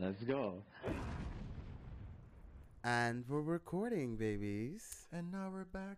Let's 0.00 0.22
go. 0.22 0.54
And 2.84 3.24
we're 3.28 3.40
recording, 3.40 4.16
babies. 4.16 5.06
And 5.12 5.32
now 5.32 5.50
we're 5.52 5.64
back 5.64 5.96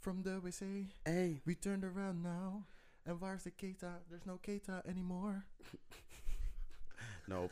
from 0.00 0.22
the 0.22 0.30
WC. 0.30 0.86
Hey. 1.04 1.40
We 1.44 1.56
turned 1.56 1.84
around 1.84 2.22
now. 2.22 2.64
And 3.06 3.20
where's 3.20 3.42
the 3.42 3.50
Keita? 3.50 3.92
There's 4.08 4.24
no 4.26 4.38
Keita 4.46 4.86
anymore. 4.88 5.44
Nope. 7.26 7.50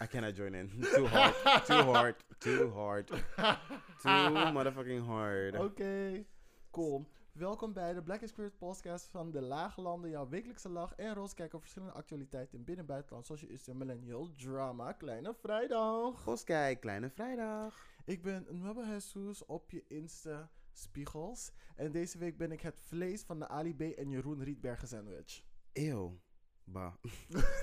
I 0.00 0.06
cannot 0.06 0.36
join 0.36 0.54
in. 0.54 0.70
Too 0.94 1.06
hard. 1.08 1.34
Too 1.66 1.82
hard. 1.92 2.14
Too 2.38 2.72
hard. 2.72 3.08
Too 3.08 3.18
motherfucking 4.04 5.04
hard. 5.04 5.56
Okay. 5.56 6.24
cool. 6.70 7.04
Welkom 7.38 7.72
bij 7.72 7.94
de 7.94 8.02
Black 8.02 8.20
Experience 8.20 8.56
podcast 8.56 9.08
van 9.08 9.30
de 9.30 9.40
Lage 9.40 9.80
Landen. 9.80 10.10
Jouw 10.10 10.28
wekelijkse 10.28 10.68
lach 10.68 10.94
en 10.94 11.14
roze 11.14 11.34
kijk 11.34 11.54
op 11.54 11.60
verschillende 11.60 11.94
actualiteiten 11.94 12.58
in 12.58 12.64
binnen- 12.64 12.84
en 12.84 12.90
buitenland. 12.90 13.26
Zoals 13.26 13.40
je 13.40 13.48
is 13.48 13.64
de 13.64 13.74
millennial 13.74 14.32
drama 14.36 14.92
Kleine 14.92 15.34
Vrijdag. 15.34 16.22
Gos, 16.22 16.44
kijk, 16.44 16.80
kleine 16.80 17.10
vrijdag. 17.10 17.86
Ik 18.04 18.22
ben 18.22 18.46
Nubbe 18.50 18.86
Jesus 18.86 19.44
op 19.44 19.70
je 19.70 19.84
Insta 19.88 20.50
spiegels. 20.72 21.52
En 21.76 21.92
deze 21.92 22.18
week 22.18 22.36
ben 22.36 22.52
ik 22.52 22.60
het 22.60 22.80
vlees 22.80 23.22
van 23.22 23.38
de 23.38 23.48
Ali 23.48 23.74
B 23.74 23.80
en 23.80 24.10
Jeroen 24.10 24.42
Rietbergen 24.42 24.88
sandwich. 24.88 25.42
Eeuw. 25.72 26.20
Bah. 26.64 26.94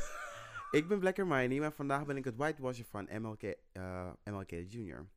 ik 0.79 0.87
ben 0.87 0.99
Black 0.99 1.17
Hermione, 1.17 1.59
maar 1.59 1.73
vandaag 1.73 2.05
ben 2.05 2.17
ik 2.17 2.25
het 2.25 2.35
whitewasher 2.35 2.85
van 2.85 3.07
MLK, 3.21 3.43
eh, 3.71 4.11
MLK 4.23 4.51
Jr. 4.51 5.07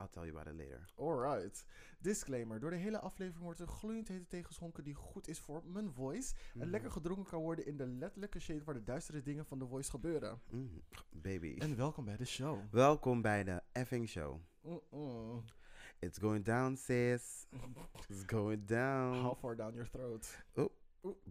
I'll 0.00 0.08
tell 0.10 0.24
you 0.24 0.36
about 0.38 0.46
it 0.54 0.60
later. 0.60 0.84
Alright. 0.96 1.64
Disclaimer. 1.98 2.60
Door 2.60 2.70
de 2.70 2.76
hele 2.76 2.98
aflevering 3.00 3.44
wordt 3.44 3.60
er 3.60 3.66
gloeiend 3.66 4.08
hete 4.08 4.26
thee 4.26 4.44
geschonken 4.44 4.84
die 4.84 4.94
goed 4.94 5.28
is 5.28 5.40
voor 5.40 5.62
mijn 5.66 5.92
voice. 5.92 6.34
En 6.52 6.58
Mhm. 6.58 6.68
lekker 6.70 6.90
gedronken 6.90 7.24
kan 7.24 7.40
worden 7.40 7.66
in 7.66 7.76
de 7.76 7.86
letterlijke 7.86 8.38
shade 8.40 8.64
waar 8.64 8.74
de 8.74 8.82
duistere 8.84 9.22
dingen 9.22 9.46
van 9.46 9.58
de 9.58 9.66
voice 9.66 9.90
gebeuren. 9.90 10.40
Mm, 10.50 10.82
baby. 11.10 11.56
En 11.58 11.76
welkom 11.76 12.04
bij 12.04 12.16
de 12.16 12.24
show. 12.24 12.58
Welkom 12.70 13.22
bij 13.22 13.44
de 13.44 13.62
effing 13.72 14.08
show. 14.08 14.40
It's 15.98 16.18
going 16.18 16.44
down, 16.44 16.74
sis. 16.76 17.46
It's 18.08 18.22
going 18.26 18.64
down. 18.66 19.14
How 19.22 19.38
far 19.38 19.56
down 19.56 19.74
your 19.74 19.88
throat? 19.90 20.44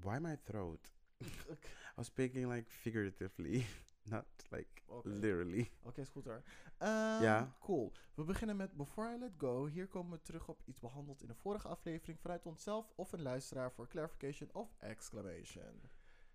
Why 0.02 0.17
my 0.20 0.38
throat? 0.44 0.92
I 1.22 1.95
was 1.95 2.05
speaking 2.05 2.52
like 2.52 2.70
figuratively, 2.72 3.66
not 4.04 4.26
like 4.50 4.82
literally. 5.04 5.72
Oké, 5.84 6.02
is 6.02 6.09
goed 6.09 6.26
hoor. 6.26 6.44
Ehm, 6.78 7.22
Ja. 7.22 7.56
Cool. 7.59 7.92
We 8.14 8.23
beginnen 8.23 8.56
met 8.56 8.73
Before 8.78 9.14
I 9.16 9.18
Let 9.20 9.32
Go. 9.38 9.66
Hier 9.66 9.88
komen 9.88 10.12
we 10.12 10.22
terug 10.22 10.48
op 10.48 10.62
iets 10.66 10.80
behandeld 10.80 11.22
in 11.22 11.28
de 11.28 11.36
vorige 11.36 11.68
aflevering 11.68 12.20
vanuit 12.20 12.45
onszelf 12.45 12.92
of 12.95 13.12
een 13.12 13.22
luisteraar 13.22 13.72
voor 13.72 13.88
clarification 13.88 14.50
of 14.54 14.76
exclamation. 14.80 15.82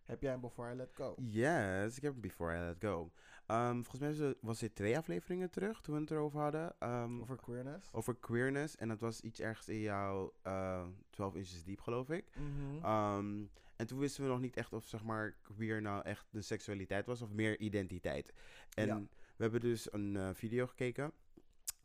Heb 0.09 0.23
jij 0.23 0.33
een 0.33 0.41
Before 0.41 0.73
I 0.73 0.77
Let 0.77 0.91
Go? 0.95 1.15
Yes, 1.19 1.97
ik 1.97 2.03
heb 2.03 2.13
het 2.13 2.21
Before 2.21 2.57
I 2.57 2.59
Let 2.59 2.77
Go. 2.81 3.11
Um, 3.47 3.85
volgens 3.85 4.19
mij 4.19 4.35
was 4.41 4.59
dit 4.59 4.75
twee 4.75 4.97
afleveringen 4.97 5.51
terug 5.51 5.81
toen 5.81 5.95
we 5.95 6.01
het 6.01 6.11
erover 6.11 6.41
hadden. 6.41 6.75
um, 6.83 7.21
Over 7.21 7.37
queerness? 7.37 7.89
over 7.93 8.15
queerness. 8.17 8.77
En 8.77 8.89
dat 8.89 9.01
was 9.01 9.21
iets 9.21 9.41
ergens 9.41 9.69
in 9.69 9.81
jouw 9.81 10.33
uh, 10.47 10.87
12 11.11 11.35
inches 11.35 11.65
diep, 11.65 11.81
geloof 11.81 12.11
ik. 12.11 12.25
Mhm. 12.37 12.87
Um, 13.17 13.51
en 13.77 13.87
toen 13.87 13.99
wisten 13.99 14.23
we 14.25 14.29
nog 14.31 14.41
niet 14.41 14.57
echt 14.57 14.73
of 14.73 14.87
zeg 14.87 15.03
maar 15.05 15.37
queer 15.43 15.83
nou 15.83 16.03
echt 16.05 16.27
de 16.31 16.43
seksualiteit 16.43 17.07
was 17.07 17.23
of 17.23 17.31
meer 17.31 17.59
identiteit. 17.59 18.33
En 18.75 18.87
Ja. 18.87 18.97
we 19.37 19.43
hebben 19.43 19.61
dus 19.61 19.93
een 19.93 20.17
eh, 20.17 20.29
video 20.35 20.67
gekeken 20.67 21.13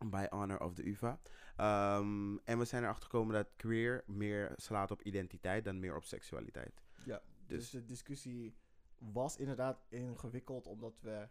bij 0.05 0.27
Honor 0.29 0.59
of 0.61 0.73
the 0.73 0.87
UvA. 0.89 1.19
Um, 1.97 2.39
en 2.43 2.57
we 2.57 2.65
zijn 2.65 2.83
erachter 2.83 3.03
gekomen 3.03 3.33
dat 3.33 3.47
queer 3.55 4.03
meer 4.07 4.51
slaat 4.55 4.91
op 4.91 5.01
identiteit 5.01 5.65
dan 5.65 5.79
meer 5.79 5.95
op 5.95 6.03
seksualiteit. 6.03 6.81
Ja, 7.05 7.21
dus, 7.45 7.59
Dus- 7.59 7.69
de 7.69 7.85
discussie 7.85 8.55
was 8.97 9.37
inderdaad 9.37 9.85
ingewikkeld 9.89 10.67
omdat 10.67 10.99
we 11.01 11.29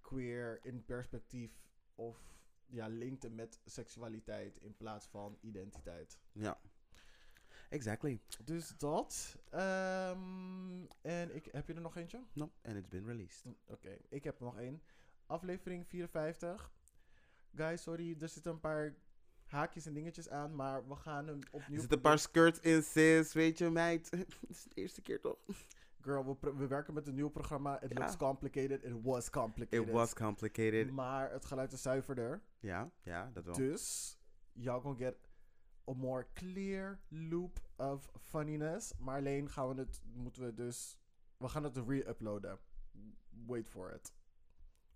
queer 0.00 0.64
in 0.64 0.84
perspectief 0.84 1.60
of 1.94 2.36
ja, 2.66 2.86
linkten 2.86 3.34
met 3.34 3.60
seksualiteit 3.64 4.56
in 4.56 4.76
plaats 4.76 5.06
van 5.06 5.38
identiteit. 5.40 6.18
Ja. 6.32 6.60
Exactly. 7.68 8.20
Dus 8.44 8.76
dat. 8.76 9.36
ehm, 9.50 10.84
en 11.00 11.34
ik, 11.34 11.44
heb 11.44 11.66
je 11.66 11.74
er 11.74 11.80
nog 11.80 11.96
eentje? 11.96 12.24
No, 12.32 12.52
and 12.62 12.76
it's 12.76 12.88
been 12.88 13.06
released. 13.06 13.42
Hm, 13.42 13.72
Oké, 13.72 13.98
ik 14.08 14.24
heb 14.24 14.38
er 14.38 14.44
nog 14.44 14.58
één. 14.58 14.82
Aflevering 15.26 15.86
54. 15.86 16.72
Guys, 17.54 17.82
sorry, 17.82 18.16
er 18.20 18.28
zitten 18.28 18.52
een 18.52 18.60
paar 18.60 18.94
haakjes 19.50 19.86
en 19.86 19.94
dingetjes 19.94 20.28
aan, 20.28 20.54
maar 20.54 20.88
we 20.88 20.94
gaan 20.94 21.26
hem 21.26 21.38
opnieuw... 21.50 21.74
Er 21.74 21.80
zitten 21.80 21.96
een 21.96 22.02
paar 22.02 22.18
skirts 22.18 22.60
in, 22.60 22.82
sis. 22.82 23.32
Weet 23.32 23.58
je, 23.58 23.70
meid. 23.70 24.10
Het 24.16 24.36
is 24.48 24.62
de 24.62 24.74
eerste 24.74 25.00
keer 25.00 25.20
toch? 25.20 25.38
Girl, 26.00 26.38
we, 26.40 26.54
we 26.54 26.66
werken 26.66 26.94
met 26.94 27.06
een 27.06 27.14
nieuw 27.14 27.28
programma. 27.28 27.82
It 27.82 27.92
Ja. 27.92 27.98
looks 28.00 28.16
complicated. 28.16 28.84
It 28.84 29.02
was 29.02 29.30
complicated. 29.30 29.86
It 29.88 29.92
was 29.92 30.12
complicated. 30.14 30.90
Maar 30.90 31.32
het 31.32 31.44
geluid 31.44 31.72
is 31.72 31.82
zuiverder. 31.82 32.42
Ja, 32.60 32.90
ja, 33.02 33.30
dat 33.32 33.44
wel. 33.44 33.54
Dus, 33.54 34.18
y'all 34.52 34.80
gonna 34.80 34.96
get 34.98 35.16
a 35.88 35.92
more 35.92 36.26
clear 36.34 37.00
loop 37.08 37.58
of 37.76 38.10
funniness. 38.22 38.92
Maar 38.98 39.18
alleen 39.18 39.50
gaan 39.50 39.68
we 39.74 39.80
het, 39.80 40.00
moeten 40.14 40.42
we 40.44 40.54
dus, 40.54 40.98
we 41.36 41.48
gaan 41.48 41.64
het 41.64 41.76
re-uploaden. 41.76 42.58
Wait 43.46 43.68
for 43.68 43.92
it. 43.94 44.12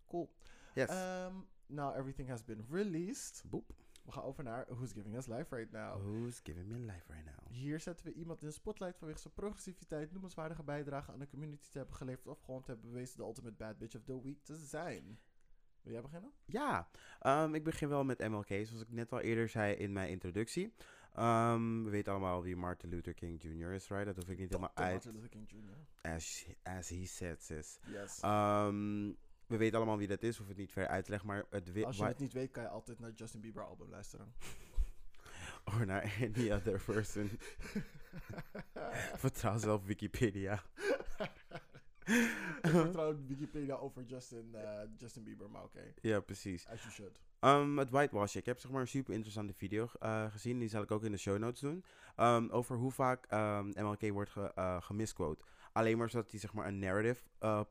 Cool. 0.08 0.30
Yes. 0.74 0.90
Um, 0.90 1.46
now 1.66 1.96
everything 1.96 2.28
has 2.28 2.44
been 2.44 2.64
released. 2.70 3.42
Boep. 3.46 3.72
We 4.02 4.12
gaan 4.12 4.22
over 4.22 4.44
naar 4.44 4.66
Who's 4.68 4.92
Giving 4.92 5.16
Us 5.16 5.26
Life 5.26 5.56
Right 5.56 5.72
Now. 5.72 6.00
Who's 6.00 6.40
giving 6.42 6.66
me 6.68 6.78
life 6.78 7.12
right 7.12 7.24
now? 7.24 7.50
Hier 7.50 7.80
zetten 7.80 8.06
we 8.06 8.12
iemand 8.12 8.40
in 8.40 8.46
de 8.46 8.52
spotlight 8.52 8.96
vanwege 8.96 9.20
zijn 9.20 9.34
progressiviteit, 9.34 10.12
noemenswaardige 10.12 10.62
bijdrage 10.62 11.12
aan 11.12 11.18
de 11.18 11.28
community 11.28 11.68
te 11.70 11.78
hebben 11.78 11.96
geleverd 11.96 12.26
of 12.26 12.40
gewoon 12.40 12.62
te 12.62 12.70
hebben 12.70 12.90
bewezen 12.90 13.16
de 13.16 13.22
ultimate 13.22 13.54
bad 13.54 13.78
bitch 13.78 13.96
of 13.96 14.02
the 14.04 14.22
week 14.22 14.42
te 14.42 14.56
zijn. 14.56 15.18
Wil 15.82 15.92
jij 15.92 16.02
beginnen? 16.02 16.32
Ja, 16.44 16.88
ehm, 17.20 17.54
ik 17.54 17.64
begin 17.64 17.88
wel 17.88 18.04
met 18.04 18.28
MLK, 18.28 18.48
zoals 18.48 18.80
ik 18.80 18.90
net 18.90 19.12
al 19.12 19.20
eerder 19.20 19.48
zei 19.48 19.74
in 19.74 19.92
mijn 19.92 20.08
introductie. 20.08 20.74
Ehm, 21.12 21.84
we 21.84 21.90
weten 21.90 22.12
allemaal 22.12 22.42
wie 22.42 22.56
Martin 22.56 22.88
Luther 22.88 23.14
King 23.14 23.42
Jr. 23.42 23.72
is, 23.72 23.88
right? 23.88 24.06
Dat 24.06 24.16
hoef 24.16 24.28
ik 24.28 24.38
niet 24.38 24.48
helemaal 24.48 24.74
uit. 24.74 24.92
Martin 24.92 25.12
Luther 25.12 25.28
King 25.28 25.50
Jr. 25.50 26.10
As, 26.10 26.46
as 26.62 26.88
he 26.88 27.06
said, 27.06 27.42
sis. 27.42 27.78
Yes. 27.86 28.20
Ehm, 28.20 29.12
we 29.52 29.58
weten 29.58 29.76
allemaal 29.76 29.98
wie 29.98 30.06
dat 30.08 30.22
is, 30.22 30.36
hoef 30.36 30.48
het 30.48 30.56
niet 30.56 30.72
ver 30.72 30.86
uit 30.86 31.04
te 31.04 31.10
leggen, 31.10 31.28
maar 31.28 31.44
het 31.50 31.72
wi- 31.72 31.84
Als 31.84 31.96
je 31.96 32.02
wa- 32.02 32.08
het 32.08 32.18
niet 32.18 32.32
weet, 32.32 32.50
kan 32.50 32.62
je 32.62 32.68
altijd 32.68 32.98
naar 32.98 33.10
Justin 33.14 33.40
Bieber 33.40 33.64
album 33.66 33.90
luisteren. 33.90 34.32
Or 35.74 35.86
naar 35.86 36.14
any 36.20 36.52
other 36.52 36.82
person. 36.84 37.30
Vertrouw 39.16 39.58
zelf 39.58 39.84
Wikipedia. 39.84 40.62
Ik 42.62 42.70
vertrouw 42.70 43.16
Wikipedia 43.28 43.74
over 43.74 44.02
Justin, 44.04 44.54
eh, 44.54 44.80
Justin 44.96 45.24
Bieber, 45.24 45.50
maar 45.50 45.62
oké. 45.62 45.92
Ja, 46.00 46.20
precies. 46.20 46.66
As 46.69 46.80
you 46.80 46.92
should. 46.92 47.20
Um, 47.40 47.78
het 47.78 47.90
whitewash. 47.90 48.34
Ik 48.36 48.46
heb 48.46 48.58
zeg 48.58 48.70
maar 48.70 48.80
een 48.80 48.88
super 48.88 49.12
interessante 49.14 49.52
video 49.54 49.88
eh, 49.98 50.30
gezien. 50.32 50.58
Die 50.58 50.69
zal 50.69 50.82
ik 50.82 50.90
ook 50.90 51.04
in 51.04 51.12
de 51.12 51.19
show 51.19 51.38
notes 51.38 51.60
doen. 51.60 51.84
Um, 52.16 52.50
over 52.50 52.76
hoe 52.76 52.90
vaak 52.90 53.32
um, 53.32 53.72
MLK 53.84 54.08
wordt 54.12 54.30
ge, 54.30 54.52
eh, 54.54 54.82
gemisquote. 54.82 55.44
Alleen 55.72 55.98
maar 55.98 56.10
zodat 56.10 56.30
hij 56.30 56.40
zeg 56.40 56.52
maar 56.52 56.66
een 56.66 56.78
narrative 56.78 57.22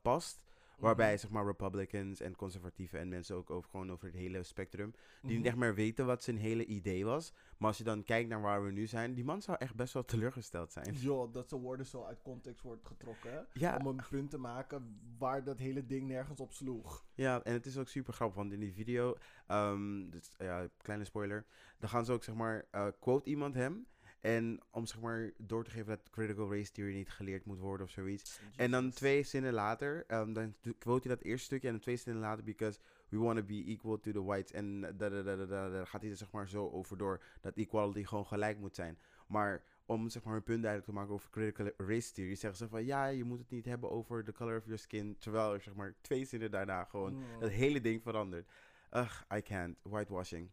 past. 0.02 0.40
Waarbij 0.78 1.10
Mhm. 1.12 1.18
zeg 1.20 1.30
maar 1.30 1.44
Republicans 1.46 2.20
en 2.20 2.36
conservatieven 2.36 2.98
en 2.98 3.08
mensen 3.08 3.36
ook 3.36 3.50
over, 3.50 3.70
gewoon 3.70 3.92
over 3.92 4.06
het 4.06 4.14
hele 4.14 4.42
spectrum. 4.42 4.90
Die 4.90 5.30
niet 5.30 5.38
Mhm. 5.38 5.46
echt 5.46 5.56
meer 5.56 5.74
weten 5.74 6.06
wat 6.06 6.22
zijn 6.22 6.36
hele 6.38 6.64
idee 6.64 7.04
was. 7.04 7.32
Maar 7.58 7.68
als 7.68 7.78
je 7.78 7.84
dan 7.84 8.04
kijkt 8.04 8.28
naar 8.28 8.40
waar 8.40 8.64
we 8.64 8.70
nu 8.70 8.86
zijn. 8.86 9.14
Die 9.14 9.24
man 9.24 9.42
zou 9.42 9.56
echt 9.60 9.74
best 9.74 9.92
wel 9.94 10.04
teleurgesteld 10.04 10.72
zijn. 10.72 10.94
Joh, 10.94 11.32
dat 11.32 11.48
zijn 11.48 11.60
woorden 11.60 11.86
zo 11.86 12.04
uit 12.04 12.22
context 12.22 12.62
wordt 12.62 12.86
getrokken. 12.86 13.46
Ja. 13.52 13.76
Om 13.76 13.86
een 13.86 14.00
punt 14.10 14.30
te 14.30 14.38
maken 14.38 15.00
waar 15.18 15.44
dat 15.44 15.58
hele 15.58 15.86
ding 15.86 16.06
nergens 16.08 16.40
op 16.40 16.52
sloeg. 16.52 17.04
Ja, 17.14 17.42
en 17.42 17.52
het 17.52 17.66
is 17.66 17.78
ook 17.78 17.88
super 17.88 18.12
grappig, 18.12 18.36
want 18.36 18.52
in 18.52 18.60
die 18.60 18.72
video, 18.72 19.14
ehm, 19.46 20.10
dus, 20.10 20.30
ja, 20.38 20.68
kleine 20.76 21.04
spoiler, 21.04 21.46
dan 21.78 21.88
gaan 21.88 22.04
ze 22.04 22.12
ook 22.12 22.24
zeg 22.24 22.34
maar, 22.34 22.64
eh, 22.70 22.86
quote 23.00 23.30
iemand 23.30 23.54
hem. 23.54 23.86
En 24.22 24.60
om 24.70 24.86
zeg 24.86 25.00
maar 25.00 25.30
door 25.36 25.64
te 25.64 25.70
geven 25.70 25.86
dat 25.86 26.10
critical 26.10 26.50
race 26.54 26.72
theory 26.72 26.94
niet 26.94 27.10
geleerd 27.10 27.44
moet 27.44 27.58
worden 27.58 27.86
of 27.86 27.92
zoiets. 27.92 28.40
En 28.56 28.70
dan 28.70 28.90
twee 28.90 29.22
zinnen 29.22 29.52
later, 29.52 30.04
ehm, 30.06 30.32
dan 30.32 30.54
quote 30.78 31.08
hij 31.08 31.16
dat 31.16 31.24
eerste 31.24 31.44
stukje 31.44 31.66
en 31.66 31.72
dan 31.72 31.82
twee 31.82 31.96
zinnen 31.96 32.22
later, 32.22 32.44
because 32.44 32.78
we 33.08 33.18
want 33.18 33.38
to 33.38 33.44
be 33.44 33.64
equal 33.66 34.00
to 34.00 34.12
the 34.12 34.22
whites. 34.22 34.52
En 34.52 34.80
da, 34.80 34.90
da, 34.90 35.08
da, 35.08 35.36
da, 35.36 35.46
da, 35.46 35.68
da, 35.68 35.84
gaat 35.84 36.00
hij 36.00 36.10
er 36.10 36.16
zeg 36.16 36.30
maar 36.30 36.48
zo 36.48 36.70
over 36.70 36.98
door 36.98 37.22
dat 37.40 37.56
equality 37.56 38.04
gewoon 38.04 38.26
gelijk 38.26 38.58
moet 38.58 38.74
zijn. 38.74 38.98
Maar 39.26 39.62
om 39.86 40.08
zeg 40.08 40.24
maar 40.24 40.36
een 40.36 40.42
punt 40.42 40.62
duidelijk 40.62 40.90
te 40.90 40.96
maken 40.96 41.14
over 41.14 41.30
critical 41.30 41.70
race 41.76 42.12
theory, 42.12 42.34
zeggen 42.34 42.58
ze 42.58 42.68
van 42.68 42.84
ja, 42.84 43.06
je 43.06 43.24
moet 43.24 43.38
het 43.38 43.50
niet 43.50 43.64
hebben 43.64 43.90
over 43.90 44.24
the 44.24 44.32
color 44.32 44.56
of 44.56 44.64
your 44.64 44.78
skin. 44.78 45.16
Terwijl 45.18 45.52
er 45.52 45.60
zeg 45.60 45.74
maar 45.74 45.94
twee 46.00 46.24
zinnen 46.24 46.50
daarna 46.50 46.84
gewoon 46.84 47.22
het 47.40 47.50
hele 47.50 47.80
ding 47.80 48.02
verandert. 48.02 48.50
Ugh, 48.92 49.22
I 49.36 49.42
can't. 49.42 49.76
Whitewashing. 49.82 50.50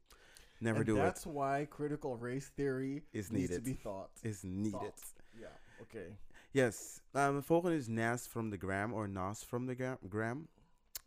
Never 0.59 0.77
And 0.79 0.87
do 0.87 0.95
that's 0.95 1.25
it. 1.25 1.31
why 1.31 1.65
critical 1.69 2.17
race 2.17 2.51
theory 2.55 3.03
Is 3.11 3.29
needs 3.29 3.47
to 3.47 3.53
needed. 3.55 3.63
be 3.63 3.73
thought. 3.81 4.09
Is 4.21 4.41
needed. 4.41 4.71
Thought. 4.71 5.13
Ja, 5.39 5.59
oké. 5.79 6.17
Yes. 6.51 7.01
Um, 7.13 7.35
de 7.35 7.41
volgende 7.41 7.75
is 7.77 7.87
Nas 7.87 8.27
from 8.27 8.49
the 8.49 8.57
Gram, 8.57 8.93
or 8.93 9.09
Nas 9.09 9.43
from 9.43 9.65
the 9.67 9.75
Gra- 9.75 9.99
Gram. 10.09 10.47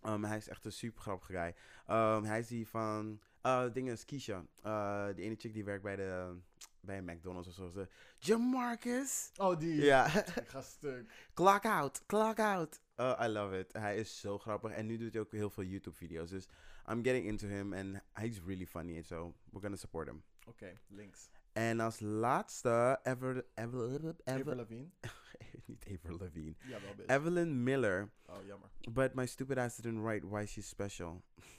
Um, 0.06 0.24
hij 0.24 0.36
is 0.36 0.48
echt 0.48 0.64
een 0.64 0.72
super 0.72 1.00
grappige 1.02 1.32
guy. 1.32 1.54
Um, 1.96 2.24
hij 2.24 2.38
is 2.38 2.46
die 2.48 2.68
van 2.68 3.20
Uh, 3.46 3.72
ding 3.72 3.88
is 3.90 4.04
Keisha. 4.04 4.44
Uh, 4.66 5.06
die 5.14 5.24
ene 5.24 5.34
chick 5.38 5.52
die 5.52 5.64
werkt 5.64 5.82
bij 5.82 5.96
de 5.96 6.36
bij 6.80 6.98
een 6.98 7.04
McDonald's 7.04 7.48
of 7.48 7.54
zo. 7.54 7.68
Ze, 7.68 7.88
Jamarcus. 8.18 9.30
Oh, 9.36 9.58
die. 9.58 9.74
Ja. 9.84 10.06
Ik 10.24 10.48
ga 10.48 10.60
stuk. 10.62 11.12
clock 11.34 11.64
out, 11.64 12.02
clock 12.06 12.38
out. 12.38 12.80
Uh, 12.96 13.20
I 13.22 13.26
love 13.28 13.58
it. 13.58 13.72
Hij 13.72 13.96
is 13.96 14.20
zo 14.20 14.38
grappig. 14.38 14.70
En 14.72 14.86
nu 14.86 14.96
doet 14.98 15.12
hij 15.12 15.22
ook 15.22 15.32
heel 15.32 15.50
veel 15.50 15.64
YouTube 15.64 15.96
video's. 15.96 16.30
Dus 16.30 16.46
I'm 16.86 17.02
getting 17.02 17.26
into 17.26 17.46
him. 17.46 17.72
And 17.72 18.00
he's 18.20 18.40
really 18.40 18.66
funny. 18.66 19.02
So 19.02 19.34
we're 19.52 19.62
gonna 19.62 19.76
support 19.76 20.08
him. 20.08 20.22
Oké, 20.48 20.78
links. 20.88 21.30
En 21.52 21.80
als 21.80 22.00
laatste, 22.00 22.98
Ever... 23.02 23.44
Ever... 23.54 23.84
Avril 23.94 24.14
Ever... 24.24 24.56
Lavigne. 24.56 24.90
niet 25.66 25.86
Avril 25.92 26.18
Lavigne. 26.18 26.54
Ja, 26.68 26.80
wel 26.80 26.94
bitch. 26.94 27.06
Evelyn 27.06 27.62
Miller. 27.62 28.10
oh, 28.26 28.46
jammer. 28.46 28.68
But 28.90 29.14
my 29.14 29.26
stupid 29.26 29.58
ass 29.58 29.76
didn't 29.76 30.02
write 30.02 30.24
why 30.24 30.46
she's 30.46 30.68
special. 30.68 31.22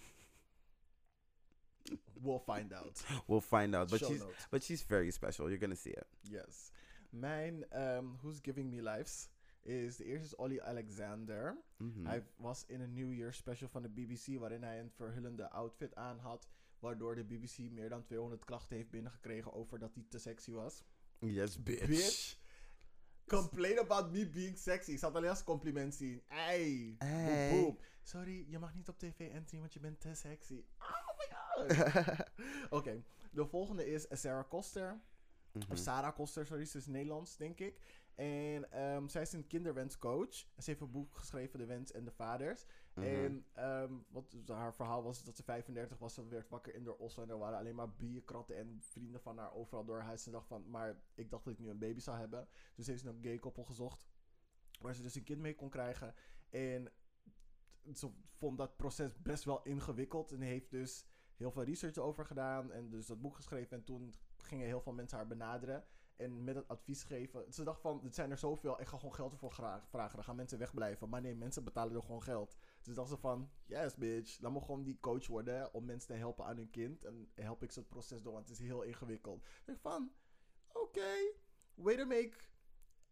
We'll 2.24 2.40
find 2.40 2.74
out. 2.74 3.04
We'll 3.28 3.42
find 3.42 3.76
out. 3.76 3.90
But 3.90 4.00
Show 4.00 4.08
she's 4.08 4.20
note. 4.20 4.48
but 4.50 4.64
she's 4.64 4.84
very 4.84 5.12
special. 5.12 5.50
You're 5.50 5.60
gonna 5.60 5.76
see 5.76 5.92
it. 5.92 6.08
Yes. 6.24 6.72
Mijn 7.10 7.66
um, 7.72 8.18
Who's 8.22 8.40
Giving 8.42 8.70
Me 8.70 8.82
Lives 8.82 9.30
is 9.64 9.96
de 9.96 10.04
eerste 10.04 10.26
is 10.26 10.36
Ollie 10.36 10.64
Alexander. 10.64 11.64
Mhm. 11.78 12.06
Hij 12.06 12.26
was 12.36 12.66
in 12.66 12.82
een 12.82 12.94
New 12.94 13.14
Year 13.14 13.34
special 13.34 13.70
van 13.70 13.82
de 13.82 13.90
BBC 13.90 14.40
waarin 14.40 14.64
hij 14.64 14.80
een 14.80 14.92
verhullende 14.92 15.50
outfit 15.50 15.96
aan 15.96 16.20
had. 16.20 16.48
Waardoor 16.80 17.16
de 17.16 17.24
BBC 17.24 17.58
meer 17.58 17.90
dan 17.90 18.04
200 18.04 18.46
klachten 18.46 18.76
heeft 18.76 18.90
binnengekregen 18.90 19.54
over 19.54 19.80
dat 19.80 19.94
hij 19.94 20.06
te 20.10 20.20
sexy 20.20 20.52
was. 20.52 20.84
Yes, 21.20 21.64
bitch. 21.64 21.86
Bitch. 21.86 22.42
Complain 23.26 23.80
about 23.80 24.12
me 24.12 24.30
being 24.30 24.58
sexy. 24.58 24.92
Ik 24.92 25.00
zal 25.00 25.10
het 25.10 25.18
alleen 25.18 25.30
als 25.30 25.44
compliment 25.44 25.96
zien. 25.96 26.24
Boep, 26.98 27.64
boep. 27.64 27.84
Sorry, 28.02 28.46
je 28.48 28.60
mag 28.60 28.74
niet 28.74 28.90
op 28.90 29.00
tv 29.00 29.34
Anthony, 29.34 29.60
want 29.60 29.74
je 29.74 29.80
bent 29.80 30.00
te 30.00 30.14
sexy. 30.14 30.64
Oh 30.80 31.18
my 31.18 31.36
god. 31.36 32.28
Oké, 32.80 33.04
de 33.32 33.46
volgende 33.46 33.86
is 33.86 34.06
Sarah 34.10 34.50
Koster. 34.50 35.02
Mhm. 35.54 35.72
Of 35.72 35.78
Sarah 35.78 36.16
Koster, 36.16 36.46
sorry, 36.46 36.66
ze 36.66 36.78
is 36.78 36.88
Nederlands, 36.88 37.38
denk 37.38 37.60
ik. 37.60 37.82
En 38.16 38.72
ehm, 38.72 39.08
zij 39.08 39.22
is 39.22 39.34
een 39.34 39.48
kinderwenscoach. 39.48 40.34
Ze 40.34 40.46
heeft 40.58 40.82
een 40.82 40.92
boek 40.92 41.16
geschreven, 41.16 41.60
De 41.60 41.66
Wens 41.66 41.92
en 41.92 42.04
de 42.04 42.12
Vaders. 42.12 42.66
Mhm. 42.94 43.08
En 43.08 43.46
ehm, 43.54 43.94
wat 44.10 44.32
dus 44.32 44.48
haar 44.48 44.74
verhaal 44.74 45.04
was 45.04 45.24
dat 45.24 45.36
ze 45.36 45.44
35 45.44 45.98
was. 45.98 46.14
Ze 46.14 46.28
werd 46.28 46.50
wakker 46.50 46.76
in 46.76 46.84
de 46.84 46.98
Oslo. 46.98 47.24
En 47.24 47.30
er 47.30 47.38
waren 47.38 47.58
alleen 47.58 47.76
maar 47.76 47.96
bierkratten 47.96 48.58
en 48.58 48.78
vrienden 48.80 49.22
van 49.22 49.38
haar 49.38 49.54
overal 49.54 49.86
door 49.86 50.00
huis. 50.00 50.26
En 50.26 50.32
dacht 50.32 50.48
van, 50.48 50.70
maar 50.70 51.02
ik 51.16 51.30
dacht 51.30 51.44
dat 51.44 51.54
ik 51.54 51.60
nu 51.60 51.70
een 51.70 51.80
baby 51.80 52.00
zou 52.00 52.18
hebben. 52.18 52.48
Dus 52.76 52.88
heeft 52.88 53.02
ze 53.02 53.10
een 53.10 53.22
gay 53.22 53.40
koppel 53.40 53.64
gezocht. 53.64 54.06
Waar 54.80 54.96
ze 54.96 55.02
dus 55.02 55.16
een 55.16 55.24
kind 55.24 55.40
mee 55.40 55.56
kon 55.56 55.70
krijgen. 55.70 56.14
En 56.50 56.92
ze 57.94 58.10
vond 58.32 58.58
dat 58.58 58.78
proces 58.78 59.22
best 59.22 59.44
wel 59.44 59.64
ingewikkeld. 59.64 60.32
En 60.32 60.42
heeft 60.42 60.72
dus 60.72 61.06
heel 61.36 61.52
veel 61.52 61.64
research 61.64 61.98
over 61.98 62.26
gedaan. 62.26 62.72
En 62.72 62.90
dus 62.90 63.06
dat 63.06 63.22
boek 63.22 63.36
geschreven. 63.36 63.78
En 63.78 63.84
toen 63.84 64.14
gingen 64.46 64.66
heel 64.68 64.82
veel 64.82 64.94
mensen 64.94 65.18
haar 65.18 65.28
benaderen. 65.28 65.86
En 66.16 66.44
met 66.44 66.56
het 66.56 66.68
advies 66.68 67.04
geven. 67.04 67.54
Ze 67.54 67.64
dacht 67.64 67.82
van, 67.82 68.04
het 68.04 68.16
zijn 68.16 68.32
er 68.32 68.38
zoveel. 68.38 68.82
Ik 68.82 68.88
ga 68.88 68.98
gewoon 68.98 69.16
geld 69.16 69.32
ervoor 69.32 69.54
vragen. 69.54 70.16
Dan 70.16 70.24
gaan 70.24 70.36
mensen 70.36 70.60
wegblijven. 70.60 71.10
Maar 71.10 71.22
nee, 71.22 71.36
mensen 71.36 71.64
betalen 71.64 71.96
er 71.96 72.02
gewoon 72.02 72.24
geld. 72.24 72.56
Dus 72.82 72.96
dacht 72.96 73.10
ze 73.10 73.18
van, 73.18 73.52
yes 73.66 73.96
bitch. 73.96 74.38
Dan 74.38 74.52
moet 74.52 74.64
gewoon 74.64 74.84
die 74.84 75.00
coach 75.00 75.28
worden. 75.28 75.74
Om 75.74 75.86
mensen 75.86 76.08
te 76.08 76.14
helpen 76.14 76.46
aan 76.46 76.58
hun 76.58 76.70
kind. 76.70 77.06
En 77.06 77.32
help 77.36 77.64
ik 77.64 77.72
ze 77.72 77.80
het 77.80 77.90
proces 77.90 78.22
door. 78.22 78.34
Want 78.34 78.48
het 78.48 78.60
is 78.60 78.66
heel 78.66 78.82
ingewikkeld. 78.82 79.46
Ik 79.66 79.78
van, 79.80 80.12
oké. 80.74 81.32
way 81.76 81.98
to 81.98 82.06
make 82.06 82.34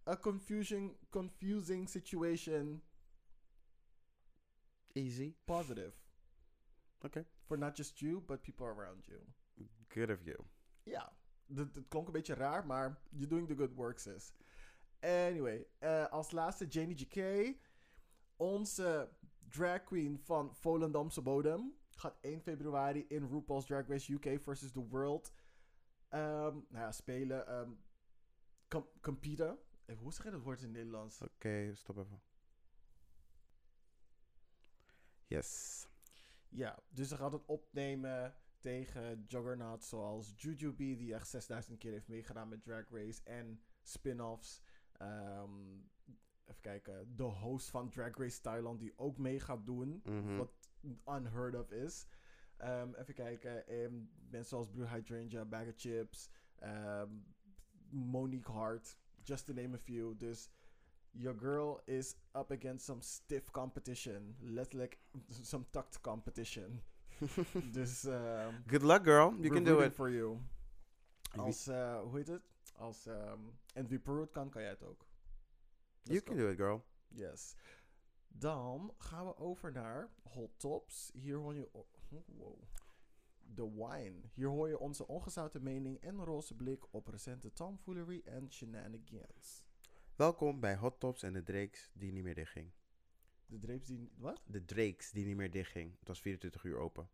a 0.08 0.18
confusing, 0.18 0.98
confusing 1.10 1.90
situation 1.90 2.84
Easy. 4.94 5.36
positive. 5.46 5.94
Oké. 7.02 7.26
For 7.46 7.58
not 7.58 7.78
just 7.78 8.00
you, 8.00 8.22
but 8.22 8.42
people 8.42 8.66
around 8.66 9.06
you. 9.06 9.20
Good 9.88 10.10
of 10.10 10.24
you. 10.24 10.38
Ja, 10.84 11.14
het 11.56 11.76
het 11.76 11.88
klonk 11.88 12.08
een 12.08 12.14
beetje 12.14 12.34
raar, 12.34 12.66
maar 12.66 13.00
you're 13.10 13.28
doing 13.28 13.48
the 13.48 13.56
good 13.56 13.74
work, 13.74 14.00
sis. 14.00 14.34
Anyway, 15.00 15.68
eh, 15.80 16.06
als 16.08 16.32
laatste 16.32 16.68
Janie 16.68 16.96
J.K. 16.96 17.56
Onze 18.36 19.10
drag 19.50 19.84
queen 19.84 20.20
van 20.20 20.56
Volendamse 20.56 21.22
bodem. 21.22 21.74
Gaat 21.96 22.18
1 22.22 22.42
februari 22.42 23.06
in 23.08 23.28
RuPaul's 23.28 23.66
Drag 23.66 23.88
Race 23.88 24.12
UK 24.14 24.42
versus 24.42 24.72
the 24.72 24.88
World 24.88 25.32
ehm, 26.10 26.54
nou 26.54 26.66
ja, 26.70 26.92
spelen. 26.92 27.80
com- 28.68 28.90
competen. 29.02 29.58
Eh, 29.86 29.98
Hoe 29.98 30.14
zeg 30.14 30.24
je 30.26 30.32
dat 30.32 30.42
woord 30.42 30.60
in 30.60 30.66
het 30.66 30.74
Nederlands? 30.76 31.22
Oké, 31.22 31.76
stop 31.76 31.98
even. 31.98 32.22
Yes. 35.28 35.86
Ja, 36.50 36.80
dus 36.90 37.08
ze 37.08 37.18
gaat 37.18 37.32
het 37.32 37.46
opnemen 37.46 38.36
tegen 38.62 39.24
juggernauts 39.28 39.90
zoals 39.90 40.34
Jujubee, 40.36 40.98
die 40.98 41.14
echt 41.14 41.28
6000 41.28 41.78
keer 41.78 41.92
heeft 41.92 42.08
meegedaan 42.08 42.50
met 42.50 42.64
Drag 42.64 42.90
Race. 42.90 43.22
En 43.24 43.62
spin-offs. 43.82 44.62
Ehm, 44.92 45.80
even 46.46 46.62
kijken, 46.62 47.16
de 47.16 47.24
host 47.24 47.70
van 47.70 47.90
Drag 47.90 48.18
Race 48.18 48.42
Thailand, 48.42 48.80
die 48.80 48.94
ook 48.96 49.18
mee 49.18 49.40
gaat 49.40 49.66
doen. 49.66 50.02
Mhm. 50.04 50.36
Wat 50.36 50.52
unheard 51.06 51.56
of 51.56 51.72
is. 51.72 52.06
Ehm, 52.58 52.94
even 52.94 53.14
kijken, 53.14 53.68
ehm, 53.68 53.94
mensen 54.30 54.50
zoals 54.50 54.70
Blue 54.70 54.88
Hydrangea, 54.88 55.46
Bag 55.46 55.68
of 55.68 55.76
Chips, 55.76 56.30
Monique 57.90 58.52
Hart, 58.52 58.98
just 59.24 59.46
to 59.46 59.54
name 59.54 59.76
a 59.76 59.80
few. 59.80 60.18
Dus 60.18 60.50
your 61.12 61.34
girl 61.34 61.82
is 61.86 62.16
up 62.34 62.52
against 62.52 62.86
some 62.86 63.02
stiff 63.02 63.52
competition. 63.52 64.36
Letterlijk 64.40 65.00
some 65.42 65.66
tucked 65.72 66.02
competition. 66.02 66.82
dus 67.72 68.04
ehm 68.04 68.54
Good 68.68 68.82
luck, 68.82 69.04
girl. 69.04 69.36
You 69.40 69.50
can 69.50 69.64
do 69.64 69.80
it. 69.80 69.94
for 69.94 70.12
you. 70.12 70.38
Wie- 71.32 71.42
Als, 71.42 71.68
eh, 71.68 72.02
hoe 72.02 72.18
heet 72.18 72.28
het? 72.28 72.42
Als 72.76 73.06
ehm 73.06 73.40
Envy 73.74 73.98
Peroot 74.00 74.32
kan, 74.32 74.50
kan 74.50 74.62
jij 74.62 74.72
het 74.72 74.84
ook. 74.84 75.06
You 76.04 76.22
can 76.22 76.36
do 76.38 76.50
it, 76.50 76.56
girl. 76.58 76.86
Yes. 77.08 77.56
Dan 78.28 78.94
gaan 78.98 79.26
we 79.26 79.38
over 79.38 79.72
naar 79.72 80.10
Hot 80.24 80.52
Tops. 80.60 81.12
Hier 81.14 81.36
hoor 81.36 81.56
je... 81.56 81.70
Wow. 82.26 82.64
The 83.56 83.72
Wine. 83.74 84.20
Hier 84.34 84.48
hoor 84.48 84.68
je 84.68 84.80
onze 84.80 85.08
ongezouten 85.08 85.64
mening 85.64 86.00
en 86.02 86.24
roze 86.24 86.56
blik 86.56 86.94
op 86.94 87.08
recente 87.08 87.54
tomfoolery 87.54 88.22
en 88.26 88.52
shenanigans. 88.52 89.66
Welkom 90.16 90.60
bij 90.60 90.76
Hot 90.76 91.00
Tops 91.00 91.24
en 91.24 91.34
de 91.34 91.44
Drakes 91.44 91.92
die 91.94 92.12
niet 92.12 92.24
meer 92.24 92.36
dichtging. 92.36 92.72
De 93.52 93.60
dreeps 93.60 93.88
die... 93.88 94.12
Wat? 94.18 94.42
De 94.46 94.66
Drakes 94.66 95.12
die 95.12 95.26
niet 95.26 95.36
meer 95.36 95.52
dichtging. 95.52 95.96
Het 96.00 96.08
was 96.08 96.22
24 96.22 96.64
uur 96.64 96.78
open. 96.78 97.10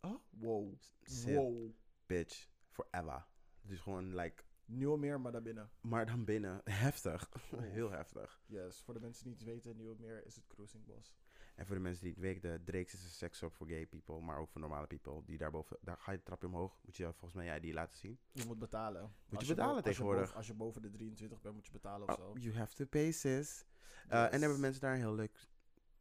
Oh, 0.00 0.14
wow. 0.30 0.74
Zip, 1.02 1.34
Wow. 1.36 1.70
bitch. 2.06 2.48
Forever. 2.70 3.26
Dus 3.62 3.80
gewoon, 3.80 4.14
like... 4.14 4.42
Nieuwe 4.64 4.98
meer, 4.98 5.20
maar 5.20 5.32
daarbinnen. 5.32 5.70
Maar 5.80 6.06
dan 6.06 6.24
binnen. 6.24 6.60
Heftig. 6.64 7.28
Heel 7.56 7.90
heftig. 7.90 8.40
Yes. 8.46 8.80
Voor 8.80 8.94
de 8.94 9.00
mensen 9.00 9.24
die 9.24 9.32
het 9.32 9.42
weten, 9.42 9.76
Nieuwe 9.76 9.94
meer 9.98 10.26
is 10.26 10.34
het 10.36 10.46
Cruising 10.46 10.84
Bos. 10.84 11.14
En 11.54 11.66
voor 11.66 11.74
de 11.76 11.82
mensen 11.82 12.02
die 12.04 12.12
het 12.12 12.20
weten, 12.22 12.50
de 12.58 12.62
Drakes 12.72 12.94
is 12.94 13.02
een 13.04 13.10
seksshop 13.10 13.52
voor 13.54 13.66
gay 13.68 13.86
people, 13.86 14.20
maar 14.20 14.38
ook 14.38 14.48
voor 14.50 14.60
normale 14.60 14.86
people. 14.86 15.22
Die 15.24 15.38
daarboven, 15.38 15.78
daar 15.80 15.96
ga 15.98 16.10
je 16.10 16.16
het 16.16 16.26
trapje 16.26 16.46
omhoog, 16.46 16.78
moet 16.84 16.96
je 16.96 17.04
volgens 17.04 17.32
mij 17.32 17.44
ja, 17.44 17.58
die 17.58 17.72
laten 17.72 17.96
zien. 17.98 18.18
Je 18.32 18.44
moet 18.46 18.58
betalen. 18.58 19.12
je 19.26 19.36
Als 19.36 19.46
betalen 19.46 19.70
bo- 19.70 19.76
als 19.76 19.84
tegenwoordig? 19.84 20.20
boven- 20.22 20.36
Als 20.36 20.46
je 20.46 20.54
boven 20.54 20.82
de 20.82 20.90
23 20.90 21.40
bent, 21.40 21.54
moet 21.54 21.66
je 21.66 21.72
betalen 21.72 22.08
of 22.08 22.14
Oh, 22.18 22.24
zo. 22.24 22.32
you 22.38 22.54
have 22.54 22.74
to 22.74 22.84
pay, 22.84 23.12
sis. 23.12 23.64
Uh, 24.10 24.32
En 24.32 24.40
hebben 24.40 24.60
mensen 24.60 24.80
daar 24.80 24.92
een 24.92 24.98
heel 25.00 25.14
leuk, 25.14 25.48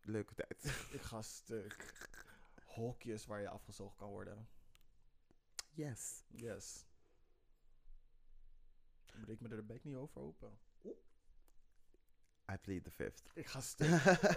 leuke 0.08 0.34
tijd. 0.34 0.88
Ik 0.92 1.02
ga 1.02 1.22
stuk. 1.22 2.08
Hokjes 2.66 3.26
waar 3.26 3.42
je 3.42 3.50
afgezogen 3.50 3.98
kan 3.98 4.10
worden. 4.10 4.48
yes. 5.72 6.24
Yes. 6.28 6.86
Breek 9.22 9.40
me 9.40 9.50
er 9.50 9.56
de 9.56 9.64
bek 9.64 9.84
niet 9.84 9.96
over 9.96 10.22
open. 10.22 10.60
I 12.52 12.58
plead 12.58 12.84
the 12.84 12.92
fifth. 12.92 13.32
Ik 13.34 13.48
ga 13.48 13.62
stuk. 13.62 13.90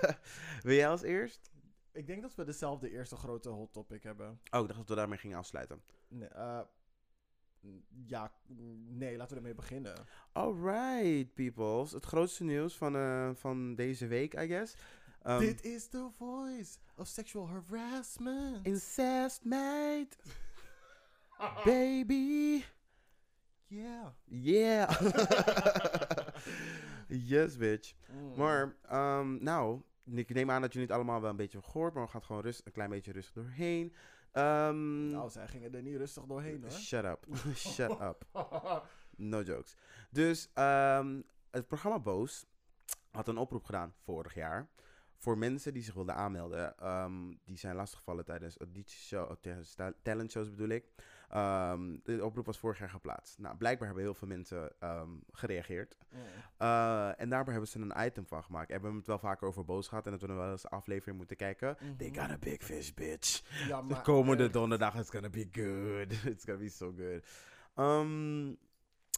Wil 0.62 0.74
jij 0.74 0.88
als 0.88 1.02
eerst? 1.02 1.50
ik 1.98 2.06
denk 2.06 2.22
dat 2.22 2.34
we 2.34 2.44
dezelfde 2.44 2.90
eerste 2.90 3.16
grote 3.16 3.48
hot 3.48 3.72
topic 3.72 4.02
hebben. 4.02 4.28
Oh, 4.28 4.60
ik 4.60 4.66
dacht 4.66 4.76
dat 4.76 4.88
we 4.88 4.94
daarmee 4.94 5.18
gingen 5.18 5.38
afsluiten. 5.38 5.82
Nee, 6.08 6.28
eh, 6.28 6.60
ja, 8.06 8.32
nee, 8.86 9.16
laten 9.16 9.30
we 9.30 9.36
ermee 9.36 9.54
beginnen. 9.54 9.94
Alright, 10.32 11.34
peoples. 11.34 11.92
Het 11.92 12.04
grootste 12.04 12.44
nieuws 12.44 12.76
van, 12.76 12.96
eh, 12.96 13.30
van 13.34 13.74
deze 13.74 14.06
week, 14.06 14.34
I 14.34 14.46
guess. 14.46 14.74
Um, 15.26 15.38
Dit 15.38 15.64
is 15.64 15.88
the 15.88 16.08
voice 16.18 16.78
of 16.96 17.06
sexual 17.06 17.48
harassment. 17.48 18.66
Incest, 18.66 19.44
mate. 19.44 20.16
Baby. 21.64 22.64
yeah. 23.66 24.06
Yeah. 24.24 24.90
yes, 27.08 27.56
bitch. 27.56 27.94
Mm. 28.12 28.36
Maar, 28.36 28.76
ehm, 28.88 29.42
nou, 29.42 29.82
ik 30.04 30.34
neem 30.34 30.50
aan 30.50 30.60
dat 30.60 30.72
jullie 30.72 30.86
het 30.88 30.96
allemaal 30.96 31.20
wel 31.20 31.30
een 31.30 31.36
beetje 31.36 31.62
gehoord, 31.62 31.94
maar 31.94 32.02
we 32.04 32.08
gaan 32.10 32.18
het 32.20 32.26
gewoon 32.28 32.42
rust, 32.42 32.60
een 32.64 32.72
klein 32.72 32.90
beetje 32.90 33.12
rustig 33.12 33.34
doorheen. 33.34 33.94
Ehm, 34.32 35.10
Nou, 35.10 35.30
zij 35.30 35.48
gingen 35.48 35.74
er 35.74 35.82
niet 35.82 35.96
rustig 35.96 36.24
doorheen 36.24 36.60
hoor. 36.62 36.70
shut 36.70 37.04
up. 37.04 37.26
shut 37.54 38.00
up. 38.00 38.24
No 39.16 39.42
jokes. 39.42 39.76
Dus, 40.10 40.50
het 41.50 41.66
programma 41.66 41.98
Boos 41.98 42.46
had 43.10 43.28
een 43.28 43.38
oproep 43.38 43.64
gedaan 43.64 43.94
vorig 44.04 44.34
jaar 44.34 44.68
voor 45.18 45.38
mensen 45.38 45.72
die 45.72 45.82
zich 45.82 45.94
wilden 45.94 46.14
aanmelden, 46.14 46.78
ehm, 46.78 47.34
die 47.44 47.56
zijn 47.58 47.76
lastiggevallen 47.76 48.24
tijdens 48.24 48.58
auditieshow, 48.58 49.34
tijdens 49.40 49.74
ta- 49.74 49.92
talentshows 50.02 50.50
bedoel 50.50 50.68
ik. 50.68 50.84
Ehm, 51.28 51.96
de 52.02 52.24
oproep 52.24 52.46
was 52.46 52.58
vorig 52.58 52.78
jaar 52.78 52.90
geplaatst. 52.90 53.38
Nou, 53.38 53.56
blijkbaar 53.56 53.86
hebben 53.86 54.04
heel 54.04 54.14
veel 54.14 54.28
mensen 54.28 54.72
ehm, 54.78 55.10
gereageerd. 55.32 55.96
Eh, 56.56 57.20
en 57.20 57.28
daarbij 57.28 57.52
hebben 57.52 57.70
ze 57.70 57.78
een 57.80 58.06
item 58.06 58.26
van 58.26 58.44
gemaakt. 58.44 58.66
We 58.66 58.72
hebben 58.72 58.94
het 58.94 59.06
wel 59.06 59.18
vaker 59.18 59.48
over 59.48 59.64
boos 59.64 59.88
gehad 59.88 60.04
en 60.04 60.10
dat 60.12 60.20
we 60.20 60.26
nog 60.26 60.36
wel 60.36 60.50
eens 60.50 60.64
een 60.64 60.70
aflevering 60.70 61.16
moeten 61.16 61.36
kijken. 61.36 61.76
They 61.96 62.08
Mhm. 62.10 62.20
got 62.20 62.30
a 62.30 62.38
big 62.38 62.62
fish, 62.62 62.90
bitch. 62.92 63.42
Ja, 63.68 63.82
De 63.88 64.00
komende 64.00 64.44
echt. 64.44 64.52
donderdag 64.52 64.94
is 64.94 65.10
gonna 65.10 65.30
be 65.30 65.48
good. 65.52 66.12
It's 66.34 66.44
gonna 66.44 66.58
be 66.60 66.68
so 66.68 66.92
good. 66.96 67.24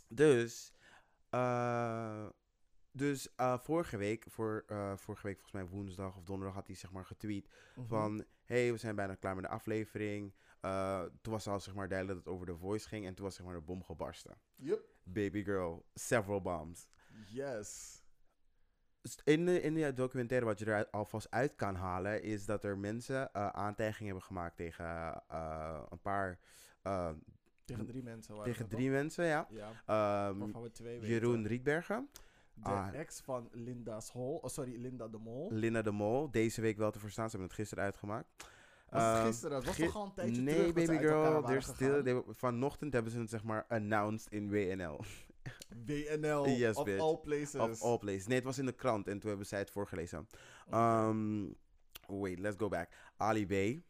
Dus, 0.08 0.72
eh, 1.30 2.26
dus 2.92 3.34
eh, 3.34 3.58
vorige 3.58 3.96
week, 3.96 4.24
voor, 4.28 4.64
eh, 4.66 4.96
vorige 4.96 5.26
week 5.26 5.38
volgens 5.40 5.62
mij 5.62 5.70
woensdag 5.78 6.16
of 6.16 6.24
donderdag 6.24 6.54
had 6.56 6.66
hij 6.66 6.76
zeg 6.76 6.92
maar 6.92 7.04
getweet 7.04 7.48
Mhm. 7.74 7.86
van, 7.86 8.24
hey, 8.44 8.72
we 8.72 8.78
zijn 8.78 8.94
bijna 8.94 9.14
klaar 9.14 9.34
met 9.34 9.44
de 9.44 9.50
aflevering. 9.50 10.34
Eh, 10.60 11.02
toen 11.22 11.32
was 11.32 11.46
al 11.46 11.60
zeg 11.60 11.74
maar 11.74 11.88
duidelijk 11.88 12.18
dat 12.18 12.26
het 12.26 12.34
over 12.34 12.52
de 12.52 12.56
voice 12.60 12.88
ging 12.88 13.06
en 13.06 13.14
toen 13.14 13.24
was 13.24 13.34
zeg 13.34 13.46
maar 13.46 13.54
de 13.54 13.60
bom 13.60 13.84
gebarsten. 13.84 14.38
Yup. 14.56 14.84
Baby 15.02 15.44
girl, 15.44 15.84
several 15.94 16.40
bombs. 16.40 16.88
Yes. 17.28 17.98
In 19.24 19.44
de, 19.46 19.60
in 19.62 19.74
de 19.74 19.92
documentaire, 19.92 20.46
wat 20.46 20.58
je 20.58 20.64
er 20.64 20.90
alvast 20.90 21.30
uit 21.30 21.54
kan 21.54 21.74
halen, 21.74 22.22
is 22.22 22.44
dat 22.44 22.64
er 22.64 22.78
mensen 22.78 23.34
aantijgingen 23.54 24.06
hebben 24.06 24.22
gemaakt 24.26 24.56
tegen 24.56 24.86
een 25.90 26.00
paar. 26.02 26.38
Tegen 27.64 27.86
drie 27.86 28.02
mensen. 28.02 28.42
tegen 28.42 28.68
drie 28.68 28.90
mensen, 28.90 29.24
ja. 29.24 29.48
Ehm, 29.50 30.38
Waarvan 30.38 30.62
we 30.62 30.70
twee 30.70 31.00
weten. 31.00 31.08
Jeroen 31.14 31.46
Rietbergen, 31.46 32.10
De 32.62 32.68
Ah. 32.68 32.94
ex 32.94 33.20
van 33.20 33.48
Linda's 33.52 34.10
Hol. 34.10 34.36
Oh, 34.36 34.50
sorry, 34.50 34.80
Linda 34.80 35.08
de 35.08 35.18
Mol. 35.18 35.48
Linda 35.52 35.82
de 35.82 35.90
Mol, 35.90 36.30
deze 36.30 36.60
week 36.60 36.76
wel 36.76 36.90
te 36.90 36.98
verstaan. 36.98 37.24
Ze 37.24 37.30
hebben 37.30 37.48
het 37.48 37.58
gisteren 37.58 37.84
uitgemaakt. 37.84 38.28
Was 38.88 39.02
het 39.02 39.16
Ehm, 39.16 39.26
gisteren? 39.26 39.56
Het 39.56 39.66
was 39.66 39.76
toch 39.76 39.94
al 39.96 40.04
een 40.04 40.12
tijdje 40.14 40.42
nee, 40.42 40.54
terug 40.54 40.66
ze 40.68 40.72
baby 40.72 41.04
elkaar 41.04 41.26
girl, 41.30 41.42
they're 41.42 41.60
still, 41.60 42.02
they, 42.02 42.22
vanochtend 42.34 42.92
hebben 42.92 43.12
ze 43.12 43.18
het 43.18 43.30
zeg 43.30 43.42
maar 43.44 43.66
announced 43.68 44.32
in 44.32 44.48
WNL. 44.50 45.00
WNL, 45.86 46.48
Yes, 46.48 46.76
of 46.76 46.84
bitch. 46.84 47.00
all 47.02 47.16
places. 47.16 47.54
Of 47.60 47.82
all 47.82 47.98
places. 47.98 48.26
Nee, 48.26 48.36
het 48.36 48.44
was 48.44 48.58
in 48.58 48.66
de 48.66 48.72
krant 48.72 49.08
en 49.08 49.18
toen 49.18 49.28
hebben 49.28 49.46
zij 49.46 49.58
het 49.58 49.70
voorgelezen. 49.70 50.26
Ehm, 50.70 51.46
wait, 52.06 52.38
let's 52.38 52.56
go 52.58 52.68
back. 52.68 52.88
Ali 53.16 53.46
B. 53.46 53.82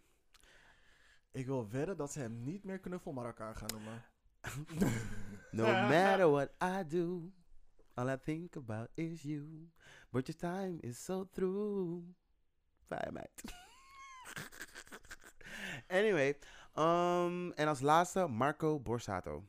Ik 1.32 1.46
wil 1.46 1.68
wedden 1.70 1.96
dat 1.96 2.12
ze 2.12 2.20
hem 2.20 2.42
niet 2.44 2.64
meer 2.64 2.78
knuffel 2.78 3.12
Marokkaan 3.12 3.56
gaan 3.56 3.68
noemen. 3.72 4.04
No 5.52 5.64
matter 5.64 6.30
what 6.30 6.50
I 6.62 6.86
do, 6.88 7.30
all 8.00 8.08
I 8.08 8.16
think 8.16 8.56
about 8.56 8.88
is 8.96 9.22
you. 9.22 9.68
But 10.10 10.26
your 10.28 10.36
time 10.36 10.78
is 10.82 11.04
so 11.04 11.28
through. 11.32 12.02
Fijn 12.88 13.12
meid. 13.12 13.42
anyway, 15.98 16.34
um, 16.76 17.52
en 17.52 17.68
als 17.68 17.80
laatste 17.80 18.26
Marco 18.26 18.80
Borsato. 18.80 19.44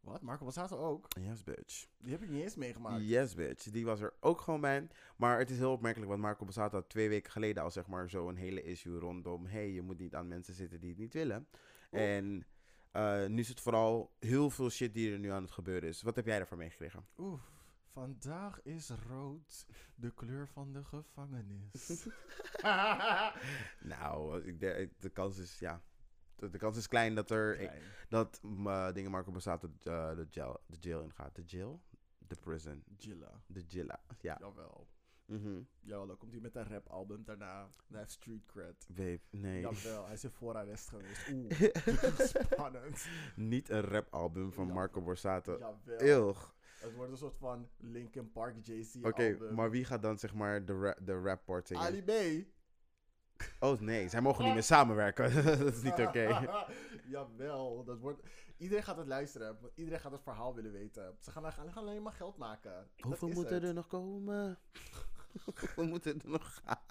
Wat? 0.00 0.22
Marco 0.22 0.44
Bassato 0.44 0.76
ook? 0.76 1.06
Yes, 1.20 1.44
bitch. 1.44 1.86
Die 1.98 2.12
heb 2.12 2.22
ik 2.22 2.28
niet 2.28 2.42
eens 2.42 2.56
meegemaakt. 2.56 3.08
Yes, 3.08 3.34
bitch. 3.34 3.70
Die 3.70 3.84
was 3.84 4.00
er 4.00 4.14
ook 4.20 4.40
gewoon 4.40 4.60
bij. 4.60 4.88
Maar 5.16 5.38
het 5.38 5.50
is 5.50 5.58
heel 5.58 5.72
opmerkelijk, 5.72 6.10
want 6.10 6.22
Marco 6.22 6.44
Borsato 6.44 6.76
had 6.76 6.88
twee 6.88 7.08
weken 7.08 7.32
geleden 7.32 7.62
al 7.62 7.70
zeg 7.70 7.86
maar 7.86 8.10
zo 8.10 8.28
een 8.28 8.36
hele 8.36 8.62
issue 8.62 8.98
rondom... 8.98 9.46
hey, 9.46 9.70
je 9.70 9.82
moet 9.82 9.98
niet 9.98 10.14
aan 10.14 10.28
mensen 10.28 10.54
zitten 10.54 10.80
die 10.80 10.90
het 10.90 10.98
niet 10.98 11.12
willen. 11.12 11.48
Oh. 11.90 12.00
En 12.00 12.46
eh, 12.92 13.26
nu 13.26 13.38
is 13.38 13.48
het 13.48 13.60
vooral 13.60 14.14
heel 14.18 14.50
veel 14.50 14.70
shit 14.70 14.94
die 14.94 15.12
er 15.12 15.18
nu 15.18 15.30
aan 15.30 15.42
het 15.42 15.50
gebeuren 15.50 15.88
is. 15.88 16.02
Wat 16.02 16.16
heb 16.16 16.26
jij 16.26 16.38
daarvan 16.38 16.58
meegekregen? 16.58 17.06
Oeh, 17.18 17.40
vandaag 17.98 18.62
is 18.62 18.90
rood 18.90 19.66
de 19.94 20.10
kleur 20.10 20.48
van 20.48 20.72
de 20.72 20.84
gevangenis. 20.84 21.72
Nou, 23.80 24.42
ik 24.44 24.60
denk, 24.60 24.90
de 25.00 25.08
kans 25.08 25.38
is, 25.38 25.58
ja... 25.58 25.82
De, 26.34 26.50
de 26.50 26.58
kans 26.58 26.76
is 26.76 26.88
klein 26.88 27.14
dat 27.14 27.30
er... 27.30 27.56
Klein. 27.56 27.82
dat 28.08 28.40
uh, 28.44 28.92
dingen 28.92 29.10
Marco 29.10 29.32
Borsato 29.32 29.68
uh, 29.68 30.16
de, 30.16 30.26
jail, 30.30 30.60
de 30.66 30.76
jail 30.80 31.02
in 31.02 31.12
gaat. 31.12 31.34
De 31.34 31.42
jail? 31.46 31.80
De 32.18 32.36
prison. 32.40 32.84
Gilla. 32.96 33.42
De 33.46 33.64
Gilla. 33.68 34.00
Ja. 34.20 34.36
Jawel. 34.40 34.88
Mhm. 35.24 35.62
Jawel, 35.80 36.06
dan 36.06 36.16
komt 36.16 36.32
hij 36.32 36.40
met 36.40 36.54
een 36.54 36.68
rap 36.68 36.88
album 36.88 37.24
daarna. 37.24 37.70
Hij 37.88 37.98
heeft 37.98 38.10
street 38.10 38.46
cred. 38.46 38.86
Babe, 38.88 39.20
nee. 39.30 39.60
Jawel, 39.60 40.04
hij 40.04 40.14
is 40.14 40.24
in 40.24 40.30
voorarrest 40.30 40.88
geweest. 40.88 41.28
Oeh, 41.32 41.50
spannend. 42.52 43.06
Niet 43.36 43.68
een 43.68 43.80
rapalbum 43.82 44.52
van 44.52 44.66
Ja. 44.66 44.72
Marco 44.72 45.02
Borsato. 45.02 45.58
Jawel. 45.58 45.98
Ilg. 45.98 46.56
Het 46.78 46.94
wordt 46.94 47.10
een 47.10 47.18
soort 47.18 47.36
van 47.36 47.68
Linkin 47.76 48.32
Park 48.32 48.66
JC 48.66 49.06
Oké, 49.06 49.52
maar 49.54 49.70
wie 49.70 49.84
gaat 49.84 50.02
dan 50.02 50.18
zeg 50.18 50.34
maar 50.34 50.64
de, 50.64 50.78
ra 50.78 50.96
de 51.04 51.20
rap 51.20 51.44
part 51.44 51.66
zingen? 51.66 51.82
Ali 51.82 52.02
B. 52.02 52.12
Oh 53.60 53.80
nee, 53.80 54.08
zij 54.08 54.20
mogen 54.20 54.44
niet 54.44 54.52
meer 54.52 54.62
samenwerken. 54.62 55.44
dat 55.58 55.74
is 55.74 55.82
niet 55.82 55.98
oké. 55.98 56.48
Jawel, 57.12 57.84
dat 57.84 57.98
wordt... 57.98 58.22
Iedereen 58.56 58.84
gaat 58.84 58.96
het 58.96 59.06
luisteren. 59.06 59.58
want 59.60 59.72
Iedereen 59.74 60.00
gaat 60.00 60.12
het 60.12 60.22
verhaal 60.22 60.54
willen 60.54 60.72
weten. 60.72 61.16
Ze 61.20 61.30
gaan, 61.30 61.52
gaan 61.52 61.74
alleen 61.74 62.02
maar 62.02 62.12
geld 62.12 62.36
maken. 62.36 62.90
Hoeveel 63.00 63.28
moeten 63.28 63.54
het. 63.54 63.64
er 63.64 63.74
nog 63.74 63.86
komen? 63.86 64.58
Hoeveel 65.44 65.86
moeten 65.86 66.20
er 66.22 66.30
nog 66.30 66.60
gaan? 66.64 66.82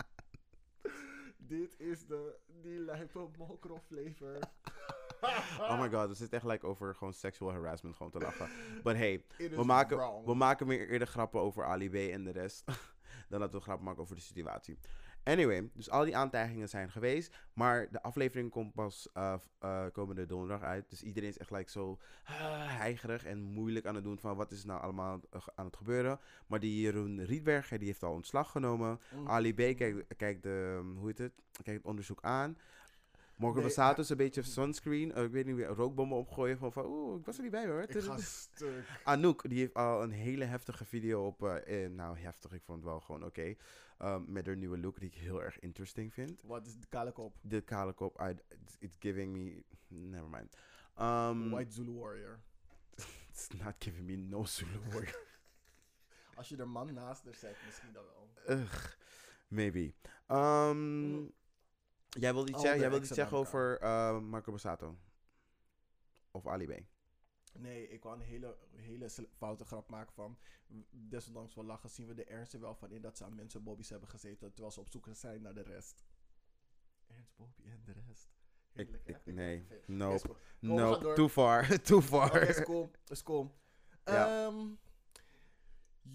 Dit 1.38 1.80
is 1.80 2.06
de... 2.06 2.40
Die 2.62 2.80
lijpe 2.80 3.28
mokro 3.38 3.80
flavor. 3.88 4.40
Oh 5.70 5.80
my 5.80 5.90
god, 5.90 6.08
we 6.08 6.14
zitten 6.14 6.38
echt 6.38 6.48
like 6.48 6.66
over 6.66 6.96
gewoon 6.96 7.14
sexual 7.14 7.52
harassment 7.52 7.96
gewoon 7.96 8.12
te 8.12 8.20
lachen. 8.20 8.50
But 8.84 8.96
hey, 8.96 9.24
we 9.56 9.64
maken, 9.64 9.98
wrong. 9.98 10.26
we 10.26 10.34
maken 10.34 10.68
meer 10.68 10.90
eerder 10.90 11.08
grappen 11.08 11.40
over 11.42 11.66
Ali 11.66 11.90
B 11.90 11.96
en 11.96 12.24
de 12.24 12.32
rest. 12.32 12.64
dan 13.30 13.40
dat 13.40 13.52
we 13.52 13.60
grappen 13.60 13.86
maken 13.86 14.02
over 14.02 14.16
de 14.16 14.22
situatie. 14.22 14.78
Anyway, 15.28 15.70
dus 15.74 15.90
al 15.90 16.06
die 16.06 16.18
aantijgingen 16.18 16.70
zijn 16.70 16.92
geweest. 16.92 17.36
Maar 17.54 17.88
de 17.92 18.02
aflevering 18.02 18.52
komt 18.52 18.74
pas 18.74 19.10
eh, 19.14 19.34
eh, 19.60 19.86
komende 19.92 20.26
donderdag 20.26 20.62
uit. 20.62 20.90
Dus 20.90 21.04
iedereen 21.04 21.30
is 21.30 21.38
echt 21.38 21.52
like 21.52 21.72
zo 21.72 22.00
ah, 22.24 22.34
heigerig 22.78 23.26
en 23.26 23.42
moeilijk 23.42 23.86
aan 23.86 23.96
het 23.96 24.04
doen 24.04 24.20
van 24.20 24.36
wat 24.36 24.52
is 24.52 24.64
nou 24.64 24.82
allemaal 24.82 25.22
eh, 25.30 25.42
aan 25.56 25.66
het 25.66 25.78
gebeuren. 25.78 26.20
Maar 26.48 26.60
die 26.60 26.82
Jeroen 26.82 27.26
Rietberger 27.26 27.78
die 27.78 27.88
heeft 27.88 28.04
al 28.04 28.14
ontslag 28.14 28.52
genomen. 28.52 29.00
Mm. 29.16 29.28
Ali 29.28 29.54
B 29.54 29.58
kijkt, 29.58 30.16
kijkt, 30.16 30.44
de, 30.44 30.78
um, 30.80 30.98
hoe 30.98 31.08
heet 31.08 31.18
het? 31.18 31.34
kijkt 31.64 31.80
het 31.80 31.88
onderzoek 31.88 32.22
aan. 32.22 32.58
Morgan 33.38 33.60
Nee, 33.64 33.68
Bassato 33.68 34.02
is 34.02 34.10
een 34.10 34.18
beetje 34.18 34.42
sunscreen. 34.42 35.12
eh, 35.14 35.24
ik 35.24 35.32
weet 35.32 35.46
niet 35.46 35.66
rookbommen 35.66 36.18
opgooien 36.18 36.58
van, 36.58 36.72
van 36.72 36.86
oeh, 36.86 37.20
ik 37.20 37.26
was 37.26 37.36
er 37.38 37.42
niet 37.44 37.52
bij 37.52 37.68
hoor. 37.68 37.82
Ik 37.82 38.04
ga 38.04 38.18
stuk. 38.22 38.88
Anouk, 39.04 39.50
die 39.50 39.60
heeft 39.60 39.74
al 39.74 40.04
een 40.04 40.12
hele 40.12 40.46
heftige 40.46 40.86
video 40.86 41.26
op. 41.26 41.44
eh, 41.44 41.84
eh, 41.86 41.92
nou, 41.92 42.18
heftig, 42.18 42.52
ik 42.52 42.62
vond 42.64 42.78
het 42.78 42.88
wel 42.88 43.00
gewoon 43.00 43.24
oké. 43.26 43.56
Um, 44.02 44.26
met 44.28 44.46
haar 44.46 44.56
nieuwe 44.58 44.78
look, 44.78 45.00
die 45.00 45.10
ik 45.10 45.16
heel 45.16 45.44
erg 45.44 45.60
interesting 45.60 46.14
vind. 46.14 46.42
Wat 46.46 46.66
is 46.66 46.80
de 46.80 46.88
kale 46.88 47.12
kop? 47.12 47.36
De 47.42 47.62
kale 47.62 47.94
kop, 47.94 48.22
I, 48.22 48.36
it's, 48.80 48.96
giving 49.00 49.32
me. 49.34 49.64
Never 49.88 50.30
mind. 50.30 50.58
Um, 51.00 51.50
White 51.52 51.72
Zulu 51.74 51.92
Warrior. 51.92 52.40
It's 53.32 53.48
not 53.64 53.76
giving 53.80 54.06
me 54.06 54.16
no 54.16 54.44
Zulu 54.46 54.80
warrior. 54.92 55.20
Als 56.36 56.50
je 56.50 56.58
er 56.58 56.68
man 56.70 56.94
naast 56.94 57.26
er 57.26 57.34
zet, 57.34 57.56
misschien 57.66 57.94
dan 57.94 58.04
wel. 58.04 58.58
Ugh, 58.58 58.86
maybe. 59.48 59.94
Um, 60.28 61.32
jij 62.20 62.34
wilde 62.34 62.48
iets, 62.48 62.58
Al 62.58 62.62
zeggen, 62.64 62.80
jij 62.80 62.90
wilde 62.90 63.06
iets 63.06 63.16
zeggen 63.16 63.38
over 63.38 63.82
uh, 63.84 64.20
Marco 64.20 64.52
Borsato? 64.52 64.98
Of 66.32 66.48
Ali 66.48 66.66
B? 66.66 66.84
Nee, 67.54 67.90
ik 67.90 68.04
wou 68.04 68.16
een 68.16 68.26
hele, 68.26 68.58
hele 68.76 69.10
foute 69.38 69.66
grap 69.66 69.90
maken 69.90 70.14
van... 70.14 70.38
Desondanks 70.90 71.56
wel 71.56 71.66
lachen, 71.66 71.90
zien 71.90 72.08
we 72.08 72.14
de 72.14 72.24
ernst 72.24 72.54
er 72.54 72.60
wel 72.60 72.76
van 72.76 72.92
in... 72.92 73.02
dat 73.02 73.18
ze 73.18 73.24
aan 73.24 73.36
mensen 73.36 73.64
Bobby's 73.64 73.90
hebben 73.90 74.10
gezeten... 74.10 74.50
terwijl 74.50 74.72
ze 74.72 74.80
op 74.80 74.90
zoek 74.90 75.08
zijn 75.12 75.42
naar 75.42 75.54
de 75.54 75.62
rest. 75.62 76.06
Ernst, 77.08 77.36
Bobby 77.36 77.64
en 77.64 77.82
de 77.86 77.94
rest. 78.08 78.30
Ik, 78.74 78.88
Heerlijk, 78.88 79.08
ik, 79.08 79.34
nee, 79.34 79.68
nope, 79.86 80.22
cool. 80.22 80.36
gaan 80.36 80.76
nope, 80.76 81.14
too 81.14 81.28
far, 81.30 81.68
too 81.82 82.02
far. 82.02 82.42
Is 82.42 82.64
cool. 82.64 82.92
Is 83.08 83.24
cool. 83.24 83.52
Ja. 84.06 84.46
Ehm, 84.46 84.68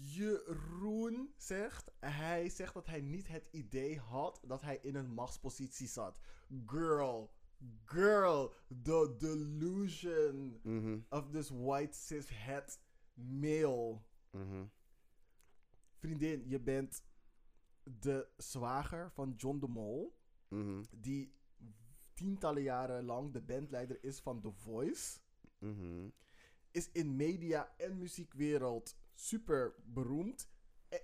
Jeroen 0.01 1.33
zegt, 1.37 1.91
hij 1.99 2.49
zegt 2.49 2.73
dat 2.73 2.85
hij 2.85 3.01
niet 3.01 3.27
het 3.27 3.47
idee 3.51 3.99
had 3.99 4.41
dat 4.47 4.61
hij 4.61 4.79
in 4.81 4.95
een 4.95 5.13
machtspositie 5.13 5.87
zat. 5.87 6.19
Girl, 6.65 7.31
girl, 7.85 8.53
the 8.83 9.15
delusion 9.17 10.59
Mhm, 10.63 10.99
of 11.09 11.29
this 11.29 11.49
white 11.49 11.97
cis 11.97 12.25
het 12.29 12.79
male. 13.13 14.01
mhm. 14.31 14.65
Vriendin, 15.99 16.43
je 16.47 16.59
bent 16.59 17.03
de 17.83 18.27
zwager 18.37 19.11
van 19.11 19.33
John 19.37 19.59
de 19.59 19.67
Mol, 19.67 20.15
Mhm, 20.47 20.83
die 20.91 21.33
tientallen 22.13 22.61
jaren 22.63 23.03
lang 23.05 23.33
de 23.33 23.41
bandleider 23.41 24.03
is 24.03 24.19
van 24.19 24.41
The 24.41 24.51
Voice. 24.51 25.19
is 26.71 26.91
in 26.91 27.15
media 27.15 27.73
en 27.77 27.97
muziekwereld 27.97 28.95
super 29.13 29.73
beroemd. 29.85 30.49
Eh, 30.89 30.99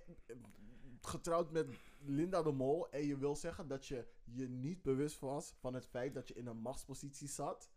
Getrouwd 1.02 1.50
met 1.50 1.66
Linda 1.98 2.42
de 2.42 2.52
Mol. 2.52 2.90
En 2.90 3.06
je 3.06 3.18
wil 3.18 3.36
zeggen 3.36 3.68
dat 3.68 3.86
je 3.86 4.06
je 4.24 4.48
niet 4.48 4.82
bewust 4.82 5.18
was 5.18 5.54
van 5.58 5.74
het 5.74 5.86
feit 5.86 6.14
dat 6.14 6.28
je 6.28 6.34
in 6.34 6.46
een 6.46 6.56
machtspositie 6.60 7.28
zat. 7.28 7.70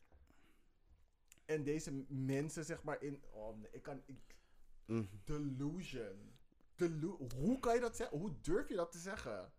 En 1.46 1.64
deze 1.64 2.06
mensen, 2.08 2.66
zeg 2.66 2.84
maar, 2.84 3.02
in. 3.02 3.24
Oh, 3.30 3.58
nee, 3.58 3.72
ik 3.72 3.82
kan. 3.84 4.02
Ik, 4.06 4.18
Mhm. 4.86 5.06
delusion. 5.24 6.32
Delu- 6.76 7.18
Hoe 7.36 7.60
kan 7.60 7.74
je 7.74 7.80
dat 7.80 7.96
zeggen? 7.96 8.18
Hoe 8.18 8.34
durf 8.42 8.70
je 8.70 8.76
dat 8.76 8.92
te 8.92 8.98
zeggen? 9.00 9.52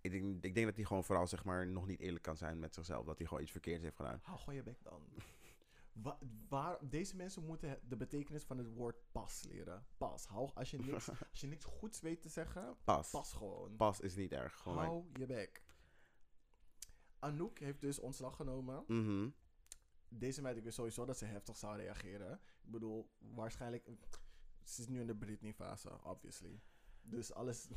Ik 0.00 0.10
denk, 0.10 0.44
ik 0.44 0.54
denk 0.54 0.66
dat 0.66 0.76
hij 0.76 0.84
gewoon 0.84 1.04
vooral 1.04 1.26
zeg 1.26 1.44
maar 1.44 1.66
nog 1.66 1.86
niet 1.86 2.00
eerlijk 2.00 2.22
kan 2.22 2.36
zijn 2.36 2.58
met 2.58 2.74
zichzelf. 2.74 3.04
Dat 3.06 3.18
hij 3.18 3.26
gewoon 3.26 3.42
iets 3.42 3.52
verkeerds 3.52 3.82
heeft 3.82 3.96
gedaan. 3.96 4.20
Hou 4.22 4.38
gewoon 4.38 4.54
je 4.54 4.62
bek 4.62 4.82
dan. 4.82 5.02
Wa- 5.92 6.18
waar, 6.48 6.88
deze 6.88 7.16
mensen 7.16 7.44
moeten 7.46 7.80
de 7.88 7.96
betekenis 7.96 8.42
van 8.44 8.58
het 8.58 8.68
woord 8.74 8.96
pas 9.12 9.42
leren. 9.42 9.86
Pas. 9.96 10.26
Hou, 10.26 10.50
als, 10.54 10.70
je 10.70 10.78
niks, 10.78 11.08
als 11.30 11.40
je 11.40 11.46
niks 11.46 11.64
goeds 11.64 12.00
weet 12.00 12.22
te 12.22 12.28
zeggen, 12.28 12.76
Pas. 12.84 13.10
pas 13.10 13.32
gewoon. 13.32 13.76
Pas 13.76 14.00
is 14.00 14.14
niet 14.14 14.32
erg. 14.32 14.56
Gewoon 14.58 14.78
Hou 14.78 15.04
je 15.18 15.26
bek. 15.26 15.62
Anouk 17.18 17.58
heeft 17.58 17.80
dus 17.80 17.98
ontslag 17.98 18.36
genomen. 18.36 18.84
Mhm. 18.86 19.28
Deze 20.08 20.42
meid, 20.42 20.56
ik 20.56 20.62
wist 20.64 20.76
sowieso 20.76 21.04
dat 21.04 21.18
ze 21.18 21.24
heftig 21.24 21.56
zou 21.56 21.76
reageren. 21.76 22.40
Ik 22.62 22.70
bedoel, 22.70 23.10
waarschijnlijk... 23.18 23.88
Ze 24.62 24.80
is 24.80 24.88
nu 24.88 25.00
in 25.00 25.06
de 25.06 25.16
Britney-fase, 25.16 26.02
obviously. 26.04 26.60
Dus 27.02 27.32
alles... 27.32 27.68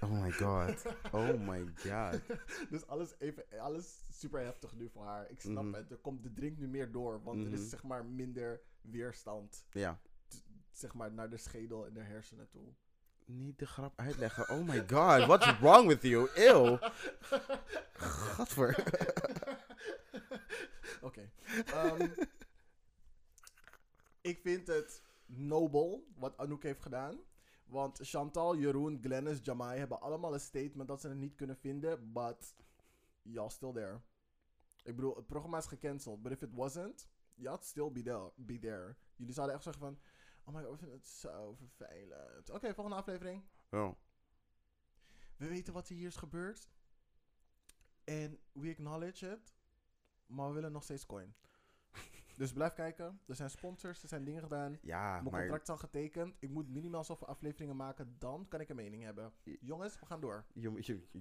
Oh 0.00 0.10
my 0.22 0.30
god. 0.30 0.82
Oh 1.12 1.40
my 1.40 1.66
god. 1.76 2.20
dus 2.70 2.86
alles, 2.86 3.14
even, 3.18 3.44
alles 3.60 3.98
super 4.12 4.40
heftig 4.40 4.74
nu 4.76 4.88
voor 4.92 5.04
haar. 5.04 5.30
Ik 5.30 5.40
snap 5.40 5.64
Mhm. 5.64 5.74
het. 5.74 5.90
Er 5.90 5.96
komt 5.96 6.22
de 6.22 6.32
drink 6.32 6.58
nu 6.58 6.68
meer 6.68 6.92
door. 6.92 7.22
Want 7.22 7.38
er 7.40 7.44
Mhm. 7.50 7.54
is 7.62 7.68
zeg 7.70 7.82
maar 7.82 8.04
minder 8.04 8.60
weerstand. 8.80 9.64
Ja. 9.70 10.00
Zeg 10.70 10.94
maar 10.94 11.12
naar 11.12 11.30
de 11.30 11.36
schedel 11.36 11.86
en 11.86 11.92
de 11.92 12.00
hersenen 12.02 12.48
toe. 12.50 12.68
Niet 13.24 13.58
de 13.58 13.66
grap 13.66 13.98
uitleggen. 14.00 14.48
Oh 14.48 14.68
my 14.68 14.78
god. 14.78 15.26
What's 15.26 15.58
wrong 15.58 15.86
with 15.86 16.02
you? 16.02 16.28
Ew. 16.34 16.76
Gadver. 17.92 18.76
Oké. 21.00 21.30
Ehm, 21.66 22.08
ik 24.20 24.40
vind 24.40 24.66
het 24.66 25.02
nobel 25.26 26.06
wat 26.16 26.36
Anouk 26.36 26.62
heeft 26.62 26.82
gedaan. 26.82 27.18
Want 27.68 27.98
Chantal, 28.02 28.56
Jeroen, 28.56 28.98
Glennis, 29.02 29.38
Jamai 29.42 29.78
hebben 29.78 30.00
allemaal 30.00 30.34
een 30.34 30.40
statement 30.40 30.88
dat 30.88 31.00
ze 31.00 31.08
het 31.08 31.18
niet 31.18 31.34
kunnen 31.34 31.56
vinden. 31.56 32.12
But 32.12 32.54
y'all 33.22 33.50
still 33.50 33.72
there. 33.72 34.00
Ik 34.82 34.96
bedoel, 34.96 35.16
het 35.16 35.26
programma 35.26 35.58
is 35.58 35.66
gecanceld. 35.66 36.22
But 36.22 36.32
if 36.32 36.42
it 36.42 36.54
wasn't, 36.54 37.08
y'all 37.34 37.58
still 37.60 37.92
be 37.92 38.02
there. 38.02 38.32
Be 38.36 38.58
there. 38.58 38.96
Jullie 39.16 39.34
zouden 39.34 39.54
echt 39.54 39.64
zeggen 39.64 39.82
van... 39.82 39.98
Oh 40.44 40.54
my 40.54 40.62
god, 40.62 40.70
we 40.70 40.76
vinden 40.76 40.96
het 40.96 41.08
zo 41.08 41.54
vervelend. 41.54 42.50
Oké, 42.50 42.74
volgende 42.74 42.98
aflevering. 42.98 43.44
We 45.36 45.48
weten 45.48 45.72
wat 45.72 45.88
hier 45.88 46.06
is 46.06 46.16
gebeurd. 46.16 46.68
En 48.04 48.38
we 48.52 48.70
acknowledge 48.70 49.30
it. 49.30 49.54
Maar 50.26 50.48
we 50.48 50.54
willen 50.54 50.72
nog 50.72 50.82
steeds 50.82 51.06
coin. 51.06 51.34
Dus 52.38 52.52
blijf 52.52 52.72
kijken. 52.72 53.20
Er 53.26 53.34
zijn 53.34 53.50
sponsors, 53.50 54.02
er 54.02 54.08
zijn 54.08 54.24
dingen 54.24 54.42
gedaan. 54.42 54.78
Ja, 54.82 55.10
Mijn 55.12 55.24
maar... 55.24 55.40
contract 55.40 55.62
is 55.62 55.68
al 55.68 55.76
getekend. 55.76 56.36
Ik 56.38 56.50
moet 56.50 56.68
minimaal 56.68 57.04
zoveel 57.04 57.26
afleveringen 57.26 57.76
maken. 57.76 58.16
Dan 58.18 58.46
kan 58.48 58.60
ik 58.60 58.68
een 58.68 58.76
mening 58.76 59.02
hebben. 59.02 59.32
Jongens, 59.60 60.00
we 60.00 60.06
gaan 60.06 60.20
door. 60.20 60.44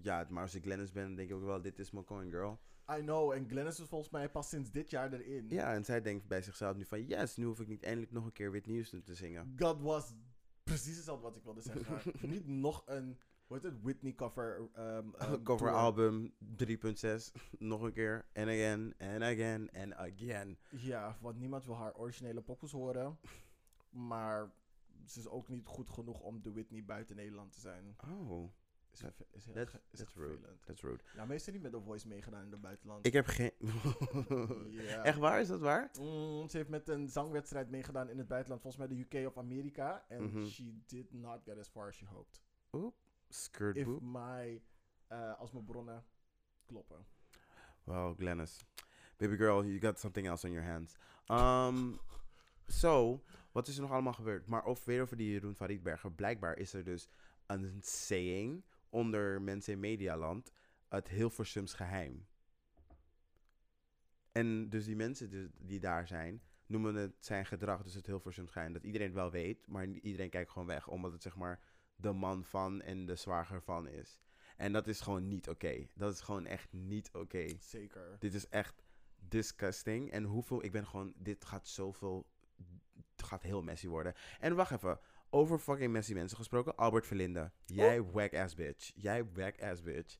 Ja, 0.02 0.26
maar 0.30 0.42
als 0.42 0.56
ik 0.56 0.64
Glennis 0.64 0.92
ben, 0.92 1.16
denk 1.16 1.30
ik 1.30 1.36
ook 1.36 1.44
wel, 1.44 1.62
dit 1.62 1.80
is 1.80 1.92
mijn 1.92 2.06
coin, 2.06 2.30
girl. 2.30 2.60
I 2.92 3.02
know. 3.02 3.32
En 3.32 3.50
Glennis 3.50 3.80
is 3.80 3.88
volgens 3.88 4.12
mij 4.12 4.30
pas 4.30 4.50
sinds 4.50 4.72
dit 4.72 4.90
jaar 4.90 5.14
erin. 5.14 5.50
Ja, 5.50 5.74
en 5.74 5.86
zij 5.86 6.02
denkt 6.02 6.28
bij 6.28 6.42
zichzelf 6.42 6.76
nu 6.78 6.86
van, 6.86 7.06
yes, 7.06 7.36
nu 7.36 7.46
hoef 7.46 7.60
ik 7.60 7.68
niet 7.68 7.84
eindelijk 7.84 8.12
nog 8.12 8.26
een 8.26 8.32
keer 8.32 8.50
Whitney 8.50 8.76
Houston 8.76 9.02
te 9.02 9.16
zingen. 9.16 9.54
God 9.58 9.82
was 9.82 10.14
precies 10.64 10.96
hetzelfde 10.96 11.24
wat 11.24 11.36
ik 11.36 11.44
wilde 11.44 11.62
zeggen. 11.62 12.12
Niet 12.30 12.48
nog 12.48 12.84
een, 12.86 13.18
heet 13.56 13.64
het, 13.64 13.82
Whitney 13.82 14.14
cover. 14.14 14.70
ehm, 14.74 15.12
Cover 15.44 15.58
tour. 15.68 15.72
album 15.72 16.34
3.6, 16.68 17.32
nog 17.60 17.82
een 17.82 17.94
keer, 17.94 18.26
and 18.34 18.48
again, 18.48 18.94
and 19.00 19.22
again, 19.24 19.70
and 19.74 19.94
again. 19.94 20.58
Ja, 20.70 21.18
want 21.22 21.38
niemand 21.40 21.66
wil 21.66 21.76
haar 21.76 21.96
originele 21.96 22.42
poppels 22.42 22.72
horen. 22.72 23.20
Maar 23.90 24.52
ze 25.06 25.20
is 25.20 25.28
ook 25.28 25.48
niet 25.48 25.66
goed 25.66 25.90
genoeg 25.90 26.20
om 26.22 26.42
de 26.42 26.52
Whitney 26.52 26.84
buiten 26.86 27.16
Nederland 27.16 27.52
te 27.54 27.60
zijn. 27.60 27.96
Oh, 28.10 28.52
Is, 28.92 29.00
That- 29.00 29.26
is 29.32 29.46
heel 29.46 29.54
that's- 29.54 29.80
is 29.92 30.00
that's 30.00 30.16
rude. 30.16 30.58
that's 30.66 30.82
rude. 30.82 31.04
Ja, 31.16 31.26
meestal 31.26 31.54
niet 31.54 31.62
met 31.62 31.72
The 31.72 31.82
Voice 31.82 32.08
meegedaan 32.08 32.44
in 32.46 32.52
het 32.52 32.62
buitenland. 32.62 33.06
Ik 33.06 33.14
heb 33.14 33.26
geen... 33.26 33.52
Echt 35.04 35.18
waar, 35.18 35.40
is 35.42 35.48
dat 35.48 35.60
waar? 35.60 35.92
Mm, 36.00 36.50
ze 36.50 36.58
heeft 36.58 36.70
met 36.70 36.90
een 36.90 37.08
zangwedstrijd 37.10 37.70
meegedaan 37.70 38.10
in 38.10 38.18
het 38.18 38.28
buitenland, 38.28 38.62
volgens 38.62 38.88
mij 38.88 38.98
de 38.98 39.18
UK 39.20 39.28
of 39.28 39.38
Amerika. 39.38 40.06
En 40.08 40.24
Mhm. 40.24 40.46
she 40.46 40.80
did 40.86 41.14
not 41.14 41.40
get 41.44 41.58
as 41.58 41.68
far 41.70 41.88
as 41.88 41.96
she 41.96 42.06
hoped. 42.06 42.42
Skirt 43.30 43.76
If 43.76 43.88
my, 44.02 44.62
eh, 45.08 45.40
als 45.40 45.52
mijn 45.52 45.66
bronnen 45.66 46.06
kloppen. 46.66 47.06
Well, 47.84 48.14
Glennis. 48.18 48.66
Baby 49.18 49.36
girl, 49.36 49.66
you 49.66 49.80
got 49.80 50.00
something 50.00 50.28
else 50.28 50.48
on 50.48 50.54
your 50.54 50.68
hands. 50.68 50.96
Um, 51.28 52.00
so, 52.68 53.24
wat 53.52 53.68
is 53.68 53.76
er 53.76 53.82
nog 53.82 53.92
allemaal 53.92 54.14
gebeurd? 54.14 54.48
Maar 54.48 54.66
over, 54.66 54.84
weer 54.86 55.02
over 55.02 55.18
die 55.18 55.32
Jeroen 55.32 55.56
Faridberger. 55.56 56.12
Blijkbaar 56.12 56.58
is 56.58 56.74
er 56.74 56.84
dus 56.84 57.10
een 57.46 57.80
saying 57.82 58.64
onder 58.90 59.42
mensen 59.42 59.74
in 59.74 59.80
Medialand. 59.80 60.52
Het 60.88 61.08
Hilversums 61.08 61.74
geheim. 61.74 62.28
En 64.32 64.70
dus 64.70 64.86
die 64.86 64.96
mensen 64.96 65.52
die 65.58 65.80
daar 65.80 66.08
zijn, 66.08 66.42
noemen 66.66 66.96
het 66.96 67.16
zijn 67.20 67.46
gedrag 67.46 67.84
dus 67.84 67.94
het 67.94 68.06
Hilversums 68.06 68.52
geheim. 68.52 68.74
Dat 68.74 68.84
iedereen 68.84 69.08
het 69.08 69.16
wel 69.16 69.32
weet, 69.32 69.68
maar 69.68 69.88
iedereen 69.88 70.30
kijkt 70.30 70.52
gewoon 70.52 70.68
weg. 70.68 70.88
Omdat 70.88 71.12
het 71.12 71.22
zeg 71.22 71.36
maar 71.36 71.60
de 71.98 72.12
man 72.12 72.44
van 72.44 72.82
en 72.82 73.06
de 73.06 73.16
zwager 73.16 73.62
van 73.62 73.88
is. 73.88 74.20
En 74.58 74.72
dat 74.72 74.88
is 74.88 75.02
gewoon 75.02 75.28
niet 75.28 75.50
oké. 75.50 75.88
Dat 75.96 76.14
is 76.14 76.22
gewoon 76.22 76.46
echt 76.46 76.72
niet 76.72 77.10
oké. 77.14 77.48
Zeker. 77.60 78.16
Dit 78.20 78.34
is 78.34 78.48
echt 78.48 78.84
disgusting. 79.16 80.12
En 80.12 80.24
hoeveel, 80.24 80.64
ik 80.64 80.72
ben 80.72 80.88
gewoon, 80.88 81.14
dit 81.16 81.46
gaat 81.46 81.68
zoveel, 81.68 82.28
het 83.16 83.24
gaat 83.24 83.44
heel 83.44 83.62
messy 83.62 83.88
worden. 83.88 84.14
En 84.40 84.56
wacht 84.56 84.72
even, 84.72 85.00
over 85.30 85.60
fucking 85.60 85.92
messy 85.92 86.14
mensen 86.14 86.38
gesproken, 86.38 86.76
Albert 86.76 87.08
Verlinde. 87.08 87.52
Jij 87.66 88.04
whack 88.04 88.34
ass 88.34 88.56
bitch. 88.56 88.92
Jij 88.96 89.26
whack 89.34 89.62
ass 89.62 89.82
bitch. 89.82 90.18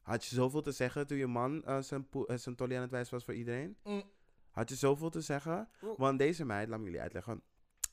Had 0.00 0.24
je 0.24 0.34
zoveel 0.34 0.62
te 0.62 0.72
zeggen 0.72 1.06
toen 1.06 1.18
je 1.18 1.26
man 1.26 1.64
eh, 1.64 1.80
zijn, 1.80 2.08
eh, 2.26 2.36
zijn 2.36 2.54
tolly 2.54 2.74
aan 2.74 2.82
het 2.82 2.90
wijzen 2.90 3.14
was 3.14 3.24
voor 3.24 3.34
iedereen? 3.34 3.76
Mm. 3.82 4.02
Had 4.50 4.68
je 4.68 4.74
zoveel 4.74 5.10
te 5.10 5.20
zeggen? 5.20 5.68
Want 5.96 6.18
deze 6.18 6.44
meid, 6.44 6.68
laat 6.68 6.78
me 6.78 6.84
jullie 6.84 7.00
uitleggen. 7.00 7.42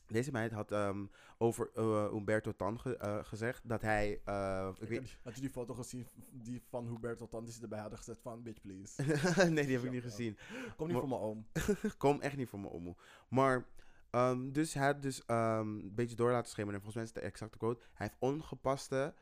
Deze 0.06 0.30
meid 0.32 0.52
had 0.52 0.72
ehm, 0.72 1.04
over 1.38 1.70
eh, 1.74 2.08
Umberto 2.12 2.52
Tan 2.56 2.80
ge- 2.80 2.96
eh, 2.96 3.24
gezegd 3.24 3.68
dat 3.68 3.82
hij... 3.82 4.20
eh, 4.24 4.68
ik 4.78 4.88
weet, 4.88 4.98
had, 5.00 5.08
had 5.22 5.34
je 5.34 5.40
die 5.40 5.50
foto 5.50 5.74
gezien 5.74 6.06
die 6.30 6.62
van 6.68 6.86
Huberto 6.88 7.28
Tan 7.28 7.44
die 7.44 7.52
ze 7.54 7.62
erbij 7.62 7.78
hadden 7.80 7.98
gezet 7.98 8.18
van 8.22 8.42
bitch 8.42 8.60
please. 8.60 9.02
nee, 9.50 9.64
die 9.66 9.74
heb 9.76 9.84
ik 9.84 9.90
niet 9.90 10.02
ja. 10.02 10.08
gezien. 10.08 10.38
Kom 10.76 10.86
niet 10.86 10.96
Maar- 10.96 11.08
voor 11.08 11.08
mijn 11.08 11.20
oom. 11.20 11.46
Kom 11.98 12.20
echt 12.20 12.36
niet 12.36 12.48
voor 12.48 12.60
mijn 12.60 12.72
ommoe. 12.72 12.96
Maar, 13.28 13.66
ehm, 14.10 14.50
dus 14.52 14.74
hij 14.74 14.86
had 14.86 15.02
dus 15.02 15.24
ehm, 15.24 15.68
een 15.68 15.94
beetje 15.94 16.16
door 16.16 16.30
laten 16.30 16.50
schemeren. 16.50 16.74
En 16.80 16.84
volgens 16.84 16.94
mij 16.94 17.04
is 17.04 17.10
het 17.14 17.22
de 17.22 17.28
exacte 17.28 17.58
quote. 17.58 17.80
Hij 17.92 18.06
heeft 18.06 18.20
ongepaste 18.20 19.14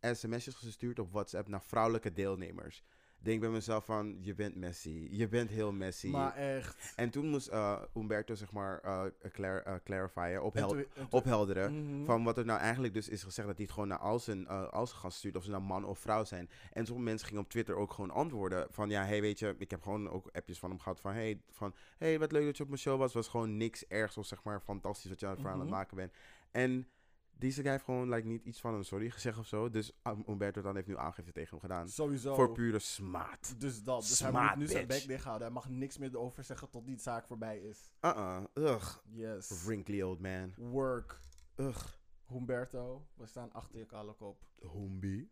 sms'jes 0.00 0.54
gestuurd 0.54 0.98
op 0.98 1.12
WhatsApp 1.12 1.48
naar 1.48 1.62
vrouwelijke 1.62 2.12
deelnemers. 2.12 2.84
Ik 3.18 3.24
denk 3.24 3.40
bij 3.40 3.50
mezelf 3.50 3.84
van, 3.84 4.18
je 4.20 4.34
bent 4.34 4.56
messy. 4.56 5.08
Je 5.10 5.28
bent 5.28 5.50
heel 5.50 5.72
messy. 5.72 6.08
Maar 6.08 6.34
echt. 6.36 6.92
en 6.96 7.10
toen 7.10 7.28
moest 7.28 7.46
eh, 7.48 7.82
Umberto, 7.96 8.34
zeg 8.34 8.52
maar, 8.52 8.80
eh 8.80 9.04
clar 9.32 9.62
eh, 9.62 9.74
clarifyen, 9.84 10.32
En 10.34 10.40
ophel- 10.42 10.68
toen- 10.68 10.78
en 10.78 10.86
toen- 10.94 11.06
ophelderen. 11.10 11.84
Mhm. 11.96 12.04
Van 12.04 12.24
wat 12.24 12.38
er 12.38 12.44
nou 12.44 12.60
eigenlijk 12.60 12.94
dus 12.94 13.08
is 13.08 13.22
gezegd 13.22 13.46
dat 13.48 13.56
hij 13.56 13.64
het 13.64 13.74
gewoon 13.74 13.88
naar 13.88 13.98
al 13.98 14.18
zijn, 14.18 14.46
eh, 14.46 14.68
al 14.68 14.86
zijn 14.86 14.98
gasten 14.98 15.18
stuurt. 15.18 15.36
Of 15.36 15.44
ze 15.44 15.50
nou 15.50 15.62
man 15.62 15.84
of 15.84 15.98
vrouw 15.98 16.24
zijn. 16.24 16.50
En 16.72 16.86
sommige 16.86 17.08
mensen 17.08 17.26
gingen 17.28 17.42
op 17.42 17.48
Twitter 17.50 17.74
ook 17.76 17.92
gewoon 17.92 18.10
antwoorden. 18.10 18.66
Van 18.70 18.90
ja, 18.90 19.04
hey 19.04 19.20
weet 19.20 19.38
je, 19.38 19.54
ik 19.58 19.70
heb 19.70 19.82
gewoon 19.82 20.08
ook 20.10 20.28
appjes 20.32 20.58
van 20.58 20.70
hem 20.70 20.78
gehad. 20.78 21.00
Van 21.00 21.12
hey, 21.12 21.40
van, 21.50 21.74
hey 21.98 22.18
wat 22.18 22.32
leuk 22.32 22.44
dat 22.44 22.56
je 22.56 22.62
op 22.62 22.68
mijn 22.68 22.80
show 22.80 22.98
was. 22.98 23.12
Was 23.14 23.28
gewoon 23.28 23.56
niks 23.56 23.86
ergs 23.86 24.16
of 24.16 24.26
zeg 24.26 24.42
maar 24.42 24.60
fantastisch 24.60 25.10
wat 25.10 25.20
je 25.20 25.26
aan 25.26 25.32
het 25.32 25.40
verhaal 25.40 25.60
aan 25.60 25.66
Mhm. 25.66 25.74
het 25.74 25.82
maken 25.84 25.96
bent. 25.96 26.12
En 26.50 26.88
deze 27.38 27.62
guy 27.62 27.70
heeft 27.70 27.84
gewoon 27.84 28.08
like, 28.08 28.26
niet 28.26 28.44
iets 28.44 28.60
van 28.60 28.74
een 28.74 28.84
sorry 28.84 29.10
gezegd 29.10 29.38
of 29.38 29.46
zo. 29.46 29.70
Dus 29.70 29.92
um, 30.02 30.24
Umberto 30.28 30.62
dan 30.62 30.74
heeft 30.74 30.86
nu 30.86 30.96
aangifte 30.96 31.32
tegen 31.32 31.50
hem 31.50 31.60
gedaan. 31.60 31.88
Sowieso. 31.88 32.34
Voor 32.34 32.52
pure 32.52 32.78
smaad. 32.78 33.54
Dus 33.58 33.82
dat. 33.82 34.00
Dus 34.00 34.20
hij 34.20 34.32
moet 34.32 34.56
nu 34.56 34.66
zijn 34.66 34.86
bek 34.86 35.06
dicht 35.06 35.24
houden. 35.24 35.46
Hij 35.46 35.54
mag 35.54 35.68
niks 35.68 35.98
meer 35.98 36.10
erover 36.10 36.44
zeggen 36.44 36.70
tot 36.70 36.86
die 36.86 36.98
zaak 36.98 37.26
voorbij 37.26 37.58
is. 37.58 37.92
Uh-uh. 38.00 38.44
Ugh. 38.54 38.96
Yes. 39.04 39.64
Wrinkly 39.64 40.02
old 40.02 40.20
man. 40.20 40.54
Work. 40.56 41.20
Ugh. 41.56 41.84
Humberto, 42.28 43.06
we 43.14 43.26
staan 43.26 43.52
achter 43.52 43.78
je 43.78 43.86
kale 43.86 44.14
kop. 44.14 44.46
Homie. 44.60 45.30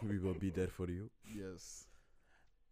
We 0.00 0.20
will 0.20 0.38
be 0.38 0.50
there 0.50 0.70
for 0.70 0.90
you. 0.90 1.10
Yes. 1.20 1.88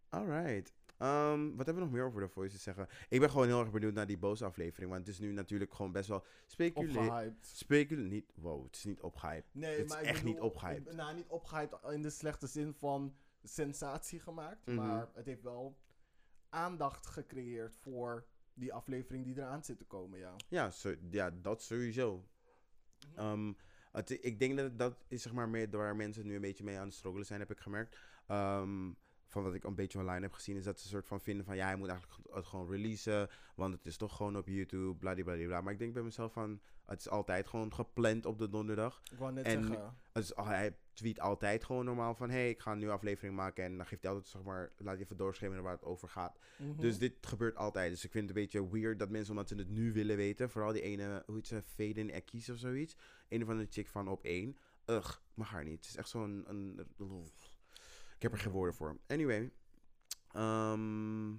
Alright. 0.09 0.73
Ehm, 0.99 1.47
wat 1.57 1.67
hebben 1.67 1.75
we 1.75 1.81
nog 1.81 1.91
meer 1.91 2.05
over 2.05 2.21
de 2.21 2.29
voice 2.29 2.55
te 2.57 2.61
zeggen? 2.63 2.89
Ik 3.09 3.21
ben 3.21 3.31
gewoon 3.31 3.47
heel 3.47 3.61
erg 3.61 3.71
benieuwd 3.71 3.95
naar 3.95 4.07
die 4.07 4.19
boze 4.19 4.45
aflevering. 4.45 4.91
Want 4.91 5.07
het 5.07 5.15
is 5.15 5.21
nu 5.21 5.33
natuurlijk 5.33 5.75
gewoon 5.75 5.93
best 5.93 6.09
wel 6.09 6.25
speculeer. 6.47 6.99
Opgehyped. 6.99 7.47
Speculeer 7.47 8.09
niet. 8.09 8.33
Wow, 8.35 8.65
het 8.65 8.77
is 8.77 8.85
niet 8.85 9.01
opgehyped. 9.01 9.55
Nee, 9.55 9.77
Het 9.77 9.85
is 9.85 9.93
maar 9.93 10.03
echt 10.03 10.25
niet 10.25 10.41
opgehyped. 10.41 10.87
eh, 10.89 10.95
Nou, 10.95 11.15
niet 11.15 11.29
opgehyped 11.29 11.79
in 11.91 12.03
de 12.03 12.11
slechte 12.11 12.47
zin 12.47 12.75
van 12.75 13.17
sensatie 13.43 14.21
gemaakt. 14.21 14.67
Mhm. 14.67 14.77
Maar 14.77 15.09
het 15.15 15.27
heeft 15.27 15.43
wel 15.43 15.79
aandacht 16.49 17.07
gecreëerd 17.07 17.77
voor 17.77 18.27
die 18.55 18.73
aflevering 18.73 19.25
die 19.25 19.37
eraan 19.37 19.65
zit 19.65 19.79
te 19.79 19.85
komen, 19.85 20.19
ja. 20.19 20.37
Ja, 20.49 20.71
zo, 20.71 20.95
ja 21.11 21.31
dat 21.31 21.63
sowieso. 21.63 22.25
Ehm, 23.15 23.53
het, 23.93 24.11
ik 24.25 24.39
denk 24.39 24.57
dat 24.57 24.79
dat 24.79 25.05
is 25.09 25.23
zeg 25.23 25.33
maar 25.33 25.49
meer 25.49 25.71
waar 25.71 25.97
mensen 25.97 26.27
nu 26.27 26.35
een 26.35 26.41
beetje 26.41 26.65
mee 26.65 26.79
aan 26.79 26.87
het 26.87 26.95
struggelen 26.95 27.27
zijn, 27.27 27.41
heb 27.41 27.51
ik 27.51 27.59
gemerkt. 27.61 27.99
Ehm, 28.27 28.91
van 29.35 29.43
wat 29.43 29.55
ik 29.55 29.65
een 29.65 29.75
beetje 29.75 29.99
online 29.99 30.21
heb 30.21 30.33
gezien, 30.33 30.57
is 30.57 30.65
dat 30.65 30.79
ze 30.79 30.85
een 30.85 30.91
soort 30.91 31.07
van 31.07 31.21
vinden 31.21 31.45
van 31.45 31.57
ja, 31.57 31.67
hij 31.67 31.77
moet 31.77 31.89
eigenlijk 31.89 32.29
het 32.35 32.47
gewoon 32.47 32.71
releasen, 32.71 33.29
want 33.55 33.75
het 33.75 33.87
is 33.87 33.97
toch 33.97 34.17
gewoon 34.17 34.37
op 34.37 34.47
YouTube, 34.47 34.95
bladibladibla. 34.99 35.61
Maar 35.61 35.73
ik 35.73 35.79
denk 35.79 35.93
bij 35.95 36.03
mezelf 36.03 36.33
van, 36.33 36.61
het 36.87 37.01
is 37.01 37.09
altijd 37.09 37.47
gewoon 37.47 37.75
gepland 37.75 38.27
op 38.27 38.39
de 38.39 38.49
donderdag. 38.49 39.01
Ik 39.13 39.19
wou 39.19 39.33
net 39.33 39.47
En- 39.47 39.65
zeggen. 39.67 39.97
Het 40.13 40.25
is, 40.25 40.33
hij 40.35 40.77
tweet 40.93 41.21
altijd 41.21 41.65
gewoon 41.65 41.85
normaal 41.85 42.15
van, 42.15 42.31
hey, 42.31 42.51
ik 42.51 42.61
ga 42.61 42.73
een 42.73 42.79
nieuwe 42.79 42.93
aflevering 42.93 43.37
maken. 43.37 43.65
En 43.65 43.77
dan 43.77 43.87
geeft 43.87 44.03
hij 44.03 44.11
altijd, 44.13 44.31
zeg 44.31 44.43
maar, 44.43 44.73
laat 44.77 44.99
even 44.99 45.17
doorschemeren 45.17 45.63
waar 45.63 45.73
het 45.73 45.85
over 45.85 46.09
gaat. 46.09 46.39
mhm. 46.59 46.81
Dus 46.81 46.99
dit 46.99 47.15
gebeurt 47.21 47.57
altijd. 47.57 47.91
Dus 47.91 48.05
ik 48.05 48.11
vind 48.11 48.29
het 48.29 48.37
een 48.37 48.43
beetje 48.43 48.71
weird 48.71 48.99
dat 48.99 49.11
mensen, 49.11 49.31
omdat 49.31 49.49
ze 49.49 49.55
het 49.55 49.69
nu 49.71 49.93
willen 49.93 50.17
weten, 50.17 50.51
vooral 50.51 50.73
die 50.73 50.83
ene, 50.83 51.23
hoe 51.27 51.35
heet 51.35 51.47
ze, 51.47 51.63
Faden 51.63 52.11
Ekkies 52.11 52.51
of 52.51 52.59
zoiets. 52.59 52.97
Een 53.29 53.43
of 53.43 53.49
andere 53.49 53.69
chick 53.71 53.89
van 53.89 54.09
op 54.09 54.23
één. 54.25 54.57
Ugh, 54.87 55.17
mag 55.35 55.51
haar 55.51 55.65
niet. 55.65 55.77
Het 55.77 55.87
is 55.87 55.97
echt 55.97 56.09
zo'n... 56.09 56.45
Een, 56.47 56.81
heb 58.25 58.33
er 58.33 58.39
geen 58.39 58.53
woorden 58.53 58.75
voor. 58.75 58.99
Anyway. 59.07 59.53
ehm, 60.33 61.31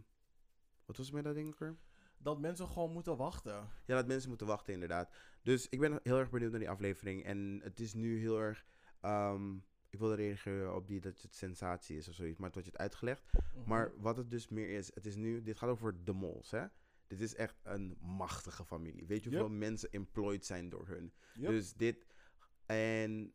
wat 0.85 0.97
was 0.97 1.05
het 1.05 1.15
met 1.15 1.23
dat 1.23 1.35
ding 1.35 1.47
ook 1.47 1.59
weer? 1.59 1.75
Dat 2.17 2.39
mensen 2.39 2.67
gewoon 2.67 2.91
moeten 2.91 3.17
wachten. 3.17 3.53
Ja, 3.85 3.95
dat 3.95 4.07
mensen 4.07 4.29
moeten 4.29 4.47
wachten 4.47 4.73
inderdaad. 4.73 5.15
Dus 5.43 5.69
ik 5.69 5.79
ben 5.79 5.99
heel 6.03 6.19
erg 6.19 6.29
benieuwd 6.29 6.51
naar 6.51 6.59
die 6.59 6.69
aflevering. 6.69 7.23
En 7.23 7.59
het 7.63 7.79
is 7.79 7.93
nu 7.93 8.19
heel 8.19 8.39
erg... 8.39 8.65
ehm, 9.01 9.55
ik 9.89 9.99
wilde 9.99 10.15
reageren 10.15 10.75
op 10.75 10.87
die 10.87 10.99
dat 11.01 11.21
het 11.21 11.35
sensatie 11.35 11.97
is 11.97 12.07
of 12.07 12.15
zoiets. 12.15 12.39
Maar 12.39 12.49
wordt 12.51 12.65
je 12.65 12.71
het 12.71 12.81
uitgelegd. 12.81 13.23
Mhm. 13.33 13.69
Maar 13.69 13.91
wat 13.97 14.17
het 14.17 14.29
dus 14.31 14.47
meer 14.49 14.69
is, 14.69 14.91
het 14.93 15.05
is 15.05 15.15
nu, 15.15 15.41
dit 15.43 15.57
gaat 15.57 15.69
over 15.69 16.03
de 16.03 16.13
mols, 16.13 16.51
hè? 16.51 16.65
Dit 17.07 17.21
is 17.21 17.35
echt 17.35 17.55
een 17.63 17.97
machtige 18.01 18.65
familie. 18.65 19.05
Weet 19.07 19.23
je 19.23 19.29
Yep. 19.29 19.39
hoeveel 19.39 19.57
mensen 19.57 19.89
employed 19.91 20.45
zijn 20.45 20.69
door 20.69 20.87
hun? 20.87 21.13
Yep. 21.33 21.49
Dus 21.49 21.73
dit, 21.73 22.05
en 22.65 23.33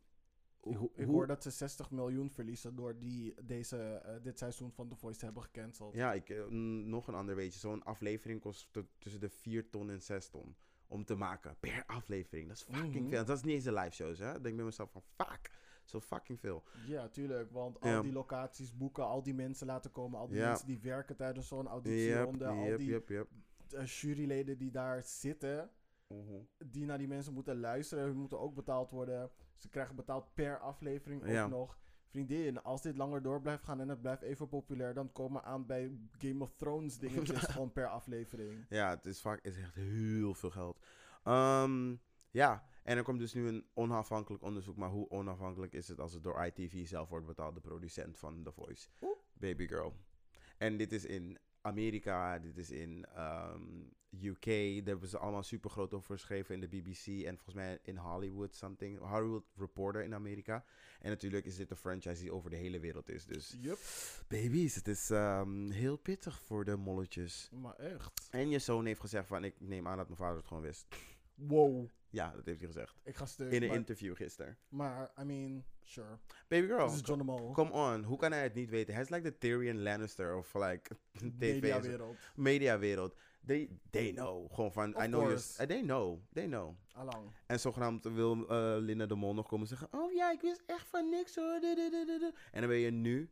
ik, 0.95 1.05
hoor 1.05 1.27
dat 1.27 1.43
ze 1.43 1.49
60 1.49 1.91
miljoen 1.91 2.29
verliezen 2.31 2.75
door 2.75 2.97
die, 2.99 3.33
deze, 3.43 3.77
eh, 3.77 4.15
dit 4.23 4.37
seizoen 4.37 4.71
van 4.71 4.87
The 4.87 4.95
Voice 4.95 5.19
te 5.19 5.25
hebben 5.25 5.43
gecanceld. 5.43 5.93
ja, 5.93 6.13
ik, 6.13 6.29
eh, 6.29 6.45
nog 6.85 7.07
een 7.07 7.15
ander 7.15 7.35
weetje. 7.35 7.59
Zo'n 7.59 7.83
aflevering 7.83 8.41
kost 8.41 8.67
tussen 8.97 9.21
de 9.21 9.29
4 9.29 9.69
ton 9.69 9.89
en 9.89 10.01
6 10.01 10.27
ton 10.29 10.55
om 10.87 11.05
te 11.05 11.15
maken 11.15 11.55
per 11.59 11.83
aflevering. 11.85 12.47
Dat 12.47 12.57
is 12.57 12.63
fucking 12.63 12.95
Mhm. 13.05 13.09
veel. 13.09 13.25
Dat 13.25 13.37
is 13.37 13.43
niet 13.43 13.53
eens 13.53 13.63
de 13.63 13.73
live 13.73 13.91
shows, 13.95 14.19
hè? 14.19 14.35
Ik 14.35 14.43
denk 14.43 14.55
bij 14.55 14.65
mezelf 14.65 14.91
van, 14.91 15.01
fuck, 15.15 15.51
zo 15.85 15.99
fucking 15.99 16.39
veel. 16.39 16.63
Ja, 16.87 17.07
tuurlijk. 17.07 17.51
Want 17.51 17.79
al 17.79 17.89
Ja. 17.89 18.01
die 18.01 18.11
locaties 18.11 18.77
boeken, 18.77 19.05
al 19.05 19.23
die 19.23 19.33
mensen 19.33 19.67
laten 19.67 19.91
komen, 19.91 20.19
al 20.19 20.27
die 20.27 20.37
Ja. 20.37 20.47
mensen 20.47 20.67
die 20.67 20.79
werken 20.79 21.15
tijdens 21.15 21.47
zo'n 21.47 21.59
Yep, 21.63 21.67
auditieronde, 21.71 22.45
al 22.47 22.77
die 22.77 22.89
yep, 22.89 23.09
yep. 23.09 23.27
eh, 23.69 23.85
juryleden 23.85 24.57
die 24.57 24.71
daar 24.71 25.01
zitten, 25.03 25.69
Mhm. 26.07 26.33
die 26.65 26.85
naar 26.85 26.97
die 26.97 27.07
mensen 27.07 27.33
moeten 27.33 27.59
luisteren, 27.59 28.03
hun 28.03 28.15
moeten 28.17 28.39
ook 28.39 28.55
betaald 28.55 28.91
worden. 28.91 29.31
Ze 29.61 29.69
krijgen 29.69 29.95
betaald 29.95 30.33
per 30.33 30.59
aflevering 30.59 31.21
ook 31.21 31.27
Ja. 31.29 31.47
nog. 31.47 31.79
Vriendin, 32.07 32.61
als 32.63 32.81
dit 32.81 32.97
langer 32.97 33.21
door 33.21 33.41
blijft 33.41 33.63
gaan 33.63 33.79
en 33.81 33.89
het 33.89 34.01
blijft 34.01 34.21
even 34.21 34.47
populair, 34.47 34.93
dan 34.93 35.11
komen 35.11 35.41
we 35.41 35.47
aan 35.47 35.65
bij 35.65 35.91
Game 36.17 36.43
of 36.43 36.53
Thrones 36.55 36.97
dingetjes 36.97 37.43
gewoon 37.53 37.71
per 37.71 37.87
aflevering. 37.87 38.65
Ja, 38.69 38.89
het 38.89 39.05
is 39.05 39.21
vaak 39.21 39.39
is 39.43 39.57
echt 39.57 39.75
heel 39.75 40.33
veel 40.33 40.49
geld. 40.49 40.85
Ehm, 41.23 41.95
ja, 42.31 42.63
en 42.83 42.97
er 42.97 43.03
komt 43.03 43.19
dus 43.19 43.33
nu 43.33 43.47
een 43.47 43.65
onafhankelijk 43.73 44.43
onderzoek. 44.43 44.75
Maar 44.77 44.89
hoe 44.89 45.09
onafhankelijk 45.09 45.73
is 45.73 45.87
het 45.87 45.99
als 45.99 46.13
het 46.13 46.23
door 46.23 46.45
ITV 46.45 46.87
zelf 46.87 47.09
wordt 47.09 47.25
betaald, 47.25 47.55
de 47.55 47.61
producent 47.61 48.17
van 48.17 48.43
The 48.43 48.51
Voice? 48.51 48.87
Oeh. 49.01 49.17
Baby 49.33 49.67
Girl. 49.67 49.93
En 50.57 50.77
dit 50.77 50.91
is 50.91 51.05
in 51.05 51.39
Amerika, 51.61 52.39
dit 52.39 52.57
is 52.57 52.71
in 52.71 53.05
ehm, 53.15 53.83
UK. 54.23 54.45
Daar 54.45 54.85
hebben 54.85 55.09
ze 55.09 55.17
allemaal 55.17 55.43
super 55.43 55.69
groot 55.69 55.93
over 55.93 56.13
geschreven 56.15 56.55
in 56.55 56.61
de 56.61 56.67
BBC. 56.67 57.05
En 57.25 57.35
volgens 57.35 57.55
mij 57.55 57.79
in 57.83 57.97
Hollywood 57.97 58.55
something. 58.55 58.99
Hollywood 58.99 59.43
Reporter 59.55 60.03
in 60.03 60.13
Amerika. 60.13 60.63
En 60.99 61.09
natuurlijk 61.09 61.45
is 61.45 61.55
dit 61.55 61.71
een 61.71 61.77
franchise 61.77 62.21
die 62.21 62.33
over 62.33 62.49
de 62.49 62.55
hele 62.55 62.79
wereld 62.79 63.09
is. 63.09 63.25
Dus 63.25 63.55
Yup, 63.59 63.77
baby's, 64.27 64.75
het 64.75 64.87
is 64.87 65.09
ehm, 65.09 65.69
heel 65.69 65.97
pittig 65.97 66.41
voor 66.41 66.65
de 66.65 66.75
molletjes. 66.77 67.49
maar 67.53 67.75
echt. 67.75 68.27
En 68.31 68.49
je 68.49 68.59
zoon 68.59 68.85
heeft 68.85 68.99
gezegd 68.99 69.27
van, 69.27 69.43
ik 69.43 69.55
neem 69.59 69.87
aan 69.87 69.97
dat 69.97 70.05
mijn 70.05 70.19
vader 70.19 70.37
het 70.37 70.47
gewoon 70.47 70.63
wist. 70.63 70.85
Wow, 71.35 71.87
Ja, 72.09 72.31
dat 72.35 72.45
heeft 72.45 72.59
hij 72.59 72.67
gezegd. 72.67 72.95
ik 73.03 73.15
ga 73.15 73.25
stuk. 73.25 73.51
In 73.51 73.61
een 73.61 73.67
maar, 73.67 73.77
interview 73.77 74.15
gisteren. 74.15 74.57
maar, 74.69 75.11
I 75.19 75.23
mean, 75.23 75.63
sure. 75.83 76.17
Baby 76.47 76.67
girl, 76.67 76.85
Dit 76.87 76.95
is 76.95 77.07
John 77.07 77.17
de 77.19 77.25
Mol. 77.25 77.51
come 77.51 77.71
on. 77.71 78.03
Hoe 78.03 78.17
kan 78.17 78.31
hij 78.31 78.43
het 78.43 78.53
niet 78.53 78.69
weten? 78.69 78.93
Hij 78.93 79.03
is 79.03 79.09
like 79.09 79.31
the 79.31 79.37
Tyrion 79.37 79.81
Lannister 79.81 80.35
of 80.35 80.53
like 80.53 80.95
tv. 81.39 81.39
Mediawereld. 81.39 82.17
Mediawereld. 82.35 83.15
They, 83.45 83.69
they 83.89 84.11
know. 84.11 84.53
Gewoon 84.53 84.71
van, 84.71 84.95
Of 84.95 85.03
I 85.03 85.05
know 85.05 85.19
you. 85.21 85.33
course. 85.33 85.65
They 85.67 85.81
know. 85.81 86.19
They 86.33 86.45
know. 86.45 86.75
Allang. 86.93 87.31
En 87.45 87.59
zogenaamd 87.59 88.03
wil 88.03 88.47
eh, 88.49 88.75
Linda 88.79 89.05
de 89.05 89.15
Mol 89.15 89.33
nog 89.33 89.47
komen 89.47 89.67
zeggen, 89.67 89.87
oh 89.91 90.11
ja, 90.13 90.31
ik 90.31 90.41
wist 90.41 90.63
echt 90.65 90.87
van 90.87 91.09
niks 91.09 91.35
hoor. 91.35 91.59
Du- 91.59 91.75
du- 91.75 91.89
du- 91.89 92.05
du- 92.05 92.19
du." 92.19 92.31
En 92.51 92.59
dan 92.61 92.69
wil 92.69 92.77
je 92.79 92.91
nu 92.91 93.29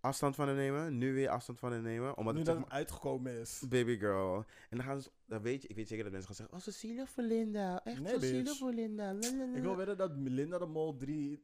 afstand 0.00 0.34
van 0.34 0.46
hem 0.48 0.56
nemen. 0.56 0.98
Nu 0.98 1.14
weer 1.14 1.28
afstand 1.28 1.58
van 1.58 1.72
hem 1.72 1.82
nemen. 1.82 2.16
Omdat 2.16 2.32
Nu 2.34 2.38
het 2.40 2.48
dat 2.48 2.58
het 2.58 2.70
uitgekomen 2.70 3.40
is. 3.40 3.62
Baby 3.68 3.98
girl. 3.98 4.36
En 4.70 4.76
dan 4.76 4.86
gaan 4.86 5.02
ze, 5.02 5.10
dan 5.26 5.42
weet 5.42 5.62
je, 5.62 5.68
ik 5.68 5.76
weet 5.76 5.88
zeker 5.88 6.04
dat 6.04 6.12
mensen 6.12 6.34
gaan 6.34 6.46
zeggen, 6.46 6.56
oh, 6.56 6.62
zo 6.74 6.86
zielig 6.86 7.08
voor 7.10 7.22
Linda. 7.22 7.84
Echt 7.84 8.00
Nee, 8.00 8.12
zo 8.12 8.18
zielig 8.18 8.56
voor 8.56 8.72
Linda. 8.72 9.10
Ik 9.54 9.62
wil 9.62 9.76
wedden 9.76 9.96
dat 9.96 10.10
Linda 10.14 10.58
de 10.58 10.66
Mol 10.66 10.96
3... 10.96 11.42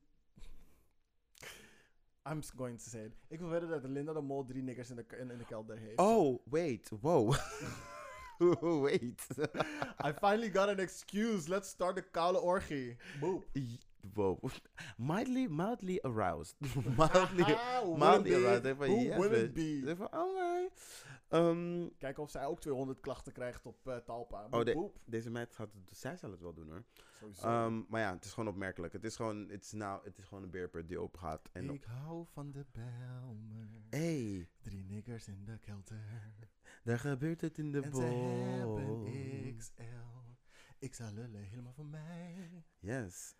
I'm 2.26 2.42
going 2.56 2.78
to 2.78 2.90
say 2.90 3.04
it. 3.04 3.12
Ik 3.28 3.40
wil 3.40 3.48
wedden 3.48 3.68
dat 3.68 3.84
Linda 3.84 4.12
de 4.12 4.20
Mol 4.20 4.44
drie 4.44 4.62
niggers 4.62 4.90
in 4.90 4.96
de, 4.96 5.04
in, 5.18 5.30
in 5.30 5.38
de 5.38 5.44
kelder 5.44 5.78
heeft. 5.78 5.98
Oh, 5.98 6.38
wait, 6.44 6.90
wow. 7.00 7.34
wait. 8.82 9.26
I 10.06 10.12
finally 10.12 10.50
got 10.50 10.68
an 10.68 10.78
excuse. 10.78 11.48
Let's 11.48 11.68
start 11.68 11.98
a 11.98 12.02
koude 12.02 12.40
orgie. 12.40 12.96
Boop. 13.20 13.44
Wow. 14.14 14.44
Mildly, 14.96 15.46
mildly 15.48 15.98
aroused. 16.02 16.54
mildly, 16.96 17.56
mildly 17.96 18.34
aroused. 18.34 18.64
Even, 18.64 18.86
Who 18.88 19.00
yes, 19.00 19.28
bitch. 19.28 19.52
be? 19.52 19.96
Alright. 20.10 21.04
Ehm, 21.28 21.88
Kijken 21.98 22.22
of 22.22 22.30
zij 22.30 22.44
ook 22.44 22.60
200 22.60 23.00
klachten 23.00 23.32
krijgt 23.32 23.66
op 23.66 23.86
eh, 23.88 23.96
Talpa. 23.96 24.46
Oh, 24.50 24.64
de- 24.64 24.90
deze 25.04 25.30
meid 25.30 25.54
gaat 25.54 25.72
het, 25.72 25.98
zij 25.98 26.16
zal 26.16 26.30
het 26.30 26.40
wel 26.40 26.54
doen 26.54 26.68
hoor. 26.70 26.84
Sowieso. 27.18 27.46
Ehm, 27.46 27.82
maar 27.88 28.00
ja, 28.00 28.14
het 28.14 28.24
is 28.24 28.32
gewoon 28.32 28.48
opmerkelijk. 28.48 28.92
Het 28.92 29.04
is 29.04 29.16
gewoon, 29.16 29.48
het 29.48 29.64
is 29.64 29.72
nou, 29.72 30.04
het 30.04 30.18
is 30.18 30.24
gewoon 30.24 30.42
een 30.44 30.50
beerput 30.50 30.88
die 30.88 30.98
open 30.98 31.20
gaat. 31.20 31.48
En 31.52 31.70
ik 31.70 31.84
hou 31.84 32.26
van 32.32 32.52
de 32.52 32.64
Belmer. 32.72 33.68
hey, 33.90 34.48
Drie 34.62 34.84
niggers 34.84 35.28
in 35.28 35.44
de 35.44 35.58
kelder. 35.58 36.38
daar 36.84 36.98
gebeurt 36.98 37.40
het 37.40 37.58
in 37.58 37.72
de 37.72 37.80
en 37.82 37.94
ze 37.94 38.02
hebben 38.02 38.86
bol. 38.86 39.04
XL. 39.58 39.82
Ik 40.78 40.94
zal 40.94 41.12
lullen 41.12 41.42
helemaal 41.42 41.72
van 41.72 41.90
mij. 41.90 42.64
Yes. 42.78 43.34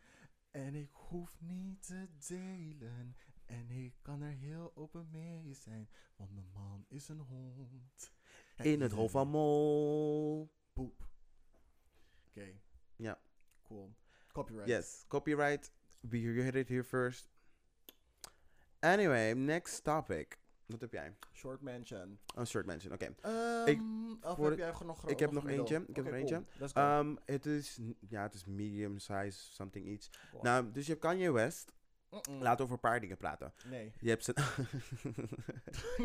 En 0.57 0.75
ik 0.75 0.91
hoef 0.93 1.41
niet 1.41 1.87
te 1.87 2.09
delen. 2.29 3.17
En 3.45 3.71
ik 3.71 3.95
kan 4.03 4.23
er 4.23 4.33
heel 4.33 4.73
open 4.75 5.09
mee 5.11 5.55
zijn. 5.55 5.89
Want 6.17 6.33
mijn 6.33 6.51
man 6.53 6.85
is 6.89 7.09
een 7.09 7.19
hond. 7.19 8.13
In 8.57 8.81
het 8.81 8.93
Hof 8.93 9.11
van 9.11 9.29
Mol. 9.29 10.51
Poep. 10.73 11.09
Oké. 12.29 12.61
Ja. 12.97 13.21
Cool. 13.63 13.95
Copyright. 14.33 14.69
Yes, 14.69 15.05
copyright. 15.09 15.73
We 16.01 16.21
you 16.21 16.41
heard 16.41 16.55
it 16.55 16.69
here 16.69 16.85
first. 16.85 17.29
Anyway, 18.81 19.33
next 19.35 19.85
topic. 19.85 20.39
Wat 20.67 20.81
heb 20.81 20.93
jij? 20.93 21.17
Short 21.33 21.61
Mansion. 21.61 22.19
Oh, 22.35 22.45
Short 22.45 22.67
mention, 22.67 22.93
oké. 22.93 23.05
Ehm, 23.05 23.35
okay. 23.61 23.75
Um, 23.75 24.19
of 24.23 24.37
heb 24.37 24.59
jij 24.59 24.73
nog 24.85 25.09
Ik 25.09 25.19
heb 25.19 25.31
nog 25.31 25.45
middel. 25.45 25.61
eentje. 25.61 25.77
Ik 25.77 25.89
okay, 25.89 25.95
heb 25.95 26.05
nog 26.05 26.29
cool. 26.29 26.39
eentje. 26.39 26.59
Let's 26.59 26.73
go. 26.73 26.99
Um, 26.99 27.19
het 27.25 27.47
is, 27.47 27.81
ja, 28.09 28.23
het 28.23 28.35
is 28.35 28.45
medium 28.45 28.99
size, 28.99 29.53
something 29.53 29.87
iets. 29.87 30.11
Wow. 30.33 30.43
Nou, 30.43 30.71
dus 30.73 30.85
je 30.87 30.91
hebt 30.91 31.05
Kanye 31.05 31.33
West. 31.33 31.73
Mm 32.11 32.21
-mm. 32.29 32.43
Laten 32.43 32.57
we 32.57 32.63
over 32.63 32.75
een 32.75 32.91
paar 32.91 33.01
dingen 33.01 33.17
praten. 33.17 33.53
Nee. 33.67 33.93
Je 33.99 34.09
hebt 34.09 34.25
zijn... 34.25 34.37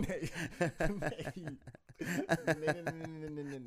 nee. 0.08 0.32
nee. 1.00 1.58
Nee, 1.97 2.56
nee, 2.56 2.84
nee, 2.84 2.84
nee, 2.84 3.30
nee, 3.30 3.60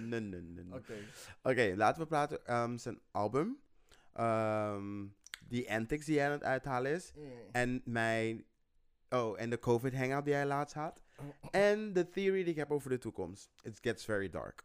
nee, 0.00 0.20
nee, 0.20 0.42
nee, 0.42 0.74
Oké. 0.74 0.94
Oké, 1.42 1.72
laten 1.76 2.02
we 2.02 2.08
praten. 2.08 2.54
Um, 2.54 2.78
zijn 2.78 3.00
album. 3.10 3.60
Um, 4.20 5.14
die 5.50 5.70
antics 5.72 6.04
die 6.06 6.18
hij 6.18 6.26
aan 6.26 6.32
het 6.32 6.42
uithalen 6.44 6.92
is. 6.92 7.12
Mm. 7.16 7.30
En 7.52 7.82
mijn... 7.84 8.44
Oh, 9.10 9.40
en 9.40 9.50
de 9.50 9.58
COVID 9.58 9.94
hangout 9.94 10.24
die 10.24 10.34
hij 10.34 10.46
laatst 10.46 10.74
had. 10.74 11.02
En 11.50 11.92
de 11.92 12.08
theory 12.08 12.38
die 12.42 12.52
ik 12.52 12.56
heb 12.56 12.70
over 12.70 12.90
de 12.90 12.98
toekomst. 12.98 13.50
It 13.62 13.78
gets 13.82 14.04
very 14.04 14.28
dark. 14.30 14.62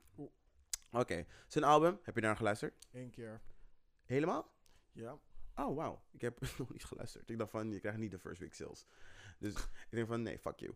Oké, 0.92 1.26
zijn 1.48 1.64
album. 1.64 2.00
Heb 2.04 2.16
je 2.16 2.22
naar 2.22 2.36
geluisterd? 2.36 2.88
Eén 2.92 3.10
keer. 3.10 3.42
Helemaal? 4.06 4.52
Ja. 4.92 5.20
Oh, 5.56 5.76
wauw. 5.76 6.02
Ik 6.12 6.22
heb 6.22 6.40
nog 6.58 6.72
niet 6.72 6.84
geluisterd. 6.86 7.30
Ik 7.30 7.38
dacht 7.38 7.52
van, 7.52 7.72
je 7.72 7.80
krijgt 7.80 7.98
niet 8.00 8.12
de 8.12 8.20
first 8.20 8.40
week 8.40 8.54
sales. 8.54 8.86
Dus 9.40 9.54
ik 9.54 9.70
denk 9.90 10.08
van, 10.08 10.22
nee, 10.22 10.40
fuck 10.40 10.60
you. 10.60 10.74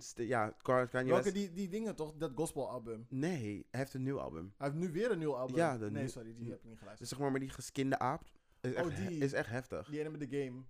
St- 0.00 0.18
ja, 0.18 0.50
Kanye 0.62 0.86
Welke 0.90 1.10
West... 1.22 1.34
die, 1.34 1.52
die 1.52 1.68
dingen 1.68 1.96
toch? 1.96 2.14
Dat 2.16 2.32
gospelalbum. 2.34 3.06
Nee, 3.08 3.66
hij 3.70 3.80
heeft 3.80 3.94
een 3.94 4.02
nieuw 4.02 4.20
album. 4.20 4.54
Hij 4.56 4.66
heeft 4.68 4.80
nu 4.80 4.92
weer 4.92 5.10
een 5.10 5.18
nieuw 5.18 5.36
album. 5.36 5.56
Ja, 5.56 5.78
de 5.78 5.90
nee, 5.90 6.02
nieuw- 6.02 6.10
sorry, 6.10 6.34
die 6.36 6.50
heb 6.50 6.58
ik 6.58 6.62
niet 6.62 6.70
Dus 6.72 6.78
geluisterd. 6.78 7.08
zeg 7.08 7.18
maar 7.18 7.32
met 7.32 7.40
die 7.40 7.50
geskinde 7.50 7.98
aap. 7.98 8.22
Is 8.66 8.74
echt, 8.74 8.86
Oh, 8.86 8.92
he- 8.94 9.06
die. 9.08 9.18
is 9.18 9.32
echt 9.32 9.48
heftig. 9.50 9.88
Die 9.88 10.00
ene 10.00 10.08
met 10.10 10.30
de 10.30 10.38
game. 10.44 10.62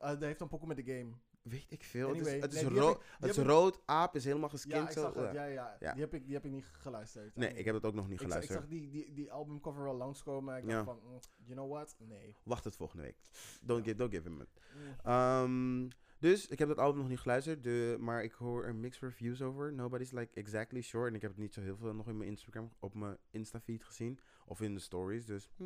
Uh, 0.00 0.18
die 0.18 0.26
heeft 0.26 0.40
een 0.40 0.48
pokoe 0.48 0.68
met 0.68 0.76
de 0.76 0.84
game. 0.84 1.10
Weet 1.42 1.66
ik 1.68 1.82
veel. 1.84 2.08
Anyway, 2.08 2.40
het 2.40 2.52
is, 2.52 2.60
nee, 2.60 2.64
het 2.64 2.72
is, 2.72 2.78
rood, 2.82 3.02
het 3.18 3.30
is 3.30 3.36
rood. 3.36 3.80
Aap 3.84 4.14
is 4.16 4.24
helemaal 4.24 4.44
Ja, 4.48 4.54
geskind. 4.54 4.84
ik 4.88 4.90
zo. 4.90 5.00
zag 5.00 5.14
het. 5.14 5.32
Ja. 5.32 5.44
Ja, 5.44 5.44
ja. 5.44 5.76
Ja. 5.80 5.92
Die, 5.92 6.02
heb 6.02 6.14
ik, 6.14 6.24
die 6.24 6.34
heb 6.34 6.44
ik 6.44 6.50
niet 6.50 6.64
geluisterd. 6.72 7.36
Nee, 7.36 7.52
ik 7.54 7.64
heb 7.64 7.74
het 7.74 7.84
ook 7.84 7.94
nog 7.94 8.08
niet 8.08 8.20
ik, 8.22 8.28
zag, 8.30 8.40
ik 8.42 8.48
geluisterd. 8.48 8.60
zag 8.80 8.90
die, 8.90 8.90
die, 9.04 9.12
die 9.14 9.32
albumcover 9.32 9.82
wel 9.82 9.94
langskomen. 9.96 10.56
Ik 10.56 10.64
Ja. 10.64 10.68
dacht 10.70 10.84
van, 10.84 11.00
mm, 11.04 11.18
you 11.44 11.54
know 11.54 11.70
what? 11.72 11.96
Nee. 11.98 12.36
Wacht 12.42 12.64
het 12.64 12.76
volgende 12.76 13.02
week. 13.02 13.16
Don't, 13.62 13.84
give, 13.84 13.96
don't 13.96 14.14
give 14.14 14.28
him 14.28 14.40
it. 14.40 14.48
Mm. 14.76 14.94
Ehm, 15.04 15.88
dus 16.18 16.48
ik 16.48 16.58
heb 16.58 16.68
dat 16.68 16.78
album 16.78 17.00
nog 17.00 17.08
niet 17.08 17.18
geluisterd, 17.20 17.62
de, 17.62 17.96
maar 18.00 18.22
ik 18.22 18.32
hoor 18.32 18.64
er 18.64 18.74
mixed 18.74 19.02
reviews 19.02 19.42
over. 19.42 19.72
Nobody's 19.72 20.10
like 20.12 20.34
exactly 20.34 20.80
sure. 20.80 21.06
En 21.08 21.14
ik 21.14 21.22
heb 21.22 21.30
het 21.30 21.40
niet 21.40 21.54
zo 21.54 21.60
heel 21.60 21.76
veel 21.76 21.94
nog 21.94 22.08
in 22.08 22.16
mijn 22.16 22.30
Instagram, 22.30 22.72
op 22.78 22.94
mijn 22.94 23.16
Insta-feed 23.30 23.84
gezien. 23.84 24.18
Of 24.46 24.60
in 24.60 24.74
de 24.74 24.80
stories, 24.80 25.24
dus... 25.26 25.50
hm. 25.56 25.64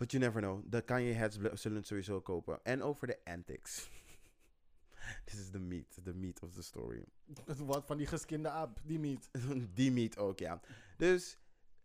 But 0.00 0.12
you 0.12 0.18
never 0.18 0.40
know. 0.40 0.62
De 0.66 0.82
Kanye 0.82 1.12
heads 1.12 1.36
zullen 1.54 1.76
het 1.76 1.86
sowieso 1.86 2.20
kopen. 2.20 2.64
En 2.64 2.82
over 2.82 3.06
de 3.06 3.18
antics. 3.24 3.90
This 5.24 5.40
is 5.40 5.50
the 5.50 5.58
meat, 5.58 5.98
the 6.04 6.14
meat 6.14 6.42
of 6.42 6.52
the 6.54 6.62
story. 6.62 7.04
Wat 7.66 7.86
van 7.86 7.96
die 7.96 8.06
geskinde 8.06 8.48
aap, 8.48 8.80
die 8.84 8.98
meat. 8.98 9.28
Die 9.74 9.92
meat 9.92 10.16
ook, 10.18 10.38
ja. 10.38 10.60
Dus, 10.96 11.38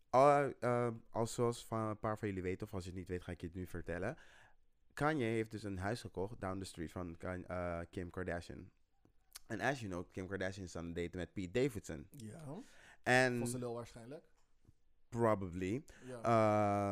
al, 0.10 0.54
eh, 0.60 0.88
als 1.10 1.34
zoals 1.34 1.66
van 1.66 1.80
een 1.80 2.00
paar 2.00 2.18
van 2.18 2.28
jullie 2.28 2.44
weten, 2.44 2.68
of 2.68 2.74
als 2.74 2.84
je 2.84 2.90
het 2.90 3.00
niet 3.00 3.08
weet, 3.08 3.24
ga 3.24 3.32
ik 3.32 3.42
je 3.42 3.48
het 3.48 3.56
nu 3.56 3.68
vertellen. 3.68 4.18
Kanye 4.94 5.26
heeft 5.26 5.52
dus 5.52 5.64
een 5.64 5.78
huis 5.78 6.02
gekocht 6.02 6.40
down 6.40 6.60
the 6.60 6.66
street 6.66 6.92
van 6.92 7.18
eh, 7.20 7.80
Kim 7.90 8.10
Kardashian. 8.10 8.70
En 9.48 9.62
as 9.62 9.80
you 9.80 9.92
know, 9.92 10.06
Kim 10.12 10.28
Kardashian 10.28 10.66
is 10.66 10.76
aan 10.76 10.86
het 10.86 10.96
daten 10.96 11.18
met 11.18 11.34
Pete 11.34 11.52
Davidson. 11.62 12.08
Ja. 12.18 12.44
En 13.04 13.38
Van 13.38 13.48
zijn 13.48 13.62
lul 13.62 13.74
waarschijnlijk. 13.74 14.26
probably. 15.10 15.84
Ja. 16.06 16.22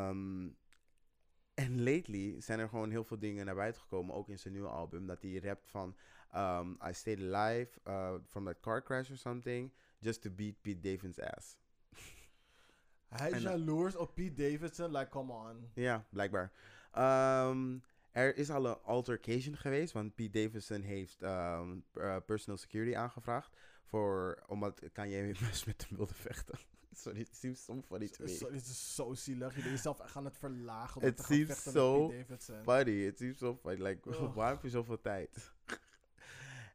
Ehm, 0.09 0.49
en 1.63 1.83
lately 1.83 2.41
zijn 2.41 2.59
er 2.59 2.69
gewoon 2.69 2.89
heel 2.89 3.03
veel 3.03 3.19
dingen 3.19 3.45
naar 3.45 3.55
buiten 3.55 3.81
gekomen, 3.81 4.15
ook 4.15 4.29
in 4.29 4.39
zijn 4.39 4.53
nieuwe 4.53 4.69
album, 4.69 5.07
dat 5.07 5.21
hij 5.21 5.39
rapt 5.43 5.69
van 5.69 5.95
um, 6.35 6.77
I 6.87 6.93
stayed 6.93 7.19
alive 7.33 7.79
uh, 7.87 8.13
from 8.27 8.45
that 8.45 8.59
car 8.59 8.83
crash 8.83 9.09
or 9.09 9.17
something, 9.17 9.71
just 9.99 10.21
to 10.21 10.29
beat 10.29 10.61
Pete 10.61 10.79
Davidson's 10.79 11.19
ass. 11.19 11.57
Hij 13.07 13.29
is 13.29 13.35
en- 13.35 13.41
jaloers 13.41 13.95
op 13.95 14.15
Pete 14.15 14.49
Davidson. 14.49 14.91
Like, 14.91 15.09
come 15.09 15.33
on. 15.33 15.69
Ja, 15.73 16.05
blijkbaar. 16.09 16.51
Ehm, 16.91 17.77
er 18.11 18.37
is 18.37 18.49
al 18.49 18.65
een 18.65 18.81
altercation 18.83 19.57
geweest, 19.57 19.93
want 19.93 20.15
Pete 20.15 20.39
Davidson 20.41 20.81
heeft 20.81 21.21
ehm, 21.21 21.77
eh, 21.93 22.17
personal 22.25 22.57
security 22.57 22.95
aangevraagd, 22.95 23.57
voor, 23.93 24.43
omdat 24.47 24.79
Kanye 24.93 25.33
dus 25.33 25.63
met 25.69 25.85
hem 25.87 25.97
wilde 25.97 26.13
vechten. 26.13 26.59
Sorry, 27.03 27.19
it 27.19 27.35
seems 27.35 27.63
so 27.63 27.81
funny 27.87 28.07
to 28.07 28.23
me. 28.23 28.29
Zo- 28.35 28.51
Dit 28.51 28.61
is 28.65 28.95
zo 28.95 29.13
zielig. 29.13 29.55
Je 29.55 29.61
bent 29.61 29.73
jezelf 29.73 29.99
echt 29.99 30.15
aan 30.15 30.25
het 30.25 30.37
verlagen. 30.37 31.01
om 31.01 31.07
It 31.07 31.17
te 31.17 31.23
gaan 31.23 31.35
seems 31.35 31.47
vechten 31.47 31.71
so 31.71 31.99
met 31.99 32.07
Pete 32.07 32.17
Davidson. 32.27 32.63
funny. 32.63 33.05
It 33.05 33.17
seems 33.17 33.37
so 33.37 33.59
funny. 33.61 33.81
Like, 33.87 34.09
waar 34.35 34.49
heb 34.51 34.61
je 34.63 34.69
zoveel 34.69 35.01
tijd? 35.01 35.51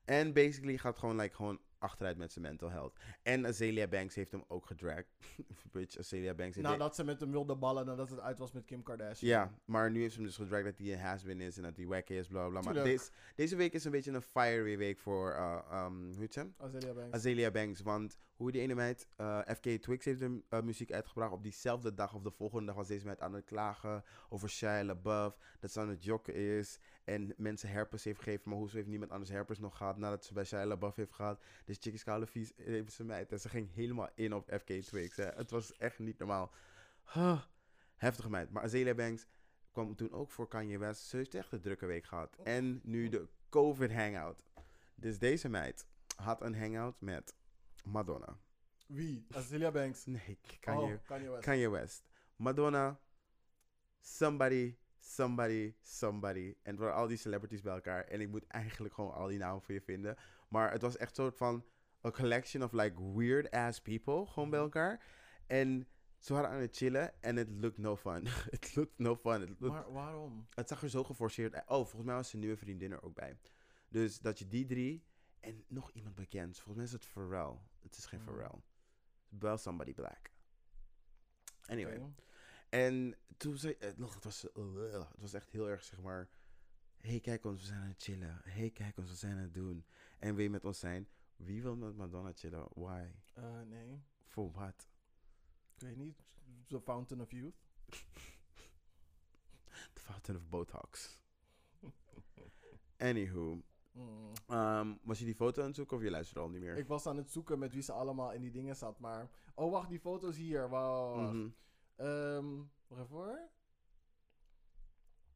En 0.04 0.33
basically 0.33 0.78
gaat 0.78 0.98
gewoon, 0.98 1.16
like, 1.16 1.35
gewoon 1.35 1.61
achteruit 1.78 2.16
met 2.16 2.32
zijn 2.32 2.44
mental 2.44 2.70
health. 2.70 2.98
En 3.22 3.46
Azealia 3.46 3.86
Banks 3.86 4.14
heeft 4.14 4.32
hem 4.32 4.44
ook 4.48 4.66
gedragd. 4.66 5.06
Bitch, 5.72 5.98
Azealia 5.98 6.34
Banks 6.34 6.56
heeft... 6.56 6.68
Nadat 6.68 6.94
ze 6.94 7.04
met 7.04 7.20
hem 7.20 7.30
wilde 7.30 7.56
ballen 7.56 7.86
nadat 7.86 8.10
het 8.10 8.20
uit 8.20 8.38
was 8.38 8.52
met 8.52 8.64
Kim 8.64 8.82
Kardashian. 8.82 9.30
Ja, 9.30 9.54
maar 9.64 9.90
nu 9.90 10.00
heeft 10.00 10.12
ze 10.12 10.18
hem 10.18 10.26
dus 10.26 10.36
gedragd 10.36 10.64
dat 10.64 10.78
hij 10.78 10.92
een 10.92 10.98
has-been 10.98 11.40
is 11.40 11.56
en 11.56 11.62
dat 11.62 11.76
hij 11.76 11.86
wacky 11.86 12.12
is, 12.12 12.26
bla 12.26 12.48
bla. 12.48 12.60
Maar 12.60 12.74
deze, 12.74 13.10
deze 13.34 13.56
week 13.56 13.72
is 13.72 13.84
een 13.84 13.90
beetje 13.90 14.12
een 14.12 14.22
fiery 14.22 14.78
week 14.78 14.98
voor, 14.98 15.32
uh, 15.32 15.84
um, 15.84 16.06
hoe 16.06 16.20
heet 16.20 16.32
ze? 16.32 16.46
Azealia 16.56 16.92
Banks. 16.92 17.14
Azealia 17.14 17.50
Banks. 17.50 17.80
Want 17.80 18.18
hoe 18.38 18.53
die 18.53 18.61
ene 18.61 18.74
meid, 18.74 19.09
eh, 19.16 19.40
FK 19.40 19.64
Twix 19.64 20.05
heeft 20.05 20.18
de 20.18 20.42
eh, 20.48 20.61
muziek 20.61 20.92
uitgebracht. 20.92 21.33
Op 21.33 21.42
diezelfde 21.42 21.94
dag 21.94 22.14
of 22.14 22.22
de 22.22 22.31
volgende 22.31 22.66
dag 22.66 22.74
was 22.74 22.87
deze 22.87 23.07
meid 23.07 23.20
aan 23.20 23.33
het 23.33 23.44
klagen 23.44 24.05
over 24.29 24.51
Shia 24.51 24.85
LaBeouf. 24.85 25.38
Dat 25.61 25.72
ze 25.72 25.81
aan 25.81 25.88
het 25.88 26.05
jokken 26.05 26.35
is 26.35 26.79
en 27.05 27.35
mensen 27.37 27.68
herpes 27.68 28.05
heeft 28.05 28.18
gegeven. 28.18 28.48
Maar 28.48 28.59
hoezo 28.59 28.77
heeft 28.77 28.88
niemand 28.88 29.11
anders 29.11 29.31
herpes 29.31 29.59
nog 29.59 29.77
gehad 29.77 29.96
nadat 29.96 30.24
ze 30.24 30.33
bij 30.35 30.44
Shia 30.44 30.66
LaBeouf 30.66 30.96
heeft 30.96 31.12
gehad. 31.12 31.42
Dus 31.64 31.77
chick 31.81 31.94
is 31.94 32.05
koude 32.05 32.27
vies, 32.27 32.53
heeft 32.57 32.92
ze 32.92 33.05
meid. 33.05 33.33
En 33.33 33.40
ze 33.40 33.48
ging 33.48 33.74
helemaal 33.74 34.09
in 34.14 34.35
op 34.35 34.48
FK 34.53 34.83
Twix. 34.83 35.16
Het 35.16 35.51
was 35.51 35.77
echt 35.77 35.98
niet 35.98 36.18
normaal. 36.18 36.53
Huh, 37.12 37.42
heftige 37.96 38.31
meid. 38.31 38.51
Maar 38.51 38.62
Azealia 38.62 38.94
Banks 38.94 39.27
kwam 39.72 39.96
toen 39.96 40.12
ook 40.12 40.31
voor 40.31 40.48
Kanye 40.48 40.79
West. 40.79 41.03
Ze 41.03 41.16
heeft 41.16 41.35
echt 41.35 41.53
een 41.53 41.61
drukke 41.61 41.87
week 41.87 42.05
gehad. 42.05 42.37
En 42.44 42.81
nu 42.83 43.09
de 43.09 43.29
COVID 43.48 43.92
hangout. 43.92 44.44
Dus 44.94 45.18
deze 45.18 45.48
meid 45.48 45.87
had 46.16 46.42
een 46.42 46.57
hangout 46.57 47.01
met 47.01 47.35
Madonna. 47.90 48.38
Wie? 48.87 49.27
Azealia 49.31 49.70
Banks. 49.70 50.05
Nee, 50.07 50.38
Kanye, 50.61 50.94
Oh, 50.94 51.05
Kanye 51.05 51.29
West. 51.31 51.44
Kanye 51.44 51.70
West. 51.70 52.09
Madonna, 52.37 53.01
somebody, 54.01 54.77
somebody, 55.01 55.74
somebody. 55.83 56.55
En 56.62 56.70
het 56.70 56.79
waren 56.81 56.94
al 56.94 57.07
die 57.07 57.16
celebrities 57.16 57.62
bij 57.62 57.74
elkaar. 57.74 58.05
En 58.05 58.20
ik 58.20 58.29
moet 58.29 58.46
eigenlijk 58.46 58.94
gewoon 58.94 59.12
al 59.14 59.27
die 59.27 59.38
namen 59.38 59.62
voor 59.62 59.74
je 59.74 59.81
vinden. 59.81 60.16
Maar 60.48 60.72
het 60.72 60.83
was 60.83 60.96
echt 60.96 61.14
soort 61.16 61.37
van 61.37 61.64
a 62.05 62.11
collection 62.11 62.62
of 62.62 62.72
like 62.72 63.12
weird 63.14 63.51
ass 63.51 63.81
people 63.81 64.27
gewoon 64.27 64.51
bij 64.51 64.59
Mhm. 64.59 64.68
elkaar. 64.68 65.05
En 65.46 65.88
ze 66.18 66.33
waren 66.33 66.51
aan 66.51 66.61
het 66.61 66.77
chillen 66.77 67.22
en 67.22 67.37
het 67.37 67.48
looked 67.51 67.79
no 67.79 67.96
fun. 67.96 68.27
Het 68.51 68.74
looked 68.77 68.98
no 68.98 69.16
fun. 69.16 69.40
Looked 69.40 69.61
Maar 69.61 69.92
waarom? 69.92 70.46
het 70.55 70.68
zag 70.68 70.83
er 70.83 70.88
zo 70.90 71.05
geforceerd 71.05 71.55
uit. 71.55 71.68
Oh, 71.68 71.77
volgens 71.77 72.03
mij 72.05 72.14
was 72.14 72.29
zijn 72.29 72.42
nieuwe 72.42 72.57
vriendin 72.57 72.92
er 72.92 73.03
ook 73.03 73.14
bij. 73.14 73.38
Dus 73.88 74.18
dat 74.20 74.38
je 74.38 74.48
die 74.48 74.66
drie 74.66 75.05
en 75.40 75.64
nog 75.68 75.90
iemand 75.92 76.14
bekend. 76.14 76.55
Volgens 76.57 76.74
mij 76.77 76.85
is 76.85 76.92
het 76.92 77.05
Pharrell. 77.05 77.59
Het 77.83 77.96
is 77.96 78.07
geen 78.07 78.20
Mm. 78.20 78.27
Pharrell. 78.27 78.61
Wel 79.29 79.57
somebody 79.57 79.94
black. 79.94 80.31
Anyway. 81.66 82.12
En 82.68 83.16
toen 83.37 83.59
zei 83.59 83.72
eh, 83.72 83.90
nog, 83.96 84.14
het 84.14 84.24
was, 84.24 84.44
uh, 84.57 84.92
het 84.92 85.20
was 85.20 85.33
echt 85.33 85.51
heel 85.51 85.68
erg 85.68 85.85
zeg 85.85 86.01
maar. 86.01 86.29
hey, 86.96 87.20
kijk 87.20 87.44
ons, 87.44 87.61
we 87.61 87.66
zijn 87.66 87.81
aan 87.81 87.88
het 87.88 88.03
chillen. 88.03 88.40
hey, 88.44 88.70
kijk 88.70 88.96
ons, 88.96 89.09
we 89.11 89.16
zijn 89.16 89.33
aan 89.33 89.42
het 89.42 89.55
doen. 89.55 89.85
En 90.18 90.35
wil 90.35 90.42
je 90.44 90.51
met 90.51 90.64
ons 90.64 90.79
zijn? 90.79 91.09
Wie 91.37 91.62
wil 91.62 91.77
met 91.77 91.96
Madonna 91.96 92.33
chillen? 92.35 92.66
Why? 92.74 93.11
Eh, 93.33 93.61
nee. 93.61 94.03
For 94.24 94.51
what? 94.51 94.88
Ik 95.74 95.81
weet 95.81 95.96
niet. 95.96 96.22
The 96.66 96.81
Fountain 96.81 97.22
of 97.22 97.31
Youth. 97.31 97.57
The 99.94 100.01
Fountain 100.01 100.38
of 100.38 100.48
Botox. 100.48 101.18
Anywho. 102.96 103.62
Mm. 103.98 104.32
ehm, 104.46 104.94
was 105.02 105.18
je 105.18 105.24
die 105.24 105.34
foto 105.34 105.61
aan 105.61 105.66
het 105.66 105.76
zoeken 105.76 105.96
of 105.96 106.02
je 106.02 106.11
luisterde 106.11 106.40
al 106.40 106.48
niet 106.48 106.61
meer? 106.61 106.76
Ik 106.76 106.88
was 106.88 107.06
aan 107.06 107.16
het 107.16 107.30
zoeken 107.30 107.58
met 107.58 107.72
wie 107.72 107.82
ze 107.82 107.92
allemaal 107.92 108.32
in 108.32 108.40
die 108.40 108.50
dingen 108.50 108.76
zat, 108.76 108.98
maar... 108.98 109.30
Oh, 109.54 109.70
wacht, 109.70 109.88
die 109.88 110.00
foto's 110.00 110.37
hier. 110.37 110.68
Wauw. 110.68 111.16
Mhm. 111.16 111.48
Ehm, 111.96 112.46
wacht 112.87 113.02
even 113.02 113.16
hoor. 113.16 113.48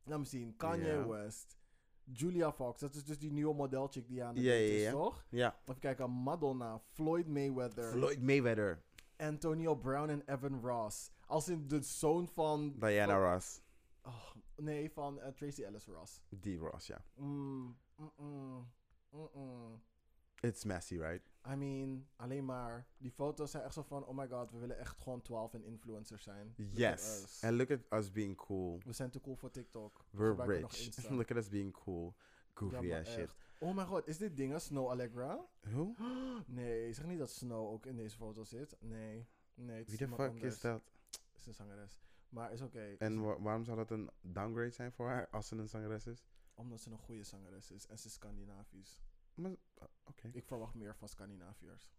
Laat 0.05 0.19
me 0.19 0.25
zien. 0.25 0.57
Kanye. 0.57 1.09
West. 1.09 1.57
Julia 2.05 2.53
Fox. 2.53 2.81
Dat 2.81 2.95
is 2.95 3.05
dus 3.05 3.19
die 3.19 3.33
nieuwe 3.33 3.55
modelchick 3.55 4.09
die 4.09 4.25
aan 4.25 4.35
het 4.35 4.45
ja, 4.45 4.53
is, 4.53 4.83
ja. 4.83 4.91
toch? 4.91 5.25
Ja. 5.29 5.59
Even 5.63 5.81
kijken. 5.81 6.11
Madonna. 6.11 6.81
Floyd 6.93 7.29
Mayweather. 7.29 7.85
Floyd 7.85 8.23
Mayweather. 8.23 8.83
Antonio 9.17 9.75
Brown 9.75 10.09
en 10.09 10.23
Evan 10.27 10.61
Ross. 10.61 11.11
Als 11.27 11.49
in 11.49 11.69
de 11.69 11.83
zoon 11.83 12.29
van... 12.29 12.75
Diana 12.79 13.13
van- 13.13 13.33
Ross. 13.33 13.61
Oh, 14.03 14.31
nee, 14.57 14.91
van 14.91 15.21
eh, 15.21 15.33
Tracy 15.33 15.63
Ellis 15.63 15.87
Ross. 15.87 16.21
Die 16.29 16.59
Ross, 16.59 16.87
ja. 16.87 17.05
Mm, 17.15 17.77
mm, 18.17 18.27
mm, 18.27 18.69
mm, 19.11 19.29
mm. 19.35 19.83
It's 20.41 20.65
messy, 20.65 20.97
right? 20.99 21.31
I 21.47 21.55
mean, 21.55 22.09
alleen 22.17 22.45
maar... 22.45 22.87
Die 22.99 23.11
foto's 23.11 23.51
zijn 23.51 23.63
echt 23.63 23.75
zo 23.75 23.83
van... 23.83 24.05
Oh 24.07 24.17
my 24.17 24.29
god, 24.29 24.51
we 24.51 24.59
willen 24.59 24.79
echt 24.79 24.99
gewoon 24.99 25.23
12 25.23 25.55
en 25.55 25.65
influencers 25.65 26.23
zijn. 26.23 26.55
Look 26.57 26.77
Yes. 26.77 27.41
And 27.45 27.53
look 27.57 27.71
at 27.71 27.81
us 28.01 28.13
being 28.13 28.37
cool. 28.37 28.81
We 28.85 28.93
zijn 28.93 29.11
te 29.11 29.21
cool 29.21 29.37
voor 29.37 29.51
TikTok. 29.51 30.05
We 30.11 30.19
We're 30.19 30.61
nog 30.61 30.73
rich. 30.73 31.09
Look 31.19 31.31
at 31.31 31.37
us 31.37 31.49
being 31.49 31.73
cool. 31.73 32.15
Goofy 32.55 32.85
Ja, 32.87 32.99
ass 33.01 33.11
shit. 33.11 33.21
echt. 33.21 33.37
Oh 33.59 33.75
my 33.77 33.85
god, 33.85 34.07
is 34.07 34.19
dit 34.19 34.37
dingen? 34.37 34.61
Snow 34.61 34.89
Allegra? 34.89 35.47
Who? 35.61 35.95
Nee, 36.47 36.93
zeg 36.93 37.07
niet 37.07 37.19
dat 37.19 37.31
Snow 37.31 37.73
ook 37.73 37.87
in 37.87 37.97
deze 37.97 38.17
foto 38.17 38.45
zit. 38.45 38.77
Nee. 38.81 39.27
Nee, 39.55 39.79
het 39.79 39.89
Wie 39.89 39.99
de 39.99 40.09
fuck 40.09 40.19
anders. 40.19 40.55
is 40.55 40.61
dat? 40.61 40.83
Is 41.33 41.47
een 41.47 41.55
zangeres. 41.55 42.01
Maar 42.29 42.53
is 42.53 42.61
oké. 42.61 42.95
En 42.99 43.21
wa- 43.23 43.41
waarom 43.41 43.65
zou 43.65 43.77
dat 43.77 43.91
een 43.91 44.11
downgrade 44.21 44.71
zijn 44.71 44.93
voor 44.93 45.09
haar 45.09 45.29
als 45.31 45.49
ze 45.49 45.57
een 45.57 45.69
zangeres 45.69 46.07
is? 46.07 46.25
Omdat 46.55 46.81
ze 46.81 46.91
een 46.91 46.99
goede 46.99 47.23
zangeres 47.25 47.71
is. 47.71 47.87
En 47.87 47.99
ze 47.99 48.07
is 48.07 48.13
Scandinavisch. 48.13 48.99
Maar- 49.35 49.51
uh, 49.51 49.85
Oké. 50.05 50.29
Ik 50.33 50.45
verwacht 50.45 50.75
meer 50.75 50.97
van 50.97 51.09
Scandinaviërs. 51.09 51.93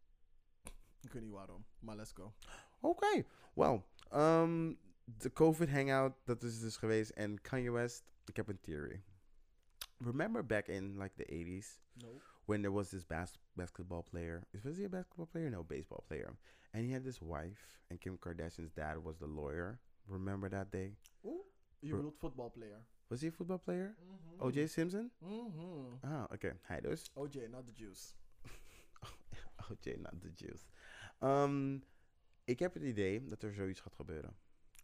Ik 1.02 1.12
weet 1.12 1.22
niet 1.24 1.32
waarom. 1.32 1.66
Maar 1.80 1.96
let's 1.96 2.12
go. 2.14 2.34
Oké. 2.80 3.24
Well, 3.54 3.84
um, 4.14 4.80
de 5.04 5.32
COVID 5.34 5.70
hangout, 5.70 6.16
dat 6.24 6.44
is 6.44 6.60
dus 6.60 6.78
geweest. 6.78 7.10
En 7.10 7.42
Kanye 7.42 7.72
West, 7.72 8.04
ik 8.26 8.36
heb 8.36 8.48
een 8.48 8.60
theory. 8.62 9.04
Remember 9.98 10.46
back 10.46 10.68
in 10.68 10.98
like 10.98 11.16
the 11.16 11.26
80s 11.26 11.82
No. 11.94 12.20
when 12.46 12.62
there 12.62 12.74
was 12.74 12.90
this 12.90 13.06
bas- 13.06 13.40
basketball 13.54 14.02
player. 14.04 14.48
Was 14.64 14.78
he 14.78 14.86
a 14.86 14.90
basketball 14.90 15.26
player? 15.26 15.50
No, 15.50 15.64
baseball 15.64 16.02
player. 16.08 16.38
And 16.72 16.86
he 16.86 16.94
had 16.94 17.04
this 17.04 17.20
wife, 17.20 17.80
and 17.90 18.00
Kim 18.00 18.18
Kardashian's 18.20 18.74
dad 18.74 18.98
was 19.04 19.18
the 19.18 19.28
lawyer. 19.28 19.80
Remember 20.06 20.50
that 20.50 20.72
day? 20.72 20.98
Oeh. 21.24 21.46
Je 21.80 21.88
Bro- 21.90 21.98
bedoelt 21.98 22.18
voetbalplayer. 22.18 22.86
Was 23.08 23.22
he 23.22 23.28
a 23.28 23.32
football 23.32 23.58
player? 23.58 23.96
Mhm. 24.00 24.42
O.J. 24.42 24.68
Simpson? 24.68 25.12
Mhm. 25.18 25.98
Ah, 26.02 26.24
oké. 26.32 26.60
Hij 26.62 26.82
dus. 26.82 27.12
OJ, 27.14 27.48
not 27.50 27.66
the 27.66 27.74
juice. 27.74 28.14
O.J. 29.70 29.96
not 29.96 30.22
the 30.22 30.32
juice. 30.36 30.66
Um, 31.20 31.84
ik 32.44 32.60
heb 32.60 32.74
het 32.74 32.84
idee 32.84 33.26
dat 33.26 33.44
er 33.44 33.54
zoiets 33.54 33.80
gaat 33.80 33.96
gebeuren. 33.96 34.36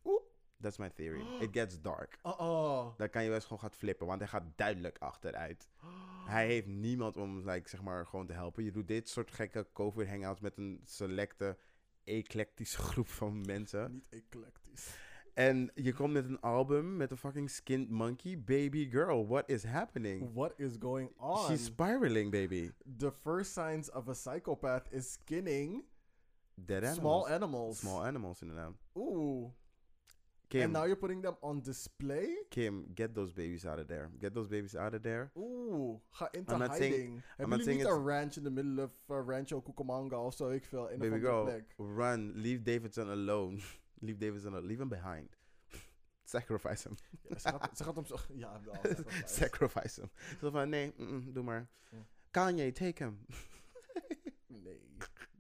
Oeh. 0.04 0.22
That's 0.62 0.78
my 0.78 0.90
theory. 0.90 1.22
It 1.44 1.50
gets 1.52 1.82
dark. 1.82 2.20
Oh, 2.22 2.40
oh. 2.40 2.98
Dan 2.98 3.10
kan 3.10 3.24
je 3.24 3.30
West 3.30 3.44
gewoon 3.44 3.60
gaan 3.60 3.72
flippen, 3.72 4.08
want 4.08 4.20
hij 4.20 4.30
gaat 4.30 4.58
duidelijk 4.58 4.98
achteruit. 4.98 5.70
Hij 6.26 6.48
heeft 6.48 6.68
niemand 6.68 7.18
om, 7.18 7.50
like, 7.50 7.70
zeg 7.70 7.82
maar, 7.82 8.06
gewoon 8.06 8.26
te 8.26 8.34
helpen. 8.34 8.64
Je 8.64 8.72
doet 8.72 8.88
dit 8.88 9.10
soort 9.10 9.32
gekke 9.32 9.68
COVID-hangouts 9.74 10.40
met 10.40 10.58
een 10.58 10.82
selecte, 10.84 11.58
eclectische 12.04 12.82
groep 12.90 13.08
van 13.08 13.42
mensen. 13.42 13.92
Niet 13.92 14.10
eclectisch. 14.10 14.98
En 15.40 15.72
je 15.76 15.94
komt 15.94 16.14
met 16.14 16.26
een 16.26 16.40
album 16.42 16.98
met 16.98 17.12
een 17.12 17.18
fucking 17.18 17.50
skinned 17.50 17.90
monkey. 17.90 18.38
Baby 18.46 18.90
girl, 18.92 19.28
what 19.28 19.50
is 19.50 19.64
happening? 19.64 20.34
What 20.34 20.54
is 20.58 20.76
going 20.80 21.12
on? 21.18 21.46
She's 21.46 21.64
spiraling, 21.66 22.32
baby. 22.32 22.72
the 22.98 23.12
first 23.24 23.54
signs 23.54 23.90
of 23.92 24.08
a 24.08 24.14
psychopath 24.14 24.88
is 24.92 25.12
skinning 25.12 25.84
Dead 26.56 26.84
animals. 26.84 26.98
small 27.00 27.28
animals. 27.28 27.78
Small 27.80 28.06
animals, 28.06 28.42
inderdaad. 28.42 28.74
Ooh. 28.98 29.52
Kim, 30.50 30.62
And 30.64 30.74
now 30.74 30.84
you're 30.86 31.00
putting 31.00 31.22
them 31.22 31.38
on 31.42 31.62
display? 31.62 32.28
Kim, 32.50 32.92
get 32.96 33.14
those 33.14 33.32
babies 33.34 33.66
out 33.66 33.80
of 33.80 33.88
there. 33.88 34.10
Get 34.20 34.34
those 34.34 34.48
babies 34.50 34.76
out 34.76 34.94
of 34.94 35.02
there. 35.02 35.32
Ooh, 35.38 36.02
ga 36.12 36.28
into 36.32 36.54
I'm 36.54 36.60
not 36.60 36.76
saying- 36.76 36.92
hiding. 36.94 37.14
not 37.16 37.24
Hebben 37.38 37.58
jullie 37.58 37.64
saying 37.64 37.78
niet 37.84 37.92
een 37.98 38.04
ranch 38.06 38.36
in 38.38 38.44
the 38.44 38.50
middle 38.50 38.84
of 38.84 38.92
uh, 39.10 39.26
Rancho 39.28 39.62
Cucamonga 39.62 40.18
of 40.26 40.34
zo? 40.34 40.50
Ik 40.50 40.66
veel, 40.66 40.88
in 40.90 41.00
Baby 41.00 41.20
girl, 41.20 41.44
plek. 41.44 41.76
run. 41.78 42.32
Leave 42.36 42.62
Davidson 42.64 43.10
alone. 43.10 43.60
leave 44.00 44.20
Davidson 44.20 44.52
alone. 44.54 44.68
Leave 44.68 44.82
him 44.82 44.90
behind. 44.90 45.38
Sacrifice 46.24 46.88
him. 46.88 46.98
Ja, 47.30 47.40
ze, 47.40 47.48
gaat, 47.50 47.78
ze 47.78 47.84
gaat 47.84 47.96
hem 47.96 48.06
zo... 48.06 48.18
Ja, 48.34 48.62
wel. 48.64 48.76
sacrifice. 48.84 49.24
Sacrifice 49.26 50.02
him. 50.02 50.10
Zo 50.40 50.50
van, 50.50 50.70
nee, 50.70 50.94
doe 51.34 51.44
maar. 51.44 51.70
Ja. 51.92 52.06
Kanye, 52.32 52.72
take 52.72 53.04
him. 53.04 53.20
Nee. 54.48 54.82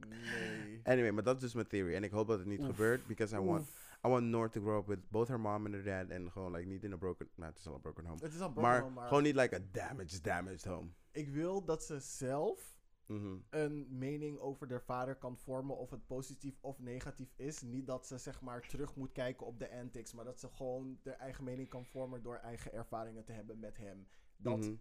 Nee. 0.07 0.79
Anyway, 0.83 1.11
maar 1.11 1.23
dat 1.23 1.35
is 1.35 1.41
dus 1.41 1.53
mijn 1.53 1.67
theory. 1.67 1.95
En 1.95 2.03
ik 2.03 2.11
hoop 2.11 2.27
dat 2.27 2.39
het 2.39 2.47
niet 2.47 2.59
Oef. 2.59 2.65
gebeurt. 2.65 3.07
Because 3.07 3.35
I 3.35 3.39
want. 3.39 3.67
I 4.05 4.09
want 4.09 4.25
North 4.25 4.51
to 4.53 4.61
grow 4.61 4.77
up 4.79 4.87
with 4.87 5.09
both 5.09 5.27
her 5.27 5.39
mom 5.39 5.65
and 5.65 5.73
her 5.73 5.83
dad. 5.83 6.09
En 6.09 6.31
gewoon, 6.31 6.51
like, 6.51 6.67
niet 6.67 6.83
in 6.83 6.91
een 6.91 6.99
broken... 6.99 7.29
Nou, 7.35 7.49
het 7.49 7.59
is 7.59 7.67
al 7.67 7.73
een 7.73 7.81
broken 7.81 8.05
home. 8.05 8.23
Het 8.23 8.33
is 8.33 8.39
al 8.39 8.51
Maar, 8.51 8.77
broken, 8.77 8.93
maar 8.93 9.07
gewoon 9.07 9.23
niet 9.23 9.35
like 9.35 9.55
a 9.55 9.59
damaged, 9.71 10.23
damaged 10.23 10.65
home. 10.65 10.89
ik 11.11 11.29
wil 11.29 11.65
dat 11.65 11.83
ze 11.83 11.99
zelf 11.99 12.78
Mhm. 13.09 13.37
een 13.49 13.97
mening 13.97 14.39
over 14.39 14.67
de 14.67 14.79
vader 14.79 15.15
kan 15.15 15.37
vormen 15.37 15.77
of 15.77 15.89
het 15.89 16.05
positief 16.07 16.57
of 16.61 16.79
negatief 16.79 17.33
is. 17.35 17.61
Niet 17.61 17.87
dat 17.87 18.07
ze 18.07 18.17
zeg 18.17 18.41
maar 18.41 18.67
terug 18.67 18.95
moet 18.95 19.11
kijken 19.11 19.45
op 19.45 19.59
de 19.59 19.71
antics, 19.71 20.13
maar 20.13 20.25
dat 20.25 20.39
ze 20.39 20.49
gewoon 20.49 20.99
haar 21.03 21.13
eigen 21.15 21.43
mening 21.43 21.69
kan 21.69 21.85
vormen 21.85 22.21
door 22.23 22.35
eigen 22.35 22.73
ervaringen 22.73 23.23
te 23.23 23.31
hebben 23.31 23.59
met 23.59 23.77
hem. 23.77 24.07
Dat 24.37 24.57
Mhm. 24.57 24.75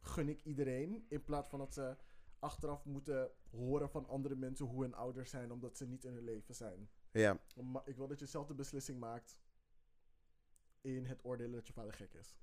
gun 0.00 0.28
ik 0.28 0.44
iedereen 0.44 1.04
in 1.08 1.24
plaats 1.24 1.48
van 1.48 1.58
dat 1.58 1.74
ze 1.74 1.96
achteraf 2.38 2.84
moeten 2.84 3.30
horen 3.50 3.90
van 3.90 4.06
andere 4.08 4.34
mensen 4.34 4.66
hoe 4.66 4.82
hun 4.82 4.94
ouders 4.94 5.30
zijn 5.30 5.52
omdat 5.52 5.76
ze 5.76 5.86
niet 5.86 6.04
in 6.04 6.12
hun 6.12 6.24
leven 6.24 6.54
zijn. 6.54 6.90
Ja, 7.12 7.38
Maar 7.54 7.88
ik 7.88 7.96
wil 7.96 8.08
dat 8.08 8.18
je 8.20 8.26
zelf 8.26 8.46
de 8.46 8.54
beslissing 8.54 8.98
maakt 8.98 9.38
in 10.80 11.04
het 11.06 11.24
oordelen 11.24 11.52
dat 11.52 11.66
je 11.66 11.72
vader 11.72 11.92
gek 11.92 12.14
is. 12.14 12.34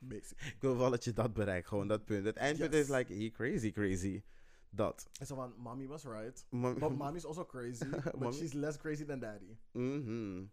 Basic. 0.08 0.40
ik 0.40 0.56
wil 0.60 0.76
wel 0.76 0.90
dat 0.90 1.04
je 1.04 1.12
dat 1.12 1.32
bereikt. 1.32 1.68
Gewoon 1.68 1.88
dat 1.88 2.04
punt. 2.04 2.24
Het 2.24 2.36
eindpunt 2.36 2.72
Yes. 2.72 2.82
is 2.82 2.88
like, 2.88 3.14
he 3.14 3.30
crazy, 3.30 3.72
crazy. 3.72 4.22
Dat. 4.70 5.08
En 5.20 5.26
zo 5.26 5.34
van, 5.34 5.54
mommy 5.56 5.86
was 5.86 6.04
right. 6.04 6.46
Ma- 6.50 6.74
But 6.74 6.96
mommy's 7.04 7.24
also 7.24 7.44
crazy, 7.46 7.88
but 8.18 8.34
she's 8.34 8.52
less 8.52 8.76
crazy 8.76 9.04
than 9.04 9.18
daddy. 9.20 9.56
Mhm. 9.72 10.44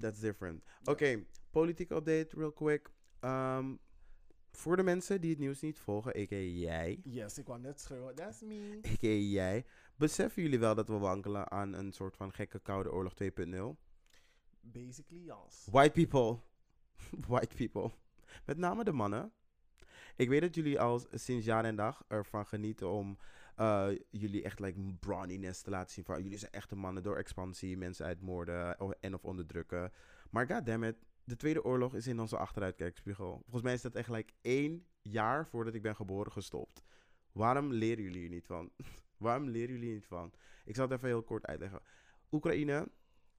That's 0.00 0.20
different. 0.20 0.62
Oké, 0.84 1.24
politiek 1.50 1.90
update, 1.90 2.28
real 2.36 2.52
quick. 2.52 2.90
Um, 3.20 3.78
voor 4.50 4.76
de 4.76 4.82
mensen 4.82 5.20
die 5.20 5.30
het 5.30 5.38
nieuws 5.38 5.60
niet 5.60 5.78
volgen, 5.78 6.10
a.k.a. 6.16 6.36
jij, 6.36 7.00
Yes, 7.04 7.38
ik 7.38 7.46
wou 7.46 7.60
net 7.60 7.80
schreeuwen. 7.80 8.14
That's 8.14 8.40
me. 8.40 8.80
a.k.a. 8.86 9.06
jij, 9.08 9.64
beseffen 9.96 10.42
jullie 10.42 10.58
wel 10.58 10.74
dat 10.74 10.88
we 10.88 10.98
wankelen 10.98 11.50
aan 11.50 11.72
een 11.72 11.92
soort 11.92 12.16
van 12.16 12.32
gekke 12.32 12.58
koude 12.58 12.92
oorlog 12.92 13.12
2.0? 13.22 13.28
Basically, 14.60 15.22
yes. 15.24 15.66
White 15.70 15.90
people. 16.06 16.38
White 17.28 17.54
people. 17.56 17.90
Met 18.44 18.56
name 18.58 18.84
de 18.84 18.92
mannen. 18.92 19.32
Ik 20.16 20.28
weet 20.28 20.40
dat 20.40 20.54
jullie 20.54 20.80
al 20.80 21.00
sinds 21.12 21.44
jaar 21.44 21.64
en 21.64 21.76
dag 21.76 22.04
ervan 22.08 22.46
genieten 22.46 22.90
om 22.90 23.18
eh, 23.56 23.88
jullie 24.10 24.42
echt 24.42 24.58
like 24.60 24.94
brawniness 25.00 25.62
te 25.62 25.70
laten 25.70 25.92
zien. 25.94 26.04
Van, 26.04 26.22
jullie 26.22 26.38
zijn 26.38 26.52
echte 26.52 26.76
mannen 26.76 27.02
door 27.02 27.16
expansie, 27.16 27.76
mensen 27.76 28.06
uitmoorden 28.06 28.78
o- 28.80 28.90
en 29.00 29.14
of 29.14 29.24
onderdrukken. 29.24 29.92
Maar 30.30 30.46
goddammit, 30.46 30.96
de 31.24 31.36
Tweede 31.36 31.64
Oorlog 31.64 31.94
is 31.94 32.06
in 32.06 32.20
onze 32.20 32.36
achteruitkijkspiegel. 32.36 33.40
Volgens 33.42 33.62
mij 33.62 33.72
is 33.72 33.82
dat 33.82 33.94
echt 33.94 34.08
like 34.10 34.32
één 34.40 34.86
jaar 35.02 35.46
voordat 35.46 35.74
ik 35.74 35.82
ben 35.82 35.96
geboren 35.96 36.32
gestopt. 36.32 36.82
Waarom 37.32 37.72
leren 37.72 38.02
jullie 38.04 38.20
hier 38.20 38.28
niet 38.30 38.46
van? 38.46 38.70
Waarom 39.16 39.48
leren 39.48 39.74
jullie 39.74 39.92
niet 39.94 40.06
van? 40.06 40.32
Ik 40.64 40.74
zal 40.74 40.84
het 40.84 40.94
even 40.96 41.08
heel 41.08 41.22
kort 41.22 41.46
uitleggen. 41.46 41.80
Oekraïne, 42.30 42.88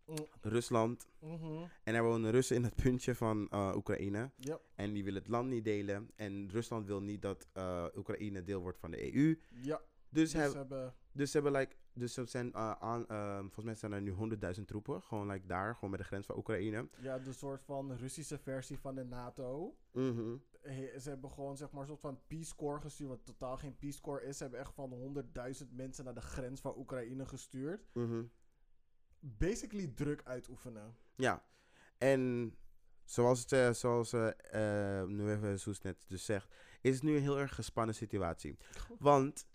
Mm, 0.07 0.15
Rusland, 0.41 1.07
mhm. 1.19 1.63
en 1.83 1.95
er 1.95 2.03
wonen 2.03 2.31
Russen 2.31 2.55
in 2.55 2.63
het 2.63 2.75
puntje 2.75 3.15
van 3.15 3.49
eh, 3.49 3.71
Oekraïne. 3.75 4.31
Yep, 4.35 4.61
En 4.75 4.93
die 4.93 5.03
willen 5.03 5.21
het 5.21 5.29
land 5.31 5.49
niet 5.49 5.63
delen. 5.63 6.11
En 6.15 6.49
Rusland 6.51 6.85
wil 6.85 7.01
niet 7.01 7.21
dat 7.21 7.47
eh, 7.53 7.85
Oekraïne 7.95 8.43
deel 8.43 8.61
wordt 8.61 8.77
van 8.79 8.91
de 8.91 9.13
EU. 9.15 9.39
ja. 9.61 9.81
Dus, 10.09 10.31
Dus 10.31 10.41
heb- 10.43 10.53
hebben... 10.53 10.93
dus 11.11 11.31
ze 11.31 11.39
hebben 11.39 11.59
like, 11.59 11.75
dus 11.93 12.13
ze 12.13 12.25
zijn 12.25 12.53
eh, 12.53 12.71
aan, 12.71 13.05
volgens 13.39 13.65
mij 13.65 13.75
zijn 13.75 13.91
er 13.91 14.01
nu 14.01 14.11
100.000 14.59 14.65
troepen. 14.65 15.01
Gewoon 15.01 15.27
like 15.27 15.45
daar, 15.47 15.73
gewoon 15.73 15.89
bij 15.89 15.99
de 15.99 16.05
grens 16.05 16.25
van 16.25 16.37
Oekraïne. 16.37 16.87
Ja, 17.01 17.19
de 17.19 17.33
soort 17.33 17.63
van 17.63 17.91
Russische 17.95 18.37
versie 18.37 18.79
van 18.79 18.95
de 18.95 19.03
NATO. 19.03 19.75
Mhm. 19.91 20.35
He- 20.61 20.99
ze 20.99 21.09
hebben 21.09 21.31
gewoon 21.31 21.57
zeg 21.57 21.71
maar 21.71 21.81
een 21.81 21.87
soort 21.87 21.99
van 21.99 22.19
Peace 22.27 22.55
Corps 22.55 22.81
gestuurd, 22.83 23.09
wat 23.09 23.25
totaal 23.25 23.57
geen 23.57 23.77
Peace 23.77 24.01
Corps 24.01 24.23
is. 24.25 24.37
Ze 24.37 24.43
hebben 24.43 24.59
echt 24.61 24.73
van 24.73 24.93
100.000 24.93 25.71
mensen 25.75 26.03
naar 26.05 26.13
de 26.13 26.21
grens 26.21 26.61
van 26.61 26.77
Oekraïne 26.77 27.25
gestuurd. 27.25 27.87
Mhm. 27.93 28.23
Basically 29.19 29.87
druk 29.87 30.21
uitoefenen. 30.23 30.95
Ja. 31.15 31.43
En 31.97 32.53
zoals, 33.05 33.39
het, 33.39 33.51
eh, 33.51 33.73
zoals 33.73 34.13
eh, 34.13 34.99
eh, 35.01 35.07
nu 35.07 35.31
even 35.31 35.59
Soes 35.59 35.81
net 35.81 36.03
dus 36.07 36.25
zegt, 36.25 36.55
is 36.81 36.93
het 36.93 37.03
nu 37.03 37.15
een 37.15 37.21
heel 37.21 37.39
erg 37.39 37.55
gespannen 37.55 37.95
situatie. 37.95 38.57
Want, 38.99 39.47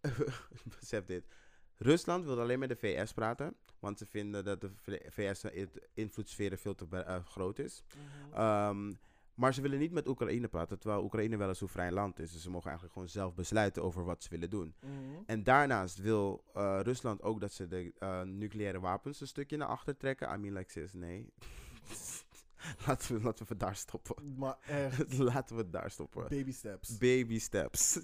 besef 0.78 1.04
dit, 1.04 1.24
Rusland 1.76 2.24
wil 2.24 2.40
alleen 2.40 2.58
met 2.58 2.68
de 2.68 2.76
VS 2.76 3.12
praten, 3.12 3.56
want 3.78 3.98
ze 3.98 4.06
vinden 4.06 4.44
dat 4.44 4.60
de 4.60 4.70
VS 5.10 5.44
in- 5.44 5.70
invloedssfeer 5.94 6.58
veel 6.58 6.74
te 6.74 6.86
be- 6.86 7.00
eh, 7.02 7.24
groot 7.24 7.58
is. 7.58 7.82
Ehm, 8.32 8.92
maar 9.38 9.54
ze 9.54 9.60
willen 9.60 9.78
niet 9.78 9.92
met 9.92 10.08
Oekraïne 10.08 10.48
praten, 10.48 10.78
terwijl 10.78 11.02
Oekraïne 11.02 11.36
wel 11.36 11.48
een 11.48 11.56
soeverein 11.56 11.92
land 11.92 12.18
is. 12.18 12.32
Dus 12.32 12.42
ze 12.42 12.50
mogen 12.50 12.66
eigenlijk 12.66 12.92
gewoon 12.92 13.08
zelf 13.08 13.34
besluiten 13.34 13.82
over 13.82 14.04
wat 14.04 14.22
ze 14.22 14.28
willen 14.30 14.50
doen. 14.50 14.74
Mhm. 14.80 14.92
En 15.26 15.42
daarnaast 15.42 15.98
wil 15.98 16.44
eh, 16.54 16.80
Rusland 16.82 17.22
ook 17.22 17.40
dat 17.40 17.52
ze 17.52 17.66
de 17.66 17.92
eh, 17.98 18.22
nucleaire 18.22 18.80
wapens 18.80 19.20
een 19.20 19.26
stukje 19.26 19.56
naar 19.56 19.68
achter 19.68 19.96
trekken. 19.96 20.34
I 20.34 20.36
mean, 20.36 20.54
like, 20.54 20.70
sis, 20.70 20.92
nee. 20.92 21.32
laten, 22.86 23.14
we, 23.14 23.22
laten 23.22 23.46
we 23.46 23.56
daar 23.56 23.76
stoppen. 23.76 24.34
Maar 24.36 24.56
echt, 24.66 25.18
laten 25.32 25.56
we 25.56 25.62
het 25.62 25.72
daar 25.72 25.90
stoppen. 25.90 26.28
baby 26.28 26.52
steps. 26.52 26.98
Baby 26.98 27.38
steps. 27.38 28.00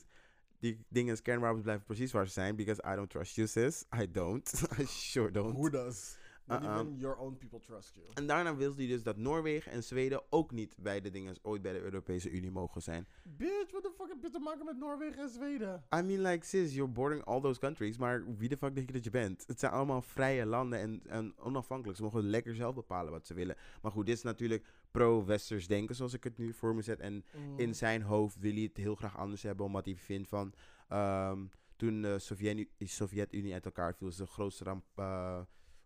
Die 0.59 0.85
dingen, 0.88 1.23
kernwapens 1.23 1.62
blijven 1.62 1.85
precies 1.85 2.12
waar 2.12 2.27
ze 2.27 2.33
zijn. 2.33 2.57
Because 2.57 2.83
I 2.92 2.94
don't 2.94 3.11
trust 3.11 3.35
you, 3.35 3.49
sis. 3.49 3.85
I 4.01 4.11
don't. 4.11 4.53
I 4.81 4.85
sure 4.87 5.31
don't. 5.31 5.57
Who 5.57 5.70
does? 5.70 6.16
Not 6.47 6.63
even 6.63 6.97
your 6.99 7.17
own 7.17 7.37
people 7.39 7.61
trust 7.61 7.95
you. 7.95 8.07
En 8.15 8.27
daarna 8.27 8.57
wil 8.57 8.75
hij 8.77 8.87
dus 8.87 9.03
dat 9.03 9.17
Noorwegen 9.17 9.73
en 9.73 9.83
Zweden 9.85 10.23
ook 10.31 10.51
niet 10.51 10.75
bij 10.79 11.01
de 11.01 11.11
dingen 11.11 11.37
ooit 11.43 11.63
bij 11.63 11.73
de 11.73 11.81
Europese 11.81 12.31
Unie 12.31 12.51
mogen 12.51 12.83
zijn. 12.83 13.07
Bitch, 13.23 13.71
what 13.71 13.83
the 13.83 13.93
fuck 13.99 14.09
heb 14.09 14.23
je 14.23 14.31
te 14.31 14.39
maken 14.39 14.65
met 14.65 14.77
Noorwegen 14.77 15.23
en 15.23 15.29
Zweden? 15.29 15.85
I 15.99 16.03
mean, 16.03 16.21
like, 16.21 16.47
sis, 16.47 16.75
you're 16.75 16.93
bordering 16.93 17.25
all 17.27 17.41
those 17.41 17.61
countries, 17.61 17.99
maar 17.99 18.37
wie 18.37 18.49
de 18.49 18.57
fuck 18.57 18.75
denk 18.75 18.87
je 18.87 18.93
dat 18.93 19.05
je 19.05 19.11
bent? 19.11 19.45
Het 19.47 19.61
zijn 19.61 19.73
allemaal 19.73 20.03
vrije 20.03 20.47
landen 20.47 20.79
en, 20.79 21.03
en 21.07 21.35
onafhankelijk. 21.39 21.97
Ze 21.99 22.05
mogen 22.05 22.23
lekker 22.23 22.55
zelf 22.55 22.75
bepalen 22.75 23.13
wat 23.13 23.27
ze 23.27 23.35
willen. 23.35 23.57
Maar 23.83 23.93
goed, 23.93 24.07
dit 24.07 24.17
is 24.17 24.23
natuurlijk 24.23 24.67
pro-westers 24.91 25.67
denken, 25.67 25.95
zoals 25.95 26.13
ik 26.15 26.25
het 26.25 26.39
nu 26.39 26.53
voor 26.53 26.75
me 26.75 26.83
zet. 26.83 27.01
En 27.01 27.25
Mm. 27.37 27.59
in 27.59 27.75
zijn 27.75 28.03
hoofd 28.03 28.39
wil 28.39 28.53
hij 28.53 28.63
het 28.63 28.77
heel 28.77 28.95
graag 28.95 29.17
anders 29.19 29.43
hebben, 29.43 29.67
omdat 29.67 29.85
hij 29.85 29.97
vindt 29.97 30.29
van... 30.29 30.53
ehm, 30.89 31.45
toen 31.77 32.03
de 32.03 32.19
Sovjet- 32.19 32.69
Sovjet-Unie 32.79 33.53
uit 33.53 33.65
elkaar 33.65 33.95
viel, 33.95 34.09
is 34.09 34.17
de 34.17 34.27
grootste 34.27 34.65
ramp... 34.65 34.85
eh, 34.95 35.41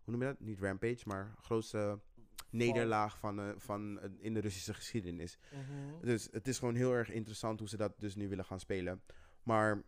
hoe 0.09 0.17
noem 0.17 0.27
je 0.27 0.33
dat? 0.35 0.47
Niet 0.47 0.59
rampage, 0.59 1.03
maar 1.05 1.35
grootste 1.41 1.99
nederlaag 2.49 3.17
van, 3.17 3.39
eh, 3.39 3.49
van, 3.57 3.99
eh, 3.99 4.09
in 4.17 4.33
de 4.33 4.39
Russische 4.39 4.73
geschiedenis. 4.73 5.37
Mhm. 5.51 6.05
Dus 6.05 6.27
het 6.31 6.47
is 6.47 6.59
gewoon 6.59 6.75
heel 6.75 6.93
erg 6.93 7.09
interessant 7.09 7.59
hoe 7.59 7.69
ze 7.69 7.77
dat 7.77 7.99
dus 7.99 8.15
nu 8.15 8.29
willen 8.29 8.45
gaan 8.45 8.59
spelen. 8.59 9.01
Maar 9.43 9.83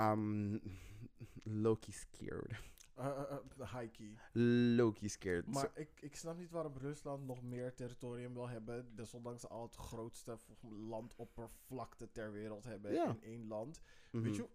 um, 0.00 0.60
Loki 1.64 1.92
scared. 1.92 2.74
Uh. 2.98 4.76
Loki 4.76 5.08
scared. 5.08 5.46
Maar 5.46 5.70
ik, 5.74 6.00
ik 6.00 6.16
snap 6.16 6.36
niet 6.38 6.50
waarom 6.50 6.76
Rusland 6.76 7.26
nog 7.26 7.42
meer 7.42 7.74
territorium 7.74 8.34
wil 8.34 8.48
hebben. 8.48 8.94
Desondanks 8.94 9.40
ze 9.40 9.48
al 9.48 9.62
het 9.62 9.76
grootste 9.76 10.36
landoppervlakte 10.68 12.10
ter 12.12 12.32
wereld 12.32 12.64
hebben 12.64 13.06
in 13.06 13.22
één 13.22 13.46
land. 13.46 13.80
Mhm. 14.10 14.22
Weet 14.22 14.36
je, 14.36 14.48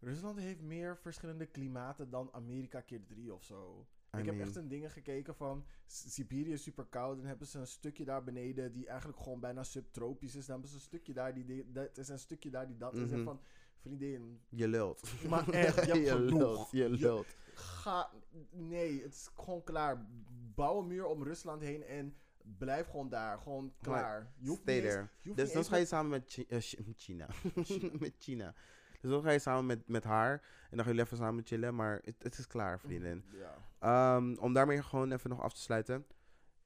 Rusland 0.00 0.38
heeft 0.38 0.60
meer 0.60 0.96
verschillende 0.96 1.46
klimaten 1.46 2.10
dan 2.10 2.28
Amerika 2.32 2.80
keer 2.80 3.04
drie 3.06 3.34
of 3.34 3.44
zo. 3.44 3.86
I 4.16 4.18
ik 4.18 4.26
heb 4.26 4.40
echt 4.40 4.56
een 4.56 4.68
dingen 4.68 4.90
gekeken 4.90 5.34
van 5.34 5.64
Siberië 5.86 6.52
is 6.52 6.62
super 6.62 6.84
koud. 6.84 7.18
En 7.18 7.24
hebben 7.24 7.46
ze 7.46 7.58
een 7.58 7.66
stukje 7.66 8.04
daar 8.04 8.24
beneden 8.24 8.72
die 8.72 8.86
eigenlijk 8.86 9.18
gewoon 9.22 9.40
bijna 9.40 9.62
subtropisch 9.62 10.34
is. 10.36 10.46
Dan 10.46 10.50
hebben 10.54 10.68
ze 10.68 10.74
een 10.76 10.80
stukje 10.82 11.12
daar 11.12 11.34
die 11.34 11.44
di- 11.44 11.72
dat 11.72 11.98
is, 11.98 12.08
een 12.08 12.18
stukje 12.18 12.50
daar 12.50 12.66
die 12.66 12.76
dat 12.76 12.94
is. 12.94 13.10
En 13.10 13.16
Mhm. 13.16 13.24
van 13.24 13.40
vriendin, 13.80 14.40
Je 14.48 14.68
lult. 14.68 15.12
Maar 15.28 15.48
echt, 15.48 15.84
je 15.86 16.18
lult. 16.32 16.70
Je 16.70 16.78
Je- 16.82 16.88
lult. 16.88 17.26
Ga, 17.54 18.10
nee, 18.50 19.02
het 19.02 19.12
is 19.14 19.30
gewoon 19.34 19.64
klaar. 19.64 20.06
Bouw 20.54 20.78
een 20.80 20.86
muur 20.86 21.06
om 21.06 21.22
Rusland 21.22 21.62
heen 21.62 21.82
en 21.84 22.14
blijf 22.58 22.86
gewoon 22.86 23.08
daar. 23.08 23.38
Gewoon 23.38 23.72
klaar. 23.80 24.32
Je 24.38 24.48
hoeft 24.48 24.60
Stay 24.60 24.74
eens- 24.80 24.92
there. 24.92 25.08
je 25.20 25.28
hoeft 25.28 25.40
Dus 25.40 25.52
dan 25.52 25.64
ga 25.64 25.76
je 25.76 25.84
samen 25.86 26.10
met 26.10 26.44
eh, 26.48 26.58
Chi- 26.60 26.92
China. 26.96 27.28
met 27.98 28.14
China. 28.26 28.54
Dus 29.00 29.10
dan 29.10 29.22
ga 29.22 29.30
je 29.30 29.38
samen 29.38 29.66
met, 29.66 29.88
met 29.88 30.04
haar. 30.04 30.32
En 30.70 30.76
dan 30.76 30.86
ga 30.86 30.92
je 30.92 31.00
even 31.00 31.16
samen 31.16 31.46
chillen. 31.46 31.74
Maar 31.74 32.00
het, 32.04 32.14
het 32.18 32.38
is 32.38 32.46
klaar, 32.46 32.80
vriendin. 32.80 33.24
Ja. 33.32 33.54
Ehm, 33.78 34.34
om 34.34 34.52
daarmee 34.52 34.82
gewoon 34.82 35.12
even 35.12 35.30
nog 35.30 35.40
af 35.40 35.52
te 35.52 35.60
sluiten. 35.60 36.06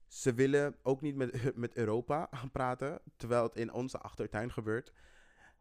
Ze 0.07 0.33
willen 0.33 0.75
ook 0.81 1.01
niet 1.01 1.15
met, 1.15 1.55
met 1.55 1.75
Europa 1.75 2.27
gaan 2.31 2.51
praten. 2.51 2.99
Terwijl 3.15 3.43
het 3.43 3.55
in 3.55 3.73
onze 3.73 3.97
achtertuin 3.97 4.51
gebeurt. 4.51 4.93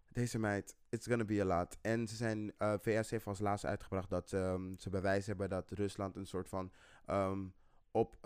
Deze 0.08 0.38
meid, 0.38 0.76
it's 0.88 1.06
gonna 1.06 1.24
be 1.24 1.40
a 1.40 1.44
lot. 1.44 1.78
En 1.80 2.08
ze 2.08 2.16
zijn, 2.16 2.52
eh, 2.58 2.74
VS 2.80 3.10
heeft 3.10 3.26
als 3.26 3.38
laatste 3.38 3.66
uitgebracht 3.66 4.10
dat 4.10 4.32
ehm, 4.32 4.76
ze 4.76 4.90
bewijs 4.90 5.26
hebben 5.26 5.48
dat 5.48 5.70
Rusland 5.70 6.16
een 6.16 6.26
soort 6.26 6.48
van 6.48 6.72
ehm, 7.06 7.44
op 7.90 8.16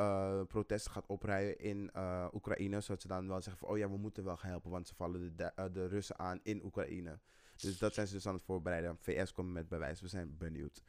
protesten 0.49 0.93
gaat 0.93 1.07
oprijden 1.07 1.59
in 1.59 1.91
eh, 1.93 2.27
Oekraïne. 2.33 2.81
Zodat 2.81 3.03
ze 3.03 3.09
dan 3.09 3.29
wel 3.29 3.43
zeggen 3.43 3.59
van, 3.59 3.69
oh 3.69 3.79
ja, 3.79 3.91
we 3.91 3.97
moeten 3.97 4.25
wel 4.25 4.37
gaan 4.37 4.51
helpen, 4.51 4.71
want 4.71 4.89
ze 4.89 4.95
vallen 4.95 5.37
de, 5.37 5.53
de, 5.55 5.71
de 5.73 5.87
Russen 5.87 6.19
aan 6.19 6.41
in 6.43 6.65
Oekraïne. 6.65 7.19
Dus 7.57 7.79
dat 7.79 7.95
zijn 7.95 8.07
ze 8.07 8.15
dus 8.15 8.27
aan 8.27 8.35
het 8.35 8.43
voorbereiden. 8.45 8.97
VS 9.01 9.33
komt 9.33 9.53
met 9.53 9.69
bewijs, 9.69 10.01
we 10.01 10.09
zijn 10.09 10.37
benieuwd. 10.39 10.83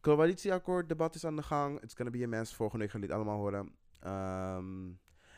Coalitieakkoord, 0.00 0.88
debat 0.88 1.14
is 1.14 1.24
aan 1.24 1.36
de 1.36 1.42
gang. 1.42 1.80
It's 1.82 1.94
gonna 1.94 2.10
be 2.10 2.24
a 2.24 2.28
mess. 2.28 2.54
Volgende 2.54 2.82
week 2.84 2.92
gaan 2.92 3.00
jullie 3.00 3.16
het 3.16 3.24
allemaal 3.24 3.42
horen. 3.44 3.74
Ehm, 4.00 4.92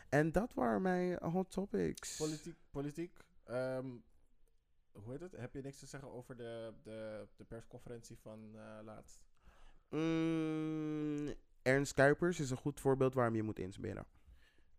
en 0.08 0.32
dat 0.32 0.54
waren 0.54 0.82
mijn 0.82 1.18
hot 1.22 1.50
topics. 1.50 2.16
Politiek, 2.16 2.56
politiek. 2.70 3.12
ehm, 3.44 3.86
hoe 4.92 5.12
heet 5.12 5.20
het? 5.20 5.32
Heb 5.36 5.54
je 5.54 5.62
niks 5.62 5.78
te 5.78 5.86
zeggen 5.86 6.12
over 6.12 6.36
de, 6.36 6.72
de, 6.82 7.26
de 7.36 7.44
persconferentie 7.44 8.18
van 8.18 8.50
eh, 8.54 8.84
laatst? 8.84 9.20
Mm, 9.90 11.34
Ernst 11.62 11.92
Kuipers 11.94 12.40
is 12.40 12.50
een 12.50 12.56
goed 12.56 12.80
voorbeeld 12.80 13.14
waarom 13.14 13.34
je 13.34 13.42
moet 13.42 13.58
inspelen. 13.58 14.06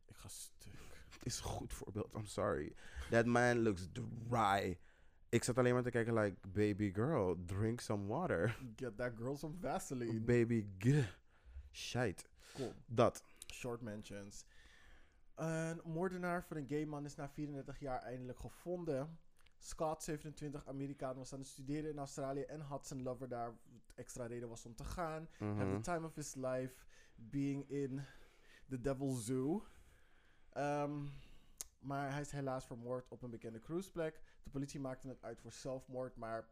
Ik 0.06 0.16
ga 0.16 0.28
stuk. 0.28 0.72
Het 1.10 1.26
is 1.32 1.38
een 1.38 1.44
goed 1.44 1.74
voorbeeld, 1.74 2.14
I'm 2.14 2.26
sorry. 2.26 2.74
That 3.10 3.26
man 3.26 3.60
looks 3.62 3.88
dry. 4.30 4.78
Ik 5.30 5.44
zat 5.44 5.58
alleen 5.58 5.74
maar 5.74 5.84
te 5.84 5.90
kijken 5.90 6.14
like, 6.14 6.48
baby 6.48 6.94
girl, 6.94 7.44
drink 7.46 7.80
some 7.80 8.06
water. 8.08 8.58
Get 8.76 8.98
that 8.98 9.12
girl 9.18 9.38
some 9.38 9.56
Vaseline. 9.62 10.20
Baby, 10.22 10.68
g. 10.80 11.18
Shite. 11.72 12.24
Cool. 12.56 12.74
Dat. 12.86 13.24
Short 13.54 13.82
mentions. 13.82 14.46
Een 15.36 15.82
moordenaar 15.84 16.44
van 16.44 16.58
een 16.58 16.68
gay 16.68 16.86
man 16.86 17.06
is 17.06 17.16
na 17.16 17.30
34 17.30 17.80
jaar 17.80 18.02
eindelijk 18.02 18.40
gevonden. 18.40 19.20
Scott, 19.58 20.04
27, 20.04 20.68
Amerikaan, 20.68 21.16
was 21.18 21.34
aan 21.34 21.40
het 21.40 21.48
studeren 21.48 21.90
in 21.92 21.98
Australië 21.98 22.42
en 22.42 22.60
had 22.60 22.88
zijn 22.88 23.02
lover 23.04 23.28
daar. 23.30 23.54
Extra 23.96 24.26
reden 24.26 24.50
was 24.50 24.66
om 24.66 24.76
te 24.76 24.84
gaan. 24.84 25.28
Had 25.40 25.56
Mhm. 25.56 25.76
the 25.76 25.80
time 25.82 26.06
of 26.06 26.16
his 26.16 26.36
life 26.36 26.86
being 27.16 27.70
in 27.70 28.02
the 28.70 28.82
Devil's 28.82 29.26
Zoo. 29.26 29.66
Ehm, 30.50 31.06
maar 31.80 32.12
hij 32.12 32.22
is 32.22 32.32
helaas 32.32 32.66
vermoord 32.66 33.08
op 33.08 33.22
een 33.22 33.30
bekende 33.30 33.60
cruiseplek. 33.60 34.22
De 34.44 34.50
politie 34.50 34.80
maakte 34.80 35.08
het 35.08 35.24
uit 35.24 35.40
voor 35.40 35.52
zelfmoord, 35.52 36.16
maar 36.16 36.50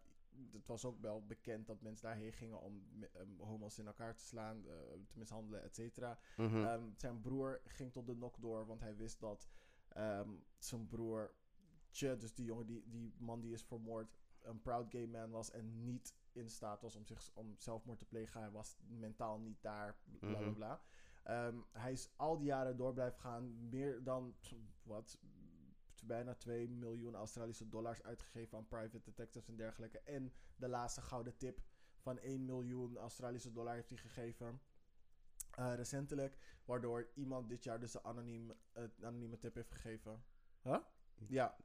het 0.52 0.68
was 0.68 0.86
ook 0.86 1.02
wel 1.02 1.26
bekend 1.26 1.68
dat 1.68 1.82
mensen 1.82 2.06
daarheen 2.08 2.34
gingen 2.34 2.62
om 2.62 2.84
homo's 3.38 3.78
in 3.78 3.88
elkaar 3.88 4.16
te 4.16 4.24
slaan, 4.26 4.68
eh, 4.68 4.74
te 5.08 5.18
mishandelen, 5.18 5.64
et 5.64 5.76
cetera. 5.76 6.20
Mhm. 6.38 6.64
Ehm, 6.64 6.84
zijn 6.96 7.22
broer 7.22 7.62
ging 7.66 7.92
tot 7.92 8.06
de 8.08 8.16
nok 8.16 8.42
door, 8.42 8.66
want 8.66 8.82
hij 8.82 8.96
wist 8.96 9.20
dat 9.20 9.48
ehm, 9.88 10.30
zijn 10.58 10.88
broer, 10.88 11.34
Tje, 11.90 12.18
dus 12.18 12.34
die 12.34 12.46
jongen, 12.46 12.66
die, 12.66 12.84
die 12.88 13.14
man 13.18 13.42
die 13.42 13.54
is 13.54 13.64
vermoord, 13.64 14.18
een 14.42 14.62
proud 14.62 14.92
gay 14.92 15.06
man 15.08 15.30
was 15.30 15.52
en 15.52 15.84
niet 15.84 16.16
in 16.32 16.50
staat 16.50 16.82
was 16.82 16.96
om, 16.96 17.06
zich, 17.06 17.32
om 17.34 17.56
zelfmoord 17.58 18.00
te 18.00 18.06
plegen. 18.06 18.42
Hij 18.42 18.52
was 18.52 18.78
mentaal 18.88 19.40
niet 19.40 19.62
daar, 19.62 19.98
bla 20.20 20.38
bla 20.38 20.40
Mhm. 20.40 20.54
bla. 20.54 20.82
Ehm, 21.24 21.58
hij 21.72 21.92
is 21.92 22.10
al 22.16 22.38
die 22.38 22.48
jaren 22.48 22.78
door 22.78 22.94
blijven 22.94 23.20
gaan, 23.20 23.70
meer 23.70 24.04
dan, 24.04 24.36
wat, 24.84 25.18
bijna 26.06 26.34
2 26.36 26.70
miljoen 26.70 27.16
Australische 27.16 27.68
dollars 27.68 28.04
uitgegeven 28.04 28.58
aan 28.58 28.68
private 28.68 29.02
detectives 29.04 29.48
en 29.48 29.56
dergelijke. 29.56 30.00
En 30.00 30.34
de 30.56 30.68
laatste 30.68 31.02
gouden 31.02 31.38
tip 31.38 31.62
van 32.00 32.20
1 32.20 32.46
miljoen 32.46 32.98
Australische 32.98 33.52
dollar 33.52 33.74
heeft 33.74 33.90
hij 33.90 33.98
gegeven. 33.98 34.62
eh, 35.52 35.74
recentelijk, 35.76 36.38
waardoor 36.66 37.10
iemand 37.14 37.50
dit 37.50 37.64
jaar 37.64 37.80
dus 37.80 37.94
een 37.94 38.04
anoniem, 38.04 38.54
een 38.74 38.92
anonieme 39.02 39.38
tip 39.38 39.56
heeft 39.56 39.72
gegeven. 39.72 40.24
Huh? 40.62 40.78
Ja, 41.28 41.58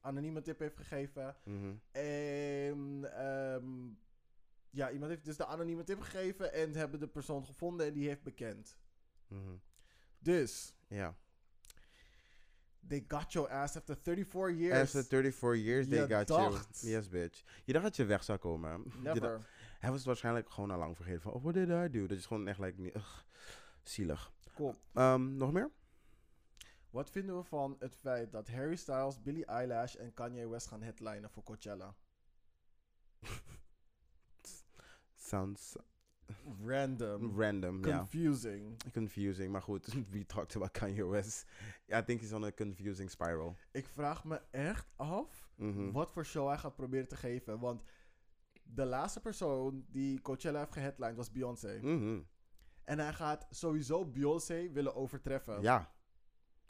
anonieme 0.00 0.42
tip 0.42 0.58
heeft 0.58 0.76
gegeven. 0.76 1.36
Mhm. 1.44 1.74
En 1.90 3.04
ehm, 3.12 3.88
ja, 4.70 4.90
iemand 4.90 5.10
heeft 5.10 5.24
dus 5.24 5.36
de 5.36 5.46
anonieme 5.46 5.82
tip 5.84 6.00
gegeven 6.00 6.52
en 6.52 6.72
hebben 6.74 7.00
de 7.00 7.08
persoon 7.08 7.44
gevonden 7.44 7.86
en 7.86 7.92
die 7.92 8.08
heeft 8.08 8.22
bekend. 8.22 8.78
Mhm. 9.26 9.56
Dus, 10.18 10.74
Ja. 10.86 11.16
They 12.88 13.04
got 13.08 13.32
your 13.32 13.48
ass 13.50 13.76
after 13.76 13.96
34 14.02 14.50
years. 14.52 14.78
After 14.80 15.02
34 15.02 15.56
years, 15.56 15.88
they 15.88 15.98
Je 15.98 16.14
got 16.14 16.26
dacht. 16.26 16.80
you. 16.80 16.92
Yes, 16.92 17.08
bitch. 17.08 17.42
Je 17.64 17.72
dacht 17.72 17.84
dat 17.84 17.96
je 17.96 18.04
weg 18.04 18.24
zou 18.24 18.38
komen. 18.38 18.82
Je 18.84 19.02
dacht- 19.02 19.20
Never. 19.20 19.46
hij 19.78 19.90
was 19.90 20.04
waarschijnlijk 20.04 20.50
gewoon 20.50 20.70
al 20.70 20.78
lang 20.78 20.96
vergeten 20.96 21.20
van, 21.20 21.32
oh, 21.32 21.42
what 21.42 21.54
did 21.54 21.68
I 21.68 21.88
do? 21.90 22.06
Dat 22.06 22.18
is 22.18 22.26
gewoon 22.26 22.48
echt 22.48 22.58
like, 22.58 22.96
ugh, 22.96 23.18
zielig. 23.82 24.32
Cool. 24.54 24.74
Ehm, 24.94 25.36
nog 25.36 25.52
meer? 25.52 25.70
Wat 26.90 27.10
vinden 27.10 27.36
we 27.36 27.42
van 27.44 27.76
het 27.78 27.96
feit 27.96 28.32
dat 28.32 28.48
Harry 28.48 28.76
Styles, 28.76 29.22
Billie 29.22 29.44
Eilish 29.46 29.94
en 29.94 30.14
Kanye 30.14 30.48
West 30.48 30.66
gaan 30.66 30.82
headlinen 30.82 31.30
voor 31.30 31.42
Coachella? 31.42 31.94
Sounds 35.16 35.76
Random. 36.64 37.40
random. 37.40 37.82
Confusing. 37.82 38.76
Confusing, 38.92 39.52
maar 39.52 39.62
goed. 39.62 39.86
We 40.10 40.26
talked 40.26 40.56
about 40.56 40.78
Kanye 40.78 41.04
West. 41.08 41.46
I 41.92 42.02
think 42.04 42.20
he's 42.20 42.32
on 42.32 42.44
a 42.44 42.52
confusing 42.52 43.10
spiral. 43.10 43.56
Ik 43.72 43.88
vraag 43.88 44.24
me 44.24 44.40
echt 44.50 44.86
af 44.96 45.46
Mhm. 45.56 45.90
wat 45.92 46.10
voor 46.12 46.24
show 46.26 46.48
hij 46.48 46.58
gaat 46.58 46.74
proberen 46.76 47.08
te 47.08 47.16
geven. 47.16 47.58
Want 47.58 47.82
de 48.62 48.84
laatste 48.84 49.20
persoon 49.20 49.84
die 49.88 50.20
Coachella 50.20 50.58
heeft 50.58 50.72
geheadlined 50.72 51.16
was 51.16 51.30
Beyoncé. 51.30 51.78
Mhm. 51.82 52.20
En 52.84 52.98
hij 52.98 53.12
gaat 53.12 53.46
sowieso 53.50 54.06
Beyoncé 54.06 54.70
willen 54.72 54.94
overtreffen. 54.94 55.62
Ja, 55.62 55.92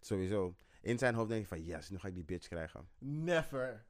sowieso. 0.00 0.56
In 0.82 0.98
zijn 0.98 1.14
hoofd 1.14 1.28
denk 1.28 1.42
ik 1.42 1.48
van, 1.48 1.62
yes, 1.64 1.90
nu 1.90 1.98
ga 1.98 2.08
ik 2.08 2.14
die 2.14 2.24
bitch 2.24 2.48
krijgen. 2.48 2.88
Never. 2.98 3.86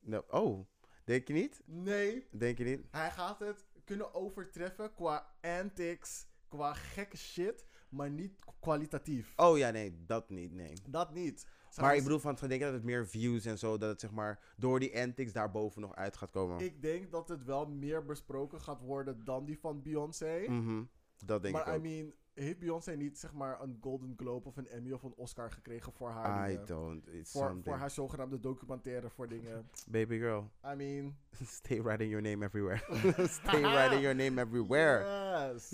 No. 0.00 0.24
Oh, 0.28 0.66
denk 1.04 1.26
je 1.28 1.32
niet? 1.34 1.62
Nee, 1.64 2.26
Denk 2.30 2.58
je 2.58 2.64
niet? 2.64 2.86
hij 2.90 3.10
gaat 3.10 3.38
het 3.38 3.66
kunnen 3.88 4.14
overtreffen 4.14 4.94
qua 4.94 5.26
antics, 5.40 6.26
qua 6.48 6.72
gekke 6.74 7.16
shit, 7.16 7.66
maar 7.88 8.10
niet 8.10 8.32
kwalitatief. 8.60 9.32
Oh 9.36 9.58
ja, 9.58 9.70
nee, 9.70 10.04
dat 10.06 10.30
niet, 10.30 10.52
nee. 10.52 10.72
Dat 10.88 11.14
niet. 11.14 11.46
Maar 11.80 11.96
ik 11.96 12.02
bedoel 12.02 12.18
van, 12.18 12.34
denk 12.34 12.52
je 12.52 12.58
dat 12.58 12.72
het 12.72 12.84
meer 12.84 13.06
views 13.08 13.44
en 13.44 13.58
zo, 13.58 13.78
dat 13.78 13.88
het 13.90 14.00
zeg 14.00 14.10
maar 14.10 14.38
door 14.56 14.80
die 14.80 15.00
antics 15.00 15.32
daarboven 15.32 15.80
nog 15.80 15.94
uit 15.94 16.16
gaat 16.16 16.30
komen? 16.30 16.60
Ik 16.60 16.82
denk 16.82 17.10
dat 17.10 17.28
het 17.28 17.44
wel 17.44 17.66
meer 17.66 18.04
besproken 18.04 18.60
gaat 18.60 18.80
worden 18.80 19.24
dan 19.24 19.44
die 19.44 19.58
van 19.58 19.82
Beyoncé. 19.82 20.44
Mhm, 20.48 20.82
Dat 21.24 21.42
denk 21.42 21.54
maar 21.54 21.66
ik 21.66 21.72
I 21.72 21.76
ook. 21.76 21.82
mean, 21.82 22.12
heeft 22.38 22.58
Beyoncé 22.58 22.92
niet 22.92 23.18
zeg 23.18 23.32
maar 23.32 23.60
een 23.60 23.78
Golden 23.80 24.14
Globe 24.16 24.48
of 24.48 24.56
een 24.56 24.68
Emmy 24.68 24.92
of 24.92 25.02
een 25.02 25.14
Oscar 25.14 25.50
gekregen 25.50 25.92
voor 25.92 26.10
haar 26.10 26.44
I 26.44 26.52
dingen? 26.52 26.66
don't. 26.66 27.08
It's 27.08 27.32
voor, 27.32 27.42
something. 27.42 27.64
voor 27.64 27.76
haar 27.76 27.90
zogenaamde 27.90 28.40
documentaire 28.40 29.10
voor 29.10 29.28
dingen. 29.28 29.68
Baby 29.88 30.18
girl, 30.18 30.50
I 30.64 30.74
mean, 30.76 31.16
stay 31.58 31.82
writing 31.82 32.10
your 32.10 32.22
name 32.22 32.44
everywhere. 32.44 32.80
stay 33.28 33.60
writing 33.60 34.00
your 34.00 34.14
name 34.14 34.40
everywhere. 34.40 35.04
Yes. 35.52 35.70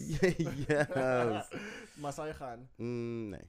yes. 0.66 1.48
maar 2.00 2.12
zou 2.12 2.26
je 2.26 2.34
gaan? 2.34 2.68
Mm, 2.76 3.28
nee. 3.28 3.42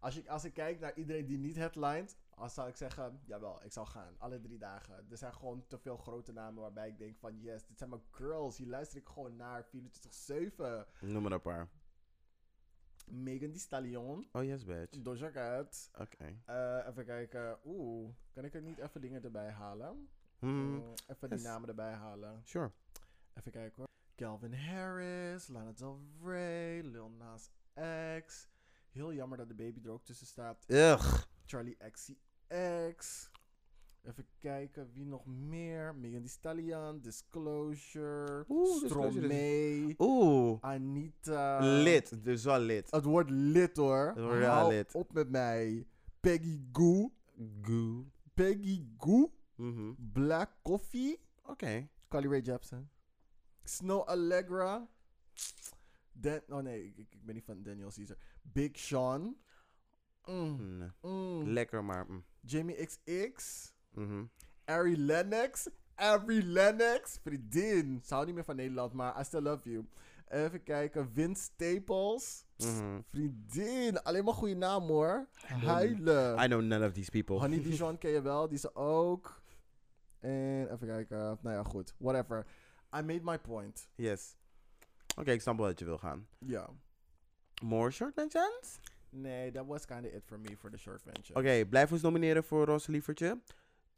Als, 0.00 0.14
je, 0.14 0.30
als 0.30 0.44
ik 0.44 0.52
kijk 0.54 0.80
naar 0.80 0.94
iedereen 0.94 1.26
die 1.26 1.38
niet 1.38 1.56
headlined, 1.56 2.16
dan 2.36 2.50
zou 2.50 2.68
ik 2.68 2.76
zeggen, 2.76 3.20
jawel, 3.24 3.64
ik 3.64 3.72
zou 3.72 3.86
gaan. 3.86 4.14
Alle 4.18 4.40
drie 4.40 4.58
dagen. 4.58 4.94
Er 5.10 5.16
zijn 5.16 5.34
gewoon 5.34 5.64
te 5.66 5.78
veel 5.78 5.96
grote 5.96 6.32
namen 6.32 6.62
waarbij 6.62 6.88
ik 6.88 6.98
denk 6.98 7.16
van, 7.16 7.40
yes, 7.40 7.66
dit 7.66 7.78
zijn 7.78 7.90
mijn 7.90 8.02
girls. 8.10 8.56
Hier 8.56 8.66
luister 8.66 8.98
ik 8.98 9.08
gewoon 9.08 9.36
naar 9.36 9.66
24-7. 9.66 9.68
Noem 11.00 11.22
maar 11.22 11.32
een 11.32 11.40
paar. 11.40 11.68
Megan 13.10 13.50
Thee 13.50 13.60
Stallion. 13.60 14.26
Oh 14.32 14.44
yes, 14.44 14.64
bitch. 14.64 15.02
Doja 15.02 15.30
Cat. 15.30 15.90
Oké. 15.98 16.36
Eh, 16.44 16.86
even 16.88 17.04
kijken. 17.04 17.58
Oeh, 17.64 18.10
kan 18.32 18.44
ik 18.44 18.54
er 18.54 18.62
niet 18.62 18.78
even 18.78 19.00
dingen 19.00 19.22
erbij 19.24 19.50
halen? 19.50 20.08
Mhm. 20.38 20.52
Mm, 20.52 20.94
even 21.06 21.30
die 21.30 21.40
namen 21.40 21.68
erbij 21.68 21.92
halen. 21.92 22.40
Sure. 22.44 22.70
Even 23.34 23.52
kijken 23.52 23.76
hoor. 23.76 23.88
Calvin 24.14 24.54
Harris, 24.54 25.48
Lana 25.48 25.72
Del 25.72 26.00
Rey, 26.24 26.80
Lil 26.82 27.10
Nas 27.10 27.50
X. 28.26 28.48
Heel 28.90 29.12
jammer 29.12 29.38
dat 29.38 29.48
de 29.48 29.54
baby 29.54 29.80
er 29.84 29.90
ook 29.90 30.04
tussen 30.04 30.26
staat. 30.26 30.64
Ugh. 30.68 31.22
Charlie 31.44 31.76
XCX. 31.90 33.30
Even 34.02 34.26
kijken, 34.38 34.90
wie 34.92 35.04
nog 35.06 35.26
meer? 35.26 35.94
Megan 35.94 36.20
Thee 36.20 36.28
Stallion, 36.28 37.00
Disclosure, 37.00 38.44
Oeh, 38.48 38.84
Stromae, 38.84 39.94
Oeh. 39.98 40.58
Anita. 40.60 41.58
Lit. 41.82 42.24
Dus 42.24 42.44
wel 42.44 42.58
lit. 42.60 42.90
Het 42.90 43.04
wordt 43.04 43.30
lit 43.30 43.76
hoor. 43.76 44.06
Het 44.06 44.20
wordt 44.24 44.38
wel 44.38 44.50
Hou 44.50 44.72
lit. 44.74 44.94
op 44.94 45.12
met 45.12 45.30
mij. 45.30 45.86
Peggy 46.20 46.60
Goo. 46.72 47.12
Goo. 47.62 48.04
Peggy 48.34 48.84
Goo. 48.98 49.32
Mhm. 49.54 49.92
Black 50.12 50.50
Coffee. 50.62 51.20
Oké. 51.44 51.88
Carly 52.08 52.28
Rae 52.28 52.40
Jepsen. 52.40 52.90
Snow 53.64 54.02
Allegra. 54.08 54.88
Dan, 56.12 56.40
oh 56.48 56.58
nee, 56.62 56.84
ik, 56.84 56.96
ik 56.98 57.24
ben 57.24 57.34
niet 57.34 57.44
van 57.44 57.62
Daniel 57.62 57.90
Caesar. 57.94 58.16
Big 58.42 58.78
Sean. 58.78 59.36
Mm, 60.24 60.92
mm. 61.02 61.42
Lekker, 61.48 61.84
maar... 61.84 62.06
mm, 62.10 62.24
Jamie 62.40 62.86
XX. 62.86 63.69
Mhm. 63.94 64.24
Ari 64.64 64.96
Lennox. 64.96 65.68
Ari 65.94 66.42
Lennox. 66.42 67.18
Vriendin. 67.22 68.00
Ze 68.04 68.12
houdt 68.14 68.26
niet 68.26 68.34
meer 68.34 68.44
van 68.44 68.56
Nederland, 68.56 68.92
maar 68.92 69.20
I 69.20 69.24
still 69.24 69.40
love 69.42 69.70
you. 69.70 69.86
Even 70.28 70.62
kijken. 70.62 71.10
Vince 71.12 71.42
Staples. 71.42 72.44
Mhm. 72.56 73.00
Vriendin. 73.10 74.02
Alleen 74.02 74.24
maar 74.24 74.34
goede 74.34 74.54
naam 74.54 74.82
hoor. 74.82 75.28
Huilen. 75.46 76.42
I 76.44 76.46
know 76.46 76.60
none 76.62 76.86
of 76.86 76.92
these 76.92 77.10
people. 77.10 77.38
Honey 77.38 77.62
Dijon 77.70 77.98
ken 77.98 78.10
je 78.10 78.22
wel. 78.22 78.48
Die 78.48 78.56
is 78.56 78.64
er 78.64 78.74
ook. 78.74 79.42
En 80.18 80.72
even 80.72 80.86
kijken. 80.86 81.18
Nou 81.18 81.56
ja, 81.56 81.62
goed. 81.62 81.94
Whatever. 81.98 82.46
I 82.96 83.02
made 83.02 83.20
my 83.22 83.38
point. 83.38 83.88
yes. 83.94 84.36
Oké, 85.16 85.30
ik 85.30 85.40
snap 85.40 85.56
wel 85.56 85.66
dat 85.66 85.78
je 85.78 85.84
wil 85.84 85.98
gaan. 85.98 86.26
Ja. 86.38 86.68
More 87.62 87.90
short 87.90 88.16
mentions? 88.16 88.78
Nee, 89.10 89.50
that 89.50 89.66
was 89.66 89.84
kind 89.84 90.06
of 90.06 90.12
it 90.12 90.22
for 90.24 90.40
me 90.40 90.56
for 90.56 90.70
the 90.70 90.76
short 90.76 91.02
venture. 91.02 91.38
Oké, 91.38 91.66
blijf 91.68 91.92
ons 91.92 92.00
nomineren 92.00 92.44
voor 92.44 92.64
Roze 92.66 92.90
Lievertje. 92.90 93.40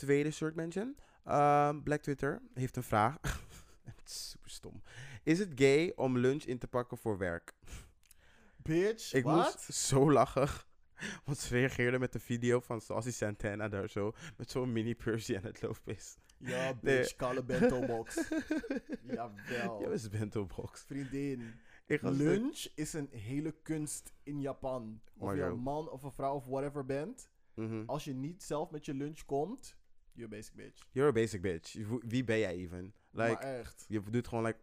Tweede 0.02 0.30
short 0.30 0.54
mention. 0.54 0.96
Ehm, 1.24 1.82
Black 1.82 2.02
Twitter 2.02 2.42
heeft 2.54 2.76
een 2.76 2.82
vraag. 2.82 3.18
Het 3.84 4.02
is 4.04 4.30
super 4.30 4.50
stom. 4.50 4.82
Is 5.22 5.38
het 5.38 5.52
gay 5.54 5.92
om 5.96 6.18
lunch 6.18 6.42
in 6.42 6.58
te 6.58 6.66
pakken 6.66 6.98
voor 6.98 7.18
werk? 7.18 7.52
Bitch, 8.56 9.12
Ik 9.12 9.24
moest 9.24 9.72
zo 9.72 10.12
lachen. 10.12 10.48
Want 11.24 11.38
ze 11.38 11.48
reageerde 11.48 11.98
met 11.98 12.12
de 12.12 12.18
video 12.20 12.60
van 12.60 12.80
Saucy 12.80 13.10
Santana 13.10 13.68
daar 13.68 13.88
zo. 13.88 14.12
Met 14.36 14.50
zo'n 14.50 14.72
mini 14.72 14.94
Percy 14.94 15.36
aan 15.36 15.42
het 15.42 15.62
lopen 15.62 15.94
is. 15.94 16.16
Ja, 16.38 16.74
bitch, 16.74 17.16
kale 17.16 17.42
bento 17.42 17.86
box. 17.86 18.28
Jawel. 19.06 19.80
Ja, 19.80 19.88
is 19.90 20.08
bento 20.08 20.46
box. 20.46 20.84
Vriendin, 20.86 21.54
lunch 22.00 22.66
is 22.74 22.92
een 22.92 23.08
hele 23.10 23.54
kunst 23.62 24.12
in 24.22 24.40
Japan. 24.40 25.00
Of 25.18 25.34
je 25.34 25.42
een 25.42 25.58
man 25.58 25.90
of 25.90 26.02
een 26.02 26.12
vrouw 26.12 26.34
of 26.34 26.44
whatever 26.44 26.84
bent. 26.84 27.30
Mhm. 27.54 27.82
Als 27.86 28.04
je 28.04 28.14
niet 28.14 28.42
zelf 28.42 28.70
met 28.70 28.84
je 28.84 28.94
lunch 28.94 29.24
komt, 29.24 29.76
you're 30.14 30.34
a 30.34 30.36
basic 30.36 30.54
bitch. 30.54 30.82
You're 30.90 31.08
a 31.08 31.12
basic 31.12 31.40
bitch. 31.40 31.74
Wie- 32.06 32.24
ben 32.24 32.38
jij 32.38 32.52
even? 32.52 32.94
maar 33.10 33.28
Like, 33.28 33.42
echt, 33.42 33.84
je 33.88 34.02
doet 34.10 34.28
gewoon 34.28 34.44
like 34.44 34.58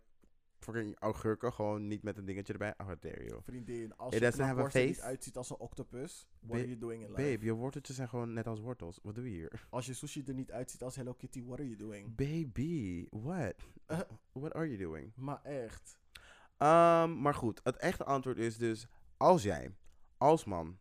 fucking 0.59 0.95
augurken, 0.99 1.53
gewoon 1.53 1.87
niet 1.87 2.03
met 2.03 2.17
een 2.17 2.25
dingetje 2.25 2.53
erbij. 2.53 2.73
Oh, 2.77 2.91
dare 2.99 3.23
you. 3.25 3.41
vriendin, 3.43 3.97
als 3.97 4.13
je 4.13 4.19
er 4.19 4.55
niet 4.55 4.71
face. 4.71 5.01
uitziet 5.01 5.37
als 5.37 5.49
een 5.49 5.57
octopus, 5.57 6.27
what 6.39 6.57
are 6.57 6.67
you 6.67 6.79
doing 6.79 7.03
in 7.03 7.09
life? 7.09 7.21
Babe, 7.21 7.45
je 7.45 7.53
worteltjes 7.53 7.95
zijn 7.95 8.09
gewoon 8.09 8.33
net 8.33 8.47
als 8.47 8.59
wortels. 8.59 8.99
Wat 9.03 9.15
doe 9.15 9.23
je 9.23 9.29
hier? 9.29 9.65
Als 9.69 9.85
je 9.85 9.93
sushi 9.93 10.23
er 10.27 10.33
niet 10.33 10.51
uitziet 10.51 10.83
als 10.83 10.95
Hello 10.95 11.13
Kitty, 11.13 11.43
what 11.43 11.59
are 11.59 11.67
you 11.67 11.77
doing? 11.77 12.15
Baby, 12.15 13.07
what? 13.09 13.53
Eh. 13.85 13.99
What 14.31 14.53
are 14.53 14.67
you 14.67 14.77
doing? 14.77 15.11
Maar 15.15 15.43
echt. 15.43 15.99
Ehm, 16.57 17.21
maar 17.21 17.33
goed, 17.33 17.59
het 17.63 17.77
echte 17.77 18.03
antwoord 18.03 18.37
is 18.37 18.57
dus... 18.57 18.87
Als 19.17 19.43
jij, 19.43 19.75
als 20.17 20.45
man, 20.45 20.79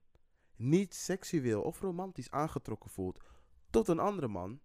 niet 0.57 0.95
seksueel 0.95 1.63
of 1.63 1.81
romantisch 1.81 2.31
aangetrokken 2.31 2.91
voelt 2.91 3.21
tot 3.71 3.89
een 3.89 3.99
andere 3.99 4.29
man... 4.29 4.61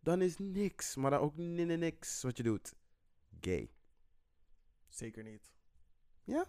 dan 0.00 0.22
is 0.22 0.38
niks, 0.38 0.96
maar 0.96 1.10
dan 1.10 1.20
ook 1.20 1.36
ni- 1.36 1.64
ni- 1.64 1.76
niks 1.76 2.22
wat 2.22 2.36
je 2.36 2.42
doet. 2.42 2.74
Gay. 3.40 3.74
Zeker 4.88 5.22
niet. 5.22 5.52
Ja? 6.24 6.46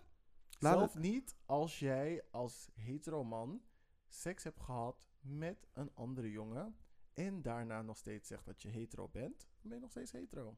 Laat 0.60 0.78
Zelf 0.78 0.98
niet 0.98 1.36
als 1.46 1.80
jij 1.80 2.24
als 2.32 2.70
hetero 2.74 3.24
man 3.24 3.62
seks 4.08 4.44
hebt 4.44 4.60
gehad 4.60 5.08
met 5.20 5.68
een 5.74 5.94
andere 5.94 6.32
jongen. 6.32 6.76
En 7.14 7.42
daarna 7.42 7.82
nog 7.82 7.98
steeds 7.98 8.28
zegt 8.28 8.46
dat 8.46 8.62
je 8.62 8.70
hetero 8.70 9.08
bent. 9.08 9.40
Dan 9.40 9.70
ben 9.70 9.74
je 9.74 9.80
nog 9.80 9.92
steeds 9.92 10.12
hetero. 10.12 10.58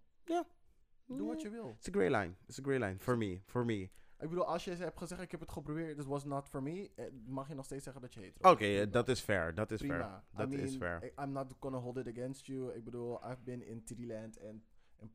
Doe 1.05 1.27
wat 1.27 1.41
je 1.41 1.49
wil. 1.49 1.75
It's 1.77 1.87
a 1.87 1.91
grey 1.91 2.11
line. 2.11 2.35
It's 2.47 2.59
a 2.59 2.61
grey 2.63 2.79
line. 2.79 2.99
For 2.99 3.17
me. 3.17 3.41
For 3.45 3.65
me. 3.65 3.89
Ik 4.23 4.29
bedoel, 4.29 4.45
als 4.45 4.63
je 4.63 4.71
hebt 4.75 4.97
gezegd, 4.97 5.21
ik 5.21 5.31
heb 5.31 5.39
het 5.39 5.51
geprobeerd, 5.51 5.97
this 5.97 6.05
was 6.05 6.23
not 6.25 6.47
for 6.49 6.63
me, 6.63 6.91
eh, 6.95 7.05
mag 7.25 7.47
je 7.47 7.53
nog 7.55 7.65
steeds 7.65 7.83
zeggen 7.83 8.01
dat 8.01 8.13
je 8.13 8.19
hetero 8.19 8.51
Oké, 8.51 8.65
eh, 8.65 8.91
dat 8.91 9.09
is 9.09 9.19
fair. 9.19 9.55
Dat 9.55 9.71
is 9.71 9.81
fair. 9.81 10.21
Dat 10.35 10.51
I 10.53 10.55
is 10.55 10.75
fair. 10.75 11.03
I- 11.05 11.21
I'm 11.23 11.31
not 11.31 11.55
gonna 11.59 11.77
hold 11.77 11.97
it 11.97 12.07
against 12.07 12.45
you. 12.45 12.73
Ik 12.75 12.83
bedoel, 12.83 13.19
I've 13.29 13.41
been 13.43 13.67
in 13.67 13.83
Tittyland 13.83 14.37
en, 14.37 14.63
en 14.99 15.11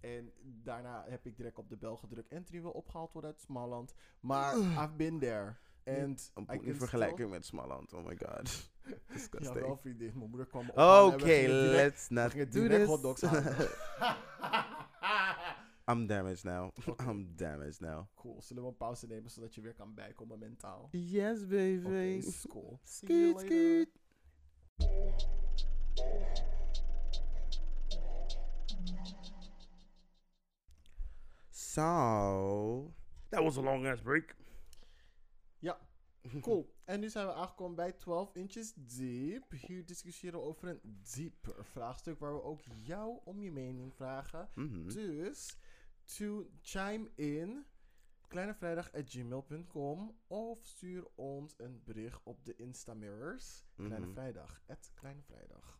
en 0.00 0.32
daarna 0.62 1.04
heb 1.08 1.26
ik 1.26 1.36
direct 1.36 1.58
op 1.58 1.68
de 1.68 1.76
bel 1.76 1.96
gedrukt. 1.96 2.32
Anthony 2.34 2.60
wil 2.62 2.70
opgehaald 2.70 3.12
worden 3.12 3.30
uit 3.30 3.40
Smalland. 3.40 3.94
Maar 4.20 4.56
I've 4.82 4.94
been 4.96 5.18
there. 5.18 5.54
And 5.86 6.30
Een 6.34 6.42
I 6.42 6.46
poep 6.46 6.46
can 6.46 6.64
niet 6.64 6.76
vergelijken 6.76 7.28
met 7.30 7.46
Smalland. 7.46 7.92
Oh 7.92 8.04
my 8.06 8.16
god. 8.16 8.70
Disgusting. 9.12 9.66
wel 9.66 9.76
vriendin. 9.76 10.12
Mijn 10.18 10.28
moeder 10.30 10.46
kwam 10.46 10.64
me 10.66 10.70
Oké, 10.72 11.12
en 11.12 11.46
direct- 11.46 11.72
let's 11.72 12.08
not 12.08 12.32
do 12.52 12.68
this. 12.68 12.86
hotdogs 12.86 13.20
halen. 13.22 13.68
I'm 15.86 16.06
damaged 16.06 16.44
now. 16.44 16.72
I'm 16.98 17.34
damaged 17.36 17.80
now. 17.80 18.06
cool. 18.14 18.42
Zullen 18.42 18.62
we 18.62 18.68
een 18.68 18.76
pauze 18.76 19.06
nemen 19.06 19.30
zodat 19.30 19.54
je 19.54 19.60
weer 19.60 19.74
kan 19.74 19.94
bijkomen 19.94 20.38
mentaal? 20.38 20.88
Yes, 20.90 21.46
baby. 21.46 22.20
Oké, 22.26 22.48
cool. 22.48 22.80
See 22.82 23.08
you 23.08 23.34
later. 23.34 23.86
So, 31.50 32.94
that 33.30 33.42
was 33.42 33.56
a 33.56 33.60
long 33.60 33.86
ass 33.86 34.00
break. 34.00 34.36
Ja, 35.58 35.78
cool. 36.40 36.72
En 36.84 37.00
nu 37.00 37.08
zijn 37.08 37.26
we 37.26 37.32
aangekomen 37.32 37.76
bij 37.76 37.92
12 37.92 38.34
inches 38.34 38.72
deep. 38.74 39.50
Hier 39.50 39.86
discussiëren 39.86 40.40
we 40.40 40.46
over 40.46 40.68
een 40.68 40.80
dieper 41.14 41.64
vraagstuk 41.64 42.18
waar 42.18 42.34
we 42.34 42.42
ook 42.42 42.60
jou 42.62 43.18
om 43.24 43.40
je 43.40 43.52
mening 43.52 43.94
vragen. 43.94 44.48
Mhm. 44.54 44.88
Dus, 44.88 45.56
to 46.04 46.46
chime 46.60 47.10
in, 47.14 47.64
kleinevrijdag.gmail.com 48.28 50.18
of 50.26 50.66
stuur 50.66 51.06
ons 51.14 51.58
een 51.58 51.82
bericht 51.84 52.20
op 52.22 52.44
de 52.44 52.54
Instamirrors. 52.54 53.64
Kleine 53.74 53.98
Mhm. 54.06 54.12
Vrijdag, 54.12 54.62
at 54.66 54.90
Kleine 54.94 55.22
Vrijdag. 55.22 55.78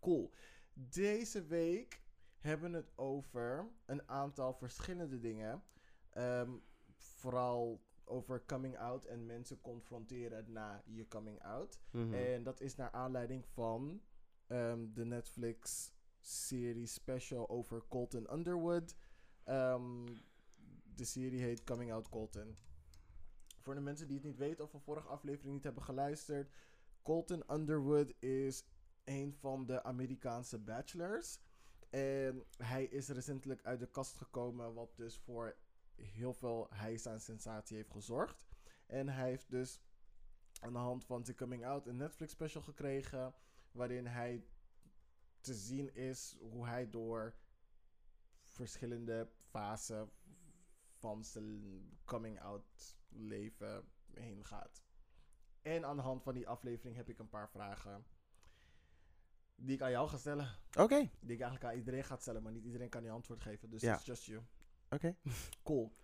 Cool. 0.00 0.32
Deze 0.72 1.46
week 1.46 2.02
hebben 2.38 2.70
we 2.70 2.76
het 2.76 2.92
over 2.98 3.70
een 3.86 4.08
aantal 4.08 4.54
verschillende 4.54 5.18
dingen. 5.18 5.64
Ehm, 6.10 6.50
vooral 6.96 7.84
over 8.04 8.44
coming 8.44 8.78
out 8.78 9.04
en 9.04 9.26
mensen 9.26 9.60
confronteren 9.60 10.52
na 10.52 10.82
je 10.86 11.08
coming 11.08 11.42
out. 11.42 11.80
Mhm. 11.90 12.14
En 12.14 12.42
dat 12.42 12.60
is 12.60 12.76
naar 12.76 12.90
aanleiding 12.90 13.46
van 13.46 14.02
ehm, 14.46 14.92
de 14.92 15.04
Netflix-serie 16.24 16.86
special 16.86 17.48
over 17.48 17.84
Colton 17.88 18.32
Underwood. 18.32 18.94
Ehm, 19.44 20.06
de 20.94 21.04
serie 21.04 21.42
heet 21.42 21.64
Coming 21.64 21.92
Out 21.92 22.08
Colton. 22.08 22.56
Voor 23.60 23.74
de 23.74 23.80
mensen 23.80 24.06
die 24.06 24.16
het 24.16 24.26
niet 24.26 24.36
weten 24.36 24.64
of 24.64 24.70
de 24.70 24.78
vorige 24.78 25.08
aflevering 25.08 25.54
niet 25.54 25.64
hebben 25.64 25.82
geluisterd. 25.82 26.52
Colton 27.02 27.42
Underwood 27.52 28.12
is 28.18 28.64
een 29.04 29.34
van 29.34 29.66
de 29.66 29.82
Amerikaanse 29.82 30.58
bachelors. 30.58 31.38
En 31.90 32.44
hij 32.56 32.84
is 32.84 33.08
recentelijk 33.08 33.62
uit 33.62 33.80
de 33.80 33.90
kast 33.90 34.16
gekomen, 34.16 34.74
wat 34.74 34.96
dus 34.96 35.18
voor 35.18 35.56
heel 35.94 36.32
veel 36.32 36.66
hijs 36.70 37.06
aan 37.06 37.20
sensatie 37.20 37.76
heeft 37.76 37.90
gezorgd. 37.90 38.44
En 38.86 39.08
hij 39.08 39.28
heeft 39.28 39.50
dus 39.50 39.80
aan 40.60 40.72
de 40.72 40.78
hand 40.78 41.04
van 41.04 41.24
zijn 41.24 41.36
coming 41.36 41.66
out 41.66 41.86
een 41.86 41.96
Netflix 41.96 42.32
special 42.32 42.62
gekregen. 42.62 43.34
Waarin 43.72 44.06
hij 44.06 44.44
te 45.44 45.54
zien 45.54 45.94
is 45.94 46.36
hoe 46.40 46.66
hij 46.66 46.90
door 46.90 47.34
verschillende 48.44 49.30
fasen 49.50 50.10
van 50.98 51.24
zijn 51.24 51.88
coming 52.04 52.40
out 52.40 52.96
leven 53.08 53.88
heen 54.12 54.44
gaat. 54.44 54.82
En 55.62 55.84
aan 55.84 55.96
de 55.96 56.02
hand 56.02 56.22
van 56.22 56.34
die 56.34 56.48
aflevering 56.48 56.96
heb 56.96 57.08
ik 57.08 57.18
een 57.18 57.28
paar 57.28 57.50
vragen 57.50 58.06
die 59.56 59.74
ik 59.74 59.82
aan 59.82 59.90
jou 59.90 60.08
ga 60.08 60.16
stellen. 60.16 60.48
Oké, 60.78 60.96
Die 61.20 61.34
ik 61.34 61.40
eigenlijk 61.40 61.64
aan 61.64 61.78
iedereen 61.78 62.04
ga 62.04 62.16
stellen, 62.16 62.42
maar 62.42 62.52
niet 62.52 62.64
iedereen 62.64 62.88
kan 62.88 63.02
die 63.02 63.10
antwoord 63.10 63.40
geven. 63.40 63.70
Dus 63.70 63.80
Ja. 63.82 63.94
it's 63.94 64.04
just 64.04 64.24
you. 64.24 64.42
oké. 64.90 65.16
Cool. 65.62 65.96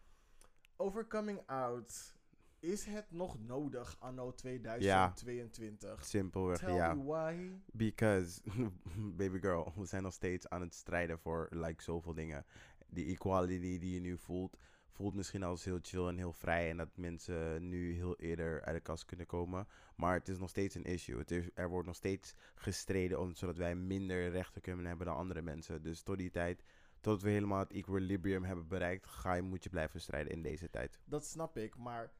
Over 0.76 1.06
coming 1.06 1.46
out. 1.46 2.18
Is 2.60 2.84
het 2.84 3.10
nog 3.10 3.38
nodig 3.38 3.96
anno 3.98 4.34
2022? 4.34 6.04
Simpelweg, 6.04 6.58
Tell 6.58 6.74
ja. 6.74 6.94
me 6.94 7.04
why. 7.04 7.50
Because, 7.72 8.40
baby 9.18 9.38
girl, 9.38 9.72
we 9.76 9.84
zijn 9.84 10.02
nog 10.02 10.12
steeds 10.12 10.48
aan 10.48 10.60
het 10.60 10.74
strijden 10.74 11.18
voor 11.18 11.48
like 11.50 11.82
zoveel 11.82 12.14
dingen. 12.14 12.44
Die 12.86 13.06
equality 13.06 13.78
die 13.78 13.94
je 13.94 14.00
nu 14.00 14.18
voelt, 14.18 14.56
voelt 14.90 15.14
misschien 15.14 15.42
als 15.42 15.64
heel 15.64 15.78
chill 15.82 16.06
en 16.06 16.16
heel 16.16 16.32
vrij. 16.32 16.70
En 16.70 16.76
dat 16.76 16.96
mensen 16.96 17.68
nu 17.68 17.92
heel 17.92 18.16
eerder 18.16 18.62
uit 18.62 18.76
de 18.76 18.82
kast 18.82 19.04
kunnen 19.04 19.26
komen. 19.26 19.66
Maar 19.96 20.14
het 20.14 20.28
is 20.28 20.38
nog 20.38 20.48
steeds 20.48 20.74
een 20.74 20.84
issue. 20.84 21.18
Het 21.18 21.30
is, 21.30 21.48
er 21.54 21.68
wordt 21.68 21.86
nog 21.86 21.96
steeds 21.96 22.34
gestreden 22.54 23.20
om, 23.20 23.34
zodat 23.34 23.56
wij 23.56 23.74
minder 23.74 24.30
rechten 24.30 24.62
kunnen 24.62 24.86
hebben 24.86 25.06
dan 25.06 25.16
andere 25.16 25.42
mensen. 25.42 25.82
Dus 25.82 26.02
tot 26.02 26.18
die 26.18 26.30
tijd, 26.30 26.62
tot 27.00 27.22
we 27.22 27.30
helemaal 27.30 27.58
het 27.58 27.72
equilibrium 27.72 28.44
hebben 28.44 28.68
bereikt, 28.68 29.06
ga 29.06 29.34
je, 29.34 29.42
moet 29.42 29.64
je 29.64 29.70
blijven 29.70 30.00
strijden 30.00 30.32
in 30.32 30.42
deze 30.42 30.70
tijd. 30.70 31.00
Dat 31.04 31.24
snap 31.24 31.56
ik, 31.56 31.76
maar 31.76 32.12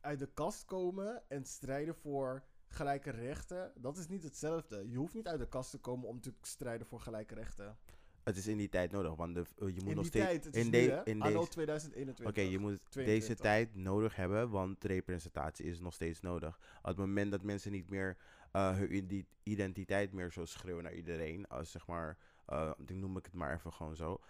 uit 0.00 0.18
de 0.18 0.28
kast 0.34 0.64
komen 0.64 1.22
en 1.28 1.44
strijden 1.44 1.94
voor 1.94 2.42
gelijke 2.68 3.10
rechten, 3.10 3.72
dat 3.76 3.96
is 3.98 4.08
niet 4.08 4.22
hetzelfde. 4.22 4.88
Je 4.90 4.96
hoeft 4.96 5.14
niet 5.14 5.28
uit 5.28 5.38
de 5.40 5.48
kast 5.48 5.70
te 5.70 5.78
komen 5.78 6.08
om 6.08 6.20
te 6.20 6.32
strijden 6.42 6.86
voor 6.86 7.00
gelijke 7.00 7.34
rechten. 7.34 7.78
het 8.24 8.36
is 8.36 8.46
in 8.46 8.56
die 8.56 8.68
tijd 8.68 8.90
nodig, 8.92 9.14
want 9.14 9.34
de, 9.34 9.44
je 9.56 9.64
moet 9.80 9.88
in 9.90 9.96
nog 9.96 10.06
steeds... 10.06 10.24
tijd, 10.24 10.46
in, 10.56 10.70
de- 10.70 11.00
in 11.04 11.20
deze... 11.20 11.48
2021. 11.48 12.26
Oké, 12.26 12.40
je 12.40 12.58
moet 12.58 12.78
deze 12.80 12.90
22. 12.90 13.38
tijd 13.38 13.74
nodig 13.74 14.16
hebben, 14.16 14.50
want 14.50 14.84
representatie 14.84 15.64
is 15.66 15.80
nog 15.80 15.94
steeds 15.94 16.20
nodig. 16.20 16.58
Op 16.78 16.84
het 16.86 16.96
moment 16.96 17.30
dat 17.30 17.42
mensen 17.42 17.72
niet 17.72 17.90
meer 17.90 18.16
eh, 18.52 18.76
hun 18.76 18.94
ide- 18.94 19.24
identiteit 19.42 20.12
meer 20.12 20.32
zo 20.32 20.44
schreeuwen 20.44 20.82
naar 20.84 20.94
iedereen, 20.94 21.48
als 21.48 21.70
zeg 21.70 21.86
maar, 21.86 22.18
eh, 22.46 22.70
ik 22.86 22.90
noem 22.94 23.16
ik 23.16 23.24
het 23.24 23.34
maar 23.34 23.54
even 23.54 23.72
gewoon 23.72 23.96
zo, 23.96 24.20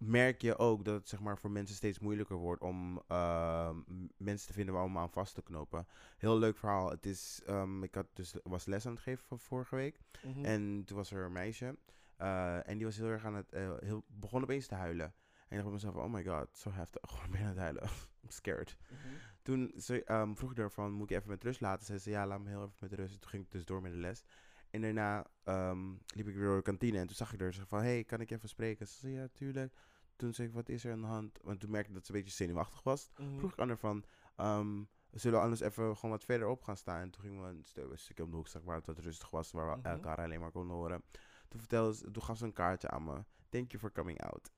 merk 0.00 0.42
je 0.42 0.58
ook 0.58 0.84
dat 0.84 0.94
het 0.94 1.08
zeg 1.08 1.20
maar 1.20 1.38
voor 1.38 1.50
mensen 1.50 1.76
steeds 1.76 1.98
moeilijker 1.98 2.36
wordt 2.36 2.62
om 2.62 3.02
eh, 3.08 3.70
m- 3.70 4.06
mensen 4.16 4.46
te 4.46 4.52
vinden 4.52 4.74
waar 4.74 4.84
om 4.84 4.98
aan 4.98 5.10
vast 5.10 5.34
te 5.34 5.42
knopen. 5.42 5.86
Heel 6.16 6.38
leuk 6.38 6.56
verhaal. 6.56 6.90
Het 6.90 7.06
is, 7.06 7.40
ehm, 7.46 7.82
ik 7.82 7.94
had 7.94 8.06
dus, 8.12 8.34
was 8.42 8.64
les 8.64 8.86
aan 8.86 8.92
het 8.92 9.00
geven 9.02 9.24
van 9.26 9.38
vorige 9.38 9.74
week. 9.74 10.00
Mhm. 10.24 10.44
En 10.44 10.82
toen 10.84 10.96
was 10.96 11.10
er 11.10 11.24
een 11.24 11.32
meisje. 11.32 11.76
eh, 12.16 12.68
en 12.68 12.76
die 12.76 12.86
was 12.86 12.96
heel 12.96 13.06
erg 13.06 13.24
aan 13.24 13.34
het. 13.34 13.52
eh, 13.52 13.72
heel, 13.78 14.04
begon 14.06 14.42
opeens 14.42 14.66
te 14.66 14.74
huilen. 14.74 15.06
En 15.06 15.12
ik 15.58 15.64
dacht 15.64 15.64
bij 15.64 15.72
mezelf: 15.72 15.94
oh 15.94 16.12
my 16.12 16.24
god, 16.24 16.48
zo 16.56 16.70
heftig. 16.72 17.00
Gewoon 17.10 17.30
ben 17.30 17.40
aan 17.40 17.46
het 17.46 17.56
huilen. 17.58 17.82
I'm 18.22 18.30
scared. 18.30 18.76
Mhm. 18.88 19.14
Toen 19.42 19.72
ze, 19.76 20.04
ehm, 20.04 20.34
vroeg 20.34 20.50
ik 20.50 20.56
haar 20.56 20.70
van: 20.70 20.92
moet 20.92 21.02
ik 21.02 21.08
je 21.10 21.16
even 21.16 21.28
met 21.30 21.44
rust 21.44 21.60
laten? 21.60 21.86
Zei 21.86 21.98
ze: 21.98 22.10
ja, 22.10 22.26
laat 22.26 22.40
me 22.40 22.48
heel 22.48 22.62
even 22.62 22.76
met 22.80 22.92
rust. 22.92 23.14
En 23.14 23.20
toen 23.20 23.30
ging 23.30 23.44
ik 23.44 23.50
dus 23.50 23.64
door 23.64 23.82
met 23.82 23.92
de 23.92 23.98
les. 23.98 24.24
En 24.70 24.80
daarna 24.80 25.26
ehm, 25.44 25.90
liep 26.14 26.28
ik 26.28 26.34
weer 26.34 26.44
door 26.44 26.56
de 26.56 26.62
kantine. 26.62 26.98
En 26.98 27.06
toen 27.06 27.16
zag 27.16 27.32
ik 27.32 27.38
zei 27.52 27.66
van: 27.66 27.82
hey, 27.82 28.04
kan 28.04 28.20
ik 28.20 28.30
even 28.30 28.48
spreken? 28.48 28.86
Ze 28.86 28.98
zei: 28.98 29.12
ja, 29.12 29.28
tuurlijk. 29.32 29.74
Toen 30.20 30.34
zei 30.34 30.48
ik: 30.48 30.54
wat 30.54 30.68
is 30.68 30.84
er 30.84 30.92
aan 30.92 31.00
de 31.00 31.06
hand? 31.06 31.38
Want 31.42 31.60
toen 31.60 31.70
merkte 31.70 31.88
ik 31.88 31.94
dat 31.94 32.06
ze 32.06 32.12
een 32.12 32.18
beetje 32.18 32.34
zenuwachtig 32.36 32.82
was 32.82 33.10
Mhm. 33.16 33.38
vroeg 33.38 33.52
ik 33.52 33.58
aan 33.58 33.68
haar 33.68 33.78
van, 33.78 34.04
ehm, 34.36 34.78
we 35.10 35.18
zullen 35.18 35.40
anders 35.40 35.60
even 35.60 35.96
gewoon 35.96 36.10
wat 36.10 36.24
verder 36.24 36.48
op 36.48 36.62
gaan 36.62 36.76
staan. 36.76 37.00
En 37.00 37.10
toen 37.10 37.22
gingen 37.22 37.42
we 37.42 37.48
een 37.48 37.64
stu- 37.64 37.90
een 37.90 37.98
stukje 37.98 38.22
om 38.24 38.30
de 38.30 38.36
hoek, 38.36 38.48
zeg 38.48 38.62
maar, 38.62 38.76
het 38.76 38.86
wat 38.86 38.98
rustig 38.98 39.30
was, 39.30 39.50
waar 39.52 39.70
we 39.70 39.76
Mhm. 39.76 39.86
elkaar 39.86 40.16
alleen 40.16 40.40
maar 40.40 40.50
konden 40.50 40.76
horen. 40.76 41.02
Toen, 41.48 41.60
vertelde 41.60 41.94
ze, 41.94 42.10
toen 42.10 42.22
gaf 42.22 42.36
ze 42.38 42.44
een 42.44 42.52
kaartje 42.52 42.88
aan 42.88 43.04
me. 43.04 43.24
Thank 43.48 43.70
you 43.70 43.78
for 43.82 43.92
coming 43.92 44.22
out. 44.22 44.50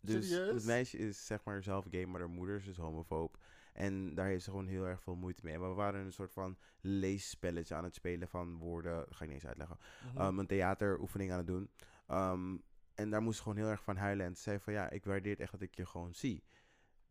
Dus 0.00 0.28
Serieus? 0.28 0.54
het 0.54 0.64
meisje 0.64 0.98
is 0.98 1.26
zeg 1.26 1.44
maar 1.44 1.62
zelf 1.62 1.86
gay, 1.90 2.04
maar 2.04 2.20
haar 2.20 2.30
moeder 2.30 2.56
is 2.56 2.64
dus 2.64 2.76
homofoob. 2.76 3.36
En 3.72 4.14
daar 4.14 4.26
heeft 4.26 4.44
ze 4.44 4.50
gewoon 4.50 4.66
heel 4.66 4.86
erg 4.86 5.02
veel 5.02 5.14
moeite 5.14 5.40
mee. 5.44 5.58
Maar 5.58 5.68
we 5.68 5.74
waren 5.74 6.04
een 6.04 6.12
soort 6.12 6.32
van 6.32 6.56
leesspelletje 6.80 7.74
aan 7.74 7.84
het 7.84 7.94
spelen 7.94 8.28
van 8.28 8.58
woorden. 8.58 8.96
Dat 8.96 9.16
ga 9.16 9.24
ik 9.24 9.30
niet 9.30 9.38
eens 9.38 9.46
uitleggen. 9.46 9.78
Mhm. 10.14 10.22
Um, 10.26 10.38
een 10.38 10.46
theateroefening 10.46 11.30
aan 11.30 11.36
het 11.38 11.46
doen. 11.46 11.70
Um, 12.08 12.62
en 12.94 13.10
daar 13.10 13.22
moest 13.22 13.36
ze 13.36 13.42
gewoon 13.42 13.58
heel 13.58 13.68
erg 13.70 13.82
van 13.82 13.96
huilen. 13.96 14.26
En 14.26 14.36
ze 14.36 14.42
zei 14.42 14.58
van 14.58 14.72
ja, 14.72 14.90
ik 14.90 15.04
waardeer 15.04 15.30
het 15.32 15.40
echt 15.40 15.52
dat 15.52 15.60
ik 15.60 15.74
je 15.74 15.86
gewoon 15.86 16.14
zie. 16.14 16.42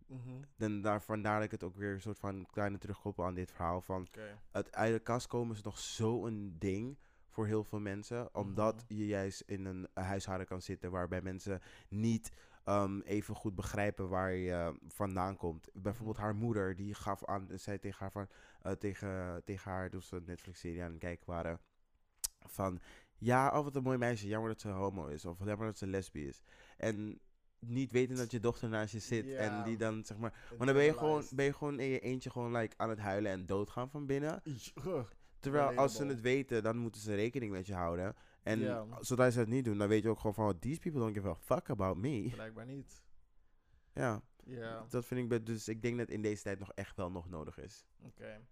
Mhm. 0.05 0.41
Dan 0.55 0.82
daar, 0.82 1.01
vandaar 1.01 1.36
dat 1.36 1.43
ik 1.45 1.51
het 1.51 1.63
ook 1.63 1.75
weer 1.75 1.93
een 1.93 2.01
soort 2.01 2.19
van 2.19 2.45
kleine 2.51 2.77
terugkoppel 2.77 3.25
aan 3.25 3.34
dit 3.34 3.51
verhaal 3.51 3.82
van 3.82 4.07
het 4.51 4.71
uit 4.75 4.93
de 4.93 4.99
kast 4.99 5.27
komen 5.27 5.55
is 5.55 5.61
nog 5.61 5.79
zo'n 5.79 6.55
ding 6.59 6.97
voor 7.27 7.45
heel 7.45 7.63
veel 7.63 7.79
mensen. 7.79 8.36
Omdat 8.36 8.75
Mhm. 8.75 8.93
je 8.93 9.05
juist 9.07 9.41
in 9.41 9.65
een 9.65 9.88
huishouden 9.93 10.47
kan 10.47 10.61
zitten 10.61 10.91
waarbij 10.91 11.21
mensen 11.21 11.61
niet 11.89 12.32
ehm, 12.63 12.99
even 12.99 13.36
goed 13.36 13.55
begrijpen 13.55 14.09
waar 14.09 14.32
je 14.34 14.75
vandaan 14.88 15.38
komt. 15.38 15.69
Bijvoorbeeld 15.73 16.17
Mhm. 16.17 16.25
haar 16.25 16.36
moeder, 16.36 16.75
die 16.75 16.93
gaf 16.93 17.25
aan, 17.25 17.47
zei 17.53 17.79
tegen 17.79 17.99
haar 17.99 18.11
van, 18.11 18.27
eh, 18.61 18.71
tegen, 18.71 19.41
tegen 19.43 19.71
haar, 19.71 19.89
toen 19.89 20.01
ze 20.01 20.15
een 20.15 20.23
Netflix-serie 20.25 20.84
aan 20.84 20.89
het 20.91 20.99
kijken 20.99 21.25
waren, 21.25 21.59
van, 22.45 22.79
ja, 23.22 23.57
oh 23.57 23.63
wat 23.63 23.76
een 23.76 23.84
mooi 23.84 23.97
meisje, 23.97 24.28
jammer 24.28 24.49
dat 24.49 24.61
ze 24.61 24.69
homo 24.69 25.07
is, 25.07 25.26
of 25.26 25.38
jammer 25.45 25.65
dat 25.67 25.78
ze 25.78 25.88
lesbisch 25.88 26.28
is. 26.28 26.41
En 26.78 27.19
niet 27.59 27.91
weten 27.91 28.15
dat 28.15 28.32
je 28.32 28.39
dochter 28.39 28.69
naast 28.69 28.93
je 28.93 28.99
zit 28.99 29.34
en 29.34 29.63
die 29.63 29.78
dan, 29.78 30.05
zeg 30.05 30.17
maar, 30.17 30.47
maar 30.57 30.65
dan 30.65 30.76
ben 30.76 30.84
je, 30.86 30.93
gewoon, 30.93 31.24
ben 31.32 31.45
je 31.45 31.53
gewoon 31.53 31.80
in 31.80 31.88
je 31.89 31.99
eentje 31.99 32.30
gewoon 32.30 32.51
like, 32.55 32.78
aan 32.78 32.89
het 32.89 32.99
huilen 32.99 33.32
en 33.32 33.45
doodgaan 33.45 33.89
van 33.89 34.05
binnen. 34.05 34.41
Terwijl 35.39 35.78
als 35.78 35.95
ze 35.95 36.05
het 36.05 36.22
weten, 36.22 36.63
dan 36.63 36.78
moeten 36.78 37.01
ze 37.01 37.15
rekening 37.15 37.51
met 37.51 37.67
je 37.67 37.74
houden. 37.74 38.15
En 38.43 38.59
Ja. 38.59 38.86
zodra 38.99 39.30
ze 39.30 39.39
het 39.39 39.47
niet 39.47 39.65
doen, 39.65 39.78
dan 39.78 39.88
weet 39.88 40.03
je 40.03 40.09
ook 40.09 40.19
gewoon 40.19 40.34
van... 40.34 40.59
These 40.59 40.80
people 40.80 40.99
don't 40.99 41.13
give 41.15 41.28
a 41.30 41.36
fuck 41.36 41.69
about 41.69 41.97
me. 41.97 42.30
Blijkbaar 42.30 42.65
niet. 42.65 43.03
Ja, 43.93 44.22
Ja, 44.43 44.86
dat 44.89 45.05
vind 45.05 45.32
ik... 45.32 45.45
Dus 45.45 45.67
ik 45.67 45.82
denk 45.82 45.97
dat 45.97 46.09
in 46.09 46.22
deze 46.22 46.43
tijd 46.43 46.59
nog 46.59 46.72
echt 46.74 46.95
wel 46.97 47.11
nog 47.11 47.30
nodig 47.30 47.57
is. 47.57 47.86
oké. 48.05 48.47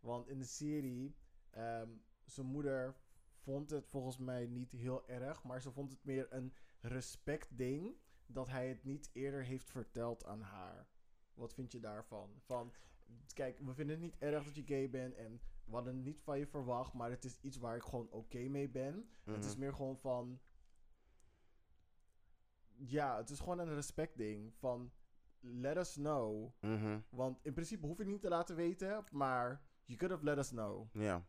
Want 0.00 0.28
in 0.28 0.38
de 0.38 0.44
serie, 0.44 1.14
ehm, 1.50 1.88
zijn 2.24 2.46
moeder 2.46 2.94
vond 3.40 3.70
het 3.70 3.86
volgens 3.86 4.18
mij 4.18 4.46
niet 4.46 4.70
heel 4.70 5.08
erg, 5.08 5.42
maar 5.44 5.60
ze 5.60 5.70
vond 5.72 5.90
het 5.90 6.04
meer 6.04 6.26
een 6.32 6.54
respectding 6.80 7.96
dat 8.26 8.48
hij 8.48 8.68
het 8.68 8.84
niet 8.84 9.10
eerder 9.12 9.42
heeft 9.44 9.70
verteld 9.70 10.24
aan 10.24 10.40
haar. 10.40 10.88
Wat 11.34 11.54
vind 11.54 11.72
je 11.72 11.80
daarvan? 11.80 12.30
Van, 12.44 12.72
kijk, 13.34 13.58
we 13.58 13.74
vinden 13.74 13.94
het 14.00 14.04
niet 14.04 14.18
erg 14.18 14.44
dat 14.44 14.54
je 14.56 14.62
gay 14.66 14.90
bent 14.90 15.14
en 15.14 15.40
we 15.64 15.72
hadden 15.74 15.94
het 15.96 16.04
niet 16.04 16.20
van 16.22 16.38
je 16.38 16.46
verwacht, 16.46 16.92
maar 16.92 17.10
het 17.10 17.24
is 17.24 17.38
iets 17.40 17.56
waar 17.56 17.76
ik 17.76 17.82
gewoon 17.82 18.10
oké 18.10 18.38
mee 18.48 18.68
ben. 18.68 19.10
Het 19.24 19.44
is 19.44 19.50
Mhm. 19.50 19.60
meer 19.60 19.74
gewoon 19.74 19.98
van. 19.98 20.40
Ja, 22.76 23.16
het 23.16 23.30
is 23.30 23.38
gewoon 23.38 23.58
een 23.58 23.74
respectding. 23.74 24.54
Van 24.54 24.92
let 25.40 25.76
us 25.76 25.92
know. 25.94 26.52
Mhm. 26.60 27.00
Want 27.08 27.38
in 27.42 27.52
principe 27.52 27.86
hoef 27.86 27.96
je 27.96 28.02
het 28.02 28.12
niet 28.12 28.20
te 28.20 28.28
laten 28.28 28.56
weten, 28.56 29.04
maar 29.12 29.62
you 29.84 29.98
could 29.98 30.14
have 30.14 30.24
let 30.24 30.38
us 30.38 30.48
know. 30.48 30.94
Ja. 30.94 31.26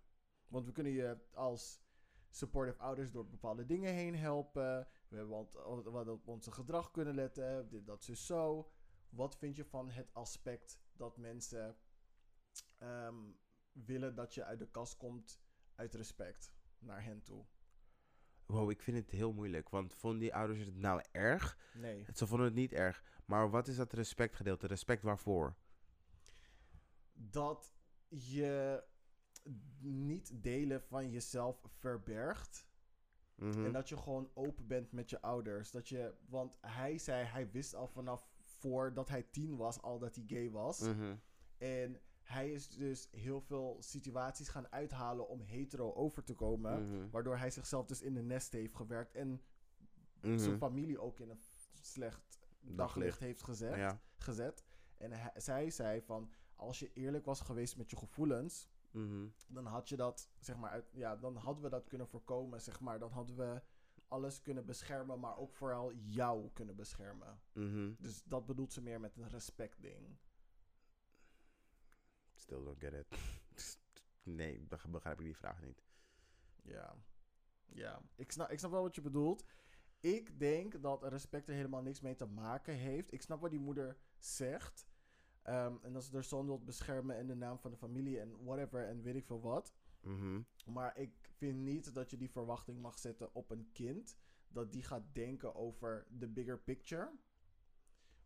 Want 0.48 0.66
we 0.66 0.72
kunnen 0.72 0.92
je 0.92 1.18
als 1.34 1.82
supportive 2.32 2.78
ouders 2.78 3.12
door 3.12 3.28
bepaalde 3.28 3.66
dingen 3.66 3.94
heen 3.94 4.16
helpen. 4.16 4.88
We 5.08 5.16
hebben 5.16 6.14
op 6.14 6.28
onze 6.28 6.52
gedrag 6.52 6.92
kunnen 6.92 7.16
letten. 7.16 7.70
Dit, 7.70 7.86
dat, 7.86 8.04
zo, 8.04 8.14
zo. 8.14 8.72
Wat 9.10 9.38
vind 9.38 9.56
je 9.56 9.66
van 9.66 9.90
het 9.90 10.14
aspect 10.14 10.80
dat 10.94 11.18
mensen 11.18 11.78
ehm, 12.78 13.16
willen 13.72 14.16
dat 14.16 14.34
je 14.34 14.44
uit 14.44 14.60
de 14.60 14.70
kast 14.70 14.98
komt 14.98 15.42
uit 15.76 15.94
respect 15.94 16.54
naar 16.80 17.04
hen 17.04 17.22
toe? 17.22 17.46
Wow, 18.46 18.70
ik 18.70 18.82
vind 18.82 18.98
het 18.98 19.10
heel 19.10 19.34
moeilijk. 19.34 19.70
Want 19.70 19.94
vonden 19.94 20.20
die 20.20 20.36
ouders 20.36 20.60
het 20.60 20.76
nou 20.76 21.02
erg? 21.12 21.58
Nee. 21.74 22.06
Ze 22.14 22.28
vonden 22.28 22.48
het 22.48 22.56
niet 22.56 22.74
erg. 22.74 23.04
Maar 23.26 23.50
wat 23.50 23.68
is 23.68 23.76
dat 23.76 23.94
respectgedeelte? 23.94 24.68
Respect 24.68 25.04
waarvoor? 25.04 25.56
dat 27.30 27.74
je 28.08 28.84
niet 29.80 30.44
delen 30.44 30.82
van 30.82 31.10
jezelf 31.10 31.62
verbergt. 31.68 32.70
Mhm. 33.36 33.66
En 33.66 33.72
dat 33.72 33.90
je 33.90 33.98
gewoon 33.98 34.30
open 34.34 34.68
bent 34.68 34.92
met 34.92 35.10
je 35.10 35.22
ouders. 35.22 35.72
Dat 35.72 35.90
je, 35.90 36.14
want 36.26 36.58
hij 36.62 36.98
zei, 36.98 37.26
hij 37.26 37.52
wist 37.52 37.76
al 37.76 37.88
vanaf 37.88 38.30
voordat 38.42 39.10
hij 39.10 39.24
tien 39.24 39.56
was, 39.56 39.82
al 39.82 40.00
dat 40.00 40.16
hij 40.16 40.24
gay 40.28 40.50
was. 40.52 40.80
Mhm. 40.80 41.16
En 41.58 42.02
hij 42.22 42.52
is 42.52 42.70
dus 42.70 43.08
heel 43.12 43.42
veel 43.42 43.78
situaties 43.80 44.48
gaan 44.48 44.72
uithalen 44.72 45.28
om 45.28 45.42
hetero 45.42 45.94
over 45.94 46.24
te 46.24 46.34
komen. 46.34 46.88
Mhm. 46.88 47.10
Waardoor 47.10 47.38
hij 47.38 47.52
zichzelf 47.52 47.86
dus 47.86 48.02
in 48.02 48.14
de 48.14 48.22
nest 48.22 48.52
heeft 48.52 48.76
gewerkt. 48.76 49.16
En 49.16 49.42
zijn 50.22 50.58
familie 50.58 51.00
ook 51.00 51.20
in 51.20 51.30
een 51.30 51.42
slecht 51.82 52.40
daglicht 52.60 52.78
Daglicht. 52.78 53.20
heeft 53.20 53.44
gezet. 53.44 53.76
Ja. 53.76 54.02
gezet. 54.16 54.66
En 54.98 55.12
hij, 55.12 55.32
zij 55.36 55.70
zei 55.70 56.02
van, 56.02 56.32
als 56.56 56.80
je 56.80 56.94
eerlijk 56.94 57.26
was 57.26 57.42
geweest 57.42 57.78
met 57.78 57.90
je 57.90 57.98
gevoelens, 57.98 58.70
Mhm. 58.92 59.28
dan 59.48 59.66
had 59.66 59.90
je 59.90 59.96
dat, 59.96 60.30
zeg 60.40 60.58
maar, 60.58 60.70
uit, 60.70 60.92
ja, 60.94 61.16
dan 61.16 61.36
hadden 61.36 61.64
we 61.64 61.70
dat 61.70 61.88
kunnen 61.88 62.08
voorkomen, 62.08 62.62
zeg 62.62 62.80
maar. 62.80 63.00
Dan 63.00 63.12
hadden 63.12 63.36
we 63.36 63.62
alles 64.08 64.42
kunnen 64.42 64.66
beschermen, 64.66 65.20
maar 65.20 65.38
ook 65.38 65.54
vooral 65.54 65.94
jou 65.94 66.50
kunnen 66.54 66.76
beschermen. 66.76 67.42
Mhm. 67.54 67.94
Dus 67.98 68.24
dat 68.24 68.46
bedoelt 68.46 68.74
ze 68.74 68.82
meer 68.82 69.00
met 69.00 69.18
een 69.18 69.30
respectding. 69.30 70.18
Still 72.34 72.64
don't 72.64 72.80
get 72.80 72.94
it. 72.94 73.08
nee, 74.24 74.60
beg- 74.62 74.90
begrijp 74.90 75.20
ik 75.20 75.26
die 75.26 75.38
vraag 75.38 75.62
niet. 75.62 75.84
Ja. 76.64 76.96
Ja, 77.66 78.02
ik 78.16 78.32
snap, 78.32 78.50
ik 78.50 78.60
snap 78.60 78.72
wel 78.72 78.82
wat 78.82 78.96
je 78.96 79.02
bedoelt. 79.02 79.44
Ik 80.00 80.40
denk 80.40 80.82
dat 80.82 81.04
respect 81.04 81.48
er 81.48 81.54
helemaal 81.54 81.82
niks 81.82 82.02
mee 82.02 82.16
te 82.16 82.26
maken 82.26 82.74
heeft. 82.74 83.14
Ik 83.14 83.22
snap 83.22 83.42
wat 83.42 83.50
die 83.52 83.60
moeder 83.60 83.98
zegt. 84.18 84.86
Ehm, 85.42 85.76
en 85.82 85.94
dat 85.94 86.04
ze 86.04 86.14
haar 86.14 86.24
zoon 86.24 86.46
wilt 86.46 86.66
beschermen 86.66 87.18
in 87.18 87.28
de 87.28 87.36
naam 87.36 87.60
van 87.60 87.72
de 87.72 87.78
familie 87.78 88.20
en 88.20 88.44
whatever 88.44 88.88
en 88.88 89.02
weet 89.02 89.16
ik 89.16 89.26
veel 89.26 89.42
wat. 89.42 89.74
Mhm. 90.02 90.42
Maar 90.66 90.98
ik 90.98 91.30
vind 91.38 91.58
niet 91.58 91.94
dat 91.94 92.10
je 92.10 92.18
die 92.18 92.32
verwachting 92.32 92.82
mag 92.82 93.00
zetten 93.00 93.34
op 93.34 93.50
een 93.50 93.70
kind. 93.72 94.18
Dat 94.48 94.72
die 94.72 94.84
gaat 94.84 95.04
denken 95.14 95.56
over 95.56 96.06
de 96.10 96.28
bigger 96.28 96.60
picture. 96.60 97.12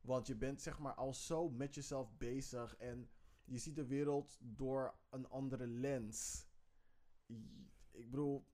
Want 0.02 0.28
je 0.28 0.36
bent 0.36 0.62
zeg 0.62 0.80
maar 0.80 0.94
al 0.94 1.14
zo 1.14 1.50
met 1.50 1.76
jezelf 1.76 2.18
bezig 2.18 2.76
en 2.76 3.10
je 3.44 3.58
ziet 3.58 3.76
de 3.76 3.86
wereld 3.86 4.38
door 4.42 4.96
een 5.10 5.30
andere 5.30 5.68
lens. 5.68 6.48
Ik 7.92 8.12
bedoel, 8.12 8.46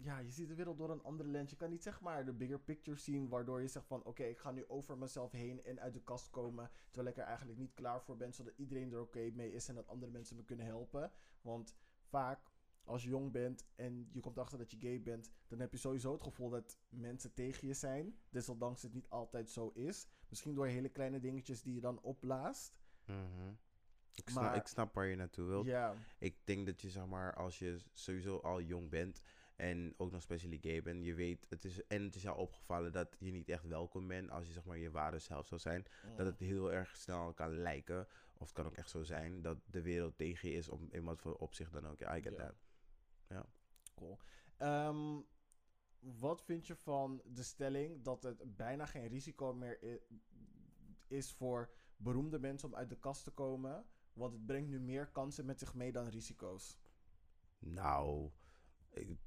ja, 0.00 0.18
je 0.18 0.30
ziet 0.30 0.48
de 0.48 0.54
wereld 0.54 0.78
door 0.78 0.90
een 0.90 1.02
andere 1.02 1.28
lens. 1.28 1.50
Je 1.50 1.56
kan 1.56 1.70
niet 1.70 1.82
zeg 1.82 2.00
maar 2.00 2.24
de 2.24 2.32
bigger 2.32 2.60
picture 2.60 2.96
zien 2.96 3.28
waardoor 3.28 3.60
je 3.60 3.68
zegt 3.68 3.86
van 3.86 4.04
oké, 4.04 4.22
ik 4.24 4.38
ga 4.38 4.50
nu 4.50 4.64
over 4.68 4.98
mezelf 4.98 5.32
heen 5.32 5.62
en 5.64 5.80
uit 5.80 5.94
de 5.94 6.02
kast 6.02 6.30
komen. 6.30 6.70
Terwijl 6.90 7.14
ik 7.14 7.20
er 7.20 7.26
eigenlijk 7.28 7.58
niet 7.58 7.74
klaar 7.74 8.02
voor 8.02 8.16
ben, 8.16 8.32
zodat 8.32 8.52
iedereen 8.56 8.92
er 8.92 9.00
oké 9.00 9.30
mee 9.34 9.52
is 9.52 9.68
en 9.68 9.74
dat 9.74 9.88
andere 9.88 10.12
mensen 10.12 10.36
me 10.36 10.44
kunnen 10.44 10.66
helpen. 10.66 11.10
Want 11.40 11.74
vaak 12.00 12.50
als 12.84 13.02
je 13.02 13.08
jong 13.08 13.32
bent 13.32 13.66
en 13.74 14.08
je 14.12 14.20
komt 14.20 14.38
achter 14.38 14.58
dat 14.58 14.70
je 14.70 14.76
gay 14.80 15.02
bent, 15.02 15.30
dan 15.48 15.58
heb 15.60 15.72
je 15.72 15.78
sowieso 15.78 16.12
het 16.12 16.22
gevoel 16.22 16.50
dat 16.50 16.78
mensen 16.88 17.34
tegen 17.34 17.68
je 17.68 17.74
zijn. 17.74 18.18
Desondanks 18.30 18.82
het 18.82 18.92
niet 18.92 19.08
altijd 19.08 19.50
zo 19.50 19.68
is. 19.68 20.06
Misschien 20.28 20.54
door 20.54 20.66
hele 20.66 20.88
kleine 20.88 21.20
dingetjes 21.20 21.62
die 21.62 21.74
je 21.74 21.80
dan 21.80 22.00
opblaast. 22.00 22.78
Mhm. 23.04 23.48
Ik, 24.14 24.28
snap, 24.28 24.42
Maar- 24.42 24.56
ik 24.56 24.66
snap 24.66 24.94
waar 24.94 25.06
je 25.06 25.16
naartoe 25.16 25.46
wilt. 25.46 25.66
Ik 26.18 26.36
denk 26.44 26.66
dat 26.66 26.80
je, 26.80 26.90
zeg 26.90 27.06
maar, 27.06 27.34
als 27.34 27.58
je 27.58 27.78
sowieso 27.92 28.36
al 28.36 28.60
jong 28.60 28.90
bent 28.90 29.22
en 29.58 29.94
ook 29.96 30.10
nog 30.10 30.22
specially 30.22 30.58
gay 30.60 30.82
bent, 30.82 31.04
je 31.04 31.14
weet, 31.14 31.46
het 31.48 31.64
is, 31.64 31.86
en 31.86 32.02
het 32.04 32.14
is 32.14 32.22
jou 32.22 32.38
opgevallen 32.38 32.92
dat 32.92 33.16
je 33.18 33.30
niet 33.30 33.48
echt 33.48 33.64
welkom 33.66 34.06
bent 34.06 34.30
als 34.30 34.46
je 34.46 34.52
zeg 34.52 34.64
maar 34.64 34.78
je 34.78 34.90
ware 34.90 35.18
zelf 35.18 35.46
zou 35.46 35.60
zijn, 35.60 35.86
dat 36.16 36.26
het 36.26 36.38
heel 36.38 36.72
erg 36.72 36.96
snel 36.96 37.32
kan 37.32 37.56
lijken, 37.58 38.06
of 38.36 38.46
het 38.46 38.52
kan 38.52 38.66
ook 38.66 38.76
echt 38.76 38.90
zo 38.90 39.02
zijn, 39.02 39.42
dat 39.42 39.58
de 39.66 39.82
wereld 39.82 40.16
tegen 40.16 40.48
je 40.48 40.54
is 40.56 40.68
om 40.68 40.88
in 40.90 41.04
wat 41.04 41.20
voor 41.20 41.34
opzicht 41.34 41.72
dan 41.72 41.86
ook. 41.86 41.98
Ja, 41.98 42.16
I 42.16 42.22
get 42.22 42.36
Ja. 42.36 42.52
that. 43.28 43.46
Cool. 43.94 44.18
Ehm, 44.56 45.20
wat 45.98 46.42
vind 46.42 46.66
je 46.66 46.76
van 46.76 47.22
de 47.24 47.42
stelling 47.42 48.02
dat 48.04 48.22
het 48.22 48.56
bijna 48.56 48.86
geen 48.86 49.06
risico 49.08 49.54
meer 49.54 50.00
is 51.06 51.32
voor 51.32 51.70
beroemde 51.96 52.38
mensen 52.38 52.68
om 52.68 52.74
uit 52.74 52.88
de 52.90 52.98
kast 52.98 53.24
te 53.24 53.30
komen? 53.30 53.86
Want 54.12 54.32
het 54.32 54.46
brengt 54.46 54.68
nu 54.68 54.80
meer 54.80 55.06
kansen 55.06 55.44
met 55.46 55.58
zich 55.58 55.74
mee 55.74 55.92
dan 55.92 56.08
risico's. 56.08 56.78
Nou, 57.58 58.30
ik- 58.90 59.18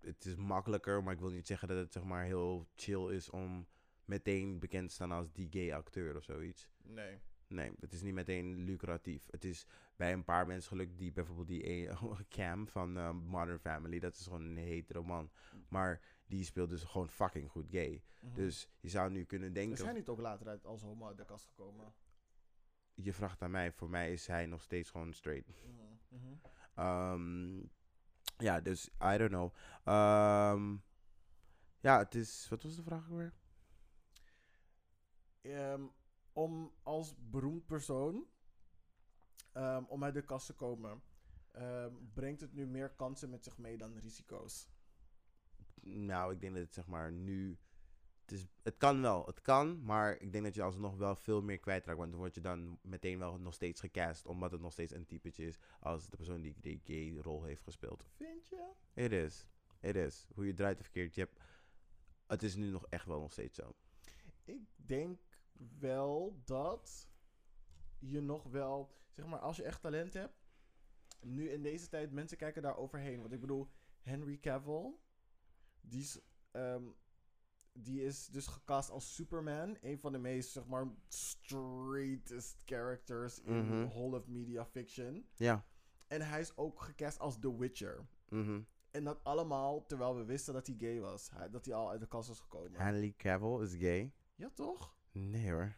het 0.00 0.24
is 0.24 0.34
makkelijker, 0.34 1.02
maar 1.02 1.12
ik 1.12 1.20
wil 1.20 1.30
niet 1.30 1.46
zeggen 1.46 1.68
dat 1.68 1.76
het 1.76 1.92
zeg 1.92 2.02
maar 2.02 2.24
heel 2.24 2.66
chill 2.74 3.14
is 3.14 3.30
om 3.30 3.66
meteen 4.04 4.58
bekend 4.58 4.88
te 4.88 4.94
staan 4.94 5.12
als 5.12 5.32
die 5.32 5.48
gay 5.50 5.72
acteur 5.72 6.16
of 6.16 6.24
zoiets. 6.24 6.68
Nee. 6.82 7.18
Nee, 7.46 7.72
het 7.80 7.92
is 7.92 8.02
niet 8.02 8.14
meteen 8.14 8.56
lucratief. 8.56 9.26
Het 9.30 9.44
is 9.44 9.66
bij 9.96 10.12
een 10.12 10.24
paar 10.24 10.46
mensen 10.46 10.68
gelukt 10.68 10.98
die 10.98 11.12
bijvoorbeeld 11.12 11.48
die 11.48 11.70
e- 11.70 11.94
Cam 12.28 12.68
van 12.68 12.96
eh, 12.96 13.10
Modern 13.10 13.58
Family, 13.58 13.98
dat 13.98 14.14
is 14.14 14.24
gewoon 14.24 14.42
een 14.42 14.56
hetero 14.56 15.02
man. 15.04 15.30
Maar 15.68 16.00
die 16.26 16.44
speelt 16.44 16.70
dus 16.70 16.82
gewoon 16.82 17.08
fucking 17.08 17.50
goed 17.50 17.70
gay. 17.70 18.02
Dus 18.20 18.68
je 18.80 18.88
zou 18.88 19.10
nu 19.10 19.24
kunnen 19.24 19.48
Is 19.48 19.54
denken, 19.54 19.84
hij 19.84 19.94
niet 19.94 20.08
ook 20.08 20.20
later 20.20 20.48
uit 20.48 20.66
als 20.66 20.82
homo 20.82 21.06
uit 21.06 21.16
de 21.16 21.24
kast 21.24 21.46
gekomen? 21.46 21.94
je 22.94 23.12
vraagt 23.12 23.42
aan 23.42 23.50
mij, 23.50 23.72
voor 23.72 23.90
mij 23.90 24.12
is 24.12 24.26
hij 24.26 24.46
nog 24.46 24.62
steeds 24.62 24.90
gewoon 24.90 25.12
straight. 25.12 25.48
Mhm, 25.48 25.84
mhm. 26.08 26.34
Ehm, 26.74 27.66
ja, 28.36 28.60
dus 28.60 28.86
I 28.86 29.16
don't 29.16 29.30
know. 29.30 29.54
Ehm, 29.84 30.76
ja, 31.80 31.98
het 31.98 32.14
is, 32.14 32.48
wat 32.48 32.62
was 32.62 32.76
de 32.76 32.82
vraag 32.82 33.06
weer? 33.06 33.32
Ehm, 35.40 35.86
om 36.32 36.72
als 36.82 37.14
beroemd 37.30 37.66
persoon 37.66 38.26
ehm, 39.52 39.84
om 39.84 40.04
uit 40.04 40.14
de 40.14 40.24
kast 40.24 40.46
te 40.46 40.54
komen, 40.54 41.02
brengt 42.14 42.40
het 42.40 42.52
nu 42.52 42.66
meer 42.66 42.90
kansen 42.90 43.30
met 43.30 43.44
zich 43.44 43.58
mee 43.58 43.78
dan 43.78 43.98
risico's? 43.98 44.68
Nou, 45.80 46.32
ik 46.32 46.40
denk 46.40 46.54
dat 46.54 46.62
het 46.62 46.74
zeg 46.74 46.86
maar 46.86 47.12
nu. 47.12 47.58
Het, 48.24 48.32
is, 48.32 48.46
het 48.62 48.76
kan 48.76 49.02
wel, 49.02 49.26
het 49.26 49.42
kan, 49.42 49.84
maar 49.84 50.20
ik 50.20 50.32
denk 50.32 50.44
dat 50.44 50.54
je 50.54 50.62
alsnog 50.62 50.96
wel 50.96 51.16
veel 51.16 51.42
meer 51.42 51.58
kwijtraakt. 51.58 51.98
Want 51.98 52.10
dan 52.10 52.20
word 52.20 52.34
je 52.34 52.40
dan 52.40 52.78
meteen 52.82 53.18
wel 53.18 53.38
nog 53.38 53.54
steeds 53.54 53.80
gecast, 53.80 54.26
omdat 54.26 54.50
het 54.50 54.60
nog 54.60 54.72
steeds 54.72 54.92
een 54.92 55.06
typetje 55.06 55.46
is 55.46 55.58
als 55.80 56.08
de 56.08 56.16
persoon 56.16 56.40
die 56.40 56.54
de 56.60 56.80
gay 56.84 57.18
rol 57.20 57.44
heeft 57.44 57.62
gespeeld. 57.62 58.04
Vind 58.16 58.48
je? 58.48 58.70
It 58.94 59.12
is, 59.12 59.46
it 59.80 59.96
is. 59.96 60.26
Hoe 60.34 60.46
je 60.46 60.54
draait 60.54 60.78
of 60.78 60.84
verkeerd, 60.84 61.14
je 61.14 61.20
hebt, 61.20 61.40
het 62.26 62.42
is 62.42 62.54
nu 62.54 62.70
nog 62.70 62.86
echt 62.88 63.06
wel 63.06 63.20
nog 63.20 63.32
steeds 63.32 63.56
zo. 63.56 63.74
Ik 64.44 64.62
denk 64.76 65.20
wel 65.78 66.40
dat 66.44 67.08
je 67.98 68.20
nog 68.20 68.42
wel, 68.42 68.90
zeg 69.10 69.26
maar, 69.26 69.38
als 69.38 69.56
je 69.56 69.62
echt 69.62 69.80
talent 69.80 70.12
hebt, 70.12 70.44
nu 71.20 71.50
in 71.50 71.62
deze 71.62 71.88
tijd, 71.88 72.12
mensen 72.12 72.36
kijken 72.36 72.62
daar 72.62 72.76
overheen. 72.76 73.20
Want 73.20 73.32
ik 73.32 73.40
bedoel, 73.40 73.68
Henry 74.02 74.38
Cavill, 74.38 74.94
die 75.80 76.00
is, 76.00 76.20
ehm, 76.50 76.84
die 77.78 78.02
is 78.04 78.26
dus 78.26 78.46
gecast 78.46 78.90
als 78.90 79.14
Superman. 79.14 79.76
Een 79.80 79.98
van 79.98 80.12
de 80.12 80.18
meest, 80.18 80.50
zeg 80.50 80.66
maar, 80.66 80.86
straightest 81.08 82.62
characters 82.64 83.40
in 83.40 83.66
Mhm. 83.66 83.86
whole 83.88 84.16
of 84.18 84.26
media 84.26 84.64
fiction. 84.64 85.26
Ja. 85.34 85.66
En 86.06 86.20
hij 86.28 86.40
is 86.40 86.56
ook 86.56 86.80
gecast 86.82 87.18
als 87.18 87.38
The 87.38 87.56
Witcher. 87.58 88.06
mhm 88.28 88.60
En 88.90 89.04
dat 89.04 89.24
allemaal 89.24 89.86
terwijl 89.86 90.16
we 90.16 90.24
wisten 90.24 90.54
dat 90.54 90.66
hij 90.66 90.76
gay 90.78 91.00
was. 91.00 91.30
Hij- 91.30 91.50
dat 91.50 91.64
hij 91.64 91.74
al 91.74 91.90
uit 91.90 92.00
de 92.00 92.06
kast 92.06 92.28
was 92.28 92.40
gekomen. 92.40 92.80
Henry 92.80 93.14
Cavill 93.16 93.62
is 93.62 93.74
gay? 93.74 94.12
Ja, 94.34 94.50
toch? 94.54 94.94
Nee 95.12 95.50
hoor. 95.50 95.76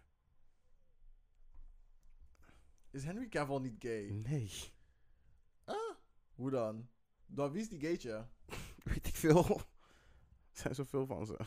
Is 2.91 3.05
Henry 3.05 3.29
Cavill 3.29 3.59
niet 3.61 3.77
gay? 3.79 4.09
Nee. 4.11 4.51
Ah, 5.65 5.97
hoe 6.35 6.51
dan? 6.51 6.89
Dan 7.27 7.53
wie 7.53 7.61
is 7.61 7.69
die 7.69 7.81
gaytje? 7.81 8.27
Weet 8.85 9.07
ik 9.07 9.15
veel. 9.17 9.45
Er 10.53 10.63
zijn 10.63 10.75
zoveel 10.75 11.07
van 11.07 11.27
ze. 11.27 11.39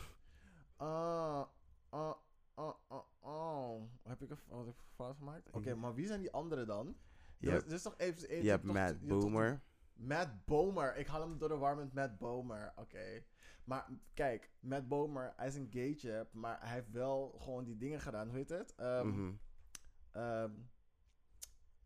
Ah, 0.80 1.44
ah, 1.90 2.14
ah, 2.54 2.74
ah, 2.88 3.02
oh. 3.20 3.82
Heb 4.02 4.22
ik 4.22 4.30
een, 4.30 4.38
wat 4.48 4.58
heb 4.66 4.74
ik 4.74 4.80
een 4.80 4.94
fout 4.94 5.16
gemaakt? 5.16 5.50
Oké, 5.50 5.74
maar 5.74 5.94
wie 5.94 6.06
zijn 6.06 6.20
die 6.20 6.32
anderen 6.32 6.66
dan? 6.66 6.96
Je 7.38 7.46
hebt, 7.50 7.66
is- 7.66 7.72
is 7.72 7.82
toch 7.82 7.94
even... 7.96 8.28
even- 8.28 8.44
je 8.44 8.50
hebt 8.50 8.64
toch- 8.64 8.74
Matt 8.74 9.00
Boomer. 9.20 9.62
Matt 9.94 10.44
Bomer. 10.44 10.96
Ik 10.96 11.06
haal 11.06 11.20
hem 11.20 11.38
door 11.38 11.48
de 11.48 11.56
war 11.56 11.76
met 11.76 11.92
Matt 11.94 12.18
Bomer. 12.18 12.72
Oké. 12.76 13.22
Maar 13.64 13.88
kijk, 14.14 14.50
Matt 14.60 14.88
Bomer, 14.88 15.32
hij 15.36 15.46
is 15.46 15.54
een 15.54 15.68
gaytje, 15.70 16.28
maar 16.32 16.58
hij 16.60 16.72
heeft 16.74 16.90
wel 16.90 17.36
gewoon 17.38 17.64
die 17.64 17.76
dingen 17.76 18.00
gedaan. 18.00 18.28
Hoe 18.28 18.36
heet 18.36 18.48
het? 18.48 18.74
Ehm, 20.10 20.50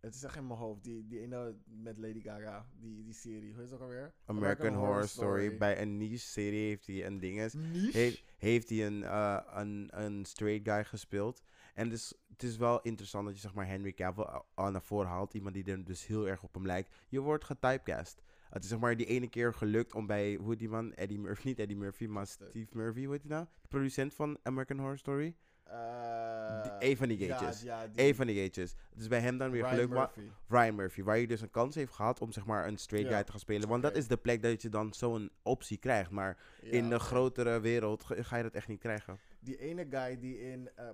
het 0.05 0.15
is 0.15 0.23
echt 0.23 0.37
in 0.37 0.47
mijn 0.47 0.59
hoofd. 0.59 0.85
Die, 0.85 1.07
die 1.07 1.21
ene 1.21 1.55
met 1.65 1.97
Lady 1.99 2.21
Gaga. 2.21 2.67
Die, 2.81 3.03
die 3.05 3.13
serie. 3.15 3.53
Hoe 3.53 3.63
het 3.63 3.73
ook 3.73 3.81
alweer? 3.81 4.13
American, 4.27 4.67
Horror 4.75 5.09
Story. 5.09 5.49
Bij 5.59 5.81
een 5.83 5.97
niche 5.97 6.19
serie 6.19 6.67
heeft 6.69 6.87
hij 6.87 7.07
een. 7.07 7.19
Niche? 7.19 7.99
Heeft, 7.99 8.25
heeft 8.39 8.69
hij 8.69 8.87
een, 8.87 9.03
eh, 9.03 9.39
een, 9.55 9.89
een 9.93 10.25
straight 10.25 10.69
guy 10.69 10.85
gespeeld. 10.85 11.43
En 11.75 11.89
dus, 11.89 12.15
het 12.29 12.43
is 12.43 12.57
wel 12.57 12.81
interessant 12.83 13.25
dat 13.27 13.35
je 13.35 13.41
zeg 13.41 13.55
maar 13.55 13.67
Henry 13.67 13.93
Cavill 13.93 14.25
a- 14.25 14.45
al 14.55 14.71
naar 14.71 14.83
voren 14.83 15.09
haalt. 15.09 15.35
Iemand 15.35 15.55
die 15.55 15.65
er 15.65 15.85
dus 15.85 16.07
heel 16.07 16.29
erg 16.29 16.43
op 16.43 16.55
hem 16.55 16.67
lijkt. 16.67 16.95
Je 17.09 17.21
wordt 17.21 17.45
getypecast. 17.45 18.23
Het 18.51 18.63
is 18.63 18.69
zeg 18.69 18.79
maar 18.79 18.97
die 18.97 19.07
ene 19.07 19.29
keer 19.29 19.55
gelukt 19.55 19.95
om 19.95 20.07
bij, 20.07 20.35
hoe 20.35 20.57
die 20.57 20.69
man? 20.69 20.93
Eddie 20.93 21.19
Murphy, 21.19 21.47
niet 21.47 21.59
Eddie 21.59 21.77
Murphy, 21.77 22.07
maar 22.07 22.27
Ste- 22.27 22.47
Steve 22.49 22.77
Murphy, 22.77 23.03
hoe 23.05 23.13
heet 23.13 23.23
die 23.23 23.31
nou? 23.31 23.47
De 23.63 23.69
producent 23.69 24.15
van 24.15 24.39
American 24.43 24.79
Horror 24.79 24.99
Story. 24.99 25.35
Eh, 25.65 26.63
Die- 26.63 26.91
een 26.91 26.97
van 26.97 27.09
die 27.09 27.19
ja, 27.19 27.37
gaytjes. 27.37 27.63
Ja, 27.63 27.87
die- 27.89 28.07
Eén 28.07 28.15
van 28.15 28.27
die 28.27 28.41
gaetjes. 28.43 28.75
Het 28.91 29.01
is 29.01 29.09
bij 29.09 29.21
hem 29.21 29.39
dan 29.39 29.51
weer 29.51 29.69
Ryan 29.69 29.89
Murphy. 29.89 30.29
Ryan 30.49 30.75
Murphy, 30.75 31.03
waar 31.03 31.19
je 31.19 31.27
dus 31.27 31.41
een 31.41 31.51
kans 31.51 31.75
heeft 31.75 31.93
gehad 31.93 32.21
om 32.21 32.33
zeg 32.33 32.47
maar 32.47 32.67
een 32.67 32.77
straight 32.79 33.09
Ja. 33.11 33.15
guy 33.17 33.25
te 33.25 33.31
gaan 33.31 33.41
spelen. 33.41 33.69
Want 33.69 33.83
dat 33.83 33.97
is 33.97 34.07
de 34.09 34.17
plek 34.17 34.43
dat 34.43 34.63
je 34.63 34.69
dan 34.69 34.93
zo'n 34.95 35.31
optie 35.43 35.79
krijgt. 35.79 36.11
Maar 36.11 36.39
in 36.61 36.85
Ja, 36.85 36.91
de 36.91 36.99
grotere 36.99 37.61
wereld 37.61 38.05
ga 38.09 38.37
je 38.37 38.43
dat 38.43 38.55
echt 38.55 38.69
niet 38.69 38.81
krijgen. 38.81 39.19
Die 39.41 39.57
ene 39.59 39.87
guy 39.91 40.19
die 40.19 40.41
in... 40.41 40.71
eh, 40.75 40.89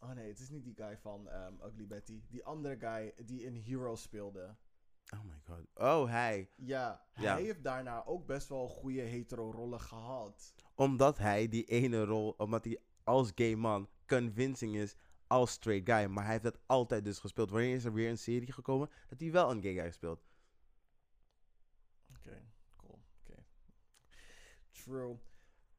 oh 0.00 0.10
nee, 0.12 0.28
het 0.28 0.38
is 0.40 0.48
niet 0.50 0.64
die 0.64 0.74
guy 0.76 0.96
van 0.98 1.28
ehm, 1.28 1.52
Ugly 1.66 1.86
Betty. 1.86 2.22
Die 2.28 2.44
andere 2.44 2.76
guy 2.78 3.12
die 3.24 3.42
in 3.44 3.54
Hero 3.54 3.94
speelde. 3.96 4.54
Oh 5.14 5.24
my 5.24 5.40
god. 5.44 5.66
Oh, 5.74 6.10
hij. 6.10 6.48
Ja, 6.56 7.02
Ja. 7.14 7.32
hij 7.34 7.42
heeft 7.42 7.62
daarna 7.64 8.04
ook 8.06 8.26
best 8.26 8.48
wel 8.48 8.68
goede 8.68 9.00
hetero 9.00 9.50
rollen 9.50 9.80
gehad. 9.80 10.54
Omdat 10.74 11.18
hij 11.18 11.48
die 11.48 11.64
ene 11.64 12.04
rol, 12.04 12.34
omdat 12.36 12.64
hij 12.64 12.78
als 13.08 13.32
gay 13.34 13.54
man 13.54 13.88
convincing 14.06 14.74
is 14.76 14.94
als 15.26 15.50
straight 15.50 15.90
guy. 15.90 16.06
Maar 16.10 16.22
hij 16.22 16.32
heeft 16.32 16.44
dat 16.44 16.58
altijd 16.66 17.04
dus 17.04 17.18
gespeeld. 17.18 17.50
Wanneer 17.50 17.74
is 17.74 17.84
er 17.84 17.92
weer 17.92 18.10
een 18.10 18.18
serie 18.18 18.52
gekomen 18.52 18.90
dat 19.08 19.20
hij 19.20 19.32
wel 19.32 19.50
een 19.50 19.62
gay 19.62 19.74
guy 19.74 19.90
speelt? 19.90 20.24
Oké, 22.16 22.42
cool. 22.76 22.98
Oké. 23.22 23.44
True. 24.70 25.18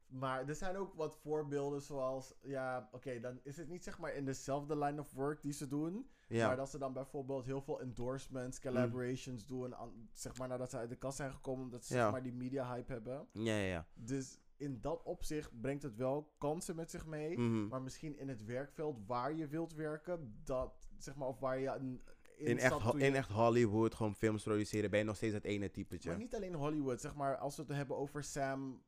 Maar 0.08 0.48
er 0.48 0.56
zijn 0.56 0.78
ook 0.78 0.94
wat 0.94 1.16
voorbeelden 1.18 1.82
zoals... 1.82 2.34
Ja, 2.42 2.90
oké, 2.92 3.20
dan 3.20 3.40
is 3.44 3.58
het 3.58 3.68
niet 3.68 3.84
zeg 3.84 4.00
maar 4.00 4.14
in 4.14 4.26
dezelfde 4.26 4.78
line 4.78 5.00
of 5.00 5.12
work 5.14 5.42
die 5.42 5.54
ze 5.54 5.68
doen. 5.68 6.10
Ja. 6.28 6.48
Maar 6.48 6.56
dat 6.56 6.70
ze 6.70 6.78
dan 6.78 6.94
bijvoorbeeld 6.94 7.46
heel 7.46 7.62
veel 7.62 7.82
endorsements, 7.82 8.60
collaborations 8.60 9.46
doen. 9.46 9.76
Aan, 9.76 10.10
zeg 10.14 10.38
maar 10.38 10.48
nadat 10.48 10.70
ze 10.70 10.78
uit 10.78 10.90
de 10.90 10.96
kast 10.96 11.18
zijn 11.18 11.32
gekomen. 11.32 11.64
Omdat 11.64 11.86
ze 11.86 11.94
Ja. 11.96 12.02
zeg 12.04 12.12
maar 12.12 12.24
die 12.24 12.34
media 12.34 12.74
hype 12.74 12.92
hebben. 12.92 13.28
ja, 13.32 13.56
ja, 13.56 13.66
ja. 13.66 13.88
Dus 13.94 14.40
in 14.60 14.82
dat 14.82 15.04
opzicht 15.04 15.62
brengt 15.62 15.84
het 15.84 15.96
wel 15.96 16.34
kansen 16.38 16.76
met 16.76 16.92
zich 16.92 17.06
mee. 17.06 17.38
Mhm. 17.40 17.68
Maar 17.68 17.82
misschien 17.82 18.18
in 18.18 18.30
het 18.30 18.46
werkveld 18.46 18.98
waar 19.08 19.34
je 19.34 19.48
wilt 19.48 19.74
werken, 19.74 20.42
dat 20.44 20.90
zeg 20.98 21.16
maar, 21.16 21.28
of 21.28 21.40
waar 21.40 21.60
je 21.60 21.68
een, 21.70 22.02
in, 22.38 22.58
echt, 22.60 22.74
ho- 22.74 22.98
in 22.98 23.16
echt 23.16 23.32
Hollywood 23.32 23.96
gewoon 23.96 24.16
films 24.16 24.44
produceren 24.44 24.90
ben 24.90 25.00
je 25.00 25.06
nog 25.06 25.16
steeds 25.16 25.34
dat 25.34 25.44
ene 25.44 25.72
typetje. 25.72 26.10
Maar 26.10 26.18
niet 26.20 26.36
alleen 26.36 26.54
Hollywood, 26.56 27.02
zeg 27.02 27.16
maar, 27.16 27.38
als 27.38 27.56
we 27.56 27.62
het 27.62 27.72
hebben 27.72 27.98
over 27.98 28.24
Sam 28.24 28.84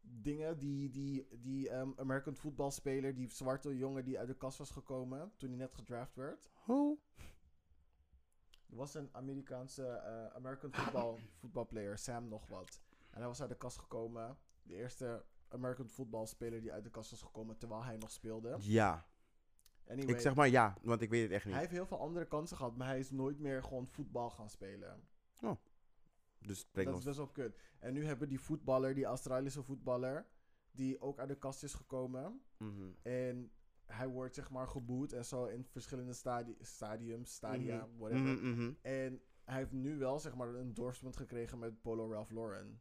dingen, 0.00 0.58
die, 0.58 0.90
die, 0.90 1.26
die 1.40 1.68
ehm, 1.70 1.90
American 1.96 2.36
voetbalspeler, 2.36 3.14
die 3.14 3.28
zwarte 3.30 3.76
jongen 3.76 4.04
die 4.04 4.18
uit 4.18 4.28
de 4.28 4.36
kast 4.36 4.58
was 4.58 4.70
gekomen 4.70 5.32
toen 5.36 5.48
hij 5.48 5.58
net 5.58 5.74
gedraft 5.74 6.14
werd. 6.16 6.50
Hoe? 6.52 6.98
Er 8.70 8.76
was 8.76 8.94
een 8.94 9.08
Amerikaanse 9.12 9.86
eh, 9.86 10.26
American 10.26 10.72
voetbal, 10.72 11.18
voetbalplayer, 11.34 11.98
Sam 12.06 12.28
nog 12.28 12.46
wat. 12.46 12.80
En 13.10 13.18
hij 13.18 13.26
was 13.26 13.40
uit 13.40 13.50
de 13.50 13.56
kast 13.56 13.78
gekomen. 13.78 14.38
De 14.66 14.74
eerste 14.74 15.24
American 15.48 15.88
voetbalspeler 15.88 16.60
die 16.60 16.72
uit 16.72 16.84
de 16.84 16.90
kast 16.90 17.10
was 17.10 17.22
gekomen 17.22 17.58
terwijl 17.58 17.84
hij 17.84 17.96
nog 17.96 18.10
speelde. 18.10 18.56
Ja. 18.60 19.06
Anyway, 19.88 20.14
Ik 20.14 20.20
zeg 20.20 20.34
maar 20.34 20.48
ja, 20.48 20.76
want 20.82 21.00
ik 21.00 21.10
weet 21.10 21.22
het 21.22 21.30
echt 21.30 21.44
niet. 21.44 21.52
Hij 21.54 21.62
heeft 21.62 21.74
heel 21.74 21.86
veel 21.86 22.00
andere 22.00 22.26
kansen 22.26 22.56
gehad, 22.56 22.76
maar 22.76 22.86
hij 22.86 22.98
is 22.98 23.10
nooit 23.10 23.38
meer 23.38 23.62
gewoon 23.62 23.86
voetbal 23.86 24.30
gaan 24.30 24.50
spelen. 24.50 25.04
Dus 26.40 26.58
het 26.58 26.72
brengt 26.72 26.90
dat 26.90 26.98
is 26.98 27.04
best 27.06 27.16
wel 27.16 27.28
kut. 27.28 27.58
En 27.78 27.92
nu 27.92 28.04
hebben 28.04 28.24
we 28.24 28.34
die 28.34 28.40
voetballer, 28.40 28.94
die 28.94 29.04
Australische 29.04 29.62
voetballer, 29.62 30.26
die 30.70 31.00
ook 31.00 31.18
uit 31.18 31.28
de 31.28 31.38
kast 31.38 31.62
is 31.62 31.74
gekomen. 31.74 32.40
Mhm. 32.58 32.88
En 33.02 33.50
hij 33.86 34.08
wordt 34.08 34.34
zeg 34.34 34.50
maar 34.50 34.68
geboet 34.68 35.12
en 35.12 35.24
zo 35.24 35.44
in 35.44 35.64
verschillende 35.64 36.12
stadi 36.12 36.56
stadiums, 36.60 37.34
stadia, 37.34 37.76
Mhm. 37.86 37.96
whatever. 37.98 38.42
Mhm. 38.44 38.72
En 38.82 39.20
hij 39.44 39.56
heeft 39.56 39.72
nu 39.72 39.98
wel 39.98 40.18
zeg 40.18 40.34
maar 40.34 40.48
een 40.48 40.56
endorsement 40.60 41.16
gekregen 41.16 41.58
met 41.58 41.82
Polo 41.82 42.10
Ralph 42.12 42.30
Lauren. 42.30 42.80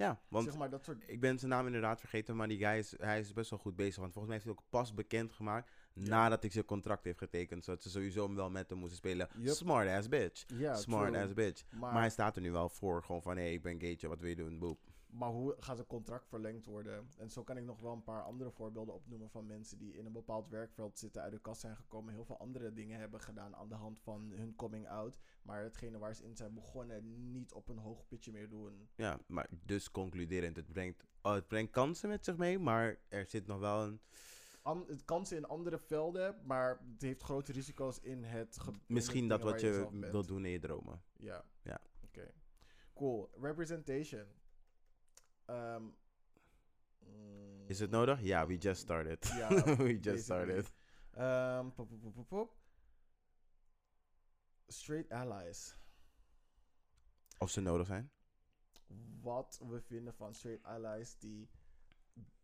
Ja, 0.00 0.20
want 0.28 0.44
zeg 0.44 0.56
maar 0.56 0.70
dat 0.70 0.84
soort... 0.84 1.02
ik 1.06 1.20
ben 1.20 1.38
zijn 1.38 1.50
naam 1.50 1.66
inderdaad 1.66 2.00
vergeten, 2.00 2.36
maar 2.36 2.48
die 2.48 2.58
guy 2.58 2.78
is, 2.78 2.94
hij 2.98 3.18
is 3.18 3.32
best 3.32 3.50
wel 3.50 3.58
goed 3.58 3.76
bezig. 3.76 3.96
Want 3.96 4.12
volgens 4.12 4.34
mij 4.34 4.42
heeft 4.42 4.44
hij 4.44 4.52
ook 4.52 4.70
pas 4.70 4.94
bekendgemaakt 4.94 5.70
nadat 5.94 6.42
hij 6.42 6.50
zijn 6.50 6.64
contract 6.64 7.04
heeft 7.04 7.18
getekend. 7.18 7.64
Zodat 7.64 7.82
ze 7.82 7.90
sowieso 7.90 8.34
wel 8.34 8.50
met 8.50 8.70
hem 8.70 8.78
moesten 8.78 8.96
spelen. 8.96 9.28
Smart 9.44 9.88
ass 9.88 10.08
bitch. 10.08 10.44
Ja, 10.46 10.74
Smart 10.74 11.12
true. 11.12 11.22
ass 11.24 11.32
bitch. 11.32 11.62
Maar, 11.70 11.92
Maar 11.92 12.00
hij 12.00 12.10
staat 12.10 12.36
er 12.36 12.42
nu 12.42 12.52
wel 12.52 12.68
voor, 12.68 13.02
gewoon 13.04 13.22
van, 13.22 13.36
hé, 13.36 13.42
hey, 13.42 13.52
ik 13.52 13.62
ben 13.62 13.80
gaytje, 13.80 14.08
wat 14.08 14.20
wil 14.20 14.28
je 14.28 14.36
doen, 14.36 14.58
boep. 14.58 14.78
Maar 15.12 15.30
hoe 15.30 15.54
gaat 15.58 15.76
zijn 15.76 15.88
contract 15.88 16.28
verlengd 16.28 16.66
worden? 16.66 17.08
En 17.18 17.30
zo 17.30 17.42
kan 17.44 17.56
ik 17.56 17.64
nog 17.64 17.80
wel 17.80 17.92
een 17.92 18.02
paar 18.04 18.22
andere 18.22 18.50
voorbeelden 18.50 18.94
opnoemen 18.94 19.30
van 19.30 19.46
mensen 19.46 19.78
die 19.78 19.96
in 19.96 20.06
een 20.06 20.12
bepaald 20.12 20.48
werkveld 20.48 20.98
zitten, 20.98 21.22
uit 21.22 21.32
de 21.32 21.40
kast 21.40 21.60
zijn 21.60 21.76
gekomen, 21.76 22.12
heel 22.14 22.24
veel 22.24 22.38
andere 22.38 22.72
dingen 22.72 22.98
hebben 23.00 23.20
gedaan 23.20 23.56
aan 23.56 23.68
de 23.68 23.74
hand 23.74 24.00
van 24.00 24.30
hun 24.34 24.54
coming 24.56 24.88
out. 24.88 25.18
Maar 25.42 25.62
hetgene 25.62 25.98
waar 25.98 26.14
ze 26.14 26.24
in 26.24 26.36
zijn 26.36 26.54
begonnen, 26.54 27.30
niet 27.32 27.52
op 27.52 27.68
een 27.68 27.78
hoog 27.78 28.06
pitje 28.06 28.32
meer 28.32 28.48
doen. 28.48 28.88
Ja, 28.94 29.20
maar 29.26 29.48
dus 29.64 29.90
concluderend, 29.90 30.56
het 30.56 30.66
brengt, 30.72 31.04
oh, 31.22 31.32
het 31.32 31.48
brengt 31.48 31.70
kansen 31.72 32.08
met 32.08 32.24
zich 32.24 32.36
mee, 32.36 32.58
maar 32.58 32.96
er 33.08 33.26
zit 33.26 33.46
nog 33.46 33.58
wel 33.58 33.82
een... 33.82 34.00
An- 34.62 34.84
het 34.88 35.04
kansen 35.04 35.36
in 35.36 35.44
andere 35.44 35.78
velden, 35.78 36.36
maar 36.44 36.80
het 36.92 37.02
heeft 37.02 37.22
grote 37.22 37.52
risico's 37.52 37.98
in 38.00 38.24
het. 38.24 38.58
ge- 38.58 38.68
in 38.70 38.74
het 38.78 38.88
Misschien 38.88 39.28
dat 39.28 39.42
wat 39.42 39.60
je 39.60 39.88
wilt 40.10 40.28
doen 40.28 40.44
in 40.44 40.50
je 40.50 40.58
dromen. 40.58 41.02
Ja. 41.16 41.44
Ja. 41.62 41.80
Oké. 42.04 42.30
Cool. 42.94 43.30
Representation. 43.40 44.24
Ehm, 45.50 45.82
mm, 46.98 47.66
Is 47.68 47.78
het 47.80 47.90
nodig? 47.90 48.20
Ja, 48.20 48.46
we 48.46 48.56
just 48.58 48.80
started. 48.80 49.32
We 49.78 49.98
just 50.00 50.24
started. 50.24 50.72
Pop, 51.74 51.74
pop, 51.74 51.88
pop, 52.00 52.14
pop, 52.14 52.28
pop. 52.28 52.56
Straight 54.66 55.10
allies. 55.12 55.74
Of 57.38 57.50
ze 57.50 57.60
nodig 57.60 57.86
zijn? 57.86 58.10
Wat 59.20 59.60
we 59.68 59.80
vinden 59.80 60.14
van 60.14 60.34
straight 60.34 60.64
allies 60.64 61.18
die 61.18 61.50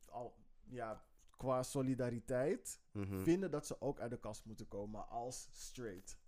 al, 0.08 0.36
ja, 0.64 1.04
qua 1.36 1.62
solidariteit 1.62 2.80
Mhm. 2.92 3.18
vinden 3.22 3.50
dat 3.50 3.66
ze 3.66 3.80
ook 3.80 4.00
uit 4.00 4.10
de 4.10 4.18
kast 4.18 4.44
moeten 4.44 4.68
komen 4.68 5.08
als 5.08 5.48
straight. 5.52 6.18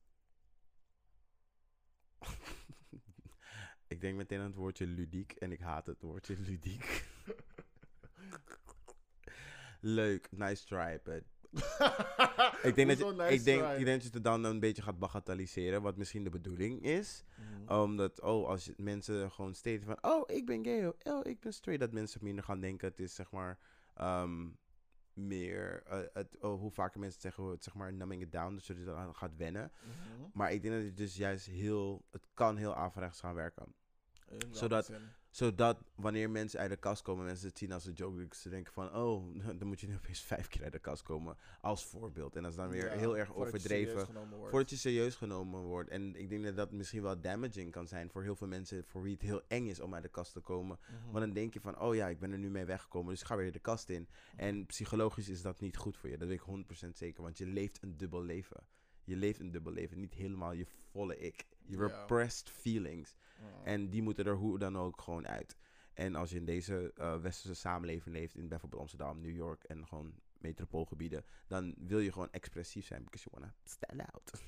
ik 3.99 4.05
denk 4.05 4.17
meteen 4.17 4.39
aan 4.39 4.47
het 4.47 4.55
woordje 4.55 4.87
ludiek 4.87 5.33
en 5.33 5.53
ik 5.53 5.61
haat 5.61 5.87
het 5.87 6.03
woordje 6.03 6.37
ludiek. 6.49 7.07
Leuk, 9.81 10.29
nice 10.31 10.65
try, 10.67 11.01
but 11.03 11.23
ik 12.69 12.75
denk, 12.75 12.89
dat 12.89 12.99
je, 12.99 13.13
nice 13.17 13.33
ik, 13.33 13.45
denk, 13.45 13.63
try? 13.63 13.71
ik 13.79 13.85
denk 13.85 14.03
dat 14.03 14.03
je 14.03 14.11
het 14.15 14.25
dan 14.25 14.45
een 14.45 14.61
beetje 14.61 14.83
gaat 14.83 14.99
bagatelliseren, 14.99 15.83
wat 15.83 15.97
misschien 15.97 16.25
de 16.25 16.31
bedoeling 16.31 16.83
is. 16.83 17.25
Mhm. 17.67 17.73
Omdat, 17.81 18.21
oh, 18.21 18.49
als 18.49 18.65
je- 18.65 18.75
mensen 18.77 19.31
gewoon 19.31 19.55
staten 19.55 19.83
van, 19.85 19.99
oh, 20.01 20.23
ik 20.27 20.47
ben 20.47 20.65
gay, 20.65 20.93
oh, 21.05 21.27
ik 21.27 21.41
ben 21.41 21.53
straight, 21.53 21.85
dat 21.85 21.93
mensen 21.93 22.21
minder 22.25 22.45
gaan 22.45 22.61
denken, 22.61 22.89
het 22.89 23.01
is 23.01 23.15
zeg 23.15 23.31
maar 23.31 23.59
ehm, 23.95 24.49
meer, 25.13 25.83
eh, 25.87 25.99
het, 26.13 26.37
oh, 26.41 26.61
hoe 26.61 26.71
vaker 26.71 27.01
mensen 27.01 27.21
zeggen, 27.21 27.45
het, 27.45 27.65
zeg 27.65 27.75
maar, 27.75 27.93
numbing 27.93 28.23
it 28.23 28.33
down, 28.33 28.55
dus 28.55 28.67
je 28.67 28.85
dan 28.85 29.15
gaat 29.15 29.37
wennen. 29.37 29.73
Mhm. 29.83 30.29
Maar 30.33 30.53
ik 30.53 30.63
denk 30.63 30.75
dat 30.75 30.85
het 30.85 30.97
dus 30.97 31.17
juist 31.17 31.47
heel, 31.47 32.05
het 32.11 32.27
kan 32.35 32.57
heel 32.57 32.75
averechts 32.75 33.21
gaan 33.21 33.35
werken. 33.35 33.75
Zodat-? 34.51 34.91
Zodat 35.31 35.79
wanneer 35.95 36.31
mensen 36.31 36.61
uit 36.61 36.71
de 36.71 36.77
kast 36.77 37.03
komen, 37.03 37.25
mensen 37.25 37.49
het 37.49 37.59
zien 37.59 37.73
als 37.73 37.87
een 37.87 37.93
joke. 37.93 38.23
dat 38.23 38.37
Ze 38.37 38.49
denken 38.49 38.73
van, 38.73 38.95
oh, 38.95 39.25
dan 39.59 39.69
moet 39.69 39.81
je 39.81 39.87
nu 39.87 39.95
opeens 39.95 40.21
vijf 40.21 40.49
keer 40.49 40.63
uit 40.63 40.73
de 40.73 40.79
kast 40.79 41.03
komen. 41.03 41.37
Als 41.61 41.85
voorbeeld. 41.85 42.37
En 42.37 42.43
dat 42.43 42.51
is 42.51 42.57
dan 42.57 42.69
weer 42.69 42.85
Ja, 42.85 42.99
heel 42.99 43.17
erg 43.17 43.29
voordat 43.29 43.47
overdreven. 43.47 44.07
Voordat 44.49 44.71
je 44.71 44.77
serieus 44.77 45.15
genomen 45.15 45.61
wordt. 45.61 45.91
En 45.91 46.17
ik 46.17 46.29
denk 46.29 46.45
dat 46.45 46.57
dat 46.57 46.73
misschien 46.73 47.03
wel 47.03 47.21
damaging 47.21 47.73
kan 47.73 47.87
zijn 47.87 48.11
voor 48.11 48.23
heel 48.23 48.37
veel 48.37 48.47
mensen. 48.47 48.85
Voor 48.85 49.03
wie 49.03 49.13
het 49.13 49.23
heel 49.23 49.43
eng 49.49 49.67
is 49.67 49.81
om 49.81 49.95
uit 49.95 50.03
de 50.03 50.09
kast 50.09 50.33
te 50.33 50.41
komen. 50.41 50.79
Mhm. 50.81 51.11
Want 51.11 51.25
dan 51.25 51.33
denk 51.33 51.55
je 51.55 51.61
van, 51.61 51.81
oh 51.81 51.95
ja, 51.95 52.09
ik 52.09 52.19
ben 52.19 52.33
er 52.33 52.39
nu 52.39 52.51
mee 52.51 52.65
weggekomen. 52.65 53.11
Dus 53.11 53.21
ik 53.21 53.27
ga 53.27 53.37
weer 53.37 53.53
de 53.53 53.59
kast 53.59 53.89
in. 53.89 54.09
En 54.37 54.67
psychologisch 54.67 55.29
is 55.29 55.43
dat 55.43 55.61
niet 55.61 55.77
goed 55.77 55.97
voor 55.97 56.09
je. 56.09 56.19
Dat 56.19 56.29
weet 56.29 56.41
ik 56.41 56.87
100% 56.87 56.97
zeker. 56.97 57.23
Want 57.23 57.39
je 57.39 57.47
leeft 57.47 57.83
een 57.83 57.97
dubbel 57.97 58.23
leven. 58.23 58.57
Je 59.09 59.17
leeft 59.17 59.41
een 59.41 59.51
dubbel 59.51 59.73
leven. 59.73 60.01
Niet 60.01 60.15
helemaal 60.15 60.53
je 60.53 60.67
volle 60.67 61.19
ik. 61.19 61.47
Je 61.65 61.77
repressed 61.77 62.51
feelings. 62.51 63.15
En 63.65 63.91
die 63.91 64.03
moeten 64.03 64.25
er 64.25 64.37
hoe 64.37 64.59
dan 64.59 64.79
ook 64.79 65.01
gewoon 65.01 65.27
uit. 65.29 65.57
En 65.95 66.15
als 66.15 66.31
je 66.31 66.37
in 66.37 66.45
deze 66.45 66.93
eh, 66.95 67.21
westerse 67.21 67.55
samenleving 67.55 68.15
leeft, 68.15 68.35
in 68.35 68.49
bijvoorbeeld 68.49 68.81
Amsterdam, 68.81 69.21
New 69.21 69.35
York 69.35 69.65
en 69.65 69.87
gewoon 69.87 70.15
metropoolgebieden, 70.39 71.25
dan 71.47 71.75
wil 71.79 71.99
je 71.99 72.13
gewoon 72.13 72.31
expressief 72.31 72.87
zijn, 72.87 73.05
because 73.05 73.29
you 73.29 73.41
wanna 73.41 73.55
stand 73.65 74.01
out. 74.13 74.43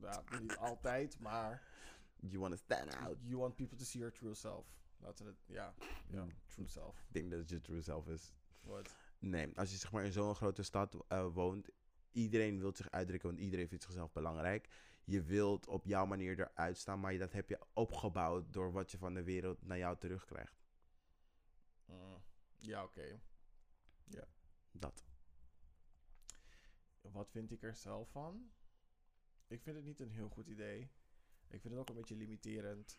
ja, 0.00 0.38
niet 0.40 0.56
altijd, 0.56 1.18
maar 1.18 1.62
You 2.16 2.38
wanna 2.38 2.56
stand 2.56 2.96
out. 2.96 3.16
you 3.22 3.36
want 3.38 3.56
people 3.56 3.76
to 3.76 3.84
see 3.84 4.00
your 4.00 4.14
true 4.14 4.34
self. 4.34 4.66
Laten 4.98 5.24
we 5.24 5.30
het, 5.30 5.40
ja, 5.46 5.74
true 6.46 6.68
self. 6.68 6.98
Ik 6.98 7.12
denk 7.14 7.30
dat 7.30 7.40
het 7.40 7.48
je 7.48 7.60
true 7.60 7.82
self 7.82 8.08
is. 8.08 8.32
What? 8.60 8.94
Nee, 9.18 9.58
als 9.58 9.70
je 9.70 9.76
zeg 9.76 9.92
maar 9.92 10.04
in 10.04 10.12
zo'n 10.12 10.34
grote 10.34 10.62
stad 10.62 11.04
eh, 11.08 11.26
woont, 11.32 11.70
iedereen 12.14 12.58
wil 12.58 12.74
zich 12.74 12.90
uitdrukken, 12.90 13.28
want 13.28 13.40
iedereen 13.40 13.68
vindt 13.68 13.84
zichzelf 13.84 14.12
belangrijk. 14.12 14.68
Je 15.04 15.22
wilt 15.22 15.66
op 15.66 15.84
jouw 15.84 16.06
manier 16.06 16.38
eruit 16.40 16.78
staan, 16.78 17.00
maar 17.00 17.18
dat 17.18 17.32
heb 17.32 17.48
je 17.48 17.58
opgebouwd 17.72 18.52
door 18.52 18.72
wat 18.72 18.90
je 18.90 18.98
van 18.98 19.14
de 19.14 19.22
wereld 19.22 19.66
naar 19.66 19.78
jou 19.78 19.98
terugkrijgt. 19.98 20.64
Mm. 21.86 22.22
Ja, 22.58 22.82
oké. 22.82 23.20
Dat. 24.78 25.04
Wat 27.00 27.30
vind 27.30 27.50
ik 27.50 27.62
er 27.62 27.76
zelf 27.76 28.10
van? 28.10 28.50
Ik 29.46 29.62
vind 29.62 29.76
het 29.76 29.84
niet 29.84 30.00
een 30.00 30.10
heel 30.10 30.28
goed 30.28 30.48
idee. 30.48 30.80
Ik 31.48 31.60
vind 31.60 31.74
het 31.74 31.78
ook 31.78 31.88
een 31.88 31.94
beetje 31.94 32.16
limiterend. 32.16 32.98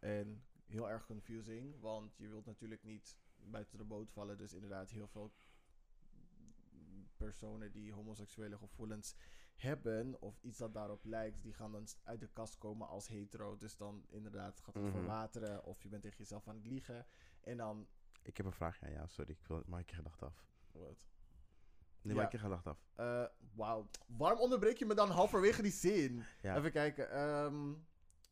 En 0.00 0.44
heel 0.66 0.90
erg 0.90 1.06
confusing. 1.06 1.80
Want 1.80 2.16
je 2.16 2.28
wilt 2.28 2.46
natuurlijk 2.46 2.82
niet 2.82 3.16
buiten 3.36 3.78
de 3.78 3.84
boot 3.84 4.10
vallen. 4.10 4.38
Dus 4.38 4.52
inderdaad 4.52 4.90
heel 4.90 5.08
veel 5.08 5.32
personen 7.24 7.72
die 7.72 7.92
homoseksuele 7.92 8.56
gevoelens 8.58 9.14
hebben. 9.54 10.20
Of 10.20 10.42
iets 10.42 10.58
dat 10.58 10.74
daarop 10.74 11.04
lijkt. 11.04 11.42
Die 11.42 11.52
gaan 11.54 11.72
dan 11.72 11.86
uit 12.04 12.20
de 12.20 12.28
kast 12.32 12.58
komen 12.58 12.88
als 12.88 13.08
hetero. 13.08 13.56
Dus 13.56 13.76
dan 13.76 14.04
inderdaad 14.08 14.60
gaat 14.60 14.74
het 14.74 14.82
Mhm. 14.82 14.92
verwateren. 14.92 15.64
Of 15.64 15.82
je 15.82 15.88
bent 15.88 16.02
tegen 16.02 16.18
jezelf 16.18 16.48
aan 16.48 16.56
het 16.56 16.66
liegen. 16.66 17.06
En 17.40 17.56
dan... 17.56 17.88
Ik 18.22 18.36
heb 18.36 18.46
een 18.46 18.52
vraagje 18.52 18.86
aan 18.86 18.92
jou, 18.92 19.08
sorry. 19.08 19.30
Ik 19.30 19.46
wil, 19.46 19.62
maak 19.66 19.88
je 19.90 19.96
gedacht 19.96 20.22
af. 20.22 20.44
Wat? 20.72 21.06
Nee, 22.02 22.14
Ja. 22.14 22.22
maak 22.22 22.32
je 22.32 22.38
gedacht 22.38 22.66
af. 22.66 22.84
Wauw. 23.54 23.88
Waarom 24.06 24.38
onderbreek 24.40 24.76
je 24.78 24.86
me 24.86 24.94
dan 24.94 25.10
halverwege 25.10 25.62
die 25.62 25.72
zin? 25.72 26.22
Ja. 26.42 26.56
Even 26.56 26.72
kijken. 26.72 27.10
ehm, 27.10 27.72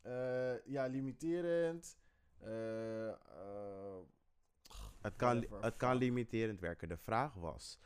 eh, 0.03 0.64
ja, 0.66 0.86
limiterend. 0.86 1.99
Eh, 2.39 3.12
Het 5.01 5.16
kan, 5.16 5.47
het 5.61 5.76
kan 5.76 5.97
limiterend 5.97 6.61
werken. 6.61 6.89
De 6.89 6.97
vraag 6.97 7.34
was, 7.34 7.78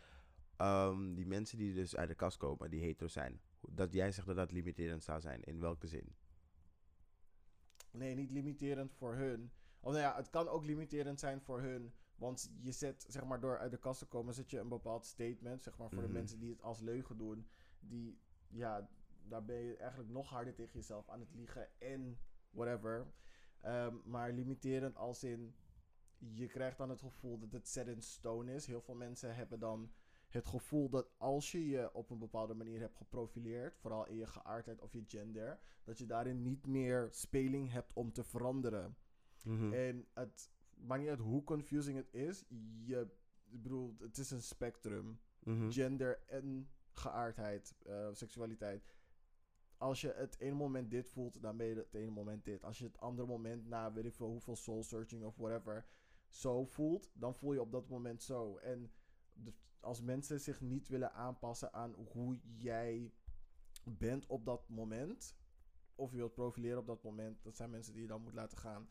ehm, 0.63 1.15
die 1.15 1.27
mensen 1.27 1.59
die 1.59 1.75
dus 1.75 1.97
uit 1.97 2.09
de 2.09 2.15
kast 2.15 2.37
komen, 2.37 2.71
die 2.71 2.81
hetero 2.81 3.09
zijn, 3.09 3.41
dat 3.61 3.93
jij 3.93 4.13
zegt 4.13 4.27
dat 4.27 4.37
dat 4.37 4.53
limiterend 4.53 5.05
zou 5.05 5.21
zijn. 5.21 5.43
In 5.43 5.61
welke 5.61 5.87
zin? 5.87 6.15
Nee, 7.91 8.15
niet 8.15 8.31
limiterend 8.31 8.93
voor 8.93 9.15
hun. 9.15 9.53
Of 9.81 9.93
nou 9.93 10.03
ja, 10.05 10.17
het 10.17 10.31
kan 10.31 10.49
ook 10.49 10.65
limiterend 10.65 11.21
zijn 11.21 11.41
voor 11.41 11.61
hun. 11.61 11.93
Want 12.15 12.51
je 12.61 12.73
zet, 12.73 13.05
zeg 13.09 13.25
maar, 13.25 13.41
door 13.41 13.59
uit 13.59 13.71
de 13.71 13.79
kast 13.79 13.99
te 13.99 14.07
komen, 14.07 14.35
zet 14.35 14.51
je 14.51 14.59
een 14.59 14.69
bepaald 14.69 15.05
statement, 15.07 15.63
zeg 15.63 15.79
maar, 15.79 15.89
voor 15.91 15.99
Mhm. 16.03 16.07
de 16.07 16.13
mensen 16.19 16.39
die 16.39 16.51
het 16.51 16.63
als 16.63 16.81
leugen 16.81 17.17
doen. 17.17 17.47
Die, 17.81 18.19
ja, 18.49 18.89
daar 19.29 19.45
ben 19.45 19.57
je 19.57 19.77
eigenlijk 19.77 20.11
nog 20.11 20.29
harder 20.29 20.55
tegen 20.55 20.73
jezelf 20.75 21.09
aan 21.09 21.21
het 21.21 21.35
liegen 21.35 21.81
en 21.81 22.19
whatever. 22.51 23.13
Ehm, 23.61 23.97
maar 24.05 24.33
limiterend 24.33 24.97
als 24.97 25.25
in, 25.25 25.55
je 26.19 26.47
krijgt 26.47 26.79
dan 26.79 26.91
het 26.91 27.01
gevoel 27.01 27.39
dat 27.39 27.53
het 27.53 27.69
set 27.69 27.89
in 27.89 28.03
stone 28.03 28.55
is. 28.55 28.67
Heel 28.67 28.81
veel 28.81 28.95
mensen 28.95 29.35
hebben 29.35 29.59
dan 29.59 29.93
het 30.33 30.47
gevoel 30.47 30.89
dat 30.89 31.11
als 31.19 31.53
je 31.53 31.69
je 31.69 31.95
op 31.95 32.11
een 32.11 32.19
bepaalde 32.19 32.55
manier 32.55 32.81
hebt 32.81 32.97
geprofileerd, 32.97 33.77
vooral 33.77 34.07
in 34.07 34.17
je 34.17 34.27
geaardheid 34.27 34.81
of 34.81 34.93
je 34.93 35.05
gender, 35.07 35.61
dat 35.85 35.99
je 35.99 36.07
daarin 36.07 36.43
niet 36.43 36.67
meer 36.67 37.09
speling 37.11 37.71
hebt 37.71 37.93
om 37.93 38.13
te 38.13 38.25
veranderen. 38.25 38.97
Mhm. 39.45 39.73
En 39.73 40.07
het 40.13 40.51
maakt 40.75 41.01
niet 41.01 41.11
uit 41.11 41.19
hoe 41.19 41.45
confusing 41.45 41.97
het 41.97 42.15
is. 42.15 42.45
Je, 42.85 43.09
ik 43.51 43.63
bedoel, 43.63 43.97
het 43.99 44.19
is 44.19 44.31
een 44.31 44.43
spectrum. 44.43 45.21
Mhm. 45.39 45.71
Gender 45.71 46.23
en 46.27 46.69
geaardheid, 46.93 47.75
eh, 47.87 48.09
seksualiteit. 48.13 48.95
Als 49.77 50.01
je 50.01 50.13
het 50.17 50.39
ene 50.39 50.55
moment 50.55 50.91
dit 50.91 51.09
voelt, 51.09 51.43
dan 51.43 51.57
ben 51.57 51.67
je 51.67 51.75
het 51.75 51.95
ene 51.95 52.11
moment 52.11 52.45
dit. 52.45 52.65
Als 52.65 52.79
je 52.79 52.85
het 52.85 52.99
andere 52.99 53.29
moment 53.29 53.67
na 53.67 53.93
weet 53.93 54.05
ik 54.05 54.15
veel 54.15 54.29
hoeveel 54.29 54.57
soul 54.57 54.83
searching 54.83 55.25
of 55.25 55.37
whatever 55.37 55.87
zo 56.29 56.65
voelt, 56.65 57.11
dan 57.15 57.35
voel 57.35 57.53
je 57.53 57.61
op 57.61 57.73
dat 57.73 57.89
moment 57.89 58.23
zo. 58.23 58.57
En 58.57 58.91
als 59.83 60.01
mensen 60.01 60.41
zich 60.41 60.61
niet 60.61 60.89
willen 60.89 61.13
aanpassen 61.13 61.73
aan 61.73 61.95
hoe 61.95 62.39
jij 62.43 63.13
bent 63.85 64.27
op 64.27 64.45
dat 64.45 64.69
moment, 64.69 65.37
of 65.95 66.11
je 66.11 66.17
wilt 66.17 66.35
profileren 66.35 66.79
op 66.79 66.87
dat 66.87 67.03
moment, 67.03 67.43
dat 67.43 67.57
zijn 67.57 67.71
mensen 67.71 67.93
die 67.93 68.03
je 68.03 68.09
dan 68.09 68.23
moet 68.23 68.35
laten 68.35 68.59
gaan. 68.59 68.89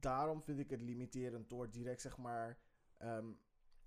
Daarom 0.00 0.42
vind 0.42 0.58
ik 0.58 0.70
het 0.70 0.80
limiterend 0.80 1.48
door 1.48 1.70
direct 1.70 2.00
zeg 2.00 2.16
maar. 2.16 2.58
ehm, 2.96 3.32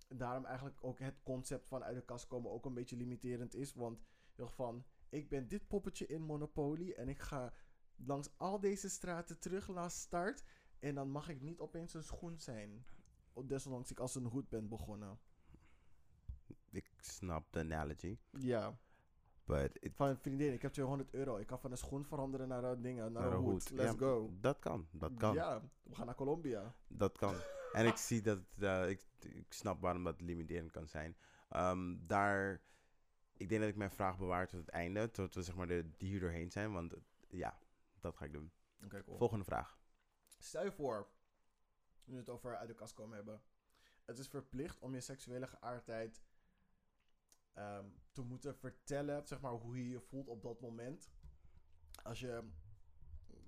daarom 0.08 0.46
eigenlijk 0.46 0.84
ook 0.84 1.00
het 1.00 1.24
concept 1.24 1.68
van 1.68 1.84
uit 1.84 1.96
de 1.96 2.06
kast 2.06 2.28
komen 2.28 2.52
ook 2.52 2.66
een 2.66 2.74
beetje 2.74 2.98
limiterend 2.98 3.56
is. 3.56 3.74
Want 3.74 4.00
van, 4.38 4.86
ik 5.10 5.30
ben 5.30 5.48
dit 5.48 5.68
poppetje 5.68 6.06
in 6.06 6.22
Monopoly 6.22 6.91
en 6.91 7.10
ik 7.10 7.20
ga 7.20 7.54
langs 7.96 8.38
al 8.38 8.60
deze 8.60 8.89
straten 8.89 9.39
terug 9.39 9.68
naar 9.68 9.91
start. 9.91 10.44
En 10.80 10.96
dan 10.96 11.10
mag 11.10 11.30
ik 11.30 11.41
niet 11.41 11.60
opeens 11.60 11.94
een 11.94 12.04
schoen 12.04 12.39
zijn. 12.39 12.86
Desondanks 13.42 13.92
ik 13.92 14.00
als 14.00 14.16
een 14.16 14.26
hoed 14.26 14.50
ben 14.50 14.68
begonnen. 14.68 15.20
Ik 16.72 16.92
snap 17.00 17.52
de 17.52 17.60
analogy. 17.60 18.18
Ja. 18.32 18.78
But 19.46 19.78
it, 19.84 19.96
Van 19.96 20.18
vriendin, 20.18 20.54
ik 20.54 20.62
heb 20.62 20.74
200 20.74 21.14
euro. 21.14 21.38
Ik 21.38 21.48
kan 21.48 21.60
van 21.60 21.72
een 21.72 21.78
schoen 21.78 22.06
veranderen 22.06 22.48
naar 22.48 22.64
een 22.64 22.82
ding, 22.82 22.98
naar, 22.98 23.12
Naar 23.12 23.32
een 23.32 23.38
hoed. 23.38 23.52
hoed. 23.52 23.70
Let's 23.70 23.92
Ja, 23.92 23.98
go. 23.98 24.34
dat 24.40 24.60
kan. 24.60 24.88
Dat 24.92 25.14
kan. 25.18 25.34
Ja, 25.34 25.62
we 25.84 25.96
gaan 25.96 26.06
naar 26.06 26.16
Colombia. 26.16 26.76
Dat 26.88 27.18
kan. 27.18 27.36
En 27.74 27.86
ik 27.86 27.98
zie 27.98 28.22
dat, 28.22 28.40
eh, 28.60 28.90
ik, 28.90 29.06
ik 29.20 29.54
snap 29.54 29.82
waarom 29.82 30.04
dat 30.04 30.22
limiterend 30.22 30.72
kan 30.72 30.88
zijn. 30.88 31.18
Ehm, 31.50 31.96
daar, 32.00 32.62
ik 33.38 33.50
denk 33.50 33.62
dat 33.62 33.70
ik 33.70 33.76
mijn 33.76 33.92
vraag 33.92 34.18
bewaar 34.18 34.48
tot 34.48 34.60
het 34.60 34.70
einde, 34.70 35.12
tot 35.12 35.36
we 35.36 35.42
zeg 35.44 35.56
maar 35.56 35.68
de, 35.68 35.90
die 35.98 36.10
hier 36.10 36.20
doorheen 36.20 36.52
zijn, 36.52 36.72
want 36.74 36.94
eh, 36.94 37.00
ja, 37.28 37.60
dat 38.00 38.16
ga 38.18 38.26
ik 38.26 38.34
doen. 38.34 38.52
Cool. 38.88 39.18
Volgende 39.18 39.46
vraag. 39.46 39.78
Stel 40.40 40.64
je 40.64 40.72
voor, 40.72 41.08
nu 42.08 42.14
we 42.14 42.20
het 42.20 42.30
over 42.30 42.58
uit 42.58 42.68
de 42.68 42.76
kast 42.76 42.93
komen 42.93 43.16
hebben. 43.16 43.41
Het 44.06 44.20
is 44.20 44.28
verplicht 44.28 44.80
om 44.80 44.93
je 44.93 45.01
seksuele 45.01 45.47
geaardheid 45.47 46.24
ehm, 47.54 47.86
te 48.12 48.22
moeten 48.22 48.56
vertellen, 48.56 49.28
zeg 49.28 49.41
maar, 49.41 49.51
hoe 49.51 49.78
je 49.78 49.89
je 49.89 49.99
voelt 49.99 50.28
op 50.28 50.41
dat 50.41 50.60
moment. 50.62 51.12
Als 52.04 52.20
je 52.20 52.49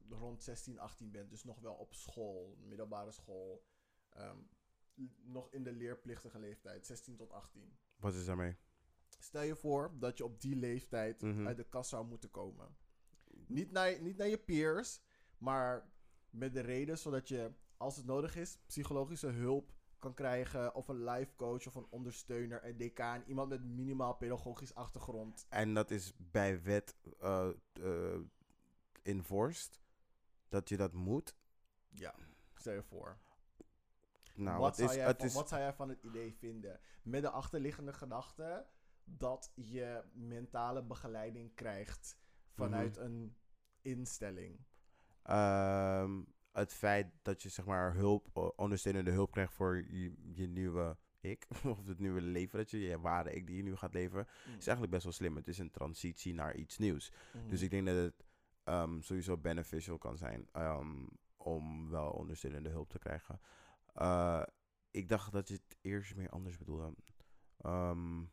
rond 0.10 0.44
16, 0.44 0.80
18 0.80 1.12
bent, 1.12 1.30
dus 1.30 1.44
nog 1.44 1.60
wel 1.60 1.74
op 1.74 1.94
school, 1.94 2.56
middelbare 2.60 3.12
school, 3.12 3.66
ehm, 4.10 4.38
nog 5.24 5.52
in 5.52 5.64
de 5.64 5.72
leerplichtige 5.72 6.40
leeftijd, 6.40 6.86
16 6.86 7.16
tot 7.16 7.32
18. 7.32 7.78
Wat 7.96 8.14
is 8.14 8.26
daarmee? 8.26 8.56
Stel 9.20 9.42
je 9.42 9.56
voor 9.56 10.00
dat 10.00 10.18
je 10.18 10.24
op 10.26 10.42
die 10.42 10.56
leeftijd 10.56 11.22
Mhm. 11.22 11.48
uit 11.48 11.58
de 11.58 11.64
kast 11.70 11.90
zou 11.90 12.06
moeten 12.06 12.32
komen. 12.32 12.78
Niet 13.48 13.72
naar, 13.72 14.02
niet 14.02 14.18
naar 14.18 14.28
je 14.28 14.38
peers, 14.38 15.02
maar 15.38 15.90
met 16.30 16.54
de 16.54 16.60
reden 16.60 16.98
zodat 16.98 17.28
je, 17.28 17.54
als 17.78 17.96
het 17.96 18.06
nodig 18.06 18.36
is, 18.36 18.58
psychologische 18.66 19.28
hulp 19.28 19.74
kan 20.00 20.14
krijgen. 20.14 20.76
Of 20.76 20.88
een 20.88 21.04
life 21.04 21.36
coach 21.36 21.68
of 21.68 21.76
een 21.76 21.88
ondersteuner, 21.90 22.66
een 22.66 22.78
decaan. 22.78 23.24
Iemand 23.28 23.50
met 23.50 23.64
minimaal 23.64 24.16
pedagogisch 24.16 24.76
achtergrond. 24.76 25.46
En 25.50 25.74
dat 25.74 25.92
is 25.92 26.14
bij 26.18 26.62
wet 26.64 26.96
eh 27.20 27.50
eh, 27.74 28.20
enforced, 29.04 29.80
dat 30.50 30.70
je 30.70 30.78
dat 30.78 30.94
moet. 30.94 31.36
Ja, 31.90 32.16
stel 32.56 32.74
je 32.74 32.84
voor. 32.84 33.18
Nou, 34.36 34.60
wat, 34.60 34.76
zou 34.76 34.90
is, 34.90 34.96
jij 34.96 35.16
van, 35.16 35.26
is, 35.26 35.34
wat 35.34 35.50
zou 35.50 35.62
jij 35.62 35.74
van 35.74 35.90
het 35.90 36.04
idee 36.04 36.34
vinden? 36.34 36.80
Met 37.04 37.22
de 37.22 37.30
achterliggende 37.30 37.94
gedachte 37.94 38.66
dat 39.04 39.52
je 39.56 40.04
mentale 40.14 40.84
begeleiding 40.84 41.54
krijgt 41.54 42.18
vanuit 42.54 42.96
Mhm. 42.96 43.06
een 43.06 43.36
instelling. 43.82 44.66
ehm, 45.24 46.22
het 46.56 46.74
feit 46.74 47.08
dat 47.22 47.44
je 47.44 47.50
zeg 47.50 47.66
maar 47.66 47.94
hulp, 47.94 48.54
ondersteunende 48.56 49.12
hulp 49.12 49.32
krijgt 49.32 49.54
voor 49.54 49.78
je, 49.78 50.14
je 50.34 50.48
nieuwe 50.48 50.98
ik, 51.20 51.48
of 51.78 51.88
het 51.88 52.00
nieuwe 52.00 52.22
leven 52.22 52.58
dat 52.58 52.72
je, 52.72 52.80
je 52.80 53.00
ware 53.00 53.34
ik 53.34 53.48
die 53.48 53.56
je 53.56 53.64
nu 53.64 53.76
gaat 53.76 53.94
leven, 53.94 54.28
is 54.46 54.52
eigenlijk 54.52 54.92
best 54.92 55.04
wel 55.04 55.14
slim. 55.14 55.36
Het 55.36 55.48
is 55.48 55.58
een 55.58 55.72
transitie 55.72 56.34
naar 56.34 56.56
iets 56.56 56.78
nieuws. 56.78 57.12
Mhm. 57.34 57.50
Dus 57.50 57.62
ik 57.62 57.70
denk 57.70 57.86
dat 57.86 57.96
het 57.96 58.26
ehm, 58.64 59.02
sowieso 59.02 59.38
beneficial 59.38 59.98
kan 59.98 60.18
zijn 60.18 60.48
ehm, 60.52 61.06
om 61.38 61.90
wel 61.90 62.12
ondersteunende 62.12 62.70
hulp 62.70 62.90
te 62.90 63.00
krijgen. 63.00 63.40
Eh, 63.94 64.44
ik 64.92 65.10
dacht 65.10 65.32
dat 65.32 65.48
je 65.48 65.54
het 65.54 65.78
eerst 65.82 66.16
meer 66.16 66.30
anders 66.30 66.58
bedoelde. 66.58 66.94
Ehm, 67.58 68.24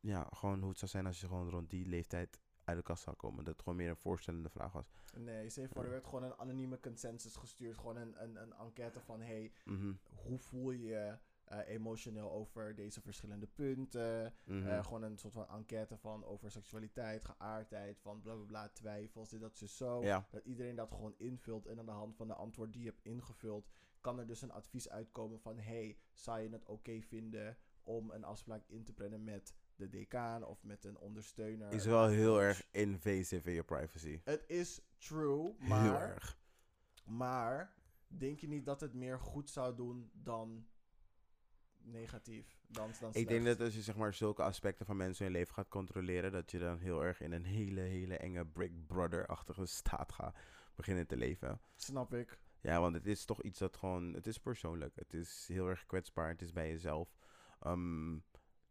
ja, 0.00 0.28
gewoon 0.30 0.60
hoe 0.60 0.68
het 0.68 0.78
zou 0.78 0.90
zijn 0.90 1.06
als 1.06 1.20
je 1.20 1.26
gewoon 1.26 1.50
rond 1.50 1.70
die 1.70 1.86
leeftijd 1.86 2.40
uit 2.64 2.76
de 2.76 2.82
kast 2.82 3.02
zou 3.02 3.16
komen. 3.16 3.44
Dat 3.44 3.52
het 3.52 3.62
gewoon 3.62 3.78
meer 3.78 3.88
een 3.88 3.96
voorstellende 3.96 4.48
vraag 4.48 4.72
was. 4.72 4.92
Nee, 5.16 5.44
je 5.54 5.68
voor, 5.68 5.84
er 5.84 5.90
werd 5.90 6.04
gewoon 6.06 6.22
een 6.22 6.38
anonieme 6.38 6.80
consensus 6.80 7.36
gestuurd. 7.36 7.78
Gewoon 7.78 7.96
een, 7.96 8.22
een, 8.22 8.36
een 8.42 8.52
enquête 8.52 9.00
van, 9.00 9.20
hey, 9.20 9.52
Mhm, 9.64 9.92
hoe 10.14 10.38
voel 10.38 10.70
je 10.70 10.82
je 10.82 11.18
eh, 11.44 11.68
emotioneel 11.68 12.30
over 12.30 12.74
deze 12.74 13.00
verschillende 13.00 13.46
punten? 13.46 14.34
mhm. 14.44 14.66
Eh, 14.68 14.84
gewoon 14.84 15.02
een 15.02 15.18
soort 15.18 15.32
van 15.32 15.48
enquête 15.48 15.96
van 15.96 16.24
over 16.24 16.50
seksualiteit, 16.50 17.24
geaardheid, 17.24 17.98
van 18.00 18.20
bla 18.20 18.34
bla 18.34 18.44
bla, 18.44 18.68
twijfels, 18.68 19.28
dit, 19.28 19.40
dat, 19.40 19.56
zo, 19.56 19.66
zo. 19.66 20.02
ja, 20.02 20.26
Dat 20.30 20.44
iedereen 20.44 20.76
dat 20.76 20.90
gewoon 20.90 21.14
invult 21.18 21.66
en 21.66 21.78
aan 21.78 21.86
de 21.86 21.92
hand 21.92 22.16
van 22.16 22.26
de 22.28 22.34
antwoord 22.34 22.72
die 22.72 22.82
je 22.82 22.88
hebt 22.88 23.04
ingevuld, 23.04 23.70
kan 24.00 24.18
er 24.18 24.26
dus 24.26 24.42
een 24.42 24.52
advies 24.52 24.88
uitkomen 24.88 25.40
van, 25.40 25.58
hey, 25.58 25.98
zou 26.12 26.40
je 26.40 26.48
het 26.48 26.64
oké 26.66 27.00
vinden 27.00 27.56
om 27.82 28.10
een 28.10 28.24
afspraak 28.24 28.64
in 28.66 28.84
te 28.84 28.92
plannen 28.92 29.24
met 29.24 29.54
de 29.76 29.88
decaan 29.88 30.44
of 30.44 30.62
met 30.62 30.84
een 30.84 30.98
ondersteuner? 30.98 31.72
is 31.72 31.84
wel 31.84 32.08
heel 32.08 32.32
coach? 32.32 32.42
erg 32.42 32.62
invasive 32.70 33.48
in 33.48 33.54
je 33.54 33.64
privacy. 33.64 34.20
Het 34.24 34.44
is 34.46 34.80
true, 34.98 35.54
Heel 35.58 35.68
maar... 35.68 36.10
erg. 36.10 36.40
Maar 37.04 37.74
denk 38.06 38.38
je 38.38 38.48
niet 38.48 38.64
dat 38.64 38.80
het 38.80 38.94
meer 38.94 39.20
goed 39.20 39.50
zou 39.50 39.74
doen 39.74 40.10
dan 40.12 40.66
negatief? 41.84 42.60
Dan, 42.66 42.90
dan 43.00 43.10
Ik 43.12 43.28
denk 43.28 43.44
dat 43.44 43.60
als 43.60 43.74
je 43.74 43.82
zeg 43.82 43.96
maar 43.96 44.14
zulke 44.14 44.42
aspecten 44.42 44.86
van 44.86 44.96
mensen 44.96 45.26
in 45.26 45.32
hun 45.32 45.40
leven 45.40 45.54
gaat 45.54 45.68
controleren, 45.68 46.32
dat 46.32 46.50
je 46.50 46.58
dan 46.58 46.78
heel 46.78 47.04
erg 47.04 47.20
in 47.20 47.32
een 47.32 47.44
hele, 47.44 47.80
hele 47.80 48.16
enge 48.16 48.44
Big 48.44 48.86
Brother-achtige 48.86 49.66
staat 49.80 50.12
gaat 50.12 50.36
beginnen 50.74 51.06
te 51.06 51.16
leven. 51.16 51.60
Snap 51.74 52.14
ik. 52.14 52.38
Ja, 52.60 52.80
want 52.80 52.94
het 52.94 53.06
is 53.06 53.24
toch 53.24 53.42
iets 53.42 53.58
dat 53.58 53.76
gewoon, 53.76 54.12
het 54.12 54.26
is 54.26 54.38
persoonlijk. 54.38 54.94
Het 54.94 55.14
is 55.14 55.48
heel 55.48 55.68
erg 55.68 55.86
kwetsbaar. 55.86 56.28
Het 56.28 56.42
is 56.42 56.52
bij 56.52 56.68
jezelf. 56.68 57.14
Ehm, 57.60 58.18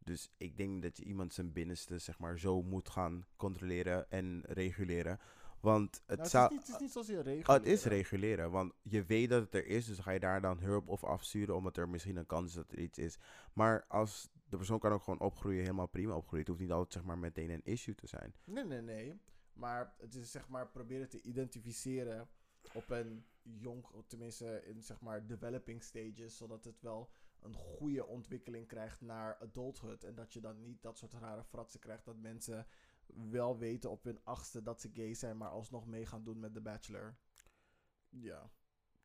dus 0.03 0.31
ik 0.37 0.57
denk 0.57 0.81
dat 0.81 0.97
je 0.97 1.03
iemand 1.03 1.33
zijn 1.33 1.51
binnenste, 1.51 1.97
zeg 1.97 2.19
maar, 2.19 2.39
zo 2.39 2.61
moet 2.61 2.89
gaan 2.89 3.25
controleren 3.35 4.11
en 4.11 4.41
reguleren. 4.47 5.19
Want 5.59 6.03
het 6.05 6.33
Nou, 6.33 6.43
het, 6.43 6.51
is 6.51 6.57
niet, 6.57 6.59
het 6.59 6.69
is 6.69 6.81
niet 6.81 6.91
zoals 6.91 7.07
je 7.07 7.21
regelt. 7.21 7.47
Oh, 7.47 7.53
het 7.53 7.65
is 7.65 7.83
reguleren, 7.83 8.51
want 8.51 8.73
je 8.81 9.05
weet 9.05 9.29
dat 9.29 9.41
het 9.41 9.53
er 9.55 9.65
is, 9.65 9.85
dus 9.85 9.99
ga 9.99 10.11
je 10.11 10.19
daar 10.19 10.41
dan 10.41 10.59
hulp 10.59 10.87
of 10.87 11.03
afsturen, 11.03 11.55
omdat 11.55 11.77
er 11.77 11.89
misschien 11.89 12.15
een 12.15 12.25
kans 12.25 12.47
is 12.47 12.53
dat 12.53 12.71
er 12.71 12.79
iets 12.79 12.97
is. 12.97 13.19
Maar 13.53 13.85
als 13.87 14.29
de 14.49 14.57
persoon 14.57 14.79
kan 14.79 14.91
ook 14.91 15.03
gewoon 15.03 15.19
opgroeien, 15.19 15.61
helemaal 15.61 15.87
prima 15.87 16.15
opgroeien. 16.15 16.39
Het 16.39 16.47
hoeft 16.47 16.61
niet 16.61 16.71
altijd 16.71 16.93
zeg 16.93 17.03
maar 17.03 17.17
meteen 17.17 17.49
een 17.49 17.63
issue 17.63 17.95
te 17.95 18.07
zijn. 18.07 18.35
Nee, 18.45 18.63
nee, 18.63 18.81
nee. 18.81 19.19
Maar 19.53 19.93
het 19.97 20.15
is 20.15 20.31
zeg 20.31 20.47
maar 20.47 20.67
proberen 20.67 21.09
te 21.09 21.21
identificeren 21.21 22.29
op 22.73 22.89
een 22.89 23.25
jong, 23.41 23.85
tenminste 24.07 24.63
in 24.65 24.81
zeg 24.81 25.01
maar 25.01 25.27
developing 25.27 25.83
stages, 25.83 26.37
zodat 26.37 26.63
het 26.63 26.81
wel 26.81 27.09
een 27.41 27.53
goede 27.53 28.05
ontwikkeling 28.05 28.67
krijgt 28.67 29.01
naar 29.01 29.37
adulthood. 29.39 30.03
En 30.03 30.15
dat 30.15 30.33
je 30.33 30.39
dan 30.39 30.61
niet 30.61 30.81
dat 30.81 30.97
soort 30.97 31.13
rare 31.13 31.43
fratsen 31.43 31.79
krijgt 31.79 32.05
dat 32.05 32.17
mensen 32.17 32.67
wel 33.31 33.57
weten 33.57 33.89
op 33.89 34.03
hun 34.03 34.19
achtste 34.23 34.61
dat 34.61 34.81
ze 34.81 34.89
gay 34.93 35.13
zijn, 35.13 35.37
maar 35.37 35.49
alsnog 35.49 35.87
mee 35.87 36.05
gaan 36.05 36.23
doen 36.23 36.39
met 36.39 36.53
The 36.53 36.61
Bachelor. 36.61 37.17
Ja. 38.09 38.51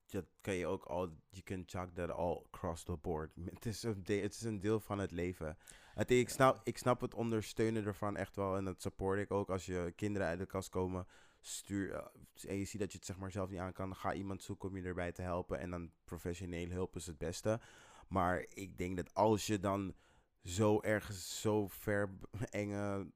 Dat 0.07 0.27
kan 0.41 0.55
je 0.55 0.67
ook 0.67 0.85
al, 0.85 1.09
you 1.29 1.43
can 1.45 1.63
chuck 1.67 1.95
that 1.95 2.11
all 2.11 2.43
across 2.53 2.83
the 2.83 2.97
board. 2.97 3.33
Het 3.55 3.67
is 3.67 3.83
een, 3.83 4.05
de- 4.05 4.21
is 4.21 4.43
een 4.43 4.61
deel 4.61 4.81
van 4.81 4.99
het 4.99 5.11
leven. 5.11 5.59
Ik, 6.07 6.29
snap, 6.29 6.61
ik 6.65 6.79
snap 6.79 7.01
het 7.01 7.15
ondersteunen 7.15 7.85
ervan 7.85 8.17
echt 8.17 8.37
wel 8.37 8.57
en 8.57 8.65
dat 8.65 8.83
support 8.83 9.19
ik 9.19 9.31
ook. 9.31 9.51
Als 9.51 9.67
je 9.67 9.93
kinderen 9.97 10.27
uit 10.27 10.39
de 10.39 10.47
kast 10.47 10.69
komen, 10.69 11.07
stuur, 11.41 11.93
eh, 11.93 12.07
en 12.51 12.57
je 12.57 12.65
ziet 12.65 12.81
dat 12.81 12.93
je 12.93 12.99
het 12.99 13.07
zeg 13.07 13.19
maar 13.19 13.31
zelf 13.31 13.51
niet 13.51 13.59
aan 13.59 13.73
kan, 13.73 13.97
ga 13.97 14.15
iemand 14.15 14.43
zoeken 14.43 14.69
om 14.69 14.77
je 14.77 14.83
erbij 14.83 15.13
te 15.13 15.23
helpen. 15.23 15.59
En 15.59 15.71
dan 15.71 15.91
professionele 16.05 16.75
hulp 16.75 16.97
is 16.97 17.07
het 17.07 17.19
beste. 17.19 17.61
Maar 18.09 18.47
ik 18.49 18.79
denk 18.79 18.97
dat 18.97 19.15
als 19.15 19.47
je 19.47 19.61
dan 19.61 19.95
zo 20.43 20.81
ergens 20.81 21.41
zo 21.41 21.67
ver 21.69 22.11
enge 22.51 23.11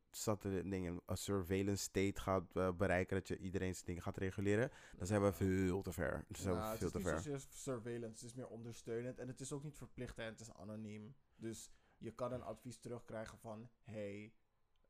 dingen, 0.65 1.01
een 1.07 1.17
surveillance 1.17 1.83
state 1.83 2.21
gaat 2.21 2.57
eh, 2.57 2.73
bereiken, 2.73 3.17
dat 3.17 3.29
je 3.29 3.39
iedereen 3.39 3.75
zijn 3.75 3.87
dingen 3.87 4.03
gaat 4.03 4.17
reguleren, 4.17 4.71
dan 4.97 5.07
zijn 5.07 5.23
we 5.23 5.33
veel 5.33 5.83
te 5.83 5.93
ver. 5.93 6.25
We 6.29 6.43
Nou, 6.45 6.77
veel 6.79 6.87
het 6.87 7.17
is 7.17 7.27
niet 7.27 7.47
surveillance, 7.51 8.15
het 8.15 8.23
is 8.23 8.35
meer 8.35 8.49
ondersteunend. 8.49 9.19
En 9.19 9.29
het 9.29 9.41
is 9.41 9.53
ook 9.53 9.63
niet 9.63 9.77
verplichtend, 9.77 10.39
het 10.39 10.49
is 10.49 10.55
anoniem. 10.55 11.15
Dus 11.37 11.71
je 11.99 12.11
kan 12.11 12.33
een 12.33 12.43
advies 12.43 12.79
terugkrijgen 12.79 13.39
van... 13.39 13.69
Hey, 13.83 14.33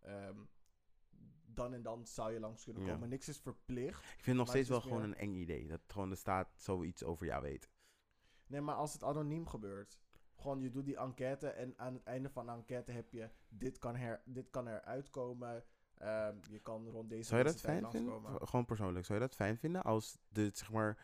ehm, 0.01 0.39
dan 1.55 1.75
en 1.75 1.83
dan 1.83 2.07
zou 2.07 2.33
je 2.33 2.41
langs 2.41 2.65
kunnen 2.65 2.83
Ja. 2.83 2.93
komen. 2.93 3.09
Niks 3.09 3.29
is 3.29 3.39
verplicht. 3.39 3.99
Ik 3.99 4.05
vind 4.05 4.27
het 4.27 4.37
nog 4.37 4.49
steeds 4.49 4.69
wel 4.69 4.81
gewoon 4.81 5.03
een 5.03 5.17
eng 5.17 5.35
idee. 5.35 5.69
Dat 5.69 5.81
gewoon 5.87 6.11
de 6.11 6.17
staat 6.17 6.49
zoiets 6.57 7.05
over 7.05 7.27
jou 7.27 7.43
weet. 7.43 7.69
Nee, 8.51 8.61
maar 8.61 8.75
als 8.75 8.93
het 8.93 9.05
anoniem 9.05 9.47
gebeurt... 9.47 9.99
Gewoon, 10.37 10.61
je 10.61 10.71
doet 10.71 10.85
die 10.85 10.97
enquête 10.97 11.49
en 11.49 11.75
aan 11.77 11.95
het 11.95 12.03
einde 12.03 12.31
van 12.31 12.47
de 12.47 12.53
enquête 12.53 12.93
heb 12.93 13.13
je... 13.13 13.29
Dit 13.49 13.79
kan, 13.79 13.97
her, 13.97 14.21
dit 14.25 14.51
kan 14.51 14.69
eruit 14.69 15.11
komen. 15.11 15.65
ehm, 15.99 16.35
je 16.51 16.59
kan 16.59 16.89
rond 16.89 17.11
deze 17.11 17.23
Zou 17.29 17.39
je 17.39 17.47
dat 17.47 17.63
tijd 17.63 17.79
fijn 17.81 17.91
vinden? 17.91 18.47
Gewoon 18.49 18.65
persoonlijk. 18.65 19.07
Zou 19.07 19.19
je 19.21 19.27
dat 19.27 19.35
fijn 19.35 19.59
vinden 19.59 19.83
als 19.83 20.19
de, 20.29 20.51
zeg 20.53 20.71
maar, 20.73 20.99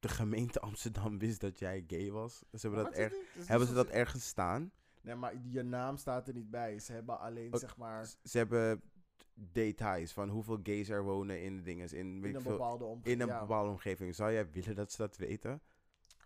de 0.00 0.08
gemeente 0.08 0.60
Amsterdam 0.68 1.18
wist 1.18 1.40
dat 1.40 1.58
jij 1.58 1.84
gay 1.86 2.10
was? 2.10 2.38
Ze 2.38 2.44
hebben, 2.52 2.82
Maar 2.82 2.90
dat, 2.90 3.00
erg, 3.00 3.12
niet- 3.12 3.48
hebben 3.48 3.68
ze 3.68 3.74
dat 3.74 3.88
ergens 3.88 4.26
staan? 4.26 4.72
Nee, 5.00 5.14
maar 5.14 5.32
je 5.48 5.62
naam 5.62 5.96
staat 5.96 6.28
er 6.28 6.34
niet 6.34 6.50
bij. 6.50 6.78
Ze 6.78 6.92
hebben 6.92 7.18
alleen, 7.18 7.52
Ook- 7.54 7.60
zeg 7.60 7.76
maar... 7.76 8.06
Ze 8.24 8.38
hebben 8.38 8.82
details 9.34 10.12
van 10.12 10.28
hoeveel 10.28 10.58
gays 10.62 10.88
er 10.88 11.02
wonen 11.02 11.42
in 11.42 11.56
de 11.56 11.62
dingen. 11.62 11.90
In, 11.96 12.06
een 12.06 12.40
veel, 12.40 12.50
bepaalde 12.52 12.84
omgeving. 12.84 13.20
in 13.22 13.28
een 13.28 13.38
bepaalde 13.38 13.70
omgeving. 13.70 14.14
Zou 14.14 14.32
jij 14.32 14.50
willen 14.50 14.74
dat 14.74 14.90
ze 14.92 14.96
dat 14.96 15.16
weten? 15.16 15.60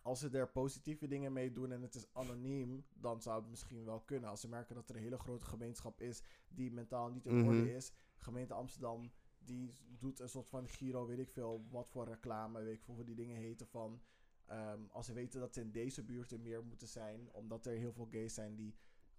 Als 0.02 0.20
ze 0.20 0.28
er 0.28 0.48
positieve 0.48 1.06
dingen 1.06 1.32
mee 1.32 1.52
doen 1.52 1.72
en 1.72 1.82
het 1.82 1.94
is 1.94 2.06
anoniem, 2.12 2.84
dan 2.94 3.22
zou 3.22 3.40
het 3.40 3.50
misschien 3.50 3.84
wel 3.84 4.00
kunnen. 4.00 4.30
Als 4.30 4.40
ze 4.40 4.48
merken 4.48 4.74
dat 4.74 4.88
er 4.88 4.96
een 4.96 5.02
hele 5.02 5.18
grote 5.18 5.44
gemeenschap 5.44 6.00
is 6.00 6.22
die 6.48 6.72
mentaal 6.72 7.10
niet 7.10 7.26
in 7.26 7.34
Mhm. 7.34 7.46
orde 7.46 7.72
is. 7.74 7.92
Gemeente 8.16 8.54
Amsterdam 8.54 9.12
die 9.38 9.72
doet 9.98 10.20
een 10.20 10.28
soort 10.28 10.48
van 10.48 10.68
Giro, 10.68 11.06
weet 11.06 11.18
ik 11.18 11.30
veel, 11.30 11.66
wat 11.70 11.88
voor 11.88 12.04
reclame, 12.04 12.62
weet 12.62 12.74
ik 12.74 12.82
veel 12.82 12.94
hoe 12.94 13.04
die 13.04 13.14
dingen 13.14 13.36
heten 13.36 13.66
van. 13.66 14.02
ehm, 14.46 14.80
als 14.90 15.06
ze 15.06 15.12
weten 15.12 15.40
dat 15.40 15.54
ze 15.54 15.60
in 15.60 15.70
deze 15.72 16.04
buurten 16.04 16.42
meer 16.42 16.64
moeten 16.64 16.88
zijn, 16.88 17.28
omdat 17.32 17.66
er 17.66 17.72
heel 17.76 17.92
veel 17.92 18.08
gays 18.10 18.34
zijn 18.34 18.54
die 18.56 18.74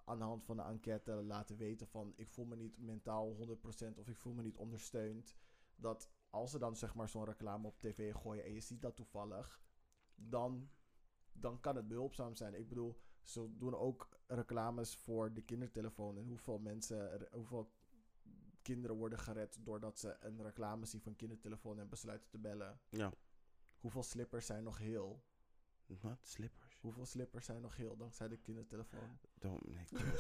aan 0.06 0.18
de 0.18 0.24
hand 0.24 0.44
van 0.44 0.58
de 0.58 0.64
enquête 0.64 1.12
laten 1.12 1.58
weten 1.58 1.88
van 1.88 2.14
ik 2.16 2.30
voel 2.30 2.46
me 2.46 2.56
niet 2.56 2.78
mentaal 2.78 3.34
100% 3.36 4.00
of 4.00 4.08
ik 4.10 4.18
voel 4.18 4.34
me 4.34 4.42
niet 4.42 4.58
ondersteund. 4.58 5.36
Dat 5.76 6.10
als 6.30 6.52
ze 6.52 6.60
dan 6.60 6.76
zeg 6.76 6.96
maar 6.96 7.10
zo'n 7.10 7.26
reclame 7.26 7.68
op 7.68 7.80
tv 7.80 8.14
gooien 8.14 8.44
en 8.44 8.54
je 8.54 8.60
ziet 8.62 8.82
dat 8.82 8.96
toevallig, 8.96 9.62
dan, 10.30 10.70
dan 11.32 11.60
kan 11.60 11.76
het 11.76 11.88
behulpzaam 11.88 12.36
zijn. 12.36 12.54
Ik 12.54 12.68
bedoel, 12.70 13.00
ze 13.22 13.58
doen 13.58 13.76
ook 13.76 14.10
reclames 14.28 14.96
voor 14.96 15.34
de 15.34 15.42
kindertelefoon 15.42 16.18
en 16.18 16.28
hoeveel 16.28 16.60
mensen, 16.60 17.28
hoeveel 17.32 17.72
kinderen 18.62 18.96
worden 18.98 19.20
gered 19.20 19.58
doordat 19.66 20.00
ze 20.00 20.18
een 20.20 20.44
reclame 20.44 20.86
zien 20.86 21.02
van 21.02 21.16
kindertelefoon 21.16 21.80
en 21.80 21.90
besluiten 21.90 22.30
te 22.30 22.38
bellen. 22.38 22.80
Ja. 22.90 23.12
Hoeveel 23.80 24.04
slippers 24.04 24.46
zijn 24.46 24.64
nog 24.64 24.78
heel? 24.78 25.24
Wat? 25.86 26.18
Slippers? 26.28 26.78
Hoeveel 26.82 27.06
slippers 27.06 27.46
zijn 27.46 27.62
nog 27.62 27.76
heel 27.76 27.98
dankzij 27.98 28.28
de 28.28 28.38
kindertelefoon? 28.38 29.20
Don't 29.34 29.68
make 29.68 30.12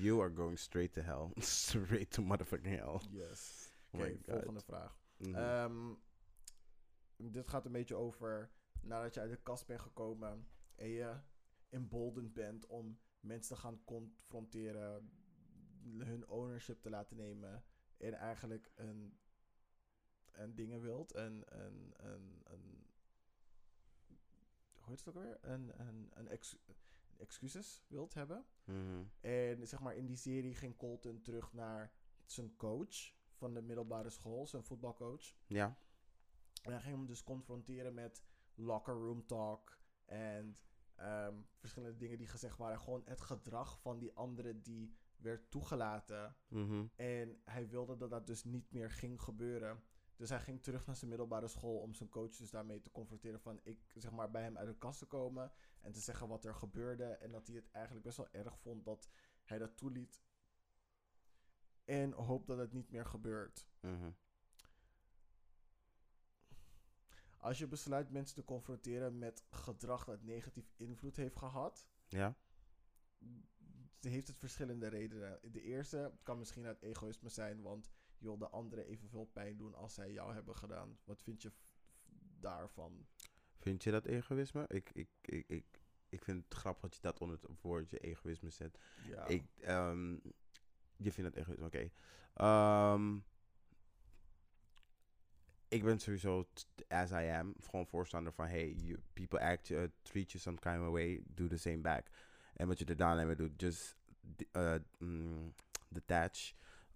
You 0.00 0.20
are 0.20 0.34
going 0.34 0.58
straight 0.58 0.92
to 0.92 1.00
hell. 1.00 1.30
straight 1.42 2.10
to 2.10 2.22
motherfucking 2.22 2.76
hell. 2.76 3.00
yes. 3.10 3.72
Oh 3.90 4.00
Oké, 4.00 4.18
volgende 4.24 4.60
vraag. 4.60 4.98
Mhm. 5.16 5.34
Ehm, 5.34 5.94
dit 7.18 7.48
gaat 7.48 7.64
een 7.64 7.72
beetje 7.72 7.94
over 7.94 8.50
nadat 8.80 9.14
je 9.14 9.20
uit 9.20 9.30
de 9.30 9.42
kast 9.42 9.66
bent 9.66 9.80
gekomen 9.80 10.48
en 10.74 10.88
je 10.88 11.16
emboldened 11.68 12.32
bent 12.32 12.66
om 12.66 12.98
mensen 13.20 13.54
te 13.54 13.60
gaan 13.60 13.84
confronteren, 13.84 15.10
hun 15.98 16.28
ownership 16.28 16.80
te 16.80 16.90
laten 16.90 17.16
nemen 17.16 17.64
en 17.96 18.14
eigenlijk 18.14 18.70
een, 18.74 19.18
een 20.32 20.54
dingen 20.54 20.80
wilt, 20.80 21.14
een, 21.14 21.44
een, 21.46 21.94
een 21.96 22.86
hoe 24.88 24.96
heet 24.96 25.04
het 25.04 25.16
ook 25.16 25.22
weer? 25.22 25.38
Een, 25.40 25.80
een, 25.80 26.10
een 26.14 26.28
ex, 26.28 26.56
excuses 27.16 27.84
wilt 27.86 28.14
hebben. 28.14 28.44
Mhm. 28.64 29.02
En 29.20 29.66
zeg 29.66 29.80
maar 29.80 29.96
in 29.96 30.06
die 30.06 30.16
serie 30.16 30.54
ging 30.54 30.76
Colton 30.76 31.22
terug 31.22 31.52
naar 31.52 31.92
zijn 32.24 32.56
coach 32.56 33.12
van 33.32 33.54
de 33.54 33.62
middelbare 33.62 34.10
school, 34.10 34.46
zijn 34.46 34.64
voetbalcoach. 34.64 35.34
Ja. 35.46 35.78
En 36.62 36.72
hij 36.72 36.80
ging 36.80 36.96
hem 36.96 37.06
dus 37.06 37.24
confronteren 37.24 37.94
met 37.94 38.24
locker 38.54 38.94
room 38.94 39.26
talk 39.26 39.78
en 40.04 40.56
ehm, 40.94 41.34
verschillende 41.56 41.96
dingen 41.96 42.18
die 42.18 42.26
gezegd 42.26 42.56
waren. 42.56 42.80
Gewoon 42.80 43.02
het 43.04 43.20
gedrag 43.20 43.80
van 43.80 43.98
die 43.98 44.12
anderen 44.12 44.62
die 44.62 44.94
werd 45.16 45.50
toegelaten. 45.50 46.36
Mhm. 46.48 46.86
En 46.96 47.40
hij 47.44 47.68
wilde 47.68 47.96
dat 47.96 48.10
dat 48.10 48.26
dus 48.26 48.44
niet 48.44 48.72
meer 48.72 48.90
ging 48.90 49.20
gebeuren. 49.20 49.82
Dus 50.16 50.28
hij 50.28 50.40
ging 50.40 50.62
terug 50.62 50.86
naar 50.86 50.96
zijn 50.96 51.10
middelbare 51.10 51.48
school 51.48 51.78
om 51.78 51.94
zijn 51.94 52.08
coach 52.08 52.36
dus 52.36 52.50
daarmee 52.50 52.80
te 52.80 52.90
confronteren 52.90 53.40
van 53.40 53.60
ik 53.62 53.92
zeg 53.94 54.10
maar 54.10 54.30
bij 54.30 54.42
hem 54.42 54.58
uit 54.58 54.68
de 54.68 54.78
kast 54.78 54.98
te 54.98 55.06
komen 55.06 55.52
en 55.80 55.92
te 55.92 56.00
zeggen 56.00 56.28
wat 56.28 56.44
er 56.44 56.54
gebeurde 56.54 57.04
en 57.04 57.30
dat 57.30 57.46
hij 57.46 57.56
het 57.56 57.70
eigenlijk 57.70 58.04
best 58.04 58.16
wel 58.16 58.28
erg 58.30 58.58
vond 58.58 58.84
dat 58.84 59.08
hij 59.44 59.58
dat 59.58 59.76
toeliet 59.76 60.22
en 61.84 62.12
hoopt 62.12 62.46
dat 62.46 62.58
het 62.58 62.72
niet 62.72 62.90
meer 62.90 63.06
gebeurt. 63.06 63.68
Mhm. 63.80 64.10
Als 67.38 67.58
je 67.58 67.66
besluit 67.66 68.10
mensen 68.10 68.34
te 68.36 68.44
confronteren 68.44 69.18
met 69.18 69.42
gedrag 69.50 70.04
dat 70.04 70.22
negatief 70.22 70.72
invloed 70.76 71.16
heeft 71.16 71.36
gehad, 71.36 71.86
Ja. 72.08 72.36
heeft 74.00 74.26
het 74.26 74.36
verschillende 74.36 74.86
redenen. 74.88 75.38
De 75.52 75.62
eerste 75.62 76.12
kan 76.22 76.38
misschien 76.38 76.66
uit 76.66 76.82
egoïsme 76.82 77.28
zijn, 77.28 77.62
want 77.62 77.90
je 78.18 78.24
wil 78.24 78.38
de 78.38 78.48
anderen 78.48 78.86
evenveel 78.86 79.24
pijn 79.24 79.56
doen 79.56 79.74
als 79.74 79.94
zij 79.94 80.12
jou 80.12 80.34
hebben 80.34 80.56
gedaan. 80.56 80.98
Wat 81.04 81.22
vind 81.22 81.42
je 81.42 81.52
daarvan? 82.40 83.06
Vind 83.58 83.82
je 83.82 83.90
dat 83.90 84.04
egoïsme? 84.04 84.64
Ik, 84.68 84.90
ik, 84.92 85.08
ik, 85.22 85.48
ik, 85.48 85.82
ik 86.08 86.22
vind 86.22 86.44
het 86.44 86.54
grappig 86.54 86.82
dat 86.82 86.94
je 86.94 87.00
dat 87.02 87.18
onder 87.18 87.38
het 87.40 87.60
woordje 87.60 87.98
egoïsme 87.98 88.50
zet. 88.50 88.78
Ja. 89.06 89.26
Ik, 89.26 89.44
ehm, 89.60 90.12
je 90.96 91.12
vindt 91.12 91.34
het 91.34 91.36
egoïsme, 91.36 91.66
oké. 91.66 91.90
Ehm, 92.34 93.18
ik 95.68 95.84
ben 95.84 95.98
sowieso, 95.98 96.48
as 96.88 97.10
I 97.10 97.30
am, 97.30 97.54
gewoon 97.60 97.86
voorstander 97.86 98.32
van... 98.32 98.46
Hey, 98.46 98.72
you, 98.72 98.98
people 99.12 99.40
act, 99.40 99.70
uh, 99.70 99.82
treat 100.02 100.32
you 100.32 100.42
some 100.42 100.58
kind 100.58 100.80
of 100.80 100.92
way, 100.92 101.22
do 101.26 101.46
the 101.46 101.56
same 101.56 101.78
back. 101.78 102.06
En 102.54 102.66
wat 102.66 102.78
je 102.78 102.84
er 102.84 102.96
daarna 102.96 103.24
mee 103.24 103.36
doet, 103.36 103.60
just 103.60 103.96
uh, 104.52 104.74
mm, 104.98 105.54
detach. 105.88 106.52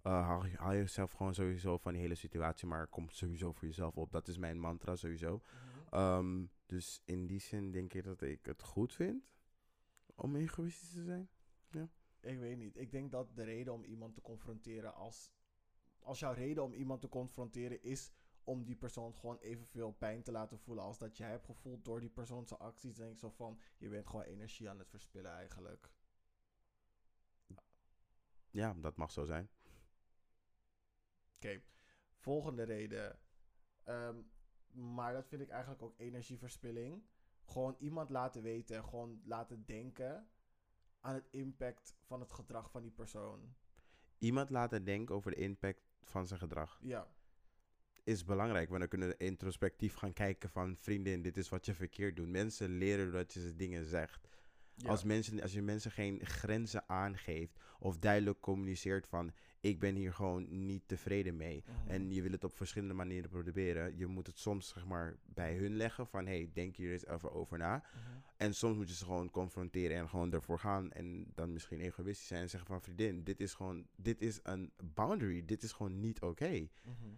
Uh, 0.06 0.26
haal, 0.26 0.46
haal 0.56 0.72
jezelf 0.72 1.12
gewoon 1.12 1.34
sowieso 1.34 1.78
van 1.78 1.92
die 1.92 2.00
hele 2.00 2.14
situatie, 2.14 2.68
maar 2.68 2.86
kom 2.86 3.08
sowieso 3.08 3.52
voor 3.52 3.68
jezelf 3.68 3.96
op. 3.96 4.12
Dat 4.12 4.28
is 4.28 4.38
mijn 4.38 4.60
mantra 4.60 4.96
sowieso. 4.96 5.40
Mhm. 5.40 5.94
Ehm, 5.94 6.44
dus 6.66 7.02
in 7.04 7.26
die 7.26 7.40
zin 7.40 7.70
denk 7.70 7.94
ik 7.94 8.04
dat 8.04 8.22
ik 8.22 8.46
het 8.46 8.62
goed 8.62 8.94
vind 8.94 9.24
om 10.14 10.36
egoïstisch 10.36 10.92
te 10.92 11.04
zijn. 11.04 11.28
Ik 12.20 12.38
weet 12.38 12.56
niet. 12.56 12.76
Ik 12.76 12.90
denk 12.90 13.10
dat 13.10 13.36
de 13.36 13.42
reden 13.42 13.72
om 13.72 13.84
iemand 13.84 14.14
te 14.14 14.20
confronteren 14.20 14.94
als... 14.94 15.30
Als 15.98 16.18
jouw 16.18 16.32
reden 16.32 16.62
om 16.62 16.72
iemand 16.72 17.00
te 17.00 17.08
confronteren 17.08 17.82
is 17.82 18.12
om 18.44 18.64
die 18.64 18.76
persoon 18.76 19.14
gewoon 19.14 19.38
evenveel 19.38 19.92
pijn 19.92 20.22
te 20.22 20.32
laten 20.32 20.58
voelen 20.58 20.84
als 20.84 20.98
dat 20.98 21.16
jij 21.16 21.30
hebt 21.30 21.44
gevoeld 21.44 21.84
door 21.84 22.00
die 22.00 22.10
persoon 22.10 22.46
zijn 22.46 22.60
acties, 22.60 22.94
denk 22.94 23.12
ik 23.12 23.18
zo 23.18 23.30
van, 23.30 23.60
je 23.78 23.88
bent 23.88 24.06
gewoon 24.06 24.24
energie 24.24 24.70
aan 24.70 24.78
het 24.78 24.90
verspillen 24.90 25.30
eigenlijk. 25.30 25.90
Ja, 28.50 28.74
dat 28.74 28.96
mag 28.96 29.10
zo 29.10 29.24
zijn. 29.24 29.50
Oké, 31.36 31.62
volgende 32.16 32.62
reden. 32.62 33.18
Ehm, 33.82 34.22
maar 34.72 35.12
dat 35.12 35.28
vind 35.28 35.42
ik 35.42 35.48
eigenlijk 35.48 35.82
ook 35.82 35.98
energieverspilling. 35.98 37.04
Gewoon 37.44 37.76
iemand 37.78 38.10
laten 38.10 38.42
weten, 38.42 38.84
gewoon 38.84 39.20
laten 39.24 39.64
denken 39.64 40.30
aan 41.00 41.14
het 41.14 41.28
impact 41.30 41.96
van 42.00 42.20
het 42.20 42.32
gedrag 42.32 42.70
van 42.70 42.82
die 42.82 42.90
persoon. 42.90 43.54
Iemand 44.18 44.50
laten 44.50 44.84
denken 44.84 45.14
over 45.14 45.30
de 45.30 45.36
impact 45.36 45.92
van 46.02 46.26
zijn 46.26 46.40
gedrag 46.40 46.78
Ja, 46.82 47.08
is 48.04 48.24
belangrijk. 48.24 48.68
Want 48.68 48.80
dan 48.80 48.88
kunnen 48.88 49.08
we 49.08 49.16
introspectief 49.16 49.94
gaan 49.94 50.12
kijken 50.12 50.50
van... 50.50 50.76
Vriendin, 50.76 51.22
dit 51.22 51.36
is 51.36 51.48
wat 51.48 51.66
je 51.66 51.74
verkeerd 51.74 52.16
doet. 52.16 52.28
Mensen 52.28 52.78
leren 52.78 53.04
doordat 53.04 53.32
je 53.32 53.40
ze 53.40 53.56
dingen 53.56 53.84
zegt. 53.84 54.28
ja. 54.74 54.88
Als, 54.90 55.04
mensen, 55.04 55.42
als 55.42 55.52
je 55.52 55.62
mensen 55.62 55.90
geen 55.90 56.20
grenzen 56.26 56.88
aangeeft... 56.88 57.58
of 57.78 57.98
duidelijk 57.98 58.40
communiceert 58.40 59.06
van... 59.06 59.32
ik 59.60 59.78
ben 59.78 59.94
hier 59.94 60.12
gewoon 60.12 60.66
niet 60.66 60.82
tevreden 60.86 61.36
mee... 61.36 61.64
Mhm. 61.66 61.90
En 61.90 62.12
je 62.12 62.22
wil 62.22 62.32
het 62.32 62.44
op 62.44 62.56
verschillende 62.56 62.94
manieren 62.94 63.30
proberen. 63.30 63.96
Je 63.96 64.06
moet 64.06 64.26
het 64.26 64.38
soms 64.38 64.68
zeg 64.68 64.84
maar 64.84 65.16
bij 65.24 65.56
hun 65.56 65.76
leggen 65.76 66.06
van 66.06 66.26
hey, 66.26 66.50
denk 66.52 66.76
hier 66.76 66.92
eens 66.92 67.06
even 67.06 67.32
over 67.32 67.58
na. 67.58 67.76
Mhm. 67.76 68.18
En 68.36 68.54
soms 68.54 68.76
moet 68.76 68.88
je 68.88 68.94
ze 68.94 69.04
gewoon 69.04 69.30
confronteren 69.30 69.96
en 69.96 70.08
gewoon 70.08 70.32
ervoor 70.32 70.58
gaan. 70.58 70.92
En 70.92 71.26
dan 71.34 71.52
misschien 71.52 71.80
egoïstisch 71.80 72.26
zijn 72.26 72.42
en 72.42 72.50
zeggen 72.50 72.68
van 72.68 72.82
vriendin, 72.82 73.24
dit 73.24 73.40
is 73.40 73.54
gewoon, 73.54 73.86
dit 73.96 74.20
is 74.20 74.40
een 74.42 74.72
boundary. 74.94 75.44
Dit 75.44 75.62
is 75.62 75.72
gewoon 75.72 76.00
niet 76.00 76.20
oké. 76.20 76.68
Mhm. 76.84 77.08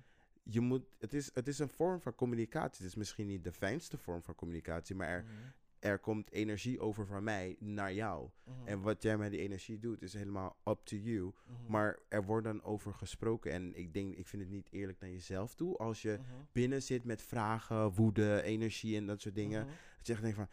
Je 0.46 0.60
moet, 0.60 0.84
het 0.98 1.14
is, 1.14 1.30
het 1.34 1.48
is 1.48 1.58
een 1.58 1.68
vorm 1.68 2.00
van 2.00 2.14
communicatie. 2.14 2.82
Het 2.82 2.90
is 2.92 2.94
misschien 2.94 3.26
niet 3.26 3.44
de 3.44 3.52
fijnste 3.52 3.98
vorm 3.98 4.22
van 4.22 4.34
communicatie, 4.34 4.94
maar 4.96 5.08
er, 5.08 5.22
Mhm. 5.22 5.32
er 5.78 5.98
komt 5.98 6.30
energie 6.30 6.80
over 6.80 7.06
van 7.06 7.24
mij 7.24 7.56
naar 7.58 7.92
jou. 7.92 8.30
Mhm. 8.44 8.66
En 8.66 8.80
wat 8.80 9.02
jij 9.02 9.16
met 9.18 9.30
die 9.30 9.40
energie 9.40 9.78
doet, 9.78 10.02
is 10.02 10.12
helemaal 10.12 10.56
up 10.64 10.80
to 10.84 10.96
you. 10.96 11.32
Mhm. 11.46 11.70
Maar 11.70 11.98
er 12.08 12.24
wordt 12.24 12.44
dan 12.46 12.62
over 12.62 12.94
gesproken. 12.94 13.52
En 13.52 13.74
ik 13.74 13.92
denk, 13.94 14.14
ik 14.16 14.26
vind 14.26 14.42
het 14.42 14.50
niet 14.50 14.68
eerlijk 14.72 15.00
naar 15.00 15.10
jezelf 15.10 15.54
toe. 15.54 15.76
Als 15.76 16.02
je 16.02 16.18
binnen 16.52 16.82
zit 16.82 17.04
met 17.04 17.22
vragen, 17.22 17.90
woede, 17.92 18.42
energie 18.42 18.96
en 18.96 19.06
dat 19.06 19.20
soort 19.20 19.34
dingen. 19.34 19.66
Dat 19.96 20.06
je 20.06 20.12
echt 20.12 20.22
denkt 20.22 20.36
van, 20.36 20.48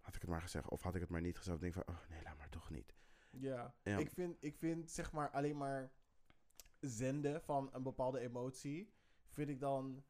had 0.00 0.14
ik 0.14 0.20
het 0.20 0.30
maar 0.30 0.42
gezegd 0.42 0.68
of 0.68 0.82
had 0.82 0.94
ik 0.94 1.00
het 1.00 1.10
maar 1.10 1.20
niet 1.20 1.36
gezegd. 1.38 1.60
Denk 1.60 1.72
van, 1.72 1.82
oh 1.88 1.96
nee, 2.10 2.22
laat 2.22 2.36
maar 2.38 2.48
toch 2.48 2.70
niet. 2.70 2.94
Ja, 3.30 3.74
Ja. 3.82 3.98
Ik, 3.98 4.10
vind, 4.10 4.36
ik 4.40 4.56
vind 4.56 4.90
zeg 4.90 5.12
maar 5.12 5.30
alleen 5.30 5.56
maar 5.56 5.90
zenden 6.88 7.42
van 7.42 7.68
een 7.72 7.82
bepaalde 7.82 8.20
emotie, 8.20 8.92
vind 9.28 9.48
ik 9.48 9.60
dan. 9.60 10.04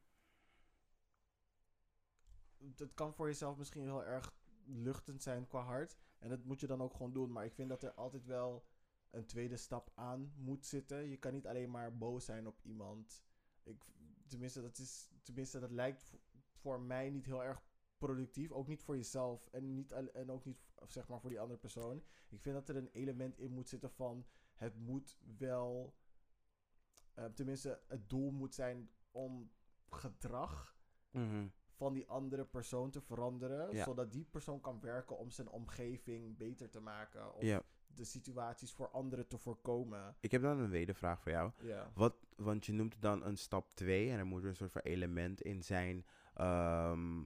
Het 2.77 2.95
kan 2.95 3.15
voor 3.15 3.27
jezelf 3.27 3.57
misschien 3.57 3.83
heel 3.83 4.05
erg 4.05 4.35
luchtend 4.65 5.23
zijn 5.23 5.47
qua 5.47 5.61
hart. 5.61 5.97
En 6.19 6.29
dat 6.29 6.45
moet 6.45 6.61
je 6.61 6.67
dan 6.67 6.83
ook 6.83 6.93
gewoon 6.93 7.13
doen. 7.13 7.33
Maar 7.33 7.45
ik 7.45 7.55
vind 7.55 7.69
dat 7.69 7.83
er 7.83 7.95
altijd 7.95 8.25
wel 8.25 8.67
een 9.11 9.27
tweede 9.27 9.57
stap 9.57 9.91
aan 9.95 10.33
moet 10.37 10.67
zitten. 10.67 11.09
Je 11.09 11.17
kan 11.17 11.33
niet 11.33 11.47
alleen 11.47 11.71
maar 11.71 11.97
boos 11.97 12.25
zijn 12.25 12.47
op 12.47 12.61
iemand. 12.63 13.25
Ik, 13.63 13.85
tenminste, 14.27 14.63
dat 14.63 14.79
is, 14.79 15.09
tenminste, 15.23 15.61
dat 15.61 15.71
lijkt 15.71 16.03
vo- 16.03 16.21
voor 16.53 16.81
mij 16.81 17.11
niet 17.11 17.27
heel 17.27 17.45
erg 17.45 17.63
productief. 17.99 18.53
Ook 18.53 18.67
niet 18.67 18.83
voor 18.83 18.97
jezelf. 18.97 19.47
En, 19.47 19.75
niet, 19.75 19.93
en 19.93 20.31
ook 20.31 20.45
niet 20.45 20.67
zeg 20.89 21.09
maar, 21.09 21.21
voor 21.21 21.31
die 21.31 21.41
andere 21.41 21.59
persoon. 21.59 22.05
Ik 22.29 22.41
vind 22.41 22.55
dat 22.55 22.69
er 22.69 22.77
een 22.77 22.91
element 22.93 23.39
in 23.39 23.53
moet 23.53 23.69
zitten 23.69 23.91
van 23.91 24.27
het 24.55 24.77
moet 24.79 25.19
wel, 25.39 25.95
eh, 27.17 27.25
tenminste, 27.25 27.81
het 27.87 28.09
doel 28.09 28.31
moet 28.31 28.55
zijn 28.55 28.91
om 29.11 29.51
gedrag 29.91 30.75
van 31.73 31.93
die 31.93 32.07
andere 32.09 32.45
persoon 32.45 32.91
te 32.91 33.01
veranderen, 33.01 33.75
Ja. 33.75 33.85
zodat 33.85 34.13
die 34.13 34.25
persoon 34.25 34.61
kan 34.61 34.81
werken 34.81 35.19
om 35.19 35.31
zijn 35.31 35.49
omgeving 35.49 36.37
beter 36.37 36.71
te 36.71 36.81
maken. 36.81 37.35
Of 37.35 37.43
Ja. 37.43 37.63
de 37.87 38.05
situaties 38.05 38.73
voor 38.73 38.91
anderen 38.91 39.27
te 39.29 39.39
voorkomen. 39.39 40.17
Ik 40.21 40.31
heb 40.31 40.43
dan 40.43 40.59
een 40.59 40.71
wedervraag 40.71 41.21
voor 41.23 41.33
jou. 41.33 41.53
Ja. 41.63 41.91
Wat, 41.95 42.27
want 42.37 42.67
je 42.67 42.73
noemt 42.73 43.01
dan 43.03 43.25
een 43.25 43.37
stap 43.37 43.75
2 43.75 44.11
en 44.11 44.19
er 44.19 44.27
moet 44.27 44.45
een 44.45 44.57
soort 44.57 44.73
van 44.73 44.81
element 44.83 45.41
in 45.43 45.63
zijn 45.63 46.07
ehm, 46.35 47.25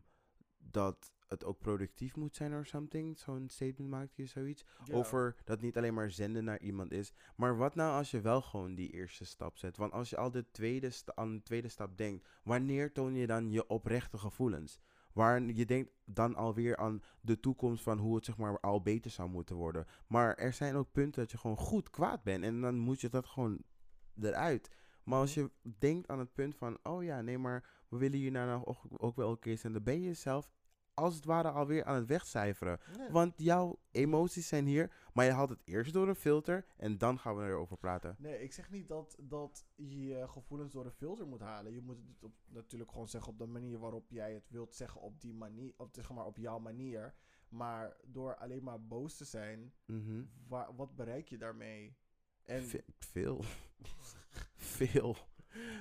dat 0.59 1.13
het 1.31 1.45
ook 1.45 1.59
productief 1.59 2.17
moet 2.17 2.37
zijn 2.37 2.59
of 2.59 2.67
something. 2.67 3.19
Zo'n 3.19 3.49
statement 3.49 3.91
maakt 3.91 4.17
je 4.17 4.27
zoiets. 4.27 4.65
Over 4.93 5.37
dat 5.45 5.61
niet 5.61 5.77
alleen 5.77 5.95
maar 5.95 6.11
zenden 6.11 6.45
naar 6.45 6.61
iemand 6.61 6.93
is. 6.93 7.13
Maar 7.37 7.57
wat 7.57 7.75
nou 7.75 7.93
als 7.93 8.11
je 8.11 8.21
wel 8.21 8.43
gewoon 8.43 8.75
die 8.75 8.91
eerste 8.91 9.25
stap 9.25 9.57
zet? 9.57 9.77
Want 9.77 9.93
als 9.93 10.11
je 10.11 10.17
al 10.17 10.31
de 10.31 10.51
tweede 10.51 10.93
aan 11.15 11.37
de 11.37 11.43
tweede 11.43 11.69
stap 11.69 11.97
denkt, 11.97 12.29
wanneer 12.43 12.93
toon 12.93 13.15
je 13.15 13.27
dan 13.27 13.51
je 13.51 13.67
oprechte 13.67 14.19
gevoelens? 14.19 14.81
Waar 15.13 15.43
je 15.43 15.65
denkt 15.65 15.91
dan 16.05 16.35
alweer 16.35 16.77
aan 16.77 17.03
de 17.21 17.41
toekomst 17.41 17.83
van 17.83 17.99
hoe 17.99 18.15
het 18.15 18.25
zeg 18.25 18.37
maar 18.37 18.61
al 18.61 18.83
beter 18.83 19.11
zou 19.11 19.29
moeten 19.29 19.57
worden. 19.57 19.87
Maar 20.07 20.35
er 20.35 20.53
zijn 20.53 20.77
ook 20.77 20.93
punten 20.93 21.21
dat 21.21 21.31
je 21.31 21.39
gewoon 21.39 21.57
goed 21.57 21.91
kwaad 21.91 22.23
bent. 22.23 22.45
En 22.45 22.61
dan 22.61 22.77
moet 22.77 23.01
je 23.01 23.09
dat 23.09 23.27
gewoon 23.27 23.63
eruit. 24.21 24.71
Maar 25.05 25.19
als 25.19 25.35
je 25.35 25.51
denkt 25.79 26.09
aan 26.09 26.19
het 26.19 26.33
punt 26.35 26.57
van, 26.57 26.79
oh 26.83 27.05
ja, 27.05 27.21
nee, 27.21 27.39
maar 27.39 27.65
we 27.89 27.97
willen 27.97 28.19
hier 28.19 28.31
nou 28.31 28.65
ook, 28.65 28.83
ook 28.97 29.17
wel 29.17 29.37
keer 29.37 29.59
zijn, 29.59 29.73
dan 29.73 29.83
ben 29.83 30.01
je 30.01 30.07
jezelf 30.07 30.51
als 31.01 31.15
het 31.15 31.25
ware 31.25 31.51
alweer 31.51 31.85
aan 31.85 31.95
het 31.95 32.07
wegcijferen. 32.07 32.79
Nee. 32.97 33.11
Want 33.11 33.33
jouw 33.37 33.79
emoties 33.91 34.49
zijn 34.49 34.67
hier, 34.67 34.93
maar 35.15 35.25
je 35.25 35.31
haalt 35.31 35.49
het 35.49 35.63
eerst 35.65 35.93
door 35.93 36.09
een 36.09 36.15
filter 36.15 36.65
en 36.77 36.99
dan 36.99 37.19
gaan 37.19 37.37
we 37.37 37.45
erover 37.45 37.77
praten. 37.77 38.17
Nee, 38.19 38.43
ik 38.43 38.53
zeg 38.53 38.71
niet 38.71 38.89
dat, 38.89 39.17
dat 39.21 39.65
je 39.77 40.25
gevoelens 40.29 40.73
door 40.73 40.85
de 40.85 40.91
filter 40.91 41.27
moet 41.27 41.41
halen. 41.41 41.73
Je 41.73 41.81
moet 41.83 41.97
het 41.97 42.25
op, 42.25 42.33
natuurlijk 42.47 42.91
gewoon 42.91 43.09
zeggen 43.09 43.33
op 43.33 43.39
de 43.39 43.47
manier 43.47 43.79
waarop 43.79 44.11
jij 44.11 44.33
het 44.35 44.51
wilt 44.51 44.75
zeggen, 44.75 45.01
op 45.01 45.21
die 45.21 45.35
manier, 45.35 45.73
op, 45.77 45.89
zeg 45.95 46.11
maar, 46.11 46.25
op 46.27 46.37
jouw 46.37 46.59
manier. 46.59 47.15
Maar 47.49 47.97
door 48.05 48.37
alleen 48.37 48.63
maar 48.63 48.87
boos 48.87 49.17
te 49.17 49.25
zijn, 49.25 49.73
Mhm. 49.87 50.23
wa- 50.49 50.75
wat 50.75 50.97
bereik 50.97 51.29
je 51.29 51.39
daarmee? 51.39 51.97
En 52.45 52.63
Ve- 52.63 52.85
veel. 52.99 53.45
veel. 54.57 55.17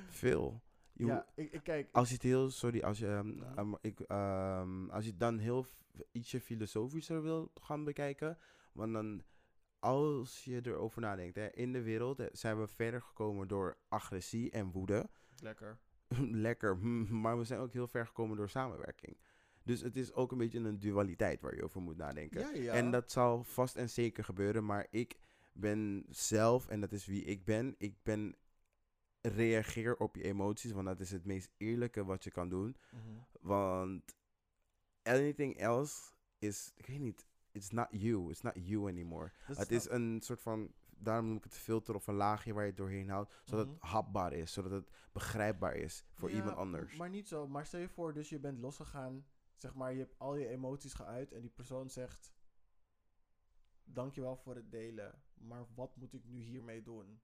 Veel. 0.07 0.61
Ja, 1.07 1.25
ik, 1.35 1.51
ik 1.51 1.63
kijk, 1.63 1.89
Als 1.91 2.07
je 2.07 2.13
het 2.13 2.23
heel, 2.23 2.49
sorry, 2.49 2.81
als 2.81 2.99
je, 2.99 3.07
ehm, 3.07 3.41
ehm, 3.55 3.73
ik, 3.81 3.99
ehm, 3.99 4.89
als 4.89 5.03
je 5.03 5.09
het 5.09 5.19
dan 5.19 5.37
heel 5.37 5.65
ietsje 6.11 6.41
filosofischer 6.41 7.21
wil 7.21 7.51
gaan 7.61 7.83
bekijken, 7.83 8.37
want 8.71 8.93
dan, 8.93 9.23
als 9.79 10.43
je 10.43 10.59
erover 10.63 11.01
nadenkt, 11.01 11.35
hè, 11.35 11.49
in 11.49 11.73
de 11.73 11.81
wereld 11.81 12.21
zijn 12.31 12.59
we 12.59 12.67
verder 12.67 13.01
gekomen 13.01 13.47
door 13.47 13.77
agressie 13.87 14.51
en 14.51 14.71
woede. 14.71 15.09
lekker. 15.41 15.77
Lekker, 16.47 16.77
hm, 16.77 17.19
maar 17.21 17.37
we 17.37 17.43
zijn 17.43 17.59
ook 17.59 17.73
heel 17.73 17.87
ver 17.87 18.07
gekomen 18.07 18.37
door 18.37 18.49
samenwerking. 18.49 19.17
Dus 19.63 19.81
het 19.81 19.95
is 19.95 20.13
ook 20.13 20.31
een 20.31 20.37
beetje 20.37 20.59
een 20.59 20.79
dualiteit 20.79 21.41
waar 21.41 21.55
je 21.55 21.63
over 21.63 21.81
moet 21.81 21.97
nadenken. 21.97 22.39
Ja, 22.41 22.51
ja. 22.53 22.73
En 22.73 22.91
dat 22.91 23.11
zal 23.11 23.43
vast 23.43 23.75
en 23.75 23.89
zeker 23.89 24.23
gebeuren, 24.23 24.65
maar 24.65 24.87
ik 24.89 25.17
ben 25.53 26.05
zelf, 26.09 26.67
en 26.67 26.79
dat 26.81 26.91
is 26.91 27.05
wie 27.05 27.23
ik 27.23 27.45
ben, 27.45 27.75
ik 27.77 27.95
ben 28.03 28.35
reageer 29.21 29.97
op 29.97 30.15
je 30.15 30.23
emoties, 30.23 30.71
want 30.71 30.85
dat 30.87 30.99
is 30.99 31.11
het 31.11 31.25
meest 31.25 31.49
eerlijke 31.57 32.05
wat 32.05 32.23
je 32.23 32.31
kan 32.31 32.49
doen. 32.49 32.75
Mhm. 32.91 33.01
Want 33.41 34.15
anything 35.03 35.57
else 35.57 36.11
is, 36.37 36.71
ik 36.75 36.85
weet 36.85 36.99
niet, 36.99 37.25
it's 37.51 37.69
not 37.69 37.87
you, 37.89 38.29
it's 38.29 38.41
not 38.41 38.53
you 38.55 38.87
anymore. 38.89 39.31
Het 39.39 39.71
is 39.71 39.89
een 39.89 40.21
soort 40.21 40.41
van, 40.41 40.73
daarom 40.89 41.25
noem 41.25 41.37
ik 41.37 41.43
het 41.43 41.57
filter 41.57 41.95
of 41.95 42.07
een 42.07 42.15
laagje 42.15 42.53
waar 42.53 42.63
je 42.63 42.69
het 42.69 42.77
doorheen 42.77 43.09
houdt, 43.09 43.33
zodat 43.43 43.65
Mhm. 43.65 43.73
het 43.75 43.83
hapbaar 43.83 44.33
is, 44.33 44.53
zodat 44.53 44.71
het 44.71 44.89
begrijpbaar 45.11 45.75
is 45.75 46.03
voor 46.13 46.29
Ja, 46.29 46.35
iemand 46.35 46.57
anders. 46.57 46.97
Maar 46.97 47.09
niet 47.09 47.27
zo. 47.27 47.47
Maar 47.47 47.65
stel 47.65 47.79
je 47.79 47.89
voor, 47.89 48.13
dus 48.13 48.29
je 48.29 48.39
bent 48.39 48.59
losgegaan. 48.59 49.25
Zeg 49.55 49.75
maar, 49.75 49.91
je 49.93 49.99
hebt 49.99 50.19
al 50.19 50.35
je 50.35 50.47
emoties 50.47 50.93
geuit. 50.93 51.31
En 51.31 51.41
die 51.41 51.49
persoon 51.49 51.89
zegt... 51.89 52.33
Dankjewel 53.83 54.35
voor 54.35 54.55
het 54.55 54.71
delen. 54.71 55.21
Maar 55.33 55.65
wat 55.75 55.95
moet 55.95 56.13
ik 56.13 56.25
nu 56.25 56.39
hiermee 56.39 56.81
doen? 56.81 57.21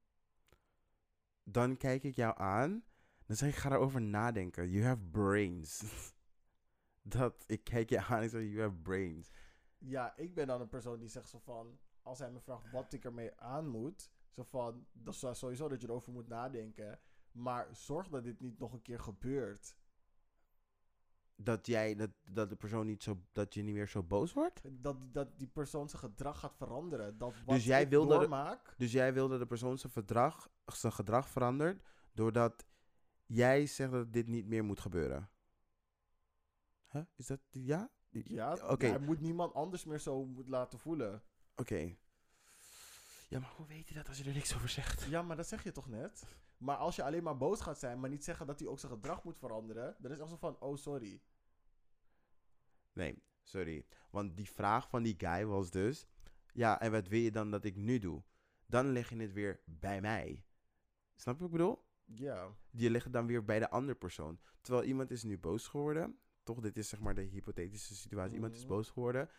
Dan 1.48 1.78
kijk 1.78 2.04
ik 2.04 2.16
jou 2.16 2.38
aan, 2.38 2.84
dan 3.26 3.36
zeg 3.36 3.50
ik, 3.50 3.56
ga 3.56 3.72
erover 3.72 4.02
nadenken. 4.02 4.70
You 4.70 4.86
have 4.86 5.02
brains. 5.12 5.84
dat, 7.16 7.44
ik 7.48 7.64
kijk 7.64 7.90
je 7.90 8.04
aan 8.04 8.22
en 8.22 8.30
zeg, 8.30 8.42
you 8.42 8.62
have 8.62 8.76
brains. 8.76 9.30
Ja, 9.78 10.18
ik 10.18 10.36
ben 10.36 10.48
dan 10.48 10.62
een 10.62 10.70
persoon 10.70 11.00
die 11.00 11.10
zegt 11.10 11.30
zo 11.30 11.40
van... 11.40 11.80
Als 12.02 12.20
hij 12.20 12.32
me 12.32 12.40
vraagt 12.40 12.72
wat 12.72 12.94
ik 12.94 13.06
ermee 13.06 13.40
aan 13.40 13.68
moet... 13.68 14.10
Zo 14.30 14.44
van, 14.44 14.86
dat 14.92 15.14
is 15.14 15.40
sowieso 15.40 15.68
dat 15.68 15.82
je 15.82 15.88
erover 15.88 16.12
moet 16.12 16.28
nadenken. 16.28 17.00
Maar 17.32 17.68
zorg 17.72 18.08
dat 18.08 18.24
dit 18.24 18.40
niet 18.40 18.60
nog 18.60 18.74
een 18.74 18.82
keer 18.82 19.00
gebeurt. 19.00 19.76
Dat 21.38 21.68
jij, 21.68 21.96
dat, 21.96 22.10
dat 22.24 22.50
de 22.50 22.56
persoon 22.56 22.86
niet 22.86 23.04
zo, 23.04 23.22
dat 23.32 23.54
je 23.54 23.62
niet 23.64 23.74
meer 23.74 23.88
zo 23.88 24.04
boos 24.04 24.34
wordt? 24.34 24.62
Dat, 24.72 24.98
dat 25.14 25.38
die 25.38 25.48
persoon 25.48 25.90
zijn 25.90 26.02
gedrag 26.02 26.40
gaat 26.40 26.56
veranderen. 26.56 27.18
Dat 27.18 27.34
wat 27.46 27.56
Dus 27.56 27.66
jij 27.66 27.82
ik 27.82 27.90
wil 27.90 28.02
dat 28.08 28.12
het- 28.12 28.20
doormaak... 28.30 28.74
Dus 28.78 28.92
jij 28.92 29.14
wil 29.14 29.28
dat 29.28 29.40
de 29.40 29.46
persoon 29.46 29.78
zijn, 29.78 29.92
verdrag, 29.92 30.50
zijn 30.66 30.94
gedrag 30.94 31.30
verandert, 31.30 31.84
doordat 32.14 32.66
jij 33.26 33.66
zegt 33.66 33.92
dat 33.92 34.14
dit 34.14 34.28
niet 34.28 34.46
meer 34.46 34.64
moet 34.64 34.80
gebeuren. 34.80 35.30
Huh? 36.90 37.02
Is 37.16 37.28
dat, 37.28 37.40
ja? 37.50 37.90
Ja, 38.10 38.58
Oké, 38.70 38.86
hij 38.88 39.00
moet 39.00 39.20
niemand 39.22 39.54
anders 39.54 39.86
meer 39.86 40.00
zo 40.00 40.26
moet 40.26 40.48
laten 40.48 40.80
voelen. 40.80 41.24
oké. 41.56 41.96
Ja, 43.28 43.40
maar 43.40 43.54
hoe 43.56 43.68
weet 43.68 43.88
je 43.88 43.94
dat 43.94 44.08
als 44.08 44.18
je 44.18 44.24
er 44.24 44.34
niks 44.34 44.56
over 44.56 44.70
zegt? 44.70 45.04
Ja, 45.04 45.22
maar 45.22 45.36
dat 45.36 45.48
zeg 45.48 45.64
je 45.64 45.72
toch 45.72 45.90
net? 45.90 46.26
Maar 46.58 46.76
als 46.78 46.96
je 46.96 47.04
alleen 47.04 47.24
maar 47.24 47.38
boos 47.38 47.62
gaat 47.62 47.80
zijn, 47.80 48.00
maar 48.00 48.10
niet 48.10 48.24
zeggen 48.24 48.48
dat 48.48 48.60
hij 48.60 48.68
ook 48.68 48.80
zijn 48.80 48.92
gedrag 48.92 49.24
moet 49.24 49.38
veranderen, 49.38 49.96
dan 50.00 50.12
is 50.12 50.18
het 50.18 50.20
echt 50.20 50.30
zo 50.30 50.38
van, 50.38 50.60
oh 50.60 50.76
sorry. 50.78 51.22
Nee, 52.94 53.24
sorry. 53.44 53.86
Want 54.10 54.38
die 54.38 54.50
vraag 54.52 54.90
van 54.90 55.04
die 55.04 55.16
guy 55.18 55.46
was 55.46 55.70
dus, 55.72 56.08
ja, 56.54 56.80
en 56.82 56.92
wat 56.92 57.08
wil 57.08 57.20
je 57.20 57.32
dan 57.32 57.52
dat 57.52 57.66
ik 57.66 57.76
nu 57.76 58.00
doe? 58.00 58.24
Dan 58.66 58.92
leg 58.92 59.10
je 59.10 59.16
het 59.16 59.34
weer 59.34 59.62
bij 59.66 60.02
mij. 60.02 60.44
Snap 61.16 61.36
je 61.36 61.42
wat 61.42 61.50
ik 61.52 61.58
bedoel? 61.58 61.84
Ja. 62.06 62.56
Je 62.72 62.90
legt 62.90 63.04
het 63.04 63.14
dan 63.14 63.26
weer 63.28 63.46
bij 63.46 63.60
de 63.60 63.70
andere 63.70 63.98
persoon. 63.98 64.40
Terwijl 64.62 64.86
iemand 64.86 65.12
is 65.12 65.24
nu 65.24 65.38
boos 65.38 65.68
geworden. 65.68 66.20
Toch, 66.44 66.60
dit 66.60 66.78
is 66.78 66.90
zeg 66.90 67.00
maar 67.00 67.16
de 67.16 67.22
hypothetische 67.22 67.96
situatie. 67.96 68.34
Iemand 68.36 68.54
is 68.54 68.60
Mhm. 68.60 68.68
boos 68.70 68.90
geworden. 68.90 69.30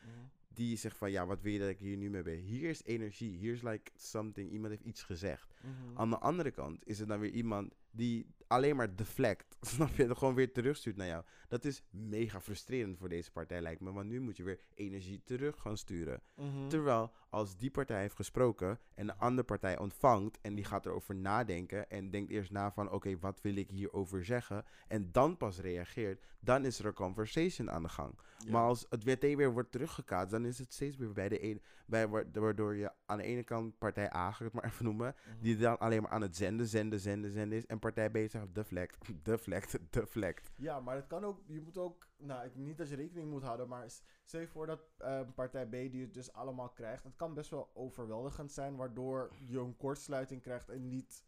Die 0.57 0.77
zegt 0.77 0.97
van 0.97 1.11
ja, 1.11 1.27
wat 1.27 1.41
wil 1.41 1.53
je 1.53 1.59
dat 1.59 1.69
ik 1.69 1.79
hier 1.79 1.97
nu 1.97 2.11
mee 2.11 2.23
ben? 2.23 2.39
Hier 2.39 2.69
is 2.69 2.85
energie, 2.85 3.37
hier 3.37 3.53
is 3.53 3.63
like 3.63 3.91
something, 3.97 4.51
iemand 4.51 4.71
heeft 4.71 4.85
iets 4.85 5.03
gezegd. 5.03 5.55
Mhm. 5.61 5.99
Aan 5.99 6.11
de 6.11 6.19
andere 6.19 6.51
kant 6.51 6.87
is 6.87 7.01
er 7.01 7.07
dan 7.07 7.21
weer 7.21 7.31
iemand 7.31 7.75
die 7.91 8.27
alleen 8.47 8.77
maar 8.77 8.97
deflect, 8.97 9.57
snap 9.75 9.95
je, 9.95 10.05
er 10.07 10.17
gewoon 10.17 10.35
weer 10.35 10.53
terugstuurt 10.53 10.97
naar 10.97 11.07
jou. 11.07 11.25
Dat 11.49 11.65
is 11.65 11.83
mega 11.91 12.41
frustrerend 12.41 12.99
voor 12.99 13.09
deze 13.09 13.33
partij 13.33 13.61
lijkt 13.61 13.81
me, 13.81 13.93
want 13.93 14.09
nu 14.09 14.21
moet 14.21 14.37
je 14.37 14.43
weer 14.43 14.61
energie 14.75 15.23
terug 15.25 15.59
gaan 15.61 15.77
sturen. 15.77 16.23
Mhm. 16.35 16.69
Terwijl 16.69 17.13
als 17.31 17.57
die 17.57 17.71
partij 17.71 18.01
heeft 18.01 18.15
gesproken 18.15 18.79
en 18.95 19.07
de 19.07 19.17
andere 19.17 19.47
partij 19.47 19.79
ontvangt 19.79 20.39
en 20.43 20.55
die 20.55 20.65
gaat 20.65 20.87
erover 20.87 21.15
nadenken 21.15 21.91
en 21.91 22.11
denkt 22.11 22.31
eerst 22.31 22.51
na 22.51 22.73
van 22.73 22.91
oké, 22.91 23.19
wat 23.19 23.41
wil 23.41 23.57
ik 23.57 23.71
hierover 23.71 24.25
zeggen 24.25 24.65
en 24.89 25.13
dan 25.13 25.37
pas 25.37 25.59
reageert, 25.61 26.25
dan 26.41 26.65
is 26.65 26.79
er 26.79 26.87
een 26.87 26.93
conversation 26.93 27.71
aan 27.71 27.83
de 27.83 27.89
gang. 27.89 28.19
Ja. 28.39 28.51
Maar 28.53 28.63
als 28.63 28.87
het 28.89 29.05
meteen 29.05 29.37
weer 29.37 29.53
wordt 29.53 29.73
teruggekaatst, 29.73 30.31
dan 30.31 30.45
is 30.47 30.59
het 30.59 30.73
steeds 30.73 30.97
weer 30.97 31.13
bij 31.13 31.29
de 31.29 31.43
een, 31.45 31.63
bij, 31.87 32.09
wa- 32.09 32.25
waardoor 32.33 32.77
je 32.77 32.93
aan 33.07 33.19
de 33.19 33.25
ene 33.25 33.43
kant 33.43 33.79
partij 33.79 34.15
A, 34.15 34.31
ga 34.31 34.45
ik 34.45 34.53
het 34.53 34.63
maar 34.63 34.71
even 34.73 34.85
noemen, 34.85 35.15
Mhm. 35.29 35.43
die 35.43 35.57
dan 35.57 35.79
alleen 35.79 36.03
maar 36.03 36.11
aan 36.11 36.23
het 36.23 36.37
zenden, 36.37 36.67
zenden, 36.67 37.01
zenden, 37.01 37.31
zenden 37.31 37.59
is, 37.59 37.67
en 37.67 37.79
partij 37.79 38.11
B 38.11 38.17
zegt 38.41 38.55
deflect, 38.55 38.99
deflect, 39.25 39.79
deflect. 39.91 40.51
Ja, 40.57 40.81
maar 40.81 40.97
het 40.97 41.07
kan 41.07 41.25
ook, 41.25 41.41
je 41.47 41.61
moet 41.61 41.79
ook, 41.79 42.07
nou, 42.19 42.47
ik, 42.47 42.55
niet 42.55 42.77
dat 42.79 42.89
je 42.89 42.97
rekening 42.97 43.31
moet 43.31 43.43
houden, 43.43 43.69
maar 43.69 43.91
stel 44.25 44.41
je 44.41 44.47
voor 44.49 44.67
dat 44.67 44.81
eh, 44.99 45.21
partij 45.35 45.67
B 45.67 45.71
die 45.71 46.01
het 46.03 46.15
dus 46.15 46.33
allemaal 46.33 46.69
krijgt, 46.69 47.05
het 47.05 47.17
kan 47.17 47.35
best 47.35 47.51
wel 47.51 47.71
overweldigend 47.75 48.53
zijn, 48.53 48.77
waardoor 48.77 49.31
je 49.47 49.59
een 49.59 49.77
kortsluiting 49.77 50.43
krijgt 50.43 50.69
en 50.69 50.89
niet 50.89 51.25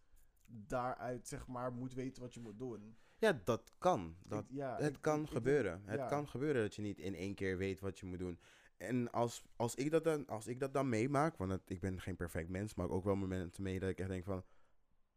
daaruit, 0.47 1.29
zeg 1.29 1.47
maar, 1.47 1.73
moet 1.73 1.95
weten 1.95 2.23
wat 2.23 2.35
je 2.35 2.41
moet 2.41 2.59
doen. 2.59 2.97
Ja, 3.19 3.41
dat 3.45 3.73
kan. 3.79 4.17
Dat, 4.27 4.43
Ik- 4.45 4.51
ja, 4.51 4.77
het 4.77 4.95
ik- 4.95 5.03
kan 5.03 5.23
ik- 5.23 5.29
gebeuren. 5.29 5.83
het 5.85 5.99
ja. 5.99 6.07
kan 6.07 6.29
gebeuren 6.29 6.63
dat 6.63 6.75
je 6.75 6.83
niet 6.83 6.99
in 6.99 7.15
één 7.15 7.35
keer 7.35 7.57
weet 7.59 7.81
wat 7.81 7.99
je 7.99 8.07
moet 8.07 8.19
doen. 8.19 8.39
En 8.77 9.11
als, 9.13 9.45
als, 9.57 9.75
ik, 9.75 9.91
dat 9.91 10.05
dan, 10.05 10.27
als 10.27 10.47
ik 10.47 10.61
dat 10.61 10.73
dan 10.75 10.89
meemaak, 10.89 11.37
want 11.37 11.51
het- 11.51 11.71
ik 11.71 11.81
ben 11.81 12.01
geen 12.01 12.17
perfect 12.17 12.49
mens, 12.49 12.75
maar 12.75 12.89
ook 12.89 13.05
wel 13.05 13.17
momenten 13.17 13.63
mee 13.63 13.79
dat 13.81 13.89
ik 13.89 13.99
echt 13.99 14.09
denk 14.09 14.25
van, 14.25 14.45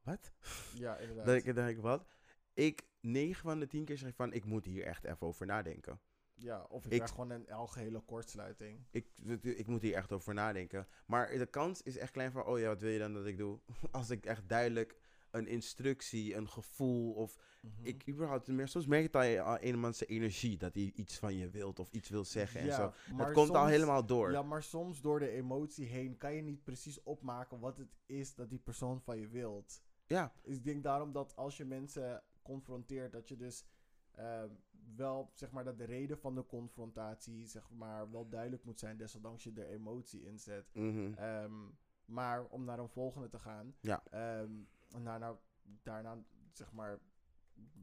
wat? 0.03 0.31
Ja, 0.75 0.95
inderdaad. 1.01 1.25
Dat 1.25 1.35
ik 1.35 1.55
denk, 1.55 1.81
wat? 1.81 2.05
Ik 2.53 2.81
9 2.99 3.41
van 3.41 3.59
de 3.59 3.67
10 3.67 3.85
keer 3.85 3.97
zeg 3.97 4.15
van, 4.15 4.33
ik 4.33 4.45
moet 4.45 4.65
hier 4.65 4.83
echt 4.83 5.03
even 5.03 5.27
over 5.27 5.45
nadenken. 5.45 5.99
ja, 6.33 6.63
of 6.69 6.85
ik, 6.85 6.91
ik- 6.91 6.97
krijg 6.97 7.11
gewoon 7.11 7.29
een 7.29 7.51
algehele 7.51 7.99
kortsluiting. 7.99 8.85
Ik, 8.91 9.07
ik 9.41 9.67
moet 9.67 9.81
hier 9.81 9.93
echt 9.95 10.11
over 10.11 10.33
nadenken. 10.33 10.87
Maar 11.05 11.37
de 11.37 11.45
kans 11.45 11.81
is 11.81 11.97
echt 11.97 12.11
klein 12.11 12.31
van, 12.31 12.45
oh 12.45 12.59
ja, 12.59 12.67
wat 12.67 12.81
wil 12.81 12.91
je 12.91 12.99
dan 12.99 13.13
dat 13.13 13.25
ik 13.25 13.37
doe? 13.37 13.59
Als 13.91 14.09
ik 14.09 14.25
echt 14.25 14.49
duidelijk 14.49 14.99
een 15.31 15.47
instructie, 15.47 16.35
een 16.35 16.49
gevoel 16.49 17.13
of 17.13 17.37
Mhm. 17.61 17.85
ik 17.85 18.07
überhaupt 18.09 18.47
meer. 18.47 18.67
Soms 18.67 18.85
merk 18.85 19.11
je 19.13 19.17
het 19.19 19.37
aan 19.39 19.57
eenmaal 19.57 19.93
zijn 19.93 20.09
energie 20.09 20.57
dat 20.57 20.73
hij 20.73 20.91
iets 20.95 21.17
van 21.17 21.35
je 21.37 21.49
wilt 21.49 21.79
of 21.79 21.91
iets 21.91 22.09
wil 22.09 22.25
zeggen 22.25 22.61
en 22.61 22.73
zo. 22.73 22.93
Het 23.15 23.31
komt 23.31 23.49
al 23.49 23.67
helemaal 23.67 24.05
door. 24.05 24.31
Ja, 24.31 24.41
maar 24.41 24.63
soms 24.63 25.01
door 25.01 25.19
de 25.19 25.29
emotie 25.29 25.85
heen 25.85 26.17
kan 26.17 26.33
je 26.33 26.41
niet 26.41 26.63
precies 26.63 27.03
opmaken 27.03 27.59
wat 27.59 27.77
het 27.77 27.95
is 28.05 28.35
dat 28.35 28.49
die 28.49 28.59
persoon 28.59 29.01
van 29.01 29.19
je 29.19 29.27
wilt. 29.27 29.81
Ja, 30.11 30.33
Dus 30.41 30.55
ik 30.57 30.63
denk 30.63 30.83
daarom 30.83 31.11
dat 31.11 31.35
als 31.35 31.57
je 31.57 31.65
mensen 31.65 32.23
confronteert, 32.41 33.11
dat 33.11 33.27
je 33.27 33.35
dus 33.35 33.65
ehm, 34.11 34.49
wel, 34.95 35.31
zeg 35.33 35.51
maar, 35.51 35.63
dat 35.63 35.77
de 35.77 35.83
reden 35.85 36.17
van 36.19 36.35
de 36.35 36.45
confrontatie, 36.45 37.45
zeg 37.47 37.69
maar, 37.69 38.11
wel 38.11 38.29
duidelijk 38.29 38.63
moet 38.63 38.79
zijn, 38.79 38.97
desondanks 38.97 39.43
je 39.43 39.51
er 39.53 39.67
emotie 39.69 40.21
in 40.23 40.39
zet. 40.39 40.73
Mhm. 40.75 41.13
Ehm, 41.13 41.69
maar 42.05 42.45
om 42.45 42.63
naar 42.63 42.79
een 42.79 42.89
volgende 42.89 43.27
te 43.29 43.39
gaan, 43.39 43.75
Ja. 43.79 44.03
ehm, 44.09 44.51
en 44.89 45.03
daarna, 45.03 45.39
daarna, 45.83 46.23
zeg 46.51 46.71
maar, 46.71 46.99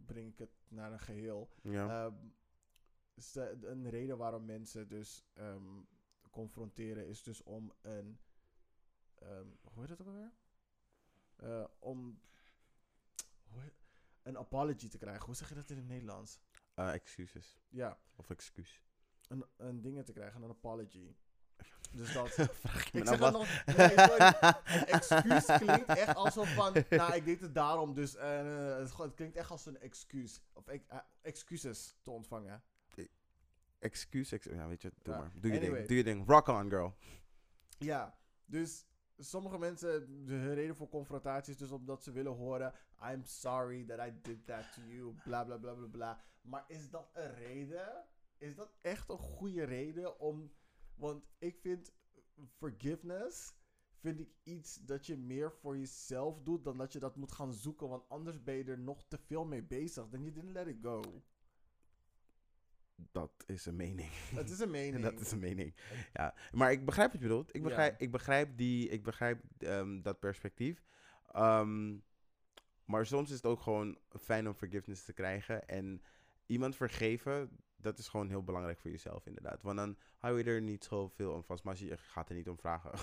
breng 0.06 0.28
ik 0.32 0.38
het 0.38 0.50
naar 0.68 0.92
een 0.92 1.00
geheel. 1.00 1.48
ja. 1.62 2.04
Ehm, 2.06 2.14
een 3.62 3.90
reden 3.90 4.18
waarom 4.18 4.44
mensen 4.44 4.88
dus 4.88 5.24
ehm, 5.32 5.82
confronteren 6.30 7.06
is 7.06 7.22
dus 7.22 7.42
om 7.42 7.72
een. 7.80 8.18
ehm, 9.14 9.46
hoe 9.62 9.80
heet 9.80 9.88
dat 9.88 10.00
ook 10.00 10.06
alweer? 10.06 10.32
Eh, 11.38 11.64
om. 11.78 12.20
hoe 13.48 13.72
een 14.22 14.38
apology 14.38 14.88
te 14.88 14.98
krijgen. 14.98 15.24
Hoe 15.24 15.34
zeg 15.34 15.48
je 15.48 15.54
dat 15.54 15.70
in 15.70 15.76
het 15.76 15.86
Nederlands? 15.88 16.40
Eh, 16.74 16.92
excuses. 16.92 17.58
Ja, 17.68 17.98
Of 18.16 18.30
excuus. 18.30 18.82
een, 19.28 19.44
een 19.56 19.80
dingen 19.80 20.04
te 20.04 20.12
krijgen, 20.12 20.42
een 20.42 20.50
apology. 20.50 21.14
Dus 21.92 22.12
dat. 22.12 22.28
Vraag 22.64 22.90
je 22.90 22.98
ik 22.98 23.04
nou 23.04 23.16
zeg 23.16 23.18
het 23.18 23.20
wat? 23.20 23.32
nog. 23.32 23.76
Nee, 23.76 23.88
sorry. 23.88 24.34
Een 24.64 24.86
excuus 24.98 25.44
klinkt 25.58 25.88
echt 25.88 26.14
alsof 26.14 26.54
van. 26.54 26.84
Nou, 26.90 27.14
ik 27.14 27.24
deed 27.24 27.40
het 27.40 27.54
daarom, 27.54 27.94
dus. 27.94 28.16
eh, 28.16 28.76
het, 28.78 28.96
het 28.96 29.14
klinkt 29.14 29.36
echt 29.36 29.50
als 29.50 29.66
een 29.66 29.78
excuus. 29.80 30.40
Of 30.52 30.66
eh, 30.66 30.80
excuses 31.22 31.96
te 32.02 32.10
ontvangen. 32.10 32.62
Excuus, 33.78 34.32
ex 34.32 34.44
ja, 34.44 34.68
weet 34.68 34.82
je, 34.82 34.92
doe 35.02 35.14
Ja. 35.14 35.20
maar. 35.20 35.32
Doe 35.34 35.52
je 35.52 35.60
ding, 35.60 35.86
doe 35.86 35.96
je 35.96 36.04
ding. 36.04 36.26
Rock 36.28 36.46
on, 36.48 36.68
girl. 36.70 36.96
Ja, 37.78 38.18
dus 38.44 38.84
sommige 39.18 39.58
mensen, 39.58 40.24
de 40.26 40.54
reden 40.54 40.76
voor 40.76 40.88
confrontatie 40.88 41.52
is 41.52 41.58
dus 41.58 41.70
omdat 41.70 42.02
ze 42.02 42.12
willen 42.12 42.32
horen: 42.32 42.74
I'm 43.02 43.24
sorry 43.24 43.84
that 43.84 44.06
I 44.06 44.12
did 44.22 44.46
that 44.46 44.72
to 44.74 44.80
you, 44.82 45.14
bla 45.24 45.44
bla 45.44 45.56
bla 45.56 45.74
bla 45.74 45.86
bla. 45.86 46.20
Maar 46.40 46.64
is 46.68 46.90
dat 46.90 47.10
een 47.14 47.34
reden? 47.34 48.04
Is 48.38 48.54
dat 48.54 48.72
echt 48.80 49.08
een 49.08 49.18
goede 49.18 49.64
reden 49.64 50.20
om. 50.20 50.52
Want 50.94 51.24
ik 51.38 51.58
vind 51.60 51.92
forgiveness. 52.56 53.56
Vind 54.00 54.20
ik 54.20 54.34
iets 54.42 54.74
dat 54.74 55.06
je 55.06 55.16
meer 55.16 55.52
voor 55.52 55.78
jezelf 55.78 56.42
doet 56.42 56.64
dan 56.64 56.78
dat 56.78 56.92
je 56.92 56.98
dat 56.98 57.16
moet 57.16 57.32
gaan 57.32 57.52
zoeken. 57.52 57.88
Want 57.88 58.08
anders 58.08 58.42
ben 58.42 58.54
je 58.54 58.64
er 58.64 58.78
nog 58.78 59.04
te 59.08 59.18
veel 59.18 59.44
mee 59.44 59.62
bezig. 59.62 60.08
Dan 60.08 60.20
you 60.20 60.32
didn't 60.32 60.52
let 60.52 60.66
it 60.66 60.78
go. 60.82 61.22
Dat 63.12 63.44
is 63.46 63.66
een 63.66 63.76
mening. 63.76 64.10
Het 64.34 64.50
is 64.50 64.58
een 64.60 64.70
mening. 64.80 65.02
dat 65.02 65.20
is 65.20 65.30
een 65.30 65.38
mening. 65.38 65.74
Ja, 66.12 66.34
maar 66.52 66.72
ik 66.72 66.84
begrijp 66.84 67.12
wat 67.12 67.20
je 67.20 67.26
bedoelt. 67.26 67.48
Ik 67.48 67.54
Ja. 67.62 67.62
begrijp, 67.68 68.00
ik 68.00 68.10
begrijp, 68.10 68.56
die, 68.56 68.88
ik 68.88 69.02
begrijp 69.02 69.42
ehm, 69.58 70.00
dat 70.02 70.18
perspectief. 70.20 70.82
Ehm, 71.32 71.96
maar 72.84 73.06
soms 73.06 73.28
is 73.30 73.36
het 73.36 73.46
ook 73.46 73.60
gewoon 73.60 73.98
fijn 74.20 74.48
om 74.48 74.54
forgiveness 74.54 75.04
te 75.04 75.12
krijgen. 75.12 75.68
En 75.68 76.02
iemand 76.46 76.76
vergeven, 76.76 77.50
dat 77.76 77.98
is 77.98 78.08
gewoon 78.08 78.28
heel 78.28 78.42
belangrijk 78.44 78.78
voor 78.78 78.90
jezelf 78.90 79.26
inderdaad. 79.26 79.62
Want 79.62 79.76
dan 79.76 79.96
hou 80.18 80.38
je 80.38 80.44
er 80.44 80.60
niet 80.62 80.84
zoveel 80.84 81.32
om 81.32 81.44
vast. 81.44 81.64
Maar 81.64 81.76
je 81.78 81.96
gaat 81.96 82.28
er 82.28 82.34
niet 82.34 82.48
om 82.48 82.58
vragen. 82.58 82.90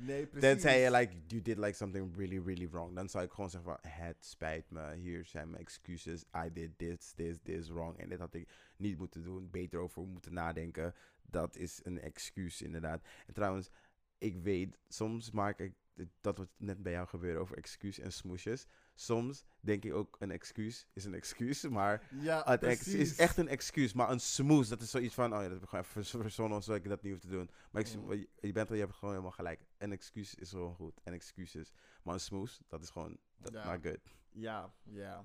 Nee, 0.00 0.26
precies. 0.26 0.48
Tenzij 0.48 0.80
je 0.80 0.90
like, 0.90 1.12
you 1.26 1.42
did 1.42 1.58
like 1.58 1.72
something 1.72 2.16
really, 2.16 2.42
really 2.44 2.68
wrong. 2.70 2.94
Dan 2.94 3.08
zou 3.08 3.24
ik 3.24 3.30
gewoon 3.30 3.50
zeggen 3.50 3.70
van, 3.70 3.90
het 3.90 4.24
spijt 4.24 4.70
me. 4.70 4.94
Hier 4.94 5.24
zijn 5.24 5.50
mijn 5.50 5.62
excuses. 5.62 6.24
I 6.46 6.52
did 6.52 6.78
this, 6.78 7.12
this, 7.12 7.36
this 7.42 7.68
wrong. 7.68 7.98
En 7.98 8.08
dit 8.08 8.18
had 8.18 8.34
ik 8.34 8.48
niet 8.76 8.98
moeten 8.98 9.22
doen. 9.22 9.50
Beter 9.50 9.78
over 9.80 10.02
moeten 10.02 10.32
nadenken. 10.32 10.94
Dat 11.22 11.56
is 11.56 11.80
een 11.82 12.00
excuus 12.00 12.62
inderdaad. 12.62 13.02
En 13.26 13.34
trouwens, 13.34 13.70
ik 14.18 14.36
weet, 14.36 14.78
soms 14.88 15.30
maak 15.30 15.58
ik, 15.58 15.72
dat 16.20 16.38
wat 16.38 16.48
net 16.56 16.82
bij 16.82 16.92
jou 16.92 17.06
gebeurde 17.08 17.40
over 17.40 17.56
excuus 17.56 17.98
en 17.98 18.12
smoesjes. 18.12 18.66
Soms 19.00 19.44
denk 19.60 19.84
ik 19.84 19.94
ook, 19.94 20.16
een 20.18 20.30
excuus 20.30 20.86
is 20.92 21.04
een 21.04 21.14
excuus. 21.14 21.62
Maar 21.68 22.08
Ja, 22.20 22.42
het 22.44 22.62
ex- 22.62 22.86
is 22.86 23.16
echt 23.16 23.36
een 23.36 23.48
excuus. 23.48 23.92
Maar 23.92 24.10
een 24.10 24.20
smoes, 24.20 24.68
dat 24.68 24.80
is 24.80 24.90
zoiets 24.90 25.14
van, 25.14 25.32
oh 25.34 25.36
ja, 25.42 25.42
dat 25.42 25.52
heb 25.52 25.62
ik 25.62 25.68
gewoon 25.68 25.84
even 25.84 26.20
verzonnen, 26.22 26.62
zodat 26.62 26.80
ik 26.84 26.88
dat 26.88 27.02
niet 27.02 27.12
hoef 27.12 27.20
te 27.20 27.28
doen. 27.28 27.50
Maar 27.70 27.82
ik, 27.82 27.94
Mm. 27.96 28.12
je, 28.40 28.52
bent 28.52 28.68
je 28.68 28.74
hebt 28.74 28.92
gewoon 28.94 29.10
helemaal 29.10 29.32
gelijk. 29.32 29.66
Een 29.78 29.92
excuus 29.92 30.34
is 30.34 30.50
gewoon 30.50 30.74
goed. 30.74 31.00
En 31.02 31.12
excuses. 31.12 31.72
Maar 32.02 32.14
een 32.14 32.20
smoes, 32.20 32.60
dat 32.68 32.82
is 32.82 32.90
gewoon, 32.90 33.18
dat 33.36 33.52
Ja. 33.52 33.72
not 33.72 33.82
good. 33.86 34.00
Ja, 34.30 34.74
ja. 34.82 35.24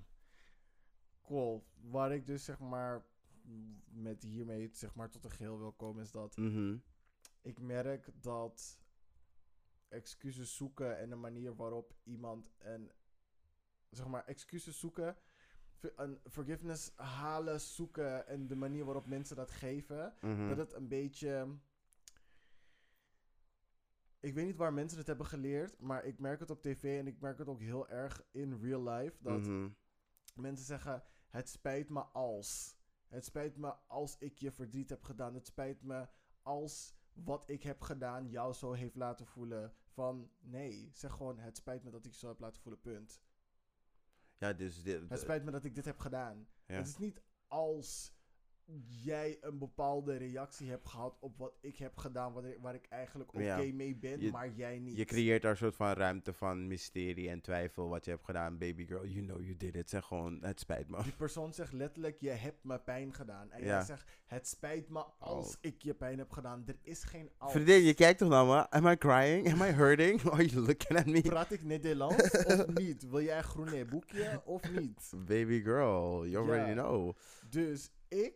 Cool. 1.23 1.67
Waar 1.81 2.13
ik 2.13 2.25
dus 2.25 2.43
zeg 2.43 2.59
maar 2.59 3.05
met 3.85 4.23
hiermee 4.23 4.69
zeg 4.73 4.95
maar 4.95 5.09
tot 5.09 5.23
een 5.23 5.31
geheel 5.31 5.59
wil 5.59 5.71
komen 5.71 6.03
is 6.03 6.11
dat 6.11 6.37
Mhm. 6.37 6.77
ik 7.41 7.59
merk 7.59 8.09
dat 8.21 8.79
excuses 9.87 10.55
zoeken 10.55 10.97
en 10.99 11.09
de 11.09 11.15
manier 11.15 11.55
waarop 11.55 11.93
iemand 12.03 12.51
een 12.59 12.91
zeg 13.95 14.07
maar 14.07 14.25
excuses 14.25 14.79
zoeken, 14.79 15.17
een 15.95 16.19
forgiveness 16.29 16.91
halen, 16.95 17.61
zoeken 17.61 18.27
en 18.27 18.47
de 18.47 18.55
manier 18.55 18.85
waarop 18.85 19.05
mensen 19.05 19.35
dat 19.35 19.51
geven, 19.51 20.13
Mhm. 20.21 20.47
dat 20.47 20.57
het 20.57 20.73
een 20.73 20.87
beetje 20.87 21.57
ik 24.19 24.33
weet 24.33 24.45
niet 24.45 24.55
waar 24.55 24.73
mensen 24.73 24.97
het 24.97 25.07
hebben 25.07 25.25
geleerd, 25.25 25.79
maar 25.79 26.05
ik 26.05 26.19
merk 26.19 26.39
het 26.39 26.49
op 26.49 26.61
tv 26.61 26.99
en 26.99 27.07
ik 27.07 27.19
merk 27.19 27.37
het 27.37 27.47
ook 27.47 27.59
heel 27.59 27.89
erg 27.89 28.23
in 28.31 28.59
real 28.61 28.83
life 28.89 29.17
dat 29.21 29.39
Mhm. 29.39 29.69
Mensen 30.35 30.65
zeggen: 30.65 31.03
Het 31.29 31.49
spijt 31.49 31.89
me 31.89 32.01
als. 32.01 32.75
Het 33.07 33.25
spijt 33.25 33.57
me 33.57 33.73
als 33.87 34.17
ik 34.19 34.37
je 34.37 34.51
verdriet 34.51 34.89
heb 34.89 35.03
gedaan. 35.03 35.33
Het 35.33 35.45
spijt 35.47 35.81
me 35.83 36.07
als 36.41 36.93
wat 37.13 37.49
ik 37.49 37.63
heb 37.63 37.81
gedaan 37.81 38.29
jou 38.29 38.53
zo 38.53 38.71
heeft 38.71 38.95
laten 38.95 39.25
voelen. 39.25 39.73
Van 39.87 40.31
nee, 40.39 40.89
zeg 40.93 41.11
gewoon: 41.11 41.39
Het 41.39 41.57
spijt 41.57 41.83
me 41.83 41.91
dat 41.91 42.05
ik 42.05 42.11
je 42.11 42.17
zo 42.17 42.27
heb 42.27 42.39
laten 42.39 42.61
voelen. 42.61 42.81
Punt. 42.81 43.21
Ja, 44.43 44.53
dus 44.53 44.83
dit, 44.83 45.09
Het 45.09 45.19
spijt 45.19 45.43
me 45.43 45.51
dat 45.51 45.63
ik 45.63 45.75
dit 45.75 45.85
heb 45.85 45.99
gedaan. 45.99 46.47
ja. 46.65 46.75
Het 46.75 46.87
is 46.87 46.97
niet 46.97 47.21
als 47.47 48.13
jij 49.03 49.37
een 49.41 49.57
bepaalde 49.57 50.17
reactie 50.17 50.69
hebt 50.69 50.87
gehad 50.89 51.17
op 51.19 51.37
wat 51.37 51.53
ik 51.61 51.77
heb 51.77 51.97
gedaan, 51.97 52.33
waar 52.33 52.45
ik, 52.45 52.57
waar 52.61 52.75
ik 52.75 52.85
eigenlijk 52.89 53.33
oké 53.33 53.43
Ja. 53.43 53.57
mee 53.73 53.95
ben, 53.95 54.21
Je- 54.21 54.31
maar 54.31 54.49
jij 54.51 54.79
niet. 54.79 54.97
Je 54.97 55.05
creëert 55.05 55.41
daar 55.41 55.51
een 55.51 55.57
soort 55.57 55.75
van 55.75 55.91
ruimte 55.93 56.33
van 56.33 56.67
mysterie 56.67 57.29
en 57.29 57.41
twijfel 57.41 57.89
wat 57.89 58.05
je 58.05 58.11
hebt 58.11 58.25
gedaan. 58.25 58.57
Baby 58.57 58.85
girl, 58.85 59.05
you 59.05 59.25
know 59.25 59.41
you 59.41 59.57
did 59.57 59.75
it. 59.75 59.89
Zeg 59.89 60.05
gewoon, 60.05 60.37
het 60.43 60.59
spijt 60.59 60.89
me. 60.89 61.03
Die 61.03 61.11
persoon 61.11 61.53
zegt 61.53 61.73
letterlijk, 61.73 62.17
je 62.19 62.29
hebt 62.29 62.63
me 62.63 62.79
pijn 62.79 63.13
gedaan. 63.13 63.51
En 63.51 63.59
Ja. 63.59 63.65
jij 63.65 63.81
zegt, 63.85 64.09
het 64.25 64.47
spijt 64.47 64.89
me 64.89 65.03
als 65.19 65.47
Oh. 65.47 65.53
ik 65.61 65.81
je 65.81 65.93
pijn 65.93 66.17
heb 66.17 66.31
gedaan. 66.31 66.63
Er 66.67 66.77
is 66.81 67.03
geen 67.03 67.29
als. 67.37 67.51
Vriendin, 67.51 67.81
je 67.83 67.93
kijkt 67.93 68.19
toch 68.19 68.29
naar 68.29 68.45
me? 68.45 68.69
Am 68.69 68.87
I 68.87 68.97
crying? 68.97 69.51
Am 69.51 69.61
I 69.61 69.71
hurting? 69.71 70.21
Are 70.31 70.45
you 70.45 70.65
looking 70.65 70.99
at 70.99 71.05
me? 71.05 71.21
Praat 71.21 71.51
ik 71.51 71.63
Nederlands 71.63 72.31
of 72.45 72.67
niet? 72.79 73.09
Wil 73.09 73.21
jij 73.21 73.37
een 73.37 73.43
groene 73.43 73.85
boekje 73.85 74.41
of 74.45 74.71
niet? 74.71 75.11
Baby 75.15 75.61
girl, 75.61 76.25
you 76.27 76.43
already 76.45 76.69
Ja. 76.69 76.75
know. 76.81 77.15
Dus 77.49 77.91
ik, 78.07 78.33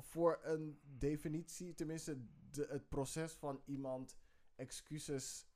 voor 0.00 0.38
een 0.42 0.80
definitie, 0.82 1.74
tenminste 1.74 2.24
de, 2.50 2.66
het 2.70 2.88
proces 2.88 3.32
van 3.32 3.62
iemand 3.64 4.16
excuses, 4.56 5.46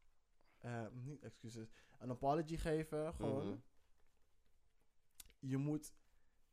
eh, 0.59 0.87
niet 0.93 1.23
excuses, 1.23 1.69
een 1.99 2.11
apology 2.11 2.57
geven, 2.57 3.15
gewoon. 3.15 3.47
Mhm. 3.47 3.57
Je 5.39 5.57
moet 5.57 5.93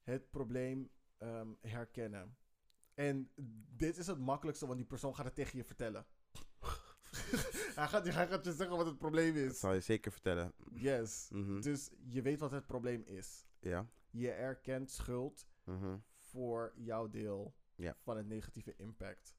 het 0.01 0.29
probleem 0.29 0.89
ehm, 1.17 1.49
herkennen. 1.61 2.37
En 2.93 3.31
dit 3.75 3.97
is 3.97 4.07
het 4.07 4.19
makkelijkste, 4.19 4.65
want 4.65 4.77
die 4.77 4.87
persoon 4.87 5.15
gaat 5.15 5.25
het 5.25 5.35
tegen 5.35 5.57
je 5.57 5.63
vertellen. 5.63 6.05
hij, 7.75 7.87
gaat, 7.87 8.07
hij 8.13 8.27
gaat 8.27 8.45
je 8.45 8.53
zeggen 8.53 8.77
wat 8.77 8.85
het 8.85 8.97
probleem 8.97 9.33
Dat 9.35 9.43
is. 9.43 9.59
zal 9.59 9.73
je 9.73 9.79
zeker 9.79 10.11
vertellen. 10.11 10.53
Yes. 10.73 11.27
Mhm. 11.31 11.61
Dus 11.61 11.89
je 12.07 12.21
weet 12.21 12.39
wat 12.39 12.51
het 12.51 12.65
probleem 12.65 13.03
is. 13.05 13.45
Ja. 13.59 13.87
Je 14.09 14.31
erkent 14.31 14.91
schuld 14.91 15.47
Mhm. 15.63 15.97
voor 16.17 16.73
jouw 16.75 17.09
deel 17.09 17.55
Ja. 17.79 17.95
van 18.01 18.17
het 18.17 18.27
negatieve 18.27 18.75
impact. 18.75 19.37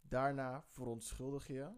Daarna 0.00 0.64
verontschuldig 0.66 1.46
je. 1.46 1.72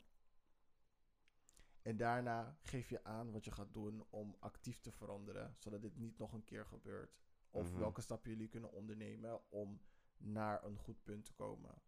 En 1.83 1.97
daarna 1.97 2.57
geef 2.63 2.89
je 2.89 3.05
aan 3.05 3.31
wat 3.33 3.45
je 3.45 3.51
gaat 3.51 3.73
doen 3.73 4.07
om 4.11 4.37
actief 4.39 4.81
te 4.81 4.93
veranderen, 4.93 5.55
zodat 5.59 5.83
dit 5.83 5.97
niet 5.97 6.19
nog 6.19 6.33
een 6.33 6.45
keer 6.45 6.67
gebeurt. 6.67 7.17
Of 7.51 7.71
Mhm. 7.71 7.79
welke 7.79 8.01
stappen 8.01 8.31
jullie 8.31 8.49
kunnen 8.49 8.73
ondernemen 8.73 9.51
om 9.51 9.81
naar 10.17 10.65
een 10.65 10.79
goed 10.79 11.03
punt 11.03 11.25
te 11.25 11.33
komen. 11.33 11.83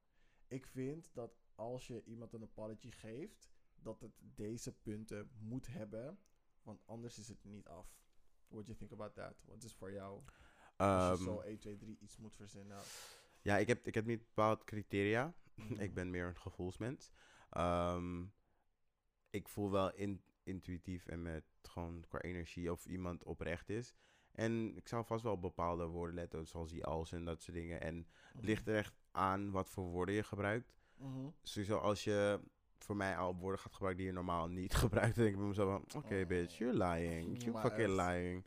Ik 0.46 0.66
vind 0.66 1.10
dat 1.14 1.36
als 1.54 1.86
je 1.86 2.04
iemand 2.04 2.32
een 2.32 2.42
apology 2.42 2.90
geeft, 2.90 3.48
dat 3.74 4.00
het 4.00 4.12
deze 4.20 4.72
punten 4.72 5.30
moet 5.38 5.66
hebben, 5.66 6.18
want 6.62 6.86
anders 6.86 7.18
is 7.18 7.28
het 7.28 7.44
niet 7.44 7.66
af. 7.68 8.04
What 8.48 8.66
do 8.66 8.72
you 8.72 8.76
think 8.76 8.92
about 8.92 9.14
that? 9.14 9.42
Wat 9.44 9.62
is 9.62 9.74
voor 9.74 9.92
jou? 9.92 10.22
Als 10.76 11.18
je 11.18 11.24
Ehm, 11.24 11.34
zo 11.34 11.40
1, 11.40 11.58
2, 11.58 11.76
3 11.76 11.98
iets 11.98 12.16
moet 12.16 12.36
verzinnen. 12.36 12.80
Ja, 13.46 13.56
ik 13.56 13.66
heb, 13.68 13.86
ik 13.86 13.94
heb 13.94 14.06
niet 14.06 14.18
bepaald 14.18 14.64
criteria. 14.64 15.34
Mhm. 15.56 15.80
ik 15.80 15.94
ben 15.94 16.10
meer 16.10 16.26
een 16.26 16.36
gevoelsmens. 16.38 17.10
Ehm, 17.50 18.24
ik 19.30 19.48
voel 19.48 19.70
wel 19.70 19.94
in, 19.94 20.22
intuïtief 20.42 21.06
en 21.06 21.22
met 21.22 21.44
gewoon 21.62 22.04
qua 22.08 22.20
energie 22.20 22.72
of 22.72 22.86
iemand 22.86 23.24
oprecht 23.24 23.68
is. 23.68 23.94
En 24.32 24.76
ik 24.76 24.88
zou 24.88 25.04
vast 25.04 25.22
wel 25.22 25.32
op 25.32 25.40
bepaalde 25.40 25.86
woorden 25.86 26.14
letten, 26.14 26.46
zoals 26.46 26.70
die 26.70 26.84
als 26.84 27.12
en 27.12 27.24
dat 27.24 27.42
soort 27.42 27.56
dingen. 27.56 27.80
En 27.80 28.06
het 28.34 28.44
ligt 28.44 28.68
er 28.68 28.76
echt 28.76 28.94
aan 29.10 29.50
wat 29.50 29.70
voor 29.70 29.84
woorden 29.84 30.14
je 30.14 30.22
gebruikt. 30.22 30.74
Mhm. 30.96 31.28
Sowieso 31.42 31.78
als 31.78 32.04
je 32.04 32.40
voor 32.78 32.96
mij 32.96 33.16
al 33.16 33.36
woorden 33.36 33.60
gaat 33.60 33.72
gebruiken 33.72 34.02
die 34.04 34.12
je 34.12 34.18
normaal 34.18 34.48
niet 34.48 34.74
gebruikt, 34.84 35.14
dan 35.14 35.24
denk 35.24 35.34
ik 35.34 35.40
bij 35.40 35.48
mezelf 35.48 35.82
van, 35.88 36.02
oké 36.02 36.20
Oh. 36.20 36.26
bitch, 36.26 36.58
you're 36.58 36.78
lying. 36.78 37.42
You 37.42 37.58
fucking 37.58 37.96
lying. 37.96 38.46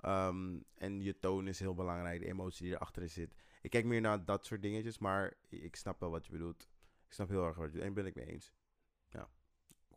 Ehm, 0.00 0.58
en 0.74 1.00
je 1.00 1.18
toon 1.18 1.48
is 1.48 1.60
heel 1.60 1.74
belangrijk, 1.74 2.20
de 2.20 2.26
emotie 2.26 2.66
die 2.66 2.74
erachter 2.74 3.08
zit. 3.08 3.34
Ik 3.62 3.70
kijk 3.70 3.84
meer 3.84 4.00
naar 4.00 4.24
dat 4.24 4.46
soort 4.46 4.62
dingetjes, 4.62 4.98
maar 4.98 5.34
ik 5.48 5.76
snap 5.76 6.00
wel 6.00 6.10
wat 6.10 6.26
je 6.26 6.32
bedoelt. 6.32 6.68
Ik 7.06 7.12
snap 7.12 7.28
heel 7.28 7.46
erg 7.46 7.56
wat 7.56 7.64
je 7.64 7.70
bedoelt. 7.70 7.88
En 7.88 7.94
ben 7.94 8.06
ik 8.06 8.14
mee 8.14 8.26
eens. 8.26 8.52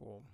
Cool. 0.01 0.25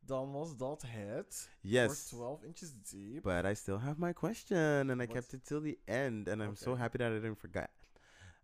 Dan 0.00 0.32
was 0.32 0.56
dat 0.56 0.82
het. 0.86 1.50
Yes. 1.60 2.08
Voor 2.08 2.18
12 2.18 2.42
inches 2.42 2.72
deep. 2.82 3.22
But 3.22 3.44
I 3.44 3.54
still 3.54 3.76
have 3.76 4.00
my 4.00 4.12
question, 4.12 4.90
and 4.90 5.00
I 5.00 5.06
What? 5.06 5.08
kept 5.08 5.32
it 5.32 5.44
till 5.44 5.62
the 5.62 5.78
end, 5.84 6.28
and 6.28 6.42
I'm 6.42 6.54
so 6.54 6.76
happy 6.76 6.98
that 6.98 7.10
I 7.10 7.14
didn't 7.14 7.38
forget. 7.38 7.70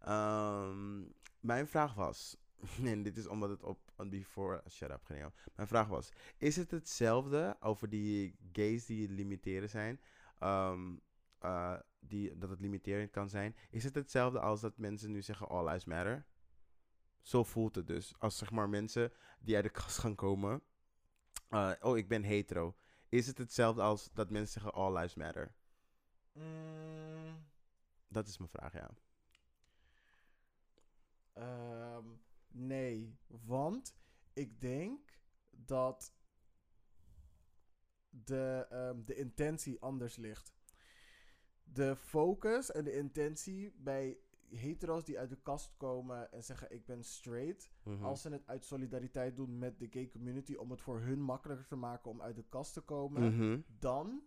Ehm, 0.00 1.02
mijn 1.40 1.66
vraag 1.66 1.94
was, 1.94 2.36
en 2.84 3.02
dit 3.02 3.16
is 3.16 3.26
omdat 3.26 3.50
het 3.50 3.62
op 3.62 3.92
on 3.96 4.10
before, 4.10 4.62
shut 4.70 4.90
up, 4.90 5.04
Genio. 5.04 5.32
Mijn 5.54 5.68
vraag 5.68 5.88
was, 5.88 6.08
is 6.38 6.56
het 6.56 6.70
hetzelfde 6.70 7.56
over 7.60 7.88
die 7.88 8.36
gays 8.52 8.86
die 8.86 9.08
limiteren 9.08 9.68
zijn, 9.68 10.00
ehm, 10.38 10.96
eh, 11.44 11.78
die, 12.00 12.38
dat 12.38 12.50
het 12.50 12.60
limiterend 12.60 13.10
kan 13.10 13.28
zijn, 13.28 13.56
is 13.70 13.84
het 13.84 13.94
hetzelfde 13.94 14.40
als 14.40 14.60
dat 14.60 14.78
mensen 14.78 15.10
nu 15.10 15.22
zeggen 15.22 15.48
all 15.48 15.64
lives 15.64 15.84
matter? 15.84 16.26
Zo 17.20 17.44
voelt 17.44 17.74
het 17.74 17.86
dus. 17.86 18.14
Als 18.18 18.38
zeg 18.38 18.50
maar 18.50 18.68
mensen 18.68 19.12
die 19.40 19.54
uit 19.54 19.64
de 19.64 19.70
kast 19.70 19.98
gaan 19.98 20.14
komen, 20.14 20.62
eh, 21.48 21.72
oh 21.80 21.96
ik 21.98 22.08
ben 22.08 22.22
hetero. 22.22 22.76
Is 23.08 23.26
het 23.26 23.38
hetzelfde 23.38 23.82
als 23.82 24.12
dat 24.12 24.30
mensen 24.30 24.52
zeggen 24.52 24.72
all 24.80 24.92
lives 24.94 25.14
matter? 25.14 25.54
Mm, 26.32 27.46
Dat 28.08 28.26
is 28.28 28.38
mijn 28.38 28.50
vraag, 28.50 28.72
ja. 28.72 28.90
ehm, 31.32 32.06
nee, 32.48 33.18
want 33.26 33.96
ik 34.32 34.60
denk 34.60 35.18
dat 35.50 36.14
de, 38.10 38.66
ehm, 38.70 39.04
de 39.04 39.14
intentie 39.14 39.80
anders 39.80 40.16
ligt. 40.16 40.52
De 41.64 41.96
focus 41.96 42.70
en 42.70 42.84
de 42.84 42.92
intentie 42.92 43.72
bij 43.76 44.18
hetero's 44.48 45.04
die 45.04 45.18
uit 45.18 45.28
de 45.30 45.40
kast 45.42 45.74
komen 45.76 46.32
en 46.32 46.44
zeggen 46.44 46.70
ik 46.72 46.84
ben 46.86 47.04
straight, 47.04 47.70
Mhm. 47.82 48.04
als 48.04 48.22
ze 48.22 48.28
het 48.30 48.46
uit 48.46 48.64
solidariteit 48.64 49.36
doen 49.36 49.58
met 49.58 49.78
de 49.78 49.86
gay 49.90 50.08
community 50.10 50.54
om 50.54 50.70
het 50.70 50.80
voor 50.80 51.00
hun 51.00 51.20
makkelijker 51.22 51.66
te 51.66 51.76
maken 51.76 52.10
om 52.10 52.22
uit 52.22 52.36
de 52.36 52.44
kast 52.48 52.72
te 52.72 52.80
komen, 52.80 53.22
Mhm. 53.36 53.60
dan 53.78 54.22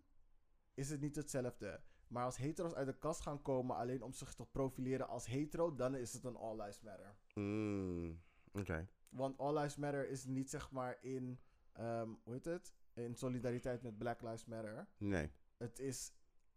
is 0.73 0.89
het 0.89 1.01
niet 1.01 1.15
hetzelfde. 1.15 1.81
Maar 2.07 2.23
als 2.25 2.37
hetero's 2.37 2.73
uit 2.73 2.87
de 2.87 2.97
kast 2.97 3.21
gaan 3.21 3.41
komen 3.41 3.75
alleen 3.75 4.01
om 4.03 4.13
zich 4.13 4.33
te 4.33 4.45
profileren 4.45 5.07
als 5.07 5.25
hetero, 5.25 5.75
dan 5.75 5.95
is 5.95 6.13
het 6.13 6.23
een 6.23 6.35
all 6.35 6.55
lives 6.55 6.81
matter. 6.81 7.15
Mm, 7.33 8.21
Oké. 8.51 8.87
Want 9.09 9.37
all 9.37 9.53
lives 9.57 9.75
matter 9.75 10.09
is 10.09 10.25
niet 10.25 10.49
zeg 10.49 10.71
maar 10.71 10.97
in, 11.01 11.39
ehm, 11.73 12.09
hoe 12.23 12.33
heet 12.33 12.45
het? 12.45 12.73
In 12.93 13.15
solidariteit 13.15 13.81
met 13.81 13.97
Black 13.97 14.21
Lives 14.21 14.45
Matter. 14.45 14.87
Nee, 14.97 15.29
Het 15.57 15.79
is, 15.79 16.11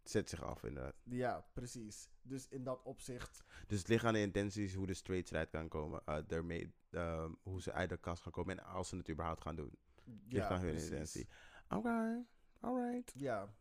zet 0.05 0.29
zich 0.31 0.43
af 0.43 0.63
inderdaad. 0.65 0.95
ja, 1.05 1.45
precies. 1.53 2.09
Dus 2.23 2.49
in 2.49 2.65
dat 2.65 2.83
opzicht, 2.83 3.45
Dus 3.67 3.79
het 3.79 3.89
ligt 3.89 4.05
aan 4.05 4.13
de 4.13 4.21
intenties 4.21 4.75
hoe 4.75 4.87
de 4.87 4.95
straights 4.95 5.31
eruit 5.31 5.51
kan 5.51 5.69
komen. 5.69 6.03
eh 6.05 6.17
daarmee, 6.27 6.75
ehm, 6.91 7.33
hoe 7.43 7.63
ze 7.63 7.73
uit 7.73 7.89
de 7.89 7.97
kast 7.97 8.23
gaan 8.23 8.33
komen 8.33 8.59
en 8.59 8.65
als 8.65 8.89
ze 8.89 8.97
het 8.97 9.11
überhaupt 9.11 9.41
gaan 9.43 9.57
doen. 9.57 9.79
Het 10.05 10.33
ligt 10.33 10.49
ja, 10.49 10.55
aan 10.55 10.61
hun 10.61 10.71
precies. 10.71 10.91
intentie. 10.91 11.29
Oké, 11.69 12.25
alright. 12.61 13.13
Ja, 13.17 13.55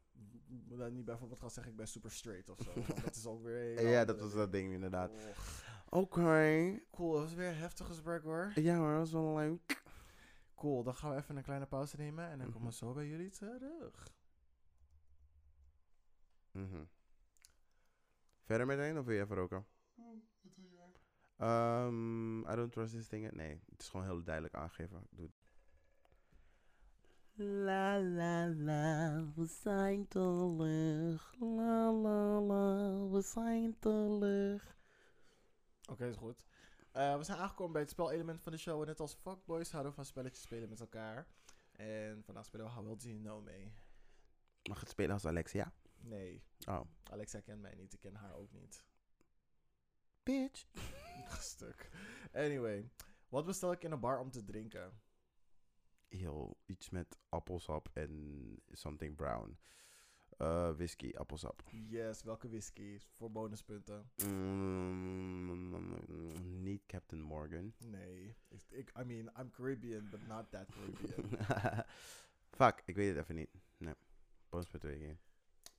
dan 0.48 0.94
niet 0.94 1.06
bijvoorbeeld 1.06 1.40
gaan 1.40 1.50
zeggen 1.52 1.72
ik 1.72 1.78
ben 1.78 1.88
super 1.88 2.12
straight 2.12 2.50
of 2.50 2.60
zo. 2.60 2.74
dat 3.04 3.16
is 3.16 3.26
ook 3.26 3.44
weer... 3.44 3.82
Ja, 3.90 4.06
dat 4.06 4.20
was 4.20 4.34
dat 4.34 4.52
ding 4.52 4.74
inderdaad. 4.74 5.12
Oké. 5.90 6.80
Cool, 6.92 7.12
dat 7.14 7.22
was 7.22 7.34
weer 7.34 7.48
een 7.48 7.56
heftig 7.56 7.86
gesprek 7.88 8.24
hoor. 8.24 8.52
Ja 8.56 8.78
hoor, 8.78 8.90
dat 8.90 9.00
was 9.00 9.12
wel 9.12 9.36
leuk. 9.36 9.82
Cool, 10.56 10.84
dan 10.84 10.96
gaan 10.96 11.12
we 11.12 11.18
even 11.18 11.38
een 11.38 11.44
kleine 11.44 11.66
pauze 11.66 11.98
nemen 11.98 12.26
en 12.30 12.38
dan 12.38 12.48
Mhm. 12.48 12.52
komen 12.56 12.70
we 12.70 12.76
zo 12.76 12.94
bij 12.94 13.08
jullie 13.08 13.30
terug. 13.30 14.08
Mhm. 16.60 16.84
Verder 18.44 18.66
meteen 18.66 18.98
of 18.98 19.06
wil 19.06 19.16
je 19.16 19.22
even 19.22 19.36
roken? 19.36 19.66
Um, 21.42 22.40
I 22.40 22.56
don't 22.56 22.72
trust 22.72 22.94
this 22.94 23.08
thing. 23.08 23.32
Nee, 23.32 23.62
het 23.72 23.82
is 23.82 23.90
gewoon 23.90 24.06
heel 24.06 24.24
duidelijk 24.24 24.56
aangegeven. 24.56 25.08
Doe 25.10 25.26
het. 25.26 25.38
La 27.42 28.00
la 28.02 28.48
la, 28.48 29.24
we 29.36 29.46
zijn 29.46 30.08
terug. 30.08 31.36
La 31.40 31.92
la 31.92 32.40
la, 32.42 33.08
we 33.10 33.22
zijn 33.22 33.80
terug. 33.80 34.78
Oké, 35.90 36.06
is 36.06 36.16
goed. 36.16 36.46
Eh, 36.92 37.18
we 37.18 37.24
zijn 37.24 37.38
aangekomen 37.38 37.72
bij 37.72 37.82
het 37.82 37.92
spelelement 37.92 38.42
van 38.42 38.52
de 38.52 38.58
show. 38.58 38.82
En 38.82 38.88
net 38.88 39.00
als 39.00 39.14
fuckboys 39.14 39.72
houden 39.72 39.92
we 39.92 39.98
van 39.98 40.06
spelletjes 40.06 40.42
spelen 40.42 40.70
met 40.70 40.80
elkaar. 40.80 41.28
En 41.72 42.24
vandaag 42.24 42.46
spelen 42.46 42.66
we 42.66 42.72
How 42.72 42.86
Well 42.86 42.96
Do 42.96 43.08
You 43.08 43.20
Know 43.20 43.44
Me. 43.44 43.72
Mag 44.70 44.80
het 44.80 44.90
spelen 44.90 45.12
als 45.12 45.26
Alexia? 45.26 45.74
Nee, 46.02 46.44
Oh. 46.68 46.82
Alexa 47.04 47.40
kent 47.40 47.62
mij 47.62 47.76
niet. 47.76 47.94
Ik 47.94 48.00
ken 48.00 48.16
haar 48.16 48.34
ook 48.34 48.52
niet. 48.52 48.84
Bitch. 50.24 50.66
Stuk. 51.40 51.90
Anyway, 52.32 52.90
wat 53.30 53.46
bestel 53.46 53.72
ik 53.72 53.84
in 53.84 53.92
een 53.92 54.00
bar 54.00 54.20
om 54.20 54.32
te 54.32 54.44
drinken? 54.44 55.02
Heel 56.08 56.58
iets 56.66 56.90
met 56.90 57.18
appelsap 57.30 57.90
en 57.94 58.62
something 58.72 59.16
brown. 59.16 59.58
Eh, 60.38 60.72
whisky, 60.76 61.12
appelsap. 61.16 61.64
Yes, 61.72 62.24
welke 62.24 62.50
whisky? 62.50 63.00
Voor 63.16 63.32
bonuspunten. 63.32 64.12
Mm, 64.26 65.84
niet 66.62 66.86
Captain 66.86 67.22
Morgan. 67.22 67.74
Nee. 67.78 68.36
Ik, 68.48 68.62
ik, 68.70 68.92
I 69.00 69.04
mean, 69.04 69.32
I'm 69.40 69.50
Caribbean, 69.52 70.10
but 70.10 70.28
not 70.28 70.52
that 70.52 70.68
Caribbean. 70.70 71.46
Fuck, 72.58 72.82
ik 72.86 72.96
weet 72.96 73.10
het 73.10 73.18
even 73.24 73.36
niet. 73.36 73.50
Nee. 73.78 73.96
Bonuspunt 74.50 74.82
twee 74.84 74.98
keer. 74.98 75.20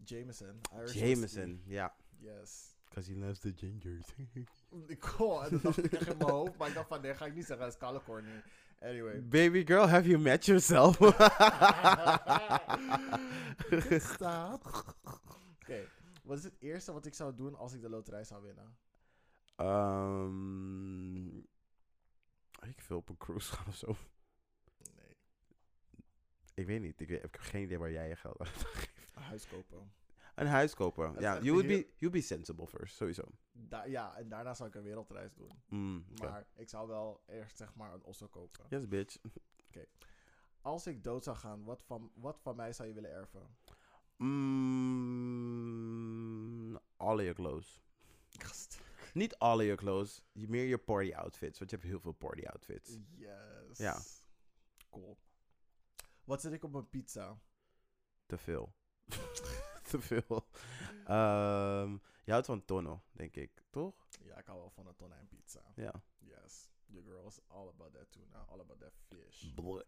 Jameson. 0.05 0.61
Irish 0.75 0.95
Jameson, 0.95 1.63
ja. 1.67 1.95
Yes. 2.19 2.75
Because 2.89 3.13
he 3.13 3.19
loves 3.19 3.39
the 3.39 3.53
gingers. 3.57 4.07
Ik 4.87 5.01
kon, 5.01 5.43
en 5.45 5.51
dat 5.51 5.63
dacht 5.63 5.85
ik 5.85 5.93
echt 5.93 6.07
in 6.11 6.17
mijn 6.17 6.31
hoofd. 6.31 6.57
Maar 6.57 6.69
ik 6.69 6.75
dacht 6.75 6.89
van, 6.89 7.01
nee, 7.01 7.15
ga 7.15 7.27
ik 7.27 7.35
niet 7.35 7.47
zeggen. 7.47 7.65
Dat 7.65 7.75
is 7.75 7.81
kale 7.81 8.03
corny. 8.03 8.43
Anyway. 8.81 9.23
Baby 9.29 9.67
girl, 9.67 9.89
have 9.89 10.09
you 10.09 10.21
met 10.23 10.45
yourself? 10.47 10.97
Stop. 14.15 14.95
Oké, 15.63 15.89
wat 16.23 16.39
is 16.39 16.45
het 16.45 16.57
eerste 16.59 16.93
wat 16.93 17.07
ik 17.07 17.15
zou 17.15 17.35
doen 17.35 17.55
als 17.55 17.73
ik 17.73 17.81
de 17.81 17.89
loterij 17.89 18.25
zou 18.25 18.43
winnen? 18.43 18.77
Ehm 19.57 21.39
ik 22.69 22.81
veel 22.81 22.97
op 22.97 23.09
een 23.09 23.17
cruise 23.17 23.53
gaan 23.53 23.67
of 23.67 23.77
zo. 23.77 23.97
Nee, 24.97 25.17
Ik 26.55 26.67
weet 26.67 26.81
niet. 26.81 27.01
Ik, 27.01 27.09
weet- 27.09 27.25
ik 27.25 27.33
heb 27.33 27.41
geen 27.41 27.63
idee 27.63 27.79
waar 27.79 27.91
jij 27.93 28.09
je 28.09 28.17
geld 28.17 28.39
aan 28.41 28.47
geeft. 28.47 28.91
Een 29.21 29.27
huis 29.27 29.47
kopen. 29.47 29.93
Een 30.35 30.47
huis 30.47 30.75
kopen. 30.75 31.21
Ja, 31.21 31.35
you 31.39 31.51
would, 31.53 31.65
heel- 31.67 31.79
be, 31.83 31.89
you 31.97 32.13
be 32.13 32.21
sensible 32.21 32.67
first, 32.67 32.97
sowieso. 32.97 33.23
Da 33.53 33.85
ja, 33.85 34.17
en 34.17 34.29
daarna 34.29 34.55
zou 34.55 34.69
ik 34.69 34.75
een 34.75 34.83
wereldreis 34.83 35.35
doen. 35.35 35.51
Mm, 35.69 36.05
oké. 36.11 36.29
Maar 36.29 36.47
ik 36.55 36.69
zou 36.69 36.89
wel 36.89 37.23
eerst 37.27 37.57
zeg 37.57 37.75
maar 37.75 37.95
een 37.95 38.03
osso 38.03 38.27
kopen. 38.29 38.65
Yes, 38.69 38.89
bitch. 38.89 39.17
Als 40.63 40.87
ik 40.87 41.05
dood 41.05 41.25
zou 41.25 41.37
gaan, 41.37 41.65
wat 41.65 41.83
van, 41.83 42.11
wat 42.15 42.41
van 42.41 42.57
mij 42.57 42.73
zou 42.73 42.89
je 42.89 42.95
willen 42.95 43.11
erven? 43.11 43.57
Mm, 45.11 46.79
all 46.97 47.17
your 47.17 47.35
clothes. 47.35 47.81
Niet 49.15 49.39
all 49.39 49.57
your 49.65 49.77
clothes. 49.77 50.23
je- 50.33 50.49
Meer 50.49 50.65
je 50.65 50.79
party 50.79 51.13
outfits. 51.15 51.59
Want 51.59 51.71
je 51.71 51.77
hebt 51.77 51.89
heel 51.89 52.01
veel 52.01 52.13
party 52.13 52.47
outfits. 52.47 52.99
Yes. 53.17 53.79
Ja. 53.79 54.01
Cool. 54.91 55.19
Wat 56.25 56.41
zet 56.41 56.53
ik 56.53 56.65
op 56.65 56.73
mijn 56.73 56.89
pizza? 56.89 57.41
Te 58.27 58.39
veel. 58.39 58.75
Te 59.91 60.01
veel. 60.01 60.47
Ehm, 61.05 61.93
je 62.25 62.33
houdt 62.33 62.47
van 62.47 62.65
tonno, 62.65 63.03
denk 63.13 63.37
ik. 63.37 63.63
Toch? 63.71 64.07
Ja, 64.23 64.39
ik 64.39 64.47
hou 64.47 64.59
wel 64.59 64.71
van 64.71 64.87
een 64.87 64.97
tonijn 64.97 65.29
pizza. 65.29 65.63
Ja. 65.75 66.03
Yes. 66.19 66.69
Your 66.87 67.07
girl's 67.07 67.41
all 67.47 67.69
about 67.69 67.93
that 67.93 68.07
tuna, 68.11 68.39
all 68.49 68.61
about 68.61 68.81
that 68.81 68.95
fish. 69.09 69.53
Bleh. 69.55 69.85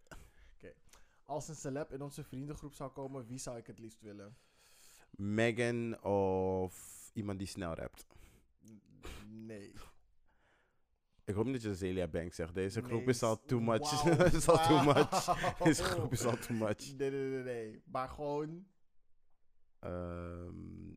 Als 1.24 1.48
een 1.48 1.54
celeb 1.54 1.92
in 1.92 2.02
onze 2.02 2.24
vriendengroep 2.24 2.74
zou 2.74 2.90
komen, 2.90 3.26
wie 3.26 3.38
zou 3.38 3.58
ik 3.58 3.66
het 3.66 3.78
liefst 3.78 4.00
willen? 4.00 4.36
Megan 5.10 6.02
of 6.02 7.10
iemand 7.12 7.38
die 7.38 7.48
snel 7.48 7.74
rapt. 7.74 8.06
Nee. 9.26 9.72
Ik 11.24 11.34
hoop 11.34 11.44
niet 11.44 11.62
dat 11.62 11.62
je 11.62 11.74
Celia 11.74 12.06
Banks 12.06 12.36
zegt. 12.36 12.54
Deze 12.54 12.82
groep 12.82 12.98
Nee, 12.98 13.08
is 13.08 13.22
al 13.22 13.44
too 13.44 13.60
much. 13.60 14.04
is 14.34 14.48
al 14.48 14.66
too 14.66 14.82
much. 14.82 15.24
Deze 15.62 15.82
groep 15.82 16.12
is 16.12 16.24
al 16.24 16.36
too 16.36 16.56
much. 16.56 16.96
Nee, 16.96 17.10
nee, 17.10 17.28
nee, 17.28 17.42
nee. 17.42 17.82
Maar 17.84 18.08
gewoon... 18.08 18.66
Ehm 19.82 20.90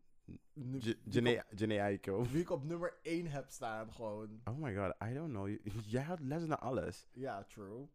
nu- 0.53 0.78
J- 0.80 0.84
wie 0.84 0.94
ik 0.95 1.14
Janae 1.14 1.38
op- 1.38 1.57
Janae 1.57 1.82
Aiko. 1.82 2.24
Wie 2.26 2.41
ik 2.41 2.49
op 2.49 2.64
nummer 2.64 2.94
1 3.02 3.28
heb 3.28 3.49
staan, 3.49 3.94
gewoon. 3.94 4.41
Oh 4.44 4.57
my 4.57 4.76
god, 4.76 4.95
I 5.10 5.14
don't 5.14 5.30
know. 5.32 5.57
Jij 5.94 6.03
had 6.03 6.20
les 6.20 6.45
naar 6.45 6.57
alles. 6.57 7.07
Ja, 7.12 7.44
true. 7.44 7.88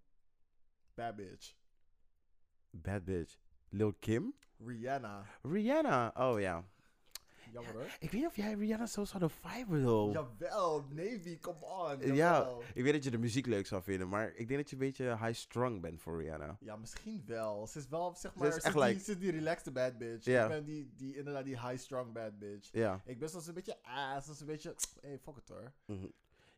Bad 0.95 1.17
bitch. 1.17 1.55
Bad 2.71 3.05
bitch. 3.05 3.39
Lil 3.69 3.93
Kim? 3.99 4.35
Rihanna. 4.59 5.25
Rihanna. 5.43 6.13
Oh 6.17 6.41
ja. 6.41 6.65
Jammer 7.53 7.73
hoor. 7.73 7.97
Ik 7.99 8.11
weet 8.11 8.21
niet 8.21 8.27
of 8.27 8.37
jij 8.37 8.55
Rihanna 8.55 8.87
zo 8.87 9.05
zou 9.05 9.23
de 9.23 9.29
vibe 9.29 9.83
though. 9.83 10.13
Jawel, 10.13 10.85
Navy, 10.91 11.39
come 11.39 11.65
on. 11.65 12.15
Ja, 12.15 12.57
ik 12.75 12.83
weet 12.83 12.93
dat 12.93 13.05
je 13.05 13.11
de 13.11 13.19
muziek 13.19 13.47
leuk 13.47 13.67
zou 13.67 13.83
vinden, 13.83 14.09
maar 14.09 14.29
ik 14.35 14.49
denk 14.49 14.61
dat 14.61 14.71
je 14.71 14.77
een 14.77 14.83
beetje 14.83 15.17
high-strung 15.17 15.81
bent 15.81 16.01
voor 16.01 16.23
Rihanna. 16.23 16.57
Ja, 16.61 16.77
misschien 16.77 17.23
wel. 17.27 17.67
Ze 17.67 17.79
is 17.79 17.89
wel, 17.89 18.15
zeg 18.15 18.33
Ze 18.33 18.39
maar, 18.39 18.53
ze 18.53 18.57
is 18.57 18.75
die, 18.75 19.05
ze 19.05 19.13
is 19.13 19.19
die 19.19 19.31
relaxed 19.31 19.73
bad 19.73 19.99
bitch. 19.99 20.27
Ik 20.27 20.49
ben 20.49 20.65
die, 20.65 20.93
die, 20.97 21.17
inderdaad 21.17 21.45
die 21.45 21.61
high-strung 21.61 22.13
bad 22.13 22.39
bitch. 22.39 22.69
Ja. 22.73 23.01
Ik 23.05 23.19
ben 23.19 23.29
soms 23.29 23.47
een 23.47 23.55
beetje 23.55 23.83
ass, 23.83 24.27
soms 24.27 24.41
een 24.41 24.47
beetje, 24.47 24.75
hey, 25.01 25.19
fuck 25.19 25.37
it 25.37 25.49
hoor. 25.49 25.73
Mhm. 25.87 26.09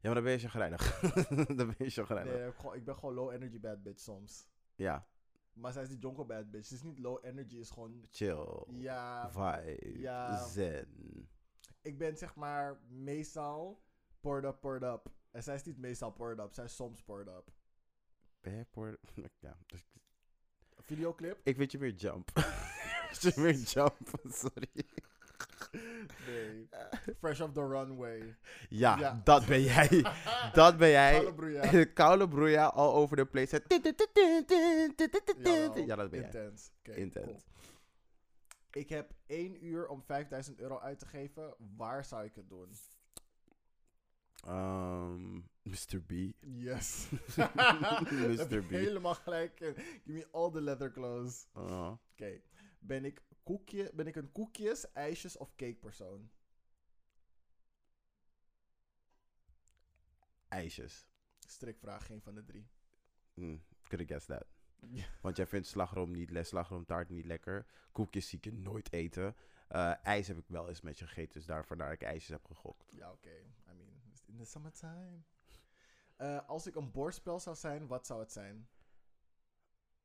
Ja, 0.03 0.09
maar 0.09 0.15
dan 0.15 0.25
ben 0.25 0.33
je 0.33 0.39
chagrijnig. 0.39 1.01
dan 1.57 1.57
ben 1.57 1.75
je 1.79 1.91
chagrijnig. 1.91 2.33
Nee, 2.33 2.75
ik, 2.75 2.85
ben 2.85 2.95
gewoon 2.95 3.15
low 3.15 3.33
energy 3.33 3.61
bad 3.61 3.83
bitch 3.83 4.01
soms. 4.01 4.47
Ja, 4.75 5.07
Maar 5.53 5.73
zij 5.73 5.83
is 5.83 5.89
die 5.89 5.99
jonko 5.99 6.25
bad 6.25 6.51
bitch. 6.51 6.67
Ze 6.67 6.75
is 6.75 6.83
niet 6.83 6.99
low 6.99 7.25
energy, 7.25 7.57
is 7.57 7.71
gewoon, 7.71 8.05
chill. 8.11 8.65
ja, 8.69 9.31
Vibe. 9.31 9.99
Ja. 10.01 10.47
Zen. 10.47 11.29
ik 11.83 11.99
ben 11.99 12.17
zeg 12.17 12.35
maar 12.35 12.81
meestal 12.89 13.83
poured 14.21 14.45
up, 14.45 14.61
poured 14.61 14.83
up. 14.83 15.13
En 15.31 15.43
zij 15.43 15.55
is 15.55 15.63
niet 15.63 15.79
meestal 15.79 16.11
poured 16.13 16.39
up, 16.39 16.53
zij 16.53 16.65
is 16.65 16.75
soms 16.75 17.03
poured 17.03 17.29
up. 17.29 17.53
Ben 18.41 18.53
jij 18.55 18.65
voor... 18.65 18.99
Ja. 19.41 19.59
dus- 19.67 19.91
Videoclip? 20.79 21.41
Ik 21.45 21.57
weet 21.57 21.73
je 21.73 21.79
meer 21.79 21.95
jump. 21.95 22.31
je 23.21 23.33
meer 23.37 23.55
jump. 23.55 23.99
Sorry. 24.43 24.87
Nee. 26.27 26.69
Fresh 27.21 27.41
off 27.41 27.53
the 27.53 27.67
runway. 27.67 28.37
Ja, 28.69 28.99
Ja. 28.99 29.21
dat 29.25 29.47
ben 29.47 29.63
jij. 29.63 30.05
dat 30.53 30.77
ben 30.77 30.89
jij. 30.91 31.93
Koude 31.93 32.29
broeia. 32.29 32.65
All 32.67 32.93
over 32.95 33.17
the 33.17 33.27
place. 33.27 33.63
Jawel, 35.43 35.87
Ja, 35.87 35.97
dat 35.97 36.11
ben 36.11 36.21
jij. 36.21 36.29
Intens. 36.31 36.71
Oké, 36.79 36.93
Intens. 36.95 37.27
cool. 37.27 37.41
Ik 38.71 38.89
heb 38.89 39.13
één 39.27 39.65
uur 39.67 39.87
om 39.89 40.03
5000 40.03 40.61
euro 40.61 40.79
uit 40.79 40.99
te 40.99 41.07
geven. 41.07 41.55
Waar 41.77 42.05
zou 42.05 42.25
ik 42.25 42.35
het 42.35 42.49
doen? 42.49 42.69
Um, 44.49 45.49
Mr. 45.63 46.01
B. 46.07 46.13
Yes. 46.41 47.09
Mr. 47.37 48.63
B. 48.63 48.71
Helemaal 48.71 49.15
gelijk. 49.15 49.53
Give 49.59 49.75
me 50.05 50.27
all 50.31 50.51
the 50.51 50.61
leather 50.61 50.93
clothes. 50.93 51.47
Uh, 51.57 51.93
Oké. 52.13 52.41
Ben, 52.79 53.05
ik 53.05 53.23
koekje, 53.43 53.91
ben 53.95 54.07
ik 54.07 54.17
een 54.17 54.33
koekjes, 54.33 54.93
ijsjes 54.93 55.37
of 55.37 55.55
cake 55.55 55.79
persoon? 55.81 56.31
ijsjes. 60.53 61.07
Strikvraag, 61.47 62.07
geen 62.07 62.23
van 62.23 62.35
de 62.35 62.45
drie. 62.45 62.69
Mm, 63.35 63.63
could 63.89 64.01
have 64.01 64.07
guessed 64.07 64.39
that. 64.39 64.47
Ja. 64.91 65.05
Want 65.23 65.37
jij 65.37 65.47
vindt 65.47 65.67
slagroom 65.67 66.11
niet 66.11 66.39
slagroomtaart 66.47 67.09
niet 67.09 67.25
lekker. 67.25 67.67
Koekjes 67.93 68.29
zie 68.29 68.39
ik 68.39 68.45
je 68.45 68.53
nooit 68.53 68.93
eten. 68.93 69.37
Eh, 69.69 70.05
ijs 70.05 70.29
heb 70.29 70.39
ik 70.39 70.45
wel 70.47 70.69
eens 70.69 70.81
met 70.81 70.99
je 70.99 71.07
gegeten, 71.07 71.33
dus 71.33 71.47
daarvoor 71.47 71.77
dat 71.77 71.93
ik 71.93 72.03
ijsjes 72.03 72.29
heb 72.29 72.45
gegokt. 72.45 72.91
Ja, 72.91 73.13
oké. 73.13 73.29
I 73.69 73.73
mean, 73.77 74.03
in 74.27 74.37
the 74.37 74.45
summertime. 74.45 75.23
Eh, 76.17 76.49
als 76.49 76.67
ik 76.67 76.75
een 76.75 76.91
bordspel 76.91 77.41
zou 77.41 77.57
zijn, 77.57 77.87
wat 77.87 78.07
zou 78.07 78.21
het 78.21 78.33
zijn? 78.33 78.69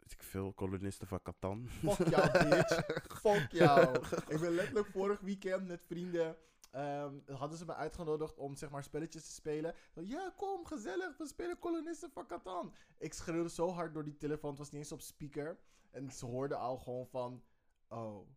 Weet 0.07 0.19
ik 0.19 0.27
veel 0.27 0.53
kolonisten 0.53 1.07
van 1.07 1.21
Catan. 1.21 1.67
Fuck 1.67 2.07
jou, 2.07 2.49
bitch. 2.49 2.85
Fuck 3.21 3.51
jou. 3.51 3.95
Ik 4.27 4.39
ben 4.39 4.51
letterlijk 4.51 4.87
vorig 4.87 5.19
weekend 5.19 5.67
met 5.67 5.85
vrienden. 5.85 6.35
ehm, 6.71 7.13
hadden 7.31 7.57
ze 7.57 7.65
me 7.65 7.73
uitgenodigd 7.75 8.37
om 8.37 8.55
zeg 8.55 8.69
maar 8.69 8.83
spelletjes 8.83 9.23
te 9.23 9.31
spelen. 9.31 9.75
Ja, 9.93 10.33
kom, 10.37 10.65
gezellig. 10.65 11.17
We 11.17 11.27
spelen 11.27 11.59
kolonisten 11.59 12.11
van 12.11 12.27
Catan. 12.27 12.73
Ik 12.97 13.13
schreeuwde 13.13 13.49
zo 13.49 13.69
hard 13.69 13.93
door 13.93 14.03
die 14.03 14.17
telefoon. 14.17 14.49
Het 14.49 14.59
was 14.59 14.71
niet 14.71 14.81
eens 14.81 14.91
op 14.91 15.01
speaker. 15.01 15.57
En 15.91 16.11
ze 16.11 16.25
hoorden 16.25 16.59
al 16.59 16.77
gewoon 16.77 17.07
van... 17.07 17.43
Oh. 17.87 18.27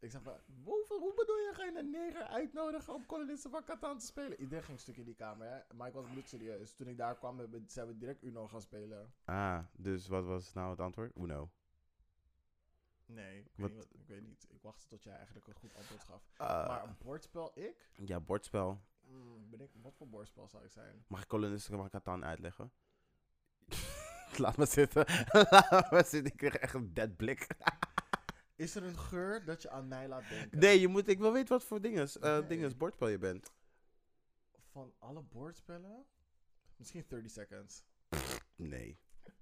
Ik 0.00 0.10
zei 0.10 0.22
van... 0.22 0.36
Hoe, 0.64 0.84
hoe 0.88 1.14
bedoel 1.16 1.36
je? 1.36 1.50
Ga 1.54 1.64
je 1.64 1.78
een 1.78 1.90
neger 1.90 2.22
uitnodigen 2.22 2.94
om 2.94 3.06
kolonisten 3.06 3.50
van 3.50 3.64
Catan 3.64 3.98
te 3.98 4.06
spelen? 4.06 4.40
Iedereen 4.40 4.64
ging 4.64 4.80
stuk 4.80 4.96
in 4.96 5.04
die 5.04 5.14
kamer, 5.14 5.48
hè. 5.48 5.74
Maar 5.74 5.88
ik 5.88 5.94
was 5.94 6.06
bloedserieus. 6.12 6.74
Toen 6.74 6.86
ik 6.88 6.96
daar 6.96 7.16
kwam, 7.16 7.38
hebben- 7.38 7.64
zijn 7.68 7.86
we 7.86 7.96
direct 7.96 8.22
Uno 8.22 8.48
gaan 8.48 8.60
spelen. 8.60 9.14
Ah, 9.24 9.58
dus 9.72 10.08
wat 10.08 10.24
was 10.24 10.52
nou 10.52 10.70
het 10.70 10.80
antwoord? 10.80 11.16
Uno. 11.16 11.50
Nee, 13.06 13.38
ik 13.38 13.50
weet, 13.54 13.72
niet, 13.74 13.88
ik 13.94 14.06
weet 14.06 14.22
niet. 14.22 14.46
Ik 14.50 14.62
wachtte 14.62 14.86
tot 14.86 15.02
jij 15.02 15.14
eigenlijk 15.16 15.46
een 15.46 15.54
goed 15.54 15.74
antwoord 15.74 16.04
gaf. 16.04 16.22
Ah, 16.36 16.66
maar 16.68 16.84
een 16.84 16.96
bordspel, 16.98 17.50
ik? 17.54 17.90
ja, 17.94 18.20
bordspel. 18.20 18.80
Mm, 19.00 19.50
ben 19.50 19.60
ik? 19.60 19.70
Wat 19.82 19.94
voor 19.96 20.08
bordspel 20.08 20.48
zou 20.48 20.64
ik 20.64 20.70
zijn? 20.70 21.04
Mag 21.06 21.22
ik 21.22 21.28
kolonisten 21.28 21.76
van 21.76 21.88
Catan 21.90 22.24
uitleggen? 22.24 22.72
Laat 24.36 24.56
me 24.56 24.66
zitten. 24.66 25.04
Laat 25.70 25.90
me 25.90 26.04
zitten. 26.04 26.24
Ik 26.32 26.36
kreeg 26.36 26.54
echt 26.56 26.74
een 26.74 26.94
dead 26.94 27.16
blik. 27.16 27.46
Is 28.60 28.74
er 28.74 28.82
een 28.82 28.98
geur 28.98 29.44
dat 29.44 29.62
je 29.62 29.70
aan 29.70 29.88
mij 29.88 30.08
laat 30.08 30.28
denken? 30.28 30.58
nee, 30.58 30.80
je 30.80 30.88
moet, 30.88 31.08
ik 31.08 31.18
wil 31.18 31.32
weten 31.32 31.48
wat 31.48 31.64
voor 31.64 31.80
dinges, 31.80 32.18
eh 32.18 32.38
Nee. 32.38 32.46
dinges 32.46 32.76
bordspel 32.76 33.08
je 33.08 33.18
bent. 33.18 33.52
Van 34.70 34.92
alle 34.98 35.22
bordspellen? 35.22 36.04
Misschien 36.76 37.04
30 37.08 37.30
seconds. 37.30 37.84
Nee. 38.56 38.98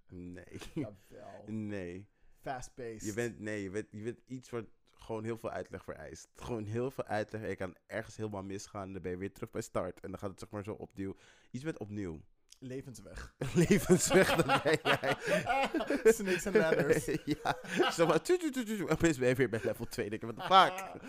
Nee. 0.08 0.58
Jawel. 0.74 1.44
nee. 1.74 2.08
Fast 2.40 2.74
paced. 2.74 3.04
Je 3.04 3.12
bent, 3.12 3.38
nee, 3.38 3.62
je 3.62 3.70
bent, 3.70 3.86
je 3.90 4.02
bent 4.02 4.20
iets 4.26 4.50
wat 4.50 4.64
gewoon 4.90 5.24
heel 5.24 5.38
veel 5.38 5.50
uitleg 5.50 5.84
vereist. 5.84 6.28
Gewoon 6.36 6.64
heel 6.64 6.90
veel 6.90 7.04
uitleg. 7.04 7.48
Je 7.48 7.56
kan 7.56 7.76
ergens 7.86 8.16
helemaal 8.16 8.42
misgaan. 8.42 8.82
en 8.86 8.92
Dan 8.92 9.02
ben 9.02 9.10
je 9.10 9.16
weer 9.16 9.32
terug 9.32 9.50
bij 9.50 9.62
start. 9.62 10.00
En 10.00 10.10
dan 10.10 10.18
gaat 10.18 10.30
het 10.30 10.38
zeg 10.38 10.50
maar 10.50 10.64
zo 10.64 10.72
opnieuw. 10.72 11.16
Iets 11.50 11.64
met 11.64 11.78
opnieuw. 11.78 12.20
Levensweg. 12.58 13.34
Levensweg, 13.68 14.34
dat 14.34 14.62
ben 14.62 14.78
jij. 14.82 15.16
Snakes 16.12 16.46
and 16.46 16.56
ladders. 16.56 17.04
ja. 17.42 17.58
Zeg 17.90 18.06
maar, 18.06 18.22
tu, 18.22 18.38
tu, 18.38 18.50
tu, 18.50 18.64
tu. 18.64 18.88
Opeens 18.88 19.18
ben 19.18 19.28
je 19.28 19.34
weer 19.34 19.48
bij 19.48 19.60
level 19.62 19.86
2. 19.86 20.10
Denk 20.10 20.22
ik, 20.22 20.28
what 20.30 20.48
the 20.48 20.54
fuck? 20.54 21.02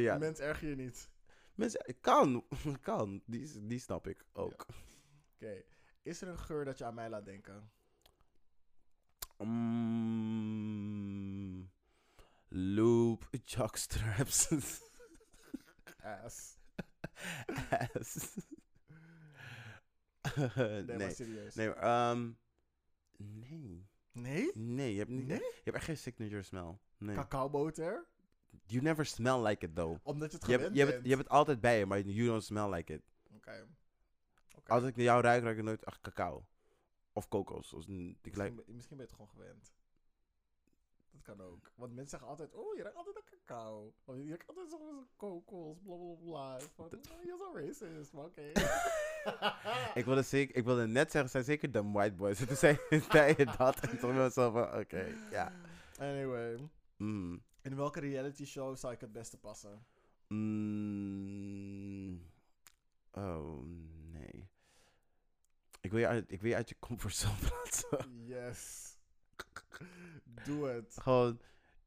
Ja. 0.00 0.18
Mens 0.18 0.38
erger 0.38 0.68
je 0.68 0.74
niet. 0.74 1.10
Mensen, 1.54 1.96
kan. 2.00 2.44
Kan. 2.80 3.22
Die, 3.26 3.66
die 3.66 3.78
snap 3.78 4.06
ik 4.06 4.24
ook. 4.32 4.66
Oké. 5.34 5.62
Is 6.02 6.20
er 6.22 6.28
een 6.28 6.38
geur 6.38 6.64
dat 6.64 6.78
je 6.78 6.84
aan 6.84 6.94
mij 6.94 7.08
laat 7.08 7.24
denken? 7.24 7.70
Mm, 9.38 10.10
loop, 12.48 13.28
jockstraps. 13.44 14.48
Ass. 16.02 16.58
ass. 17.94 18.36
Nee, 20.56 20.82
nee, 20.96 21.10
serieus. 21.14 21.54
nee, 21.54 21.68
maar, 21.68 21.76
ehm, 21.76 22.30
nee, 23.16 23.86
Nee? 24.12 24.50
nee, 24.54 24.92
je 24.92 24.98
hebt, 24.98 25.10
niet, 25.10 25.26
Nee? 25.26 25.38
je 25.38 25.60
hebt 25.64 25.76
echt 25.76 25.84
geen 25.84 25.96
signature 25.98 26.42
smell. 26.42 26.78
Nee. 26.98 27.14
Cacaoboter? 27.14 28.06
You 28.66 28.82
never 28.82 29.06
smell 29.06 29.42
like 29.42 29.66
it 29.66 29.74
though. 29.74 29.98
Omdat 30.02 30.30
je 30.30 30.36
het 30.36 30.46
Je 30.46 30.52
hebt, 30.52 30.62
gewend 30.64 30.76
je, 30.76 30.80
hebt, 30.82 30.92
bent. 30.94 31.04
je 31.04 31.10
hebt 31.10 31.22
het 31.22 31.32
altijd 31.32 31.60
bij 31.60 31.78
je, 31.78 31.86
maar 31.86 32.00
you 32.00 32.28
don't 32.28 32.44
smell 32.44 32.68
like 32.70 32.92
it. 32.92 33.02
Oké. 33.34 33.66
Als 34.66 34.84
ik 34.84 34.96
naar 34.96 35.04
jou 35.04 35.22
ruik, 35.22 35.42
ruik 35.42 35.56
ik 35.58 35.64
nooit 35.64 35.84
ach, 35.84 36.00
cacao. 36.00 36.46
Of 37.12 37.28
kokos. 37.28 37.72
Of, 37.72 37.82
ik 37.88 37.88
Misschien, 38.22 38.54
ben- 38.54 38.64
misschien 38.74 38.96
ben 38.96 39.06
je 39.06 39.12
het 39.12 39.12
gewoon 39.12 39.28
gewend. 39.28 39.74
Kan 41.26 41.40
ook. 41.40 41.70
Want 41.74 41.92
mensen 41.92 42.10
zeggen 42.10 42.28
altijd, 42.28 42.54
oh, 42.54 42.74
je 42.76 42.82
ruikt 42.82 42.96
altijd 42.96 43.14
naar 43.14 43.24
cacao. 43.46 43.92
Of 44.04 44.16
je 44.16 44.26
ruikt 44.28 44.48
altijd 44.48 44.70
zo'n 44.70 45.06
kokos, 45.16 45.76
bla 45.84 45.94
bla 45.96 46.14
bla. 46.24 46.58
Van, 46.74 46.84
oh, 46.84 47.22
je 47.24 47.36
zo 47.38 47.52
racist, 47.54 48.12
maar 48.12 48.24
oké. 48.24 48.42
ik, 50.00 50.04
wilde 50.04 50.22
zeker, 50.22 50.56
ik 50.56 50.64
wilde 50.64 50.86
net 50.86 51.10
zeggen, 51.10 51.30
zijn 51.30 51.44
zeker 51.44 51.72
de 51.72 51.90
white 51.90 52.14
boys. 52.14 52.40
En 52.40 52.46
toen 52.48 52.56
zei, 52.56 52.78
je 52.90 53.54
dat. 53.58 53.80
En 53.80 53.98
toen 53.98 54.16
was 54.16 54.26
ik 54.26 54.32
zo 54.32 54.50
van, 54.50 54.78
oké, 54.78 55.14
ja. 55.30 55.52
Anyway, 55.98 56.68
Mm. 56.96 57.42
in 57.62 57.76
welke 57.76 58.00
reality 58.00 58.44
show 58.44 58.76
zou 58.76 58.92
ik 58.92 59.00
het 59.00 59.12
beste 59.12 59.38
passen? 59.38 59.86
Mm. 60.96 62.22
Oh, 63.12 63.62
nee. 64.12 64.48
Ik 65.80 65.90
wil 65.90 66.00
je 66.00 66.06
uit, 66.06 66.30
ik 66.32 66.40
wil 66.40 66.50
je, 66.50 66.56
uit 66.56 66.68
je 66.68 66.76
comfortzone 66.78 67.38
plaatsen. 67.48 68.26
Yes. 68.26 68.95
Doe 70.44 70.68
het. 70.68 70.96
gewoon, 71.00 71.40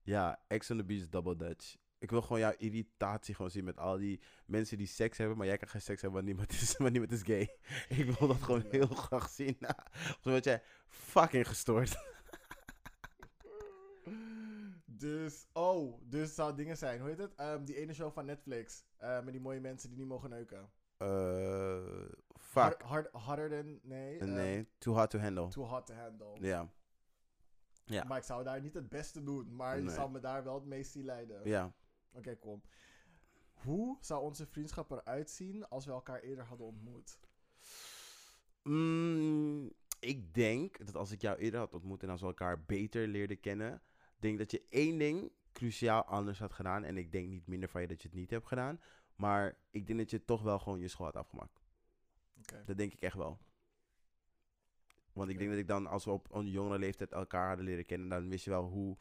ja, 0.04 0.40
Ex 0.48 0.72
on 0.72 0.78
the 0.78 0.84
Beach 0.84 1.10
Double 1.10 1.36
Dutch. 1.36 1.76
Ik 2.00 2.10
wil 2.12 2.22
gewoon 2.22 2.40
jouw 2.40 2.54
irritatie 2.58 3.36
gewoon 3.36 3.52
zien 3.52 3.64
met 3.64 3.78
al 3.78 3.98
die 3.98 4.22
mensen 4.46 4.78
die 4.78 4.88
seks 4.88 5.18
hebben, 5.18 5.38
maar 5.38 5.46
jij 5.48 5.58
kan 5.58 5.68
geen 5.68 5.82
seks 5.82 6.02
hebben, 6.02 6.24
want 6.24 6.32
niemand 6.34 6.62
is, 6.62 6.78
want 6.78 6.92
niemand 6.92 7.12
is 7.12 7.24
gay. 7.24 7.56
Ik 8.00 8.12
wil 8.12 8.28
dat 8.28 8.42
gewoon 8.42 8.64
heel 8.70 8.88
graag 8.88 9.30
zien. 9.30 9.58
Word 10.24 10.44
jij 10.44 10.62
fucking 10.88 11.48
gestoord. 11.48 11.98
Dus, 14.86 15.46
oh, 15.54 16.02
dus 16.04 16.22
het 16.22 16.36
zou 16.36 16.56
dingen 16.56 16.78
zijn. 16.78 17.00
Hoe 17.00 17.10
heet 17.10 17.18
het? 17.18 17.36
Ehm, 17.36 17.64
die 17.64 17.76
ene 17.76 17.94
show 17.94 18.12
van 18.14 18.26
Netflix. 18.26 18.84
eh, 18.98 19.22
met 19.22 19.32
die 19.32 19.42
mooie 19.42 19.60
mensen 19.60 19.90
die 19.90 19.98
niet 19.98 20.08
mogen 20.08 20.30
neuken. 20.30 20.70
Eh, 20.98 21.80
fuck. 22.38 22.64
Hard, 22.64 22.82
hard, 22.82 23.12
harder 23.12 23.50
than, 23.50 23.80
nee. 23.84 24.18
ehm, 24.20 24.34
nee, 24.34 24.68
too 24.78 24.94
hard 24.94 25.10
to 25.10 25.20
handle. 25.20 25.48
Too 25.48 25.64
hot 25.66 25.86
to 25.86 25.94
handle. 25.94 26.36
Ja, 26.40 26.70
Ja. 27.90 28.04
Maar 28.04 28.18
ik 28.18 28.24
zou 28.24 28.44
daar 28.44 28.62
niet 28.62 28.74
het 28.74 28.90
beste 28.90 29.24
doen. 29.24 29.56
Maar 29.56 29.78
je 29.78 29.84
Nee. 29.84 29.94
zou 29.94 30.12
me 30.12 30.20
daar 30.20 30.44
wel 30.44 30.54
het 30.56 30.66
meest 30.66 30.92
zien 30.92 31.06
leiden. 31.06 31.42
ja. 31.44 31.74
Oké, 32.12 32.36
kom. 32.36 32.62
Hoe 33.54 33.98
zou 34.02 34.22
onze 34.24 34.46
vriendschap 34.46 34.92
eruit 34.92 35.30
zien 35.30 35.68
als 35.68 35.86
we 35.86 35.92
elkaar 35.92 36.20
eerder 36.20 36.46
hadden 36.46 36.68
ontmoet? 36.68 37.20
Mm, 38.64 39.72
ik 40.00 40.34
denk 40.34 40.86
dat 40.86 40.96
als 40.96 41.12
ik 41.12 41.22
jou 41.22 41.38
eerder 41.38 41.60
had 41.60 41.74
ontmoet 41.74 42.04
en 42.04 42.10
als 42.10 42.22
we 42.22 42.28
elkaar 42.28 42.64
beter 42.64 43.08
leerden 43.08 43.40
kennen, 43.40 43.82
denk 44.20 44.38
dat 44.38 44.52
je 44.52 44.66
één 44.70 44.98
ding 44.98 45.32
cruciaal 45.52 46.04
anders 46.04 46.40
had 46.40 46.54
gedaan. 46.54 46.84
En 46.84 46.98
ik 46.98 47.12
denk 47.12 47.28
niet 47.30 47.48
minder 47.48 47.70
van 47.70 47.82
je 47.82 47.88
dat 47.88 48.02
je 48.02 48.08
het 48.08 48.18
niet 48.18 48.30
hebt 48.30 48.48
gedaan. 48.48 48.80
Maar 49.16 49.58
ik 49.72 49.88
denk 49.88 50.00
dat 50.00 50.10
je 50.10 50.26
toch 50.26 50.42
wel 50.42 50.60
gewoon 50.60 50.80
je 50.80 50.88
school 50.88 51.06
had 51.06 51.16
afgemaakt. 51.16 51.62
Oké. 52.40 52.64
Dat 52.66 52.78
denk 52.78 52.94
ik 52.94 53.02
echt 53.02 53.16
wel. 53.16 53.40
Want 55.14 55.30
ik 55.30 55.38
denk 55.38 55.50
dat 55.50 55.60
ik 55.60 55.68
dan, 55.68 55.88
als 55.88 56.06
we 56.06 56.12
op 56.12 56.34
een 56.34 56.50
jongere 56.50 56.80
leeftijd 56.80 57.12
elkaar 57.12 57.48
hadden 57.48 57.66
leren 57.66 57.86
kennen, 57.86 58.10
dan 58.10 58.30
wist 58.30 58.44
je 58.44 58.50
wel 58.50 58.64
hoe 58.68 58.98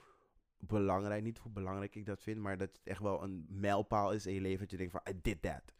belangrijk, 0.59 1.23
niet 1.23 1.39
hoe 1.39 1.53
belangrijk 1.53 1.95
ik 1.95 2.07
dat 2.07 2.23
vind, 2.23 2.41
maar 2.41 2.59
dat 2.59 2.69
het 2.69 2.81
echt 2.85 3.01
wel 3.01 3.23
een 3.23 3.47
mijlpaal 3.49 4.13
is 4.13 4.27
in 4.27 4.35
je 4.35 4.41
leven 4.41 4.59
dat 4.61 4.71
je 4.71 4.77
denkt 4.77 4.93
van, 4.93 5.15
I 5.15 5.19
did 5.23 5.43
that. 5.43 5.75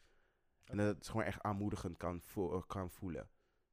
En 0.65 0.77
dat 0.77 0.97
het 0.97 1.09
gewoon 1.09 1.27
echt 1.27 1.43
aanmoedigend 1.43 1.97
kan, 1.97 2.21
vo- 2.21 2.61
kan 2.61 2.91
voelen. 2.91 3.29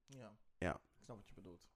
Ja. 0.06 0.38
Ja. 0.58 0.74
Ik 0.98 1.04
snap 1.04 1.18
wat 1.18 1.28
je 1.28 1.34
bedoelt. 1.34 1.68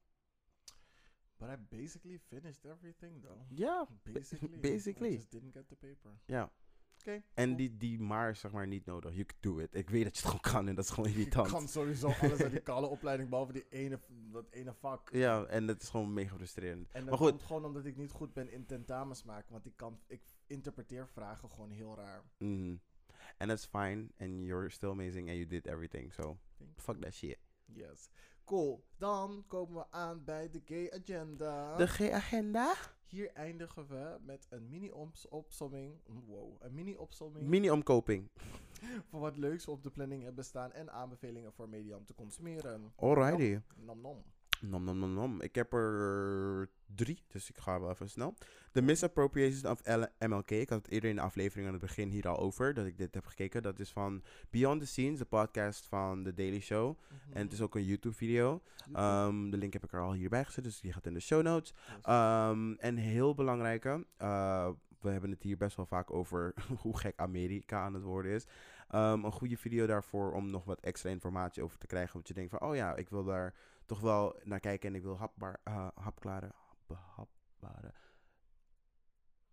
But 1.37 1.49
I 1.49 1.57
basically 1.57 2.19
finished 2.19 2.65
everything 2.65 3.21
though. 3.21 3.41
Ja, 3.49 3.87
Basically. 4.03 4.59
basically. 4.71 5.09
I 5.09 5.13
just 5.15 5.31
didn't 5.31 5.53
get 5.53 5.67
the 5.67 5.75
paper. 5.75 6.11
ja. 6.25 6.51
En 7.05 7.21
cool. 7.45 7.55
die, 7.55 7.77
die 7.77 7.99
maar 7.99 8.29
is 8.29 8.39
zeg 8.39 8.51
maar 8.51 8.67
niet 8.67 8.85
nodig. 8.85 9.11
You 9.13 9.25
can 9.25 9.37
do 9.39 9.59
it. 9.59 9.75
Ik 9.75 9.89
weet 9.89 10.03
dat 10.03 10.17
je 10.17 10.21
het 10.21 10.31
gewoon 10.31 10.53
kan 10.53 10.67
en 10.67 10.75
dat 10.75 10.83
is 10.83 10.89
gewoon 10.91 11.09
Ik 11.09 11.15
irritant. 11.15 11.47
kan 11.49 11.67
sowieso 11.67 12.07
alles 12.07 12.39
uit 12.41 12.51
die 12.51 12.59
kale 12.71 12.87
opleiding, 12.87 13.29
behalve 13.29 13.53
die 13.53 13.65
ene, 13.69 13.99
dat 14.31 14.49
ene 14.49 14.73
vak. 14.73 15.09
Ja, 15.11 15.43
en 15.45 15.65
dat 15.67 15.81
is 15.81 15.89
gewoon 15.89 16.13
mega 16.13 16.35
frustrerend. 16.35 16.87
En 16.91 16.99
dat 17.01 17.09
Maar 17.09 17.17
goed. 17.17 17.29
komt 17.29 17.43
gewoon 17.43 17.65
omdat 17.65 17.85
ik 17.85 17.97
niet 17.97 18.11
goed 18.11 18.33
ben 18.33 18.51
in 18.51 18.65
tentamens 18.65 19.23
maken. 19.23 19.51
Want 19.51 19.65
ik, 19.65 19.73
kan, 19.75 19.99
ik 20.07 20.21
interpreteer 20.47 21.07
vragen 21.07 21.49
gewoon 21.49 21.69
heel 21.71 21.95
raar. 21.95 22.23
Mhm. 22.37 22.75
And 23.37 23.49
that's 23.49 23.65
fine. 23.65 24.07
And 24.17 24.43
you're 24.45 24.69
still 24.69 24.89
amazing 24.89 25.27
and 25.29 25.37
you 25.37 25.47
did 25.47 25.65
everything. 25.67 26.13
So, 26.13 26.37
Thank 26.57 26.69
fuck 26.75 27.01
that 27.01 27.13
shit. 27.13 27.37
Yes. 27.65 28.09
Cool. 28.49 28.83
Dan 28.97 29.43
komen 29.47 29.75
we 29.75 29.85
aan 29.89 30.23
bij 30.23 30.49
de 30.49 30.61
gay 30.65 30.91
agenda. 30.91 31.75
De 31.75 31.87
G-agenda? 31.87 32.73
Hier 33.05 33.31
eindigen 33.33 33.87
we 33.87 34.17
met 34.21 34.47
een 34.49 34.69
mini-opsomming. 34.69 35.93
Wow. 36.27 36.55
Een 36.59 36.73
mini-opsomming 36.73 37.47
Mini-omkoping. 37.47 38.29
van 39.09 39.19
wat 39.19 39.37
leuks 39.37 39.67
op 39.67 39.83
de 39.83 39.89
planning 39.89 40.23
hebben 40.23 40.43
staan. 40.43 40.71
En 40.71 40.91
aanbevelingen 40.91 41.53
voor 41.53 41.69
media 41.69 41.95
om 41.95 42.05
te 42.05 42.13
consumeren. 42.13 42.93
Alrighty. 42.95 43.59
Nom 43.75 44.01
nom. 44.01 44.01
Nom 44.01 44.23
nom 44.61 44.83
nom 44.83 45.13
nom. 45.13 45.41
Ik 45.41 45.55
heb 45.55 45.73
er 45.73 46.69
drie, 46.95 47.23
dus 47.27 47.49
ik 47.49 47.57
ga 47.57 47.79
wel 47.79 47.89
even 47.89 48.09
snel. 48.09 48.35
The 48.71 48.81
Misappropriation 48.81 49.71
of 49.71 49.81
MLK. 50.19 50.51
Ik 50.51 50.69
had 50.69 50.81
het 50.81 50.91
eerder 50.91 51.09
in 51.09 51.15
de 51.15 51.21
aflevering 51.21 51.67
aan 51.67 51.73
het 51.73 51.81
begin 51.81 52.09
hier 52.09 52.27
al 52.27 52.39
over, 52.39 52.73
dat 52.73 52.85
ik 52.85 52.97
dit 52.97 53.13
heb 53.13 53.25
gekeken. 53.25 53.61
Dat 53.61 53.79
is 53.79 53.91
van 53.91 54.23
Beyond 54.49 54.81
the 54.81 54.87
Scenes, 54.87 55.17
de 55.17 55.25
podcast 55.25 55.85
van 55.85 56.23
The 56.23 56.33
Daily 56.33 56.59
Show. 56.59 56.97
En 57.33 57.41
het 57.43 57.53
is 57.53 57.61
ook 57.61 57.75
een 57.75 57.85
YouTube-video. 57.85 58.61
Ehm, 58.93 59.49
de 59.49 59.57
link 59.57 59.73
heb 59.73 59.83
ik 59.83 59.93
er 59.93 60.01
al 60.01 60.13
hierbij 60.13 60.45
gezet, 60.45 60.63
dus 60.63 60.81
die 60.81 60.93
gaat 60.93 61.05
in 61.05 61.13
de 61.13 61.19
show 61.19 61.41
notes. 61.41 61.73
Ehm, 62.01 62.73
en 62.73 62.95
heel 62.95 63.35
belangrijke, 63.35 64.05
eh, 64.17 64.69
we 65.01 65.09
hebben 65.09 65.29
het 65.29 65.43
hier 65.43 65.57
best 65.57 65.75
wel 65.75 65.85
vaak 65.85 66.11
over 66.11 66.53
hoe 66.81 66.97
gek 66.97 67.13
Amerika 67.19 67.83
aan 67.83 67.93
het 67.93 68.03
worden 68.03 68.31
is. 68.31 68.47
Ehm, 68.89 69.23
een 69.23 69.31
goede 69.31 69.57
video 69.57 69.85
daarvoor 69.85 70.31
om 70.31 70.51
nog 70.51 70.63
wat 70.63 70.79
extra 70.79 71.09
informatie 71.09 71.63
over 71.63 71.77
te 71.77 71.87
krijgen. 71.87 72.13
Want 72.13 72.27
je 72.27 72.33
denkt 72.33 72.49
van, 72.49 72.61
oh 72.61 72.75
ja, 72.75 72.95
ik 72.95 73.09
wil 73.09 73.23
daar 73.23 73.53
toch 73.89 73.99
wel 73.99 74.39
naar 74.43 74.59
kijken 74.59 74.89
en 74.89 74.95
ik 74.95 75.03
wil 75.03 75.17
hapbaar, 75.17 75.59
eh, 75.63 75.87
hapklare, 75.93 76.51
behapbare, 76.87 77.93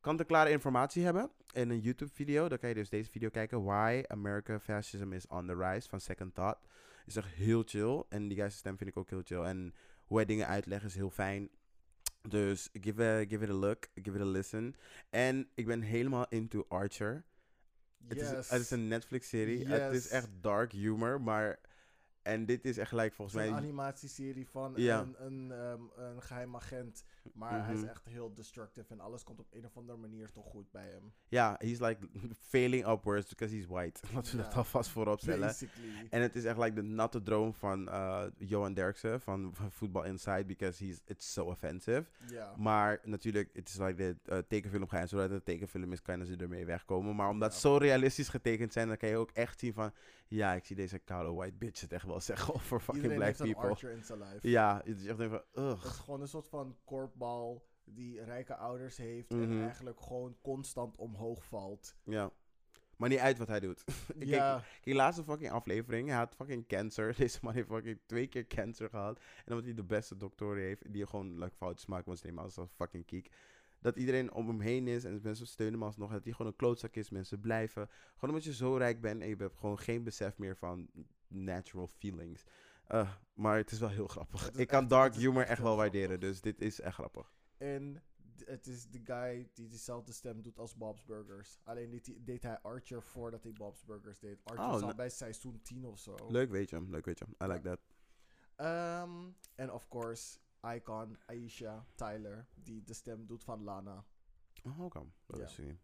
kant-en-klare 0.01 0.51
informatie 0.51 1.05
hebben 1.05 1.31
in 1.53 1.71
een 1.71 1.81
YouTube-video. 1.81 2.49
Dan 2.49 2.59
kan 2.59 2.69
je 2.69 2.75
dus 2.75 2.89
deze 2.89 3.11
video 3.11 3.29
kijken. 3.29 3.65
Why 3.65 4.03
America 4.07 4.61
Fascism 4.61 5.13
is 5.13 5.27
on 5.27 5.47
the 5.47 5.55
Rise 5.55 5.89
van 5.89 6.01
Second 6.01 6.35
Thought. 6.35 6.59
Is 7.07 7.17
echt 7.17 7.29
heel 7.29 7.63
chill. 7.63 8.03
En 8.09 8.29
die 8.29 8.37
guy's 8.37 8.57
stem 8.57 8.77
vind 8.77 8.91
ik 8.91 8.97
ook 8.97 9.11
heel 9.11 9.23
chill. 9.25 9.43
En 9.43 9.75
hoe 10.07 10.17
hij 10.17 10.27
dingen 10.27 10.47
uitlegt 10.47 10.85
is 10.85 10.95
heel 10.95 11.11
fijn. 11.11 11.51
Dus 12.29 12.69
give, 12.73 13.03
a, 13.03 13.25
give 13.29 13.45
it 13.45 13.51
a 13.51 13.53
look, 13.53 13.89
give 13.95 14.17
it 14.17 14.23
a 14.23 14.27
listen. 14.27 14.75
En 15.11 15.49
ik 15.55 15.67
ben 15.67 15.81
helemaal 15.81 16.27
into 16.29 16.65
Archer. 16.69 17.25
Het, 18.09 18.21
is, 18.21 18.29
het 18.29 18.61
is 18.61 18.71
een 18.71 18.89
Netflix-serie. 18.89 19.67
Het 19.67 19.95
is 19.95 20.09
echt 20.09 20.29
dark 20.41 20.73
humor, 20.73 21.21
maar... 21.21 21.59
En 22.27 22.47
dit 22.47 22.65
is 22.65 22.79
echt 22.79 22.89
gelijk 22.89 23.13
volgens 23.13 23.37
is 23.37 23.43
een 23.43 23.51
mij... 23.51 23.59
animatieserie 23.59 24.49
van 24.49 24.73
Ja. 24.77 25.01
een, 25.01 25.15
een, 25.19 25.53
ehm, 25.53 25.83
een 25.97 26.23
geheim 26.23 26.57
agent. 26.57 27.05
Maar 27.35 27.65
hij 27.65 27.75
is 27.75 27.81
Mhm. 27.81 27.89
echt 27.89 28.05
heel 28.05 28.35
destructive. 28.35 28.93
En 28.93 29.01
alles 29.01 29.25
komt 29.25 29.41
op 29.41 29.47
een 29.51 29.65
of 29.67 29.77
andere 29.77 29.99
manier 29.99 30.31
toch 30.31 30.45
goed 30.47 30.71
bij 30.71 30.89
hem. 30.91 31.13
Ja, 31.29 31.55
he's 31.59 31.81
like 31.81 32.09
failing 32.53 32.87
upwards 32.89 33.29
because 33.29 33.55
he's 33.57 33.67
white. 33.67 34.01
Laten 34.15 34.37
we 34.37 34.43
dat 34.43 34.55
alvast 34.55 34.91
voorop 34.91 35.21
stellen. 35.21 35.47
Basically. 35.47 36.07
En 36.11 36.23
het 36.23 36.37
is 36.37 36.45
echt 36.45 36.59
like 36.59 36.73
de 36.75 36.83
natte 36.83 37.23
droom 37.23 37.55
van 37.55 37.89
eh, 37.89 38.25
Johan 38.39 38.75
Derksen 38.75 39.21
van 39.21 39.55
Football 39.71 40.07
Inside 40.07 40.45
because 40.45 40.85
he's 40.85 41.01
it's 41.05 41.33
so 41.33 41.45
offensive. 41.45 42.05
Ja. 42.31 42.55
Maar 42.57 43.01
natuurlijk, 43.05 43.51
het 43.53 43.69
is 43.69 43.79
like 43.79 43.95
de 43.95 44.17
eh, 44.25 44.39
tekenfilm 44.49 44.89
gaan. 44.89 45.09
Zodat 45.09 45.25
het 45.25 45.33
een 45.39 45.43
tekenfilm 45.45 45.93
is, 45.93 46.03
kunnen 46.03 46.27
ze 46.27 46.37
ermee 46.37 46.65
wegkomen. 46.67 47.17
Maar 47.17 47.29
omdat 47.29 47.55
ze 47.55 47.61
zo 47.61 47.77
realistisch 47.77 48.29
getekend 48.29 48.73
zijn, 48.73 48.89
dan 48.89 48.97
kan 48.97 49.09
je 49.09 49.17
ook 49.17 49.31
echt 49.31 49.61
zien 49.61 49.73
van... 49.73 49.93
Ja, 50.29 50.53
ik 50.53 50.65
zie 50.65 50.77
deze 50.77 50.99
koude 50.99 51.33
white 51.33 51.57
bitch 51.57 51.81
het 51.81 51.93
echt 51.93 52.05
wel 52.07 52.21
zeggen 52.21 52.55
over 52.55 52.81
fucking 52.81 53.05
Iedereen 53.05 53.35
black 53.35 53.53
people. 53.53 54.41
Ja, 54.41 54.81
het 54.85 54.99
is 54.99 55.07
echt 55.07 55.19
even... 55.19 55.43
Ugh. 55.55 55.83
Het 55.83 55.93
is 55.93 55.99
gewoon 55.99 56.21
een 56.21 56.29
soort 56.29 56.49
van 56.49 56.77
korpbal 57.17 57.65
die 57.85 58.23
rijke 58.23 58.57
ouders 58.57 58.97
heeft. 58.97 59.31
Mhm. 59.31 59.43
En 59.43 59.63
eigenlijk 59.63 60.01
gewoon 60.01 60.37
constant 60.43 60.97
omhoog 60.97 61.45
valt. 61.45 61.97
Ja. 62.05 62.33
Maar 62.97 63.09
niet 63.09 63.19
uit 63.19 63.39
wat 63.39 63.49
hij 63.49 63.61
doet. 63.61 63.85
ik 64.19 64.29
ja, 64.29 64.59
Kijk, 64.59 64.85
die 64.85 64.95
laatste 64.95 65.25
fucking 65.25 65.51
aflevering, 65.51 66.09
hij 66.09 66.17
had 66.17 66.35
fucking 66.35 66.67
cancer. 66.67 67.15
Deze 67.17 67.39
man 67.43 67.55
heeft 67.55 67.69
fucking 67.69 67.99
twee 68.07 68.27
keer 68.27 68.47
cancer 68.47 68.89
gehad. 68.89 69.19
En 69.19 69.53
omdat 69.53 69.65
hij 69.65 69.75
de 69.75 69.85
beste 69.85 70.17
dokter 70.17 70.57
heeft, 70.57 70.93
die 70.93 71.07
gewoon 71.07 71.39
like, 71.39 71.57
foutjes 71.57 71.87
maakt, 71.87 72.07
want 72.07 72.19
ze 72.19 72.27
nemen 72.27 72.43
als 72.43 72.57
een 72.57 72.69
fucking 72.69 73.07
kiek. 73.07 73.31
Dat 73.81 73.97
iedereen 73.97 74.33
om 74.33 74.49
hem 74.49 74.61
heen 74.61 74.89
is 74.89 75.05
en 75.05 75.21
mensen 75.23 75.47
steunen 75.47 75.75
hem 75.75 75.89
alsnog. 75.89 76.13
Dat 76.13 76.25
hij 76.25 76.33
gewoon 76.33 76.51
een 76.53 76.57
klootzak 76.59 76.95
is, 76.95 77.11
mensen 77.11 77.41
blijven. 77.41 77.89
Gewoon 78.15 78.31
omdat 78.31 78.45
je 78.45 78.55
zo 78.55 78.77
rijk 78.77 79.01
bent 79.01 79.23
en 79.23 79.29
je 79.29 79.37
hebt 79.37 79.57
gewoon 79.57 79.79
geen 79.79 80.03
besef 80.03 80.39
meer 80.39 80.57
van 80.57 80.89
natural 81.29 81.87
feelings. 81.87 82.45
Uh, 82.91 83.11
maar 83.35 83.57
het 83.57 83.71
is 83.71 83.79
wel 83.79 83.89
heel 83.89 84.07
grappig. 84.09 84.51
Ik 84.51 84.67
kan 84.69 84.81
echt- 84.81 84.91
dark 84.91 85.15
humor 85.15 85.43
echt 85.43 85.63
wel 85.63 85.77
waarderen, 85.77 86.21
dus 86.21 86.41
dit 86.41 86.61
is 86.61 86.81
echt 86.81 86.95
grappig. 86.95 87.33
en 87.57 88.03
het 88.45 88.67
is 88.67 88.89
de 88.91 89.01
guy 89.05 89.51
die 89.55 89.69
dezelfde 89.69 90.13
stem 90.13 90.43
doet 90.43 90.59
als 90.59 90.77
Bob's 90.77 91.05
Burgers. 91.05 91.59
Alleen 91.65 91.91
deed, 91.91 92.07
hij- 92.07 92.17
deed 92.21 92.43
hij 92.43 92.59
Archer 92.61 93.03
voordat 93.03 93.43
hij 93.43 93.53
Bob's 93.53 93.85
Burgers 93.85 94.19
deed. 94.19 94.39
Archer 94.45 94.65
Oh, 94.67 94.79
zat 94.79 94.97
bij 94.97 95.11
seizoen 95.11 95.61
10 95.63 95.85
of 95.87 95.99
zo. 95.99 96.15
Leuk 96.29 96.51
weet 96.51 96.71
je, 96.71 96.83
leuk 96.89 97.05
weet 97.05 97.19
je. 97.19 97.25
I 97.43 97.47
like 97.47 97.61
that. 97.63 97.81
Ehm, 98.57 99.31
En 99.55 99.73
of 99.73 99.89
course, 99.89 100.39
Icon, 100.75 101.19
Aisha, 101.27 101.87
Tyler, 101.95 102.47
die 102.55 102.83
de 102.85 102.93
stem 102.95 103.27
doet 103.27 103.45
van 103.45 103.63
Lana. 103.63 104.05
Oh, 104.65 104.81
oké. 104.81 105.03
Dat 105.27 105.41
is 105.41 105.59
niet. 105.59 105.79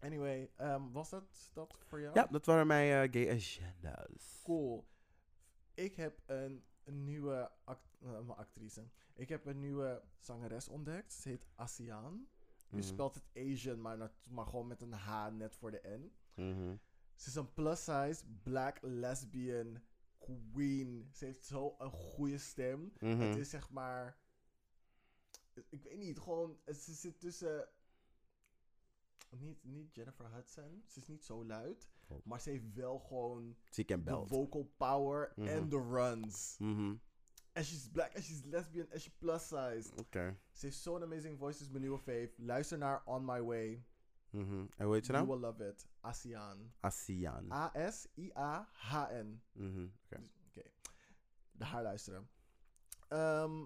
Anyway, 0.00 0.50
ehm, 0.56 0.90
was 0.92 1.08
dat 1.10 1.50
dat 1.52 1.74
voor 1.86 2.00
jou? 2.00 2.14
Ja, 2.14 2.26
dat 2.30 2.46
waren 2.46 2.66
mijn 2.66 3.10
eh, 3.10 3.12
gay 3.22 3.34
agendas. 3.36 4.40
Cool. 4.44 4.86
Ik 5.78 5.94
heb 5.94 6.22
een, 6.26 6.64
een 6.84 7.04
nieuwe 7.04 7.50
act 7.64 7.96
eh, 8.00 8.28
actrice. 8.28 8.88
Ik 9.14 9.28
heb 9.28 9.46
een 9.46 9.60
nieuwe 9.60 10.02
zangeres 10.18 10.68
ontdekt. 10.68 11.12
Ze 11.12 11.28
heet 11.28 11.46
Asian. 11.54 12.28
Je 12.68 12.76
Mhm. 12.76 12.82
spelt 12.86 13.14
het 13.14 13.28
Asian, 13.34 13.80
maar, 13.80 14.12
maar 14.28 14.46
gewoon 14.46 14.66
met 14.66 14.80
een 14.80 14.92
H 14.92 15.28
net 15.30 15.56
voor 15.56 15.70
de 15.70 15.80
N. 15.84 16.12
Mhm. 16.42 16.76
Ze 17.14 17.28
is 17.28 17.34
een 17.34 17.52
plus-size 17.54 18.24
black 18.42 18.78
lesbian 18.82 19.82
queen. 20.18 21.08
Ze 21.12 21.24
heeft 21.24 21.44
zo 21.44 21.74
een 21.78 21.90
goede 21.90 22.38
stem. 22.38 22.92
Mhm. 22.98 23.18
Het 23.20 23.36
is 23.36 23.50
zeg 23.50 23.70
maar. 23.70 24.18
Ik 25.68 25.82
weet 25.84 25.98
niet, 25.98 26.18
gewoon. 26.18 26.58
Ze 26.66 26.92
zit 26.92 27.20
tussen. 27.20 27.68
Niet, 29.30 29.64
niet 29.64 29.94
Jennifer 29.94 30.32
Hudson. 30.34 30.82
Ze 30.86 31.00
is 31.00 31.06
niet 31.06 31.24
zo 31.24 31.44
luid. 31.44 31.88
Klopt. 32.08 32.24
Maar 32.24 32.40
ze 32.40 32.50
heeft 32.50 32.74
wel 32.74 32.98
gewoon 32.98 33.56
de 33.74 33.98
belt. 33.98 34.28
vocal 34.28 34.72
power 34.76 35.32
Mhm. 35.36 35.48
en 35.48 35.68
de 35.68 35.76
runs. 35.90 36.56
Mhm. 36.58 36.94
En 37.52 37.64
she's 37.64 37.88
black 37.88 38.12
en 38.12 38.22
she's 38.22 38.42
lesbian 38.44 38.90
en 38.90 39.00
she's 39.00 39.14
plus 39.18 39.42
size. 39.48 39.90
Oké. 39.96 40.38
Ze 40.52 40.66
heeft 40.66 40.78
zo'n 40.78 41.02
amazing 41.02 41.38
voice, 41.38 41.62
is 41.62 41.68
mijn 41.68 41.80
nieuwe 41.82 41.98
fave. 41.98 42.32
Luister 42.36 42.78
naar 42.78 43.02
On 43.04 43.24
My 43.24 43.42
Way. 43.42 43.84
Mhm. 44.30 44.66
En 44.76 44.84
hoe 44.86 44.94
heet 44.94 45.06
ze 45.06 45.12
You 45.12 45.26
nou? 45.26 45.38
will 45.40 45.48
love 45.48 45.68
it. 45.68 45.86
Asian. 46.00 46.72
Asian. 46.80 47.52
A-S-I-A-H-N. 47.52 49.42
Mhm. 49.52 49.86
Oké. 50.04 50.18
Dus, 50.18 50.32
Oké. 50.48 50.62
Haar 51.64 51.82
luisteren. 51.82 52.28
Ehm, 53.08 53.64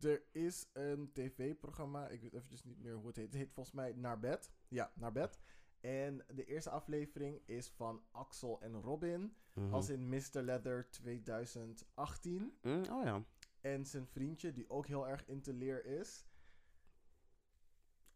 er 0.00 0.22
is 0.32 0.66
een 0.72 1.10
tv-programma. 1.12 2.08
Ik 2.08 2.20
weet 2.20 2.32
eventjes 2.34 2.64
niet 2.64 2.78
meer 2.78 2.94
hoe 2.94 3.06
het 3.06 3.16
heet. 3.16 3.26
Het 3.26 3.34
heet 3.34 3.52
volgens 3.52 3.74
mij 3.74 3.92
Naar 3.92 4.18
Bed. 4.20 4.50
Ja, 4.68 4.92
Naar 4.94 5.12
Bed. 5.12 5.40
En 5.82 6.24
de 6.34 6.44
eerste 6.44 6.70
aflevering 6.70 7.42
is 7.46 7.68
van 7.68 8.02
Axel 8.10 8.60
en 8.60 8.80
Robin. 8.80 9.36
Mhm. 9.52 9.74
Als 9.74 9.88
in 9.88 10.08
Mr. 10.08 10.40
Leather 10.40 10.90
2018. 10.90 12.58
Mm, 12.62 12.84
oh 12.90 13.04
ja. 13.04 13.24
En 13.60 13.86
zijn 13.86 14.06
vriendje, 14.06 14.52
die 14.52 14.70
ook 14.70 14.86
heel 14.86 15.08
erg 15.08 15.26
into 15.26 15.52
leer 15.52 15.84
is. 15.84 16.26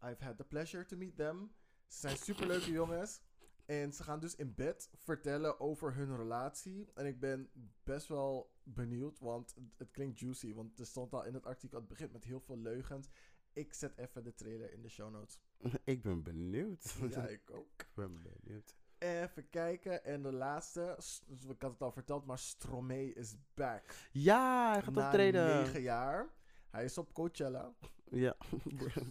I've 0.03 0.23
had 0.23 0.37
the 0.37 0.43
pleasure 0.43 0.85
to 0.85 0.97
meet 0.97 1.15
them. 1.15 1.51
Ze 1.87 1.99
zijn 1.99 2.17
superleuke 2.17 2.71
jongens. 2.71 3.21
En 3.65 3.93
ze 3.93 4.03
gaan 4.03 4.19
dus 4.19 4.35
in 4.35 4.55
bed 4.55 4.89
vertellen 4.95 5.59
over 5.59 5.95
hun 5.95 6.15
relatie. 6.17 6.91
En 6.93 7.05
ik 7.05 7.19
ben 7.19 7.49
best 7.83 8.07
wel 8.07 8.51
benieuwd, 8.63 9.19
want 9.19 9.55
het, 9.55 9.63
het 9.77 9.91
klinkt 9.91 10.19
juicy. 10.19 10.53
Want 10.53 10.79
er 10.79 10.85
stond 10.85 11.13
al 11.13 11.25
in 11.25 11.33
het 11.33 11.45
artikel, 11.45 11.79
het 11.79 11.87
begint 11.87 12.11
met 12.11 12.23
heel 12.23 12.39
veel 12.39 12.57
leugens. 12.57 13.09
Ik 13.53 13.73
zet 13.73 13.97
even 13.97 14.23
de 14.23 14.33
trailer 14.33 14.73
in 14.73 14.81
de 14.81 14.89
show 14.89 15.11
notes. 15.11 15.39
ik 15.83 16.01
ben 16.01 16.23
benieuwd. 16.23 16.95
Ja, 17.09 17.27
ik 17.27 17.51
ook. 17.51 17.73
ik 17.77 17.87
ben 17.93 18.19
benieuwd. 18.23 18.75
Even 18.97 19.49
kijken. 19.49 20.03
En 20.05 20.21
de 20.21 20.31
laatste, 20.31 20.93
dus 21.27 21.45
ik 21.47 21.61
had 21.61 21.71
het 21.71 21.81
al 21.81 21.91
verteld, 21.91 22.25
maar 22.25 22.39
Stromae 22.39 23.13
is 23.13 23.35
back. 23.53 23.95
Ja, 24.11 24.71
hij 24.71 24.81
gaat 24.81 24.93
Na 24.93 25.05
optreden. 25.05 25.63
negen 25.63 25.81
jaar. 25.81 26.29
Hij 26.69 26.83
is 26.85 26.97
op 26.97 27.13
Coachella. 27.13 27.73
Ja, 28.09 28.35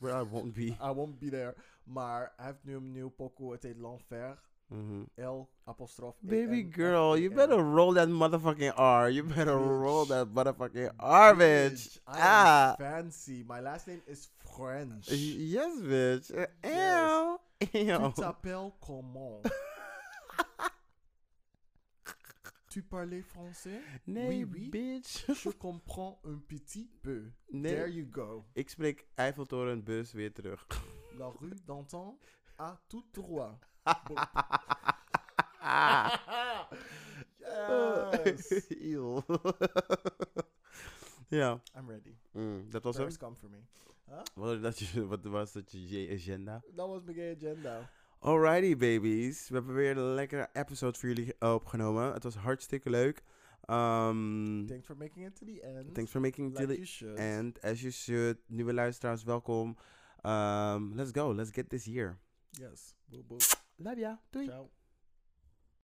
I 0.03 0.23
won't 0.29 0.53
be. 0.53 0.63
I 0.65 0.93
won't 0.95 1.19
be 1.19 1.29
there. 1.29 1.55
Maar 1.85 2.33
hij 2.37 2.47
heeft 2.47 2.65
nu 2.65 2.75
een 2.75 2.93
nieuw 2.93 3.09
pokoe. 3.09 3.53
Het 3.53 3.63
heet 3.63 3.77
L'Enfer. 3.77 4.41
Mhm. 4.69 5.07
L 5.17 5.49
apostrof. 5.65 6.17
E 6.23 6.27
Baby 6.27 6.63
girl, 6.65 7.17
you 7.17 7.31
F-E-R. 7.31 7.37
better 7.37 7.63
roll 7.63 7.95
that 7.95 8.09
motherfucking 8.09 8.73
R. 8.77 9.09
You 9.11 9.23
better 9.23 9.57
roll 9.57 10.05
that 10.07 10.27
motherfucking 10.35 10.91
R, 10.99 11.35
bitch. 11.37 11.99
Ah. 12.07 12.75
fancy. 12.79 13.45
My 13.45 13.61
last 13.61 13.87
name 13.87 14.03
is 14.09 14.29
French. 14.57 15.09
Yes, 15.09 15.81
bitch. 15.81 16.31
Ew. 16.65 17.39
Tu 17.61 18.21
t'appelles 18.21 18.73
comment? 18.81 19.41
tu 22.69 22.83
parlais 22.83 23.23
français? 23.23 23.81
Nee, 24.07 24.29
Oui, 24.29 24.45
oui. 24.45 24.69
bitch. 24.71 25.25
Je 25.33 25.51
comprends 25.51 26.19
un 26.25 26.39
petit 26.47 26.91
peu. 27.03 27.31
Nee. 27.51 27.71
There 27.71 27.89
you 27.89 28.05
go. 28.11 28.45
Ik 28.55 28.69
spreek 28.71 29.07
Eiffeltoren 29.15 29.83
bus 29.85 30.13
weer 30.13 30.33
terug. 30.33 30.67
La 31.19 31.29
rue 31.41 31.55
d'Antan 31.65 32.19
à 32.59 32.77
tout 32.89 33.05
droit. 33.13 33.59
Yes. 38.25 38.63
Ja, 41.29 41.61
I'm 41.77 41.89
ready. 41.89 42.15
mm, 42.33 42.71
dat 42.71 42.83
was 42.85 42.97
hem. 42.97 43.05
Paris 43.05 43.19
come 43.19 43.37
for 43.37 43.51
me. 43.51 43.57
Huh? 44.09 44.21
Wat, 44.35 44.63
dat 44.63 44.79
je, 44.79 45.07
wat 45.07 45.25
was 45.25 45.53
dat 45.53 45.73
je 45.73 46.09
agenda? 46.13 46.63
Dat 46.75 46.89
was 46.89 47.03
mijn 47.03 47.17
gay 47.17 47.35
agenda. 47.35 47.91
Alrighty, 48.19 48.77
babies. 48.77 49.49
We 49.49 49.55
hebben 49.55 49.75
weer 49.75 49.97
een 49.97 50.15
lekkere 50.15 50.49
episode 50.53 50.99
voor 50.99 51.09
jullie 51.09 51.41
opgenomen. 51.41 52.13
Het 52.13 52.23
was 52.23 52.35
hartstikke 52.35 52.91
leuk. 52.91 53.23
Um, 53.71 54.67
Thanks 54.67 54.87
for 54.87 54.97
making 54.97 55.27
it 55.27 55.37
to 55.37 55.47
the 55.47 55.61
end. 55.61 55.95
thanks 55.95 56.11
for 56.11 56.21
making 56.21 56.51
it 56.51 56.59
like 56.59 56.85
to 56.85 57.15
the 57.15 57.15
end. 57.15 57.61
As 57.61 57.81
you 57.81 57.93
should. 57.93 58.39
Nieuwe 58.47 58.73
luisteraars, 58.75 59.23
welkom. 59.25 59.77
Um, 60.23 60.95
let's 60.95 61.11
go. 61.11 61.35
Let's 61.35 61.51
get 61.51 61.69
this 61.69 61.85
year. 61.85 62.19
Yes. 62.51 62.95
Boop 63.11 63.27
boop. 63.27 63.65
Love 63.79 64.01
ya. 64.01 64.19
Ciao. 64.45 64.71